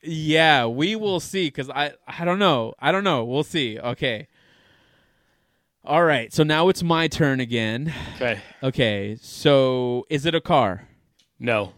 Yeah, 0.02 0.66
we 0.66 0.96
will 0.96 1.20
see 1.20 1.48
because 1.48 1.70
I 1.70 1.94
I 2.08 2.26
don't 2.26 2.40
know. 2.40 2.74
I 2.80 2.92
don't 2.92 3.04
know. 3.04 3.24
We'll 3.26 3.44
see. 3.44 3.80
Okay. 3.80 4.28
All 5.84 6.04
right. 6.04 6.32
So 6.34 6.44
now 6.44 6.70
it's 6.70 6.84
my 6.84 7.08
turn 7.08 7.40
again. 7.40 7.94
Okay. 8.16 8.40
Okay. 8.64 9.18
So 9.22 10.06
is 10.10 10.26
it 10.26 10.36
a 10.36 10.42
car? 10.42 10.88
No. 11.40 11.74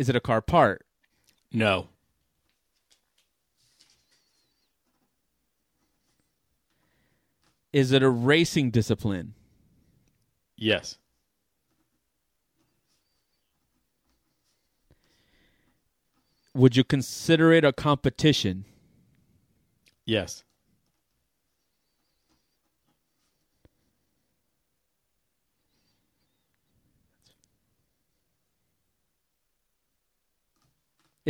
Is 0.00 0.08
it 0.08 0.16
a 0.16 0.20
car 0.20 0.40
part? 0.40 0.86
No. 1.52 1.88
Is 7.70 7.92
it 7.92 8.02
a 8.02 8.08
racing 8.08 8.70
discipline? 8.70 9.34
Yes. 10.56 10.96
Would 16.54 16.76
you 16.76 16.82
consider 16.82 17.52
it 17.52 17.62
a 17.62 17.70
competition? 17.74 18.64
Yes. 20.06 20.44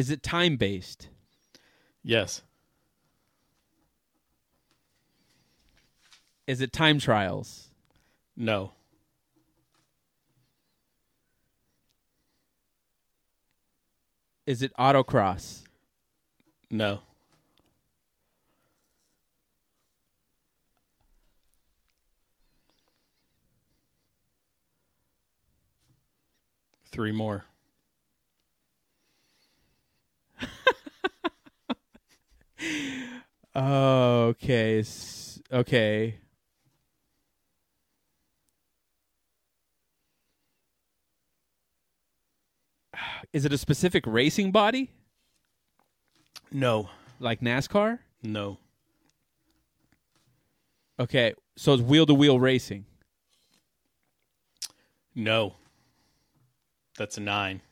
Is 0.01 0.09
it 0.09 0.23
time 0.23 0.57
based? 0.57 1.09
Yes. 2.03 2.41
Is 6.47 6.63
it 6.63 6.73
time 6.73 6.99
trials? 6.99 7.69
No. 8.35 8.73
Is 14.47 14.63
it 14.63 14.73
autocross? 14.79 15.65
No. 16.71 17.01
Three 26.91 27.13
more. 27.13 27.45
Oh, 33.55 34.27
okay. 34.29 34.85
Okay. 35.53 36.15
Is 43.33 43.45
it 43.45 43.53
a 43.53 43.59
specific 43.59 44.05
racing 44.07 44.51
body 44.53 44.91
No. 46.53 46.91
like 47.19 47.41
NASCAR? 47.41 47.99
No. 48.23 48.59
Okay, 50.99 51.35
so 51.57 51.73
it's 51.73 51.83
wheel 51.83 52.05
to 52.07 52.15
wheel 52.15 52.39
racing. 52.39 52.85
No. 55.15 55.55
That's 56.99 57.17
a 57.17 57.21
nine. 57.21 57.63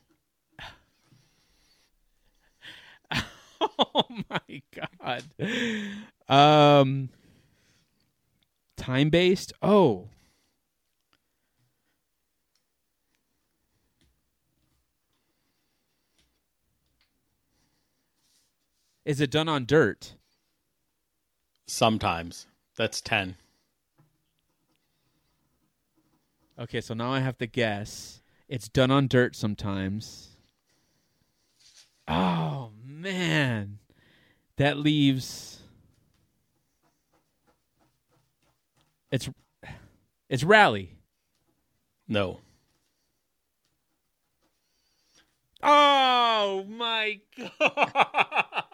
Oh 3.95 4.05
my 4.29 4.63
god. 4.75 5.25
Um 6.29 7.11
time 8.77 9.11
based? 9.11 9.53
Oh. 9.63 10.09
Is 19.05 19.21
it 19.21 19.31
done 19.31 19.49
on 19.49 19.65
dirt? 19.65 20.15
Sometimes. 21.67 22.47
That's 22.77 23.01
ten. 23.01 23.37
Okay, 26.59 26.81
so 26.81 26.95
now 26.95 27.13
I 27.13 27.21
have 27.21 27.39
to 27.39 27.47
guess. 27.47 28.23
It's 28.49 28.69
done 28.69 28.91
on 28.91 29.07
dirt 29.07 29.37
sometimes. 29.37 30.37
Oh 32.09 32.71
man. 33.01 33.79
That 34.57 34.77
leaves 34.77 35.59
It's 39.11 39.29
it's 40.29 40.45
rally. 40.45 40.97
No. 42.07 42.41
Oh 45.63 46.65
my 46.69 47.21
god. 47.37 48.65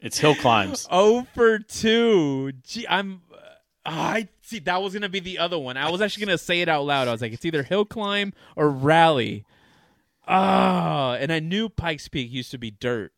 It's 0.00 0.18
hill 0.18 0.34
climbs. 0.34 0.86
Oh 0.90 1.26
for 1.34 1.58
2. 1.58 2.52
Gee, 2.64 2.86
I'm 2.88 3.20
uh, 3.32 3.36
I 3.84 4.28
see 4.42 4.60
that 4.60 4.80
was 4.80 4.92
going 4.92 5.02
to 5.02 5.08
be 5.08 5.20
the 5.20 5.38
other 5.38 5.58
one. 5.58 5.76
I 5.76 5.90
was 5.90 6.00
actually 6.00 6.26
going 6.26 6.38
to 6.38 6.42
say 6.42 6.60
it 6.60 6.68
out 6.68 6.84
loud. 6.84 7.08
I 7.08 7.12
was 7.12 7.20
like 7.20 7.32
it's 7.32 7.44
either 7.44 7.62
hill 7.62 7.84
climb 7.84 8.32
or 8.56 8.70
rally. 8.70 9.44
Oh, 10.28 11.16
and 11.18 11.32
I 11.32 11.40
knew 11.40 11.68
Pikes 11.70 12.08
Peak 12.08 12.30
used 12.30 12.50
to 12.50 12.58
be 12.58 12.70
dirt. 12.70 13.12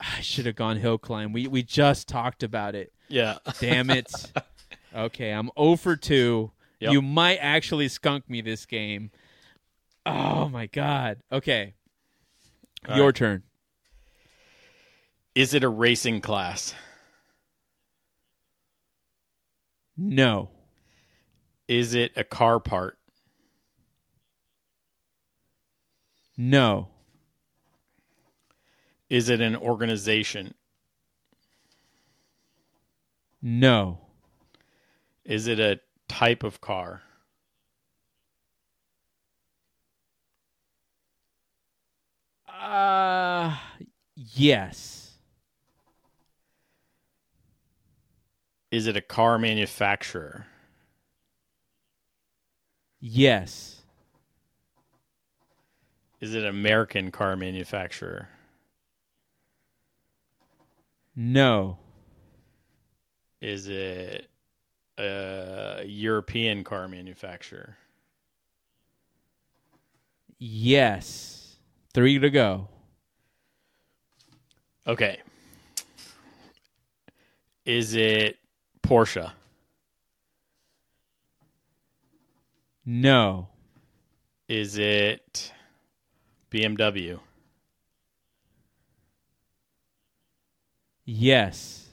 I 0.00 0.20
should 0.20 0.46
have 0.46 0.56
gone 0.56 0.78
hill 0.78 0.98
climb. 0.98 1.32
We 1.32 1.46
we 1.46 1.62
just 1.62 2.08
talked 2.08 2.42
about 2.42 2.74
it. 2.74 2.92
Yeah. 3.08 3.38
Damn 3.60 3.90
it. 3.90 4.10
okay, 4.94 5.30
I'm 5.30 5.50
0 5.58 5.76
for 5.76 5.96
2. 5.96 6.50
Yep. 6.80 6.92
You 6.92 7.02
might 7.02 7.36
actually 7.36 7.88
skunk 7.88 8.28
me 8.30 8.40
this 8.40 8.64
game. 8.64 9.10
Oh 10.06 10.48
my 10.48 10.66
god. 10.66 11.18
Okay. 11.30 11.74
All 12.88 12.96
Your 12.96 13.06
right. 13.06 13.14
turn. 13.14 13.42
Is 15.34 15.54
it 15.54 15.64
a 15.64 15.68
racing 15.68 16.20
class? 16.20 16.74
No. 19.96 20.50
Is 21.66 21.94
it 21.94 22.12
a 22.16 22.24
car 22.24 22.60
part? 22.60 22.97
No. 26.38 26.88
Is 29.10 29.28
it 29.28 29.40
an 29.40 29.56
organization? 29.56 30.54
No. 33.42 33.98
Is 35.24 35.46
it 35.46 35.60
a 35.60 35.80
type 36.08 36.42
of 36.42 36.60
car? 36.60 37.02
Uh 42.48 43.56
yes. 44.16 45.14
Is 48.70 48.86
it 48.86 48.96
a 48.96 49.02
car 49.02 49.38
manufacturer? 49.38 50.46
Yes. 53.00 53.77
Is 56.20 56.34
it 56.34 56.42
an 56.42 56.48
American 56.48 57.10
car 57.10 57.36
manufacturer? 57.36 58.28
No. 61.14 61.78
Is 63.40 63.68
it 63.68 64.28
a 64.98 65.84
European 65.86 66.64
car 66.64 66.88
manufacturer? 66.88 67.76
Yes. 70.38 71.56
Three 71.94 72.18
to 72.18 72.30
go. 72.30 72.68
Okay. 74.86 75.18
Is 77.64 77.94
it 77.94 78.38
Porsche? 78.82 79.30
No. 82.86 83.48
Is 84.48 84.78
it 84.78 85.52
BMW? 86.50 87.20
Yes. 91.04 91.86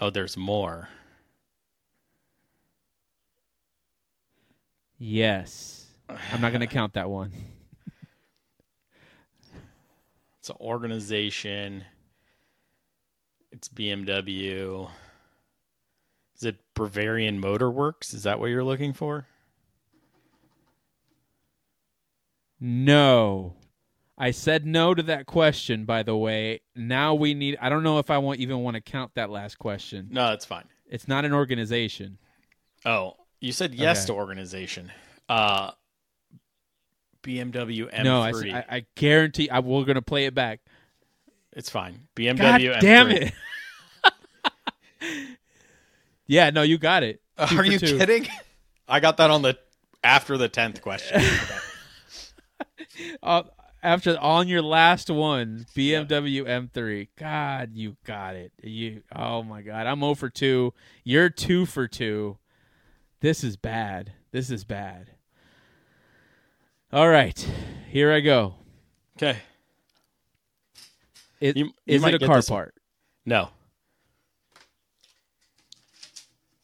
Oh, 0.00 0.10
there's 0.10 0.36
more. 0.36 0.88
Yes. 4.98 5.86
I'm 6.08 6.40
not 6.40 6.50
going 6.50 6.60
to 6.60 6.66
count 6.66 6.94
that 6.94 7.10
one. 7.10 7.32
It's 10.40 10.50
an 10.50 10.56
organization. 10.60 11.84
It's 13.52 13.68
BMW. 13.68 14.90
Is 16.34 16.42
it 16.42 16.56
Bavarian 16.74 17.38
Motor 17.38 17.70
Works? 17.70 18.12
Is 18.12 18.24
that 18.24 18.40
what 18.40 18.46
you're 18.46 18.64
looking 18.64 18.92
for? 18.92 19.28
No. 22.64 23.56
I 24.16 24.30
said 24.30 24.64
no 24.64 24.94
to 24.94 25.02
that 25.04 25.26
question, 25.26 25.84
by 25.84 26.04
the 26.04 26.16
way. 26.16 26.60
Now 26.76 27.14
we 27.14 27.34
need. 27.34 27.58
I 27.60 27.68
don't 27.68 27.82
know 27.82 27.98
if 27.98 28.08
I 28.08 28.18
want 28.18 28.38
even 28.38 28.60
want 28.60 28.76
to 28.76 28.80
count 28.80 29.10
that 29.16 29.30
last 29.30 29.58
question. 29.58 30.08
No, 30.12 30.28
that's 30.28 30.44
fine. 30.44 30.64
It's 30.86 31.08
not 31.08 31.24
an 31.24 31.32
organization. 31.32 32.18
Oh, 32.84 33.14
you 33.40 33.50
said 33.50 33.74
yes 33.74 33.98
Okay. 34.02 34.06
to 34.08 34.12
organization. 34.12 34.92
Uh, 35.28 35.72
BMW 37.24 37.92
M3. 37.92 38.04
No, 38.04 38.20
I, 38.22 38.30
I- 38.30 38.76
I 38.76 38.86
guarantee. 38.94 39.50
I, 39.50 39.58
we're 39.58 39.84
going 39.84 39.96
to 39.96 40.02
play 40.02 40.26
it 40.26 40.34
back. 40.34 40.60
it's 41.52 41.68
fine. 41.70 41.94
God 42.14 42.36
BMW 42.36 42.76
M3. 42.76 42.80
damn 42.80 43.10
it! 43.10 43.32
yeah, 46.28 46.50
no, 46.50 46.62
you 46.62 46.78
got 46.78 47.02
it. 47.02 47.20
Two 47.48 47.58
Are 47.58 47.64
you 47.64 47.78
two. 47.80 47.98
kidding? 47.98 48.28
I 48.86 49.00
got 49.00 49.16
that 49.16 49.30
on 49.30 49.42
the 49.42 49.58
after 50.04 50.36
the 50.38 50.48
tenth 50.48 50.80
question. 50.80 51.20
Uh, 53.22 53.42
after 53.82 54.16
on 54.20 54.48
your 54.48 54.62
last 54.62 55.10
one, 55.10 55.66
BMW 55.74 56.44
M3. 56.44 57.08
God, 57.16 57.70
you 57.74 57.96
got 58.04 58.36
it. 58.36 58.52
You. 58.62 59.02
Oh 59.14 59.42
my 59.42 59.62
God, 59.62 59.86
I'm 59.86 60.00
0 60.00 60.14
for 60.14 60.28
two. 60.30 60.72
You're 61.04 61.28
two 61.30 61.66
for 61.66 61.88
two. 61.88 62.38
This 63.20 63.42
is 63.44 63.56
bad. 63.56 64.12
This 64.30 64.50
is 64.50 64.64
bad. 64.64 65.10
All 66.92 67.08
right, 67.08 67.38
here 67.88 68.12
I 68.12 68.20
go. 68.20 68.54
okay. 69.16 69.38
It, 71.40 71.56
You- 71.56 71.66
you 71.86 71.96
is 71.96 72.04
it 72.04 72.22
a 72.22 72.26
car 72.26 72.42
part? 72.42 72.74
No. 73.24 73.48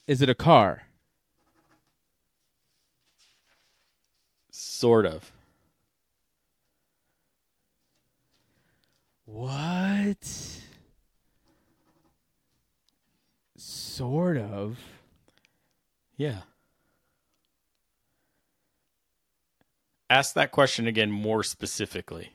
Is 0.07 0.23
it 0.23 0.29
a 0.29 0.35
car? 0.35 0.83
Sort 4.51 5.07
of. 5.07 5.33
What? 9.31 10.27
Sort 13.59 14.39
of. 14.39 14.79
Yeah. 16.17 16.43
Ask 20.09 20.35
that 20.35 20.51
question 20.51 20.87
again 20.87 21.11
more 21.11 21.43
specifically. 21.43 22.33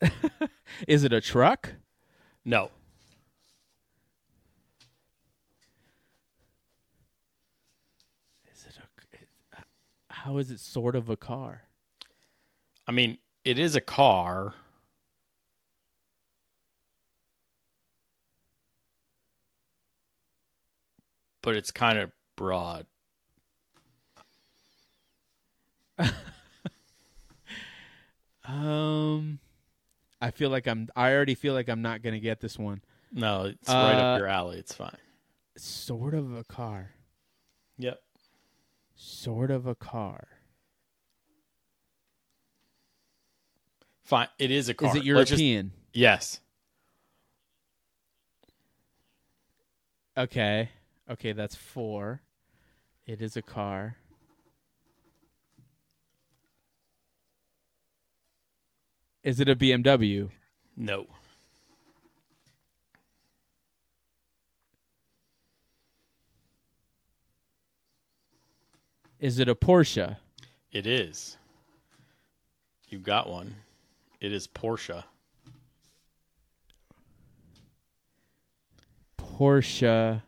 Is 0.88 1.02
it 1.02 1.12
a 1.12 1.20
truck? 1.20 1.74
No. 2.44 2.70
Is 8.52 8.66
it 8.68 8.76
a? 8.78 10.11
How 10.22 10.38
is 10.38 10.52
it 10.52 10.60
sort 10.60 10.94
of 10.94 11.10
a 11.10 11.16
car? 11.16 11.62
I 12.86 12.92
mean, 12.92 13.18
it 13.44 13.58
is 13.58 13.74
a 13.74 13.80
car. 13.80 14.54
But 21.42 21.56
it's 21.56 21.72
kind 21.72 21.98
of 21.98 22.12
broad. 22.36 22.86
Um, 28.44 29.38
I 30.20 30.32
feel 30.32 30.50
like 30.50 30.66
I'm. 30.66 30.88
I 30.96 31.12
already 31.12 31.36
feel 31.36 31.54
like 31.54 31.68
I'm 31.68 31.80
not 31.80 32.02
gonna 32.02 32.18
get 32.18 32.40
this 32.40 32.58
one. 32.58 32.82
No, 33.12 33.44
it's 33.44 33.68
right 33.68 33.94
Uh, 33.94 34.02
up 34.14 34.18
your 34.18 34.26
alley. 34.26 34.58
It's 34.58 34.74
fine. 34.74 34.96
Sort 35.56 36.12
of 36.12 36.34
a 36.34 36.42
car. 36.42 36.90
Sort 38.94 39.50
of 39.50 39.66
a 39.66 39.74
car. 39.74 40.28
Fine. 44.02 44.28
It 44.38 44.50
is 44.50 44.68
a 44.68 44.74
car. 44.74 44.88
Is 44.90 44.96
it 44.96 45.04
Let's 45.04 45.30
just- 45.30 45.40
European? 45.42 45.72
yes. 45.92 46.40
Okay. 50.16 50.68
Okay, 51.10 51.32
that's 51.32 51.54
four. 51.54 52.20
It 53.06 53.22
is 53.22 53.36
a 53.36 53.42
car. 53.42 53.96
Is 59.22 59.40
it 59.40 59.48
a 59.48 59.54
BMW? 59.56 60.30
No. 60.76 61.06
Is 69.22 69.38
it 69.38 69.48
a 69.48 69.54
Porsche? 69.54 70.16
It 70.72 70.84
is. 70.84 71.36
You 72.88 72.98
got 72.98 73.30
one. 73.30 73.54
It 74.20 74.32
is 74.32 74.48
Porsche. 74.48 75.04
Porsche, 79.16 80.22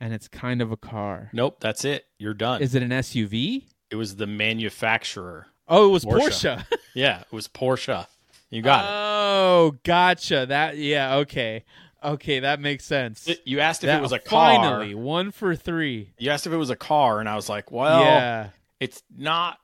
and 0.00 0.14
it's 0.14 0.28
kind 0.28 0.62
of 0.62 0.72
a 0.72 0.78
car. 0.78 1.28
Nope, 1.34 1.58
that's 1.60 1.84
it. 1.84 2.06
You're 2.18 2.32
done. 2.32 2.62
Is 2.62 2.74
it 2.74 2.82
an 2.82 2.90
SUV? 2.90 3.64
it 3.90 3.96
was 3.96 4.16
the 4.16 4.26
manufacturer. 4.26 5.46
Oh, 5.68 5.86
it 5.88 5.92
was 5.92 6.04
Porsche. 6.06 6.56
Porsche. 6.56 6.64
Yeah, 6.94 7.20
it 7.20 7.32
was 7.32 7.46
Porsche. 7.46 8.06
You 8.50 8.62
got 8.62 8.84
it. 8.84 8.90
Oh, 8.90 9.76
gotcha. 9.84 10.46
That 10.48 10.78
yeah, 10.78 11.16
okay. 11.16 11.64
Okay, 12.02 12.40
that 12.40 12.60
makes 12.60 12.84
sense. 12.84 13.26
it. 13.28 13.40
You 13.44 13.60
asked 13.60 13.82
if 13.82 13.88
That- 13.88 13.98
it 13.98 14.02
was 14.02 14.12
a 14.12 14.18
car. 14.18 14.54
Finally, 14.54 14.94
one 14.94 15.30
for 15.32 15.56
three. 15.56 16.10
You 16.18 16.30
asked 16.30 16.46
if 16.46 16.52
it 16.52 16.56
was 16.56 16.70
a 16.70 16.76
car, 16.76 17.18
and 17.20 17.28
I 17.28 17.34
was 17.36 17.48
like, 17.48 17.72
well, 17.72 18.02
yeah. 18.04 18.50
it's 18.78 19.02
not 19.16 19.58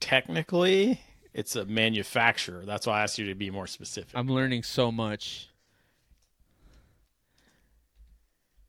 technically. 0.00 1.00
It's 1.32 1.56
a 1.56 1.64
manufacturer. 1.64 2.64
That's 2.66 2.86
why 2.86 2.98
I 3.00 3.02
asked 3.04 3.18
you 3.18 3.26
to 3.28 3.34
be 3.34 3.50
more 3.50 3.66
specific. 3.66 4.10
I'm 4.14 4.28
learning 4.28 4.64
so 4.64 4.90
much. 4.92 5.48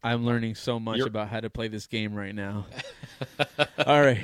I'm 0.01 0.25
learning 0.25 0.55
so 0.55 0.79
much 0.79 0.97
You're- 0.97 1.09
about 1.09 1.27
how 1.29 1.39
to 1.41 1.49
play 1.49 1.67
this 1.67 1.87
game 1.87 2.13
right 2.13 2.33
now. 2.33 2.65
All 3.85 4.01
right. 4.01 4.21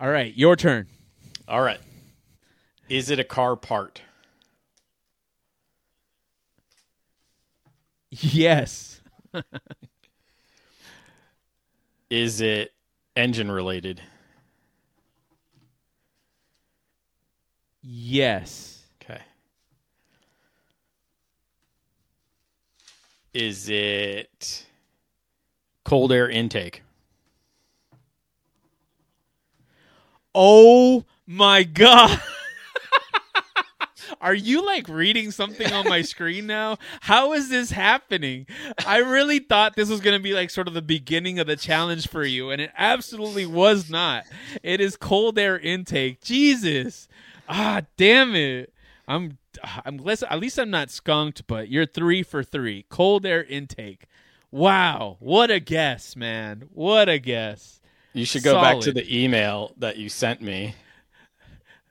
All 0.00 0.10
right, 0.10 0.34
your 0.36 0.56
turn. 0.56 0.88
All 1.46 1.62
right. 1.62 1.78
Is 2.88 3.08
it 3.10 3.18
a 3.20 3.24
car 3.24 3.56
part? 3.56 4.02
Yes. 8.20 9.00
Is 12.10 12.40
it 12.40 12.72
engine 13.16 13.50
related? 13.50 14.00
Yes. 17.82 18.82
Okay. 19.02 19.20
Is 23.34 23.68
it 23.68 24.66
cold 25.84 26.12
air 26.12 26.28
intake? 26.28 26.82
Oh 30.34 31.04
my 31.26 31.62
god. 31.64 32.20
Are 34.20 34.34
you 34.34 34.64
like 34.64 34.88
reading 34.88 35.30
something 35.30 35.72
on 35.72 35.88
my 35.88 36.02
screen 36.02 36.46
now? 36.46 36.78
How 37.00 37.32
is 37.32 37.48
this 37.48 37.70
happening? 37.70 38.46
I 38.86 38.98
really 38.98 39.38
thought 39.38 39.76
this 39.76 39.88
was 39.88 40.00
going 40.00 40.16
to 40.16 40.22
be 40.22 40.32
like 40.32 40.50
sort 40.50 40.68
of 40.68 40.74
the 40.74 40.82
beginning 40.82 41.38
of 41.38 41.46
the 41.46 41.56
challenge 41.56 42.08
for 42.08 42.24
you, 42.24 42.50
and 42.50 42.60
it 42.60 42.70
absolutely 42.76 43.46
was 43.46 43.90
not. 43.90 44.24
It 44.62 44.80
is 44.80 44.96
cold 44.96 45.38
air 45.38 45.58
intake. 45.58 46.22
Jesus. 46.22 47.08
Ah, 47.48 47.82
damn 47.96 48.34
it. 48.34 48.72
I'm 49.08 49.38
I'm 49.84 49.98
less 49.98 50.22
at 50.22 50.38
least 50.38 50.58
I'm 50.58 50.70
not 50.70 50.90
skunked, 50.90 51.46
but 51.46 51.68
you're 51.68 51.86
3 51.86 52.22
for 52.22 52.42
3. 52.42 52.84
Cold 52.88 53.24
air 53.24 53.44
intake. 53.44 54.06
Wow, 54.50 55.16
what 55.20 55.50
a 55.50 55.60
guess, 55.60 56.16
man. 56.16 56.68
What 56.72 57.08
a 57.08 57.18
guess. 57.18 57.80
You 58.12 58.24
should 58.24 58.42
go 58.42 58.60
back 58.60 58.80
to 58.80 58.92
the 58.92 59.24
email 59.24 59.72
that 59.76 59.98
you 59.98 60.08
sent 60.08 60.40
me. 60.40 60.74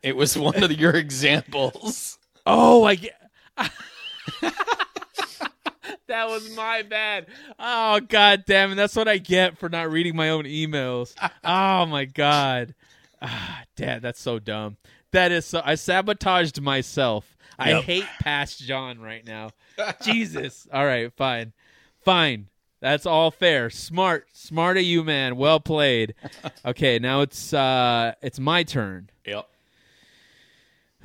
It 0.06 0.16
was 0.16 0.38
one 0.38 0.64
of 0.64 0.72
your 0.72 0.92
examples. 0.92 2.20
Oh, 2.48 2.84
I 2.84 2.94
get. 2.94 3.20
that 4.38 4.52
was 6.28 6.56
my 6.56 6.84
bad. 6.84 7.26
Oh 7.58 8.00
god 8.02 8.44
damn 8.46 8.74
it! 8.74 8.76
That's 8.76 8.96
what 8.96 9.08
I 9.08 9.18
get 9.18 9.58
for 9.58 9.68
not 9.68 9.90
reading 9.90 10.16
my 10.16 10.30
own 10.30 10.44
emails. 10.44 11.16
Oh 11.44 11.88
my 11.88 12.06
god. 12.06 12.76
Ah, 13.20 13.64
dad, 13.76 14.04
that's 14.04 14.22
so 14.22 14.38
dumb. 14.38 14.78
That 15.10 15.32
is 15.32 15.48
so. 15.48 15.60
I 15.66 15.74
sabotaged 15.74 16.62
myself. 16.62 17.36
I 17.58 17.82
hate 17.82 18.06
past 18.20 18.60
John 18.60 19.00
right 19.00 19.26
now. 19.26 19.50
Jesus. 20.04 20.68
All 20.72 20.86
right, 20.86 21.12
fine, 21.14 21.52
fine. 22.04 22.50
That's 22.80 23.08
all 23.08 23.32
fair. 23.32 23.72
Smart, 23.72 24.28
smart 24.34 24.78
of 24.78 24.84
you, 24.84 25.04
man. 25.04 25.36
Well 25.36 25.60
played. 25.60 26.14
Okay, 26.64 27.00
now 27.00 27.22
it's 27.22 27.54
uh, 27.56 28.14
it's 28.22 28.38
my 28.38 28.62
turn. 28.62 29.10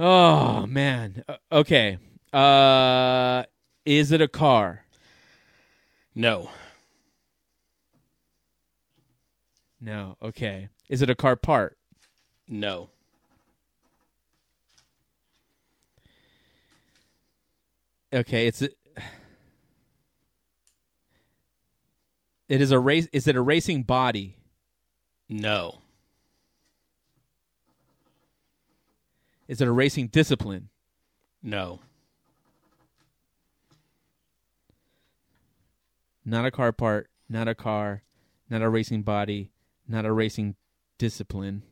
Oh 0.02 0.64
man. 0.66 1.22
Uh, 1.28 1.36
Okay. 1.52 1.98
Uh 2.32 3.44
is 3.84 4.12
it 4.12 4.22
a 4.22 4.28
car? 4.28 4.84
No. 6.14 6.50
No. 9.78 10.16
Okay. 10.22 10.68
Is 10.88 11.02
it 11.02 11.10
a 11.10 11.14
car 11.14 11.36
part? 11.36 11.76
No. 12.48 12.88
Okay, 18.12 18.46
it's 18.46 18.62
a, 18.62 18.70
It 22.48 22.60
is 22.60 22.72
a 22.72 22.78
race 22.80 23.06
is 23.12 23.28
it 23.28 23.36
a 23.36 23.42
racing 23.42 23.82
body? 23.84 24.36
No. 25.28 25.78
Is 29.50 29.60
it 29.60 29.66
a 29.66 29.72
racing 29.72 30.06
discipline? 30.06 30.68
No. 31.42 31.80
Not 36.24 36.46
a 36.46 36.52
car 36.52 36.70
part, 36.70 37.10
not 37.28 37.48
a 37.48 37.54
car, 37.56 38.04
not 38.48 38.62
a 38.62 38.68
racing 38.68 39.02
body, 39.02 39.50
not 39.88 40.06
a 40.06 40.12
racing 40.12 40.54
discipline. 40.98 41.64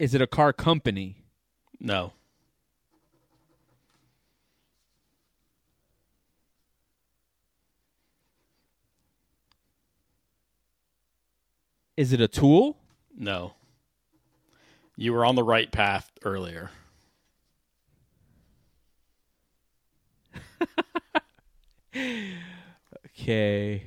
Is 0.00 0.14
it 0.14 0.20
a 0.20 0.26
car 0.26 0.52
company? 0.52 1.22
No. 1.78 2.15
Is 11.96 12.12
it 12.12 12.20
a 12.20 12.28
tool? 12.28 12.76
No. 13.16 13.54
You 14.96 15.12
were 15.12 15.24
on 15.24 15.34
the 15.34 15.42
right 15.42 15.70
path 15.70 16.10
earlier. 16.24 16.70
Okay. 23.18 23.82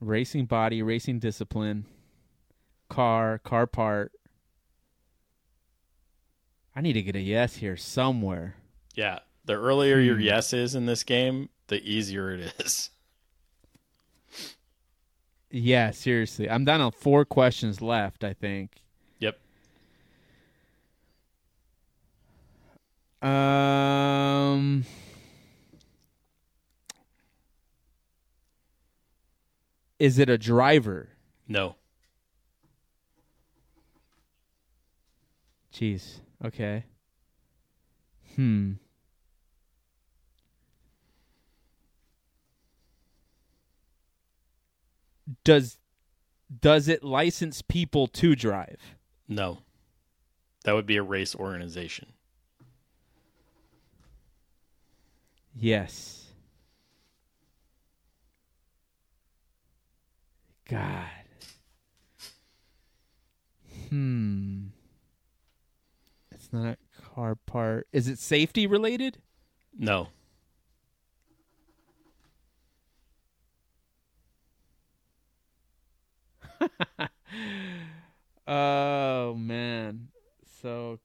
Racing 0.00 0.46
body, 0.46 0.82
racing 0.82 1.18
discipline, 1.18 1.84
car, 2.88 3.38
car 3.38 3.66
part. 3.66 4.12
I 6.74 6.80
need 6.80 6.92
to 6.94 7.02
get 7.02 7.16
a 7.16 7.20
yes 7.20 7.56
here 7.56 7.76
somewhere. 7.76 8.56
Yeah. 8.94 9.20
The 9.44 9.54
earlier 9.54 9.98
your 9.98 10.16
Hmm. 10.16 10.22
yes 10.22 10.52
is 10.52 10.74
in 10.74 10.86
this 10.86 11.02
game, 11.02 11.48
the 11.66 11.82
easier 11.82 12.30
it 12.32 12.52
is. 12.60 12.90
Yeah, 15.50 15.90
seriously. 15.90 16.48
I'm 16.48 16.64
down 16.64 16.80
on 16.80 16.92
four 16.92 17.24
questions 17.24 17.80
left, 17.82 18.22
I 18.22 18.34
think. 18.34 18.82
Yep. 19.18 19.38
Um 23.22 24.84
Is 29.98 30.18
it 30.18 30.30
a 30.30 30.38
driver? 30.38 31.10
No. 31.46 31.74
Jeez. 35.74 36.20
Okay. 36.44 36.84
Hmm. 38.34 38.72
Does 45.44 45.78
does 46.60 46.88
it 46.88 47.04
license 47.04 47.62
people 47.62 48.08
to 48.08 48.34
drive? 48.34 48.96
No. 49.28 49.58
That 50.64 50.74
would 50.74 50.86
be 50.86 50.96
a 50.96 51.02
race 51.02 51.34
organization. 51.34 52.12
Yes. 55.54 56.26
God. 60.68 61.06
Hmm. 63.88 64.66
It's 66.52 66.54
not 66.54 66.66
a 66.72 67.02
car 67.14 67.36
part. 67.36 67.86
Is 67.92 68.08
it 68.08 68.18
safety 68.18 68.66
related? 68.66 69.18
No. 69.78 70.08
Oh 78.48 79.34
man. 79.34 80.08
So 80.60 80.98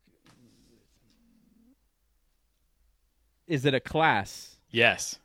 Is 3.45 3.65
it 3.65 3.75
a 3.75 3.79
class? 3.79 4.55
Yes. 4.71 5.19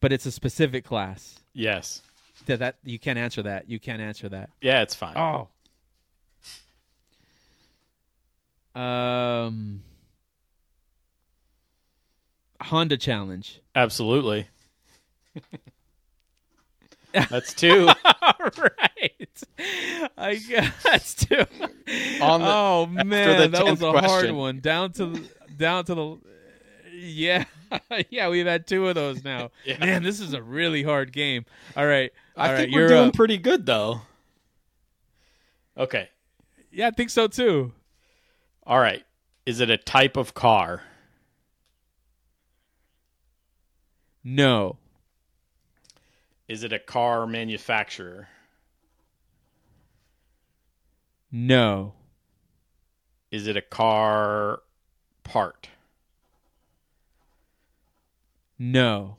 But 0.00 0.12
it's 0.12 0.26
a 0.26 0.30
specific 0.30 0.84
class. 0.84 1.40
Yes. 1.54 2.02
That 2.46 2.58
that 2.60 2.76
you 2.84 2.98
can't 2.98 3.18
answer 3.18 3.42
that. 3.42 3.68
You 3.68 3.78
can't 3.78 4.00
answer 4.00 4.28
that. 4.28 4.50
Yeah, 4.60 4.82
it's 4.82 4.94
fine. 4.94 5.16
Oh. 5.16 5.48
Um 8.80 9.82
Honda 12.60 12.96
Challenge. 12.96 13.60
Absolutely. 13.74 14.46
That's 17.12 17.54
two. 17.54 17.88
All 18.22 18.34
right. 18.58 19.42
I 20.18 20.34
guess 20.34 21.14
too. 21.14 21.44
On 22.20 22.40
the- 22.40 22.46
oh 22.46 22.86
man, 22.86 23.50
that 23.52 23.64
was 23.64 23.80
10th 23.80 23.94
a 23.94 24.00
hard 24.06 24.30
one. 24.32 24.60
Down 24.60 24.92
to 24.92 25.06
the 25.06 25.28
down 25.56 25.84
to 25.86 25.94
the 25.94 26.18
yeah. 26.92 27.44
yeah, 28.10 28.28
we've 28.28 28.46
had 28.46 28.66
two 28.66 28.88
of 28.88 28.94
those 28.94 29.24
now. 29.24 29.50
Yeah. 29.64 29.78
Man, 29.78 30.02
this 30.02 30.20
is 30.20 30.32
a 30.32 30.42
really 30.42 30.82
hard 30.82 31.12
game. 31.12 31.44
All 31.76 31.86
right. 31.86 32.12
I 32.36 32.46
All 32.46 32.52
right, 32.52 32.60
think 32.60 32.72
we're 32.74 32.80
you're 32.80 32.88
doing 32.88 33.08
up. 33.08 33.14
pretty 33.14 33.38
good 33.38 33.66
though. 33.66 34.02
Okay. 35.76 36.08
Yeah, 36.70 36.88
I 36.88 36.90
think 36.90 37.10
so 37.10 37.26
too. 37.26 37.72
All 38.66 38.78
right. 38.78 39.04
Is 39.44 39.60
it 39.60 39.70
a 39.70 39.76
type 39.76 40.16
of 40.16 40.34
car? 40.34 40.82
No. 44.24 44.78
Is 46.48 46.62
it 46.64 46.72
a 46.72 46.78
car 46.78 47.26
manufacturer? 47.26 48.28
No. 51.30 51.94
Is 53.30 53.46
it 53.46 53.56
a 53.56 53.62
car 53.62 54.60
part? 55.24 55.68
No. 58.58 59.16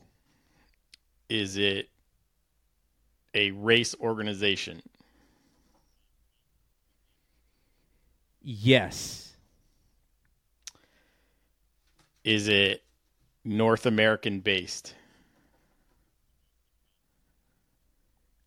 Is 1.29 1.57
it 1.57 1.89
a 3.33 3.51
race 3.51 3.95
organization? 3.99 4.81
Yes. 8.41 9.35
Is 12.23 12.47
it 12.47 12.83
North 13.43 13.85
American 13.85 14.39
based? 14.39 14.95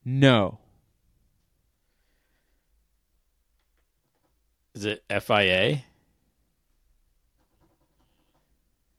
No. 0.04 0.58
Is 4.74 4.84
it 4.84 5.04
FIA? 5.08 5.84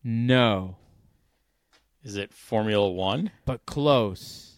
No. 0.03 0.77
Is 2.03 2.15
it 2.15 2.33
Formula 2.33 2.89
One? 2.89 3.31
But 3.45 3.65
close. 3.65 4.55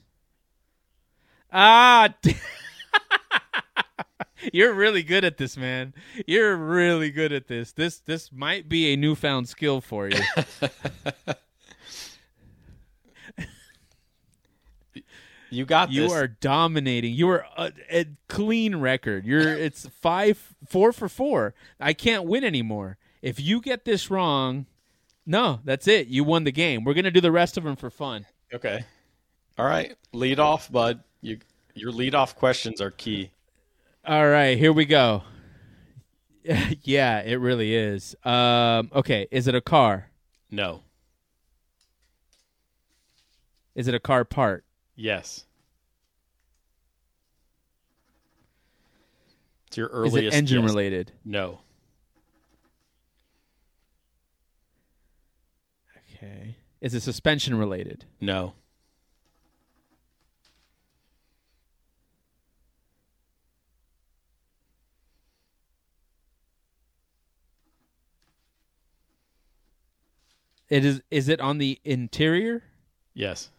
Ah. 1.52 2.14
You're 4.52 4.74
really 4.74 5.04
good 5.04 5.24
at 5.24 5.38
this, 5.38 5.56
man. 5.56 5.94
You're 6.28 6.56
really 6.58 7.12
good 7.12 7.32
at 7.32 7.48
this. 7.48 7.72
This 7.72 8.00
this 8.00 8.32
might 8.32 8.68
be 8.68 8.94
a 8.94 8.98
newfound 8.98 9.48
skill 9.48 9.80
for 9.82 10.10
you. 10.10 10.20
You 15.50 15.66
got 15.66 15.92
You 15.92 16.04
this. 16.04 16.12
are 16.12 16.28
dominating. 16.28 17.14
You 17.14 17.30
are 17.30 17.46
a, 17.56 17.72
a 17.92 18.06
clean 18.28 18.78
record. 18.78 19.24
You're 19.26 19.54
it's 19.54 19.88
five 20.02 20.56
four 20.68 20.92
for 20.92 21.08
four. 21.08 21.54
I 21.80 21.94
can't 21.94 22.26
win 22.26 22.44
anymore. 22.44 22.98
If 23.22 23.40
you 23.40 23.62
get 23.62 23.86
this 23.86 24.10
wrong, 24.10 24.66
no, 25.26 25.60
that's 25.64 25.88
it. 25.88 26.08
You 26.08 26.24
won 26.24 26.44
the 26.44 26.52
game. 26.52 26.84
We're 26.84 26.94
gonna 26.94 27.12
do 27.12 27.22
the 27.22 27.32
rest 27.32 27.58
of 27.58 27.64
them 27.64 27.76
for 27.76 27.90
fun. 27.90 28.26
okay. 28.54 28.86
All 29.58 29.66
right, 29.66 29.96
lead 30.14 30.40
off, 30.40 30.72
bud. 30.72 31.04
You 31.22 31.38
your 31.76 31.92
lead 31.92 32.16
off 32.16 32.36
questions 32.36 32.82
are 32.82 32.92
key. 32.92 33.32
All 34.06 34.28
right, 34.28 34.58
here 34.58 34.74
we 34.74 34.86
go. 34.86 35.24
yeah, 36.84 37.22
it 37.22 37.36
really 37.40 37.74
is. 37.76 38.16
Um, 38.24 38.90
okay, 38.94 39.28
is 39.32 39.48
it 39.48 39.56
a 39.56 39.62
car? 39.62 40.10
No. 40.52 40.82
Is 43.76 43.88
it 43.88 43.96
a 43.96 44.00
car 44.00 44.26
part? 44.26 44.66
Yes. 44.96 45.46
It's 49.68 49.78
your 49.78 49.88
earliest 49.88 50.18
Is 50.18 50.34
it 50.34 50.38
engine 50.38 50.62
guess. 50.62 50.70
related? 50.70 51.12
No. 51.26 51.60
Okay. 56.24 56.56
Is 56.82 56.94
it 56.94 57.02
suspension 57.02 57.56
related? 57.56 58.06
No. 58.22 58.54
It 70.70 70.86
is. 70.86 71.02
Is 71.12 71.30
it 71.30 71.40
on 71.40 71.58
the 71.58 71.80
interior? 71.84 72.64
Yes. 73.14 73.50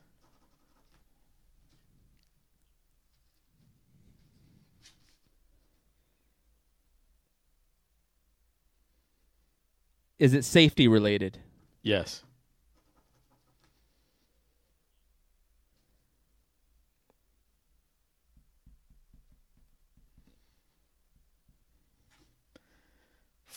Is 10.18 10.32
it 10.32 10.44
safety 10.44 10.88
related? 10.88 11.38
Yes. 11.82 12.22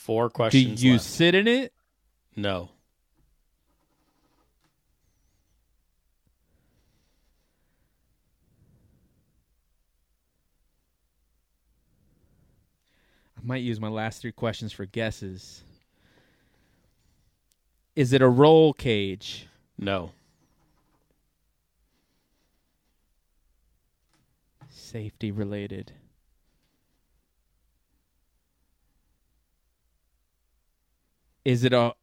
Four 0.07 0.29
Do 0.29 0.33
questions 0.33 0.81
you 0.81 0.93
left. 0.93 1.03
sit 1.03 1.35
in 1.35 1.49
it? 1.49 1.73
No. 2.33 2.69
I 13.37 13.41
might 13.43 13.57
use 13.63 13.79
my 13.79 13.87
last 13.89 14.21
three 14.21 14.31
questions 14.31 14.71
for 14.73 14.85
guesses. 14.85 15.61
Is 17.95 18.13
it 18.13 18.21
a 18.21 18.27
roll 18.29 18.73
cage? 18.73 19.47
No. 19.77 20.11
Safety 24.69 25.31
related. 25.31 25.91
Is 31.47 31.63
it 31.63 31.71
a 31.71 31.93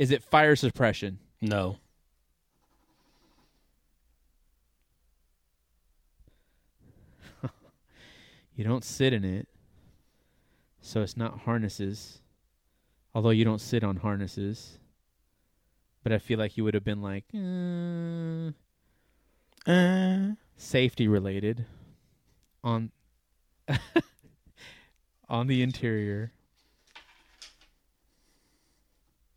is 0.00 0.10
it 0.10 0.20
fire 0.24 0.56
suppression? 0.56 1.20
No. 1.40 1.78
You 8.56 8.64
don't 8.64 8.82
sit 8.84 9.12
in 9.12 9.24
it. 9.24 9.46
So 10.80 11.02
it's 11.02 11.16
not 11.16 11.40
harnesses. 11.40 12.20
Although 13.14 13.30
you 13.30 13.44
don't 13.44 13.60
sit 13.60 13.84
on 13.84 13.96
harnesses. 13.98 14.78
But 16.02 16.12
I 16.12 16.18
feel 16.18 16.40
like 16.40 16.56
you 16.56 16.64
would 16.64 16.74
have 16.74 16.84
been 16.84 17.00
like 17.00 17.24
"Uh, 17.32 18.52
Uh, 19.70 20.34
safety 20.56 21.06
related 21.06 21.64
on 22.64 22.90
on 25.28 25.46
the 25.46 25.62
interior. 25.62 26.32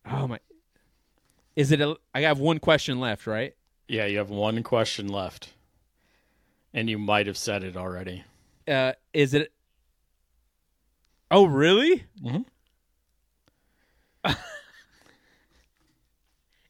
Oh 0.09 0.27
my 0.27 0.39
Is 1.55 1.71
it 1.71 1.81
a 1.81 1.97
I 2.13 2.21
have 2.21 2.39
one 2.39 2.59
question 2.59 2.99
left, 2.99 3.27
right? 3.27 3.53
yeah, 3.88 4.05
you 4.05 4.17
have 4.17 4.29
one 4.29 4.63
question 4.63 5.07
left. 5.07 5.53
And 6.73 6.89
you 6.89 6.97
might 6.97 7.25
have 7.27 7.38
said 7.38 7.63
it 7.63 7.75
already. 7.77 8.23
Uh 8.67 8.93
is 9.13 9.34
it 9.34 9.51
Oh, 11.29 11.45
really? 11.45 12.05
Mm-hmm. 12.23 12.41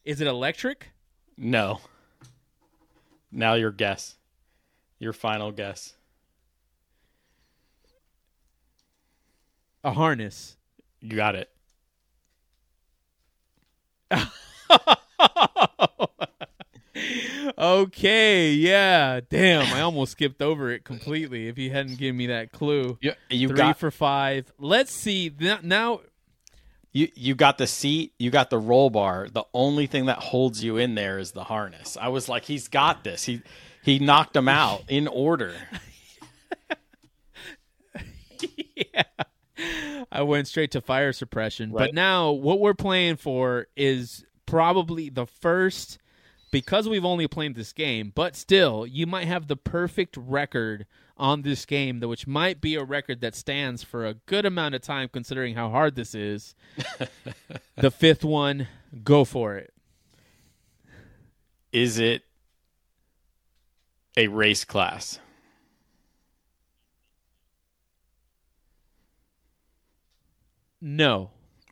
Is 0.04 0.20
it 0.20 0.26
electric? 0.26 0.88
No. 1.36 1.80
Now 3.30 3.54
your 3.54 3.70
guess. 3.70 4.16
Your 4.98 5.12
final 5.12 5.52
guess. 5.52 5.94
A 9.84 9.92
harness. 9.92 10.56
You 11.00 11.14
got 11.16 11.36
it. 11.36 11.50
okay, 17.58 18.52
yeah. 18.52 19.20
Damn, 19.28 19.72
I 19.74 19.80
almost 19.80 20.12
skipped 20.12 20.42
over 20.42 20.70
it 20.70 20.84
completely 20.84 21.48
if 21.48 21.58
you 21.58 21.70
hadn't 21.70 21.98
given 21.98 22.16
me 22.16 22.28
that 22.28 22.52
clue. 22.52 22.98
You, 23.00 23.12
you 23.30 23.48
Three 23.48 23.56
got 23.56 23.78
for 23.78 23.90
five. 23.90 24.52
Let's 24.58 24.92
see. 24.92 25.32
Now, 25.62 26.00
you 26.92 27.08
you 27.14 27.34
got 27.34 27.58
the 27.58 27.66
seat, 27.66 28.14
you 28.18 28.30
got 28.30 28.50
the 28.50 28.58
roll 28.58 28.90
bar. 28.90 29.28
The 29.32 29.44
only 29.52 29.86
thing 29.86 30.06
that 30.06 30.18
holds 30.18 30.62
you 30.64 30.76
in 30.76 30.94
there 30.94 31.18
is 31.18 31.32
the 31.32 31.44
harness. 31.44 31.96
I 32.00 32.08
was 32.08 32.28
like, 32.28 32.44
he's 32.44 32.68
got 32.68 33.04
this. 33.04 33.24
He 33.24 33.42
he 33.82 33.98
knocked 33.98 34.34
him 34.36 34.48
out 34.48 34.84
in 34.88 35.06
order. 35.06 35.54
yeah. 38.76 39.02
I 40.12 40.22
went 40.22 40.48
straight 40.48 40.70
to 40.72 40.80
fire 40.80 41.12
suppression. 41.12 41.72
Right. 41.72 41.86
But 41.86 41.94
now 41.94 42.30
what 42.30 42.60
we're 42.60 42.74
playing 42.74 43.16
for 43.16 43.66
is 43.76 44.24
probably 44.46 45.08
the 45.08 45.26
first 45.26 45.98
because 46.50 46.88
we've 46.88 47.04
only 47.04 47.28
played 47.28 47.54
this 47.54 47.72
game, 47.72 48.12
but 48.14 48.36
still, 48.36 48.86
you 48.86 49.06
might 49.06 49.26
have 49.26 49.48
the 49.48 49.56
perfect 49.56 50.16
record 50.16 50.86
on 51.16 51.42
this 51.42 51.66
game, 51.66 52.00
which 52.00 52.26
might 52.26 52.60
be 52.60 52.76
a 52.76 52.84
record 52.84 53.20
that 53.20 53.34
stands 53.34 53.82
for 53.82 54.06
a 54.06 54.14
good 54.14 54.46
amount 54.46 54.74
of 54.74 54.80
time 54.80 55.08
considering 55.12 55.54
how 55.54 55.68
hard 55.68 55.94
this 55.94 56.14
is. 56.14 56.54
the 57.76 57.90
fifth 57.90 58.24
one, 58.24 58.68
go 59.02 59.24
for 59.24 59.56
it. 59.56 59.74
Is 61.72 61.98
it 61.98 62.22
a 64.16 64.28
race 64.28 64.64
class? 64.64 65.18
No. 70.80 71.30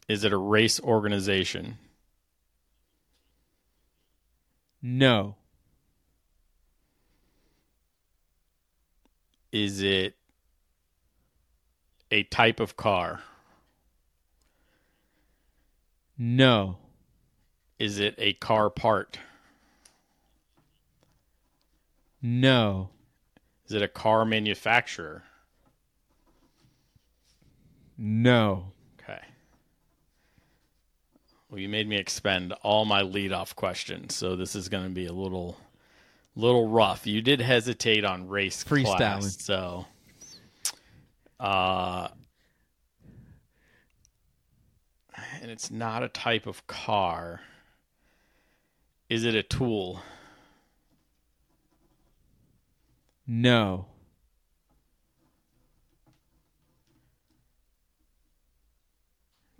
Is 0.08 0.24
it 0.24 0.32
a 0.32 0.36
race 0.36 0.80
organization? 0.80 1.78
No. 4.82 5.36
Is 9.52 9.82
it 9.82 10.16
a 12.10 12.24
type 12.24 12.60
of 12.60 12.76
car? 12.76 13.20
No. 16.18 16.78
Is 17.78 17.98
it 17.98 18.14
a 18.18 18.32
car 18.34 18.70
part? 18.70 19.18
No. 22.22 22.90
Is 23.66 23.72
it 23.72 23.82
a 23.82 23.88
car 23.88 24.24
manufacturer? 24.24 25.24
No. 27.98 28.72
Well, 31.56 31.62
you 31.62 31.70
made 31.70 31.88
me 31.88 31.96
expend 31.96 32.52
all 32.62 32.84
my 32.84 33.00
leadoff 33.00 33.54
questions, 33.56 34.14
so 34.14 34.36
this 34.36 34.54
is 34.54 34.68
going 34.68 34.84
to 34.84 34.90
be 34.90 35.06
a 35.06 35.12
little, 35.14 35.56
little 36.34 36.68
rough. 36.68 37.06
You 37.06 37.22
did 37.22 37.40
hesitate 37.40 38.04
on 38.04 38.28
race 38.28 38.62
Freestyling. 38.62 38.84
class, 38.84 39.42
so 39.42 39.86
uh 41.40 42.08
and 45.40 45.50
it's 45.50 45.70
not 45.70 46.02
a 46.02 46.08
type 46.08 46.46
of 46.46 46.66
car. 46.66 47.40
Is 49.08 49.24
it 49.24 49.34
a 49.34 49.42
tool? 49.42 50.02
No. 53.26 53.86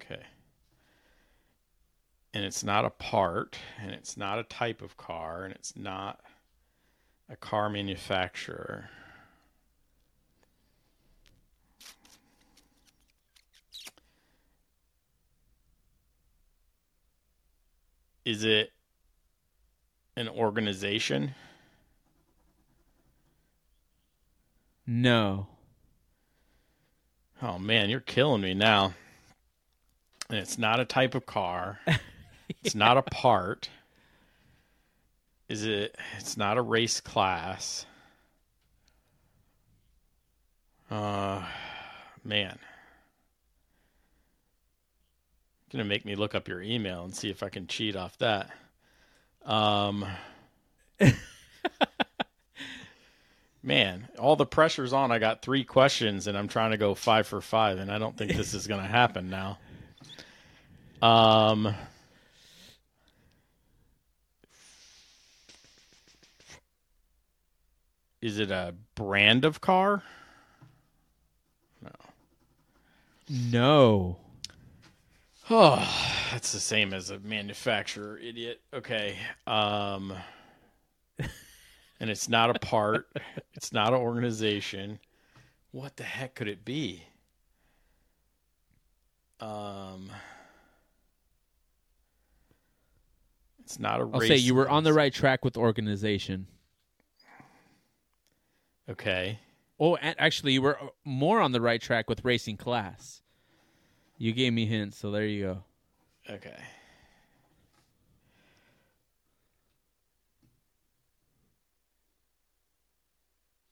Okay. 0.03 0.23
And 2.37 2.45
it's 2.45 2.63
not 2.63 2.85
a 2.85 2.91
part, 2.91 3.57
and 3.81 3.93
it's 3.93 4.15
not 4.15 4.39
a 4.39 4.43
type 4.43 4.83
of 4.83 4.99
car, 4.99 5.45
and 5.45 5.55
it's 5.55 5.75
not 5.75 6.21
a 7.31 7.37
car 7.37 7.71
manufacturer. 7.71 8.91
Is 18.27 18.45
it 18.45 18.71
an 20.15 20.29
organization? 20.29 21.35
No. 24.87 25.47
Oh 27.41 27.59
man, 27.59 27.89
you're 27.89 28.01
killing 28.01 28.43
me 28.43 28.53
now. 28.53 28.93
And 30.29 30.39
it's 30.39 30.59
not 30.59 30.81
a 30.81 30.85
type 30.85 31.15
of 31.15 31.25
car. 31.25 31.81
It's 32.49 32.75
not 32.75 32.97
a 32.97 33.03
part. 33.03 33.69
Is 35.49 35.65
it 35.65 35.97
it's 36.19 36.37
not 36.37 36.59
a 36.59 36.63
race 36.63 37.01
class. 37.01 37.87
Uh 40.91 41.45
man. 42.25 42.59
Gonna 45.73 45.85
make 45.85 46.05
me 46.05 46.15
look 46.15 46.35
up 46.35 46.49
your 46.49 46.63
email 46.63 47.05
and 47.05 47.15
see 47.15 47.31
if 47.31 47.43
I 47.43 47.49
can 47.49 47.67
cheat 47.67 47.97
off 47.97 48.17
that. 48.19 48.51
Um 49.45 50.05
Man, 53.63 54.07
all 54.21 54.37
the 54.37 54.47
pressure's 54.47 54.93
on. 54.93 55.11
I 55.11 55.19
got 55.19 55.43
three 55.43 55.65
questions 55.65 56.29
and 56.29 56.39
I'm 56.39 56.47
trying 56.47 56.71
to 56.71 56.77
go 56.77 56.95
five 56.95 57.27
for 57.27 57.41
five, 57.41 57.79
and 57.79 57.91
I 57.91 57.99
don't 57.99 58.17
think 58.17 58.33
this 58.33 58.55
is 58.55 58.69
gonna 58.69 58.87
happen 58.87 59.29
now. 59.29 59.59
Um 61.03 61.75
Is 68.21 68.39
it 68.39 68.51
a 68.51 68.75
brand 68.95 69.45
of 69.45 69.61
car? 69.61 70.03
No. 71.83 71.91
No. 73.29 74.17
Oh, 75.49 75.79
that's 76.33 76.51
the 76.53 76.59
same 76.59 76.93
as 76.93 77.11
a 77.11 77.21
manufacturer, 77.21 78.19
idiot. 78.19 78.61
Okay. 78.75 79.17
Um 79.47 80.13
and 81.21 82.11
it's 82.11 82.29
not 82.29 82.51
a 82.51 82.59
part. 82.59 83.07
it's 83.55 83.73
not 83.73 83.91
an 83.95 84.01
organization. 84.01 84.99
What 85.71 85.97
the 85.97 86.03
heck 86.03 86.35
could 86.35 86.49
it 86.49 86.65
be? 86.65 87.05
Um 89.39 90.11
It's 93.61 93.79
not 93.79 94.01
a 94.01 94.03
I'll 94.13 94.19
race. 94.21 94.29
say 94.29 94.37
you 94.37 94.55
were 94.57 94.69
on 94.69 94.83
the 94.83 94.93
right 94.93 95.13
track 95.13 95.45
with 95.45 95.57
organization. 95.57 96.49
Okay. 98.89 99.41
Oh, 99.79 99.97
and 99.97 100.15
actually, 100.19 100.53
you 100.53 100.63
were 100.63 100.81
uh, 100.81 100.87
more 101.05 101.41
on 101.41 101.53
the 101.53 101.61
right 101.61 101.81
track 101.81 102.09
with 102.09 102.25
racing 102.25 102.57
class. 102.57 103.23
You 104.19 104.33
gave 104.33 104.53
me 104.53 104.67
hints, 104.67 104.97
so 104.99 105.11
there 105.11 105.27
you 105.27 105.45
go. 105.45 105.65
Okay. 106.35 106.57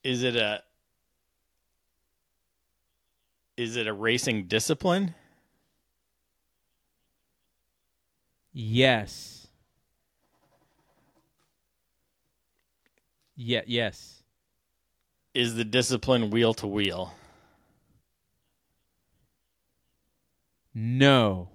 Is 0.03 0.23
it 0.23 0.37
a 0.37 0.63
Is 3.57 3.77
it 3.77 3.87
a 3.87 3.93
racing 3.93 4.47
discipline? 4.49 5.15
Yes. 8.53 9.47
Yeah. 13.37 13.63
Yes. 13.67 14.24
Is 15.35 15.57
the 15.57 15.65
discipline 15.65 16.31
wheel 16.31 16.55
to 16.55 16.67
wheel? 16.67 17.13
No. 20.73 21.49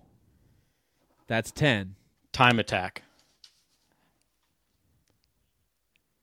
That's 1.27 1.51
ten. 1.51 1.95
Time 2.33 2.59
attack. 2.59 3.03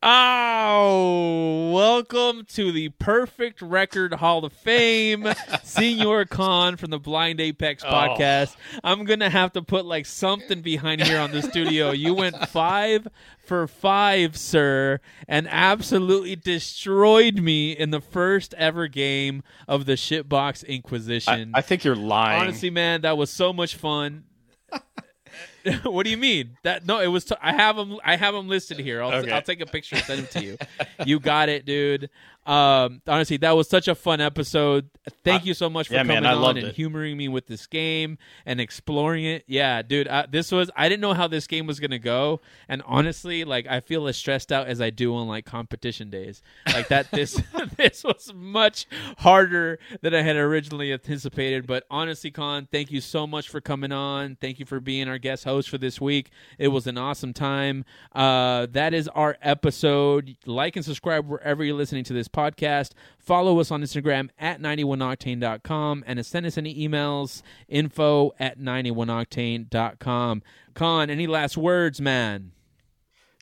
Oh, 0.09 1.73
welcome 1.75 2.45
to 2.51 2.71
the 2.71 2.91
Perfect 2.91 3.61
Record 3.61 4.15
Hall 4.15 4.45
of 4.45 4.53
Fame, 4.53 5.27
Senior 5.65 6.25
Kaan 6.27 6.79
from 6.79 6.91
the 6.91 7.01
Blind 7.01 7.41
Apex 7.41 7.83
Oh. 7.85 7.89
podcast. 7.91 8.55
I'm 8.85 9.05
going 9.05 9.19
to 9.19 9.29
have 9.29 9.53
to 9.55 9.63
put 9.63 9.85
like 9.85 10.07
something 10.07 10.61
behind 10.63 11.03
here 11.03 11.19
on 11.19 11.33
the 11.33 11.43
studio. 11.43 11.91
You 11.91 12.15
went 12.15 12.37
five 12.51 13.09
for 13.45 13.67
five, 13.67 14.37
sir, 14.37 15.01
and 15.27 15.49
absolutely 15.51 16.37
destroyed 16.37 17.41
me 17.41 17.73
in 17.73 17.91
the 17.91 18.01
first 18.01 18.55
ever 18.55 18.87
game 18.87 19.43
of 19.67 19.87
the 19.87 19.95
Shitbox 19.95 20.65
I, 20.65 20.73
Inquisition. 20.73 21.51
I 21.53 21.63
think 21.63 21.83
you're 21.83 21.97
lying. 21.97 22.43
Honestly, 22.43 22.71
man, 22.71 23.01
that 23.01 23.17
was 23.19 23.29
so 23.31 23.53
much 23.53 23.75
fun. 23.75 24.23
what 25.85 26.05
do 26.05 26.11
you 26.11 26.17
mean? 26.17 26.57
That 26.63 26.87
no, 26.87 27.01
it 27.01 27.09
was. 27.09 27.25
T- 27.25 27.35
I 27.41 27.53
have 27.53 27.77
them. 27.77 27.99
I 28.05 28.17
have 28.17 28.35
them 28.35 28.49
listed 28.49 28.79
here. 28.79 29.03
I'll, 29.03 29.13
Okay. 29.13 29.31
I'll 29.33 29.43
take 29.43 29.61
a 29.61 29.67
picture 29.67 29.97
and 29.97 30.05
send 30.05 30.21
them 30.21 30.29
to 30.33 30.45
you. 30.45 30.57
you 31.05 31.19
got 31.21 31.49
it, 31.49 31.65
dude. 31.65 32.11
Um, 32.45 33.03
honestly, 33.09 33.39
that 33.39 33.57
was 33.57 33.69
such 33.69 33.89
a 33.89 33.95
fun 33.97 34.21
episode. 34.21 34.89
Thank 35.25 35.45
you 35.47 35.53
so 35.53 35.69
much 35.69 35.89
for 35.89 35.95
yeah, 35.95 36.01
coming 36.01 36.23
man, 36.23 36.27
I 36.27 36.35
on 36.35 36.57
and 36.57 36.69
it. 36.69 36.75
humoring 36.77 37.17
me 37.17 37.27
with 37.27 37.49
this 37.49 37.67
game 37.67 38.19
and 38.45 38.61
exploring 38.61 39.25
it. 39.25 39.43
Yeah, 39.49 39.83
dude. 39.83 40.07
Uh, 40.07 40.27
this 40.31 40.53
was. 40.53 40.71
I 40.77 40.89
didn't 40.89 41.01
know 41.01 41.15
how 41.15 41.27
this 41.27 41.49
game 41.49 41.67
was 41.67 41.81
gonna 41.81 41.99
go, 41.99 42.41
and 42.69 42.83
honestly, 42.87 43.45
like 43.45 43.67
I 43.67 43.81
feel 43.81 44.07
as 44.07 44.17
stressed 44.17 44.53
out 44.53 44.69
as 44.69 44.81
I 44.81 44.91
do 44.91 45.15
on 45.17 45.27
like 45.27 45.45
competition 45.45 46.09
days. 46.09 46.43
Like 46.73 46.87
that. 46.89 47.11
This 47.11 47.43
this 47.77 48.05
was 48.05 48.33
much 48.33 48.87
harder 49.19 49.81
than 50.03 50.15
I 50.15 50.23
had 50.23 50.37
originally 50.37 50.93
anticipated. 50.93 51.67
But 51.67 51.85
honestly, 51.91 52.31
Kaan, 52.31 52.69
thank 52.71 52.93
you 52.93 53.01
so 53.01 53.27
much 53.27 53.49
for 53.49 53.61
coming 53.61 53.91
on. 53.91 54.37
Thank 54.41 54.61
you 54.61 54.67
for 54.67 54.79
being 54.79 55.09
our 55.09 55.19
guest 55.19 55.43
host 55.43 55.56
for 55.65 55.79
this 55.79 56.01
week. 56.01 56.31
It 56.59 56.69
was 56.69 56.87
an 56.87 56.99
awesome 56.99 57.33
time. 57.33 57.87
Uh, 58.13 58.67
that 58.73 58.93
is 58.93 59.09
our 59.09 59.39
episode. 59.41 60.37
Like 60.45 60.77
and 60.77 60.85
subscribe 60.85 61.27
wherever 61.27 61.65
you're 61.65 61.77
listening 61.77 62.05
to 62.05 62.13
this 62.13 62.29
podcast. 62.29 62.91
Follow 63.19 63.59
us 63.61 63.71
on 63.71 63.83
Instagram 63.83 64.29
at 64.39 64.61
91octane.com 64.61 66.05
and 66.07 66.27
send 66.27 66.45
us 66.45 66.59
any 66.59 66.75
emails 66.75 67.43
info 67.69 68.33
at 68.39 68.59
91octane.com. 68.59 70.43
Kaan, 70.75 71.09
any 71.09 71.27
last 71.27 71.57
words, 71.57 72.01
man? 72.01 72.53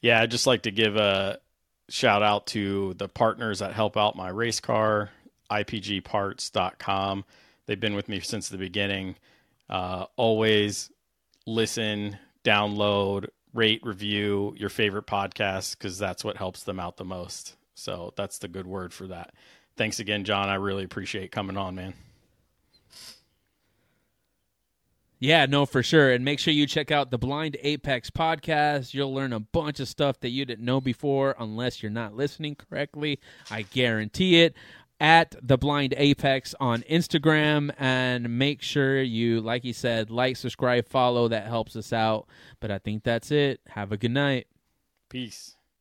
Yeah, 0.03 0.21
I'd 0.21 0.31
just 0.31 0.47
like 0.47 0.63
to 0.63 0.71
give 0.71 0.97
a 0.97 1.39
shout 1.89 2.23
out 2.23 2.47
to 2.49 2.95
the 2.95 3.09
partners 3.09 3.59
that 3.61 3.73
help 3.73 3.97
out 3.97 4.17
my 4.17 4.29
race 4.29 4.61
car, 4.61 5.11
IPGparts.com. 5.51 7.25
They've 7.67 7.81
been 7.81 7.95
with 7.95 8.09
me 8.09 8.21
since 8.21 8.49
the 8.49 8.59
beginning. 8.59 9.17
Uh, 9.69 10.07
always 10.17 10.91
listen, 11.47 12.19
download, 12.45 13.29
rate, 13.53 13.81
review 13.85 14.55
your 14.57 14.69
favorite 14.69 15.07
podcast 15.07 15.79
because 15.79 15.99
that's 15.99 16.25
what 16.25 16.37
helps 16.37 16.65
them 16.65 16.81
out 16.81 16.97
the 16.97 17.05
most. 17.05 17.57
So 17.75 18.13
that's 18.17 18.39
the 18.39 18.49
good 18.49 18.67
word 18.67 18.93
for 18.93 19.07
that. 19.09 19.35
Thanks 19.77 19.99
again, 20.01 20.25
John. 20.25 20.49
I 20.49 20.55
really 20.55 20.85
appreciate 20.85 21.33
coming 21.33 21.57
on, 21.57 21.75
man. 21.75 21.95
Yeah, 25.21 25.47
no, 25.47 25.65
for 25.65 25.83
sure. 25.83 26.13
And 26.13 26.23
make 26.25 26.39
sure 26.39 26.53
you 26.53 26.67
check 26.67 26.91
out 26.91 27.11
the 27.11 27.17
Blind 27.17 27.57
Apex 27.63 28.11
podcast. 28.11 28.93
You'll 28.93 29.15
learn 29.15 29.33
a 29.33 29.41
bunch 29.41 29.81
of 29.81 29.89
stuff 29.89 30.21
that 30.21 30.29
you 30.31 30.45
didn't 30.45 30.65
know 30.65 30.83
before, 30.83 31.35
unless 31.39 31.83
you're 31.83 31.91
not 31.91 32.15
listening 32.15 32.57
correctly. 32.57 33.21
I 33.51 33.63
guarantee 33.63 34.43
it. 34.43 34.55
At 35.01 35.35
the 35.43 35.59
Blind 35.59 35.93
Apex 35.97 36.55
on 36.61 36.83
Instagram, 36.83 37.75
and 37.79 38.39
make 38.39 38.63
sure 38.63 39.03
you, 39.03 39.41
like 39.41 39.63
he 39.63 39.73
said, 39.73 40.11
like, 40.11 40.37
subscribe, 40.37 40.89
follow. 40.89 41.29
That 41.29 41.47
helps 41.47 41.77
us 41.77 41.93
out. 41.93 42.29
But 42.61 42.71
I 42.71 42.79
think 42.79 43.03
that's 43.03 43.31
it. 43.31 43.61
Have 43.69 43.93
a 43.93 43.97
good 43.97 44.13
night. 44.13 44.47
Peace. 45.11 45.57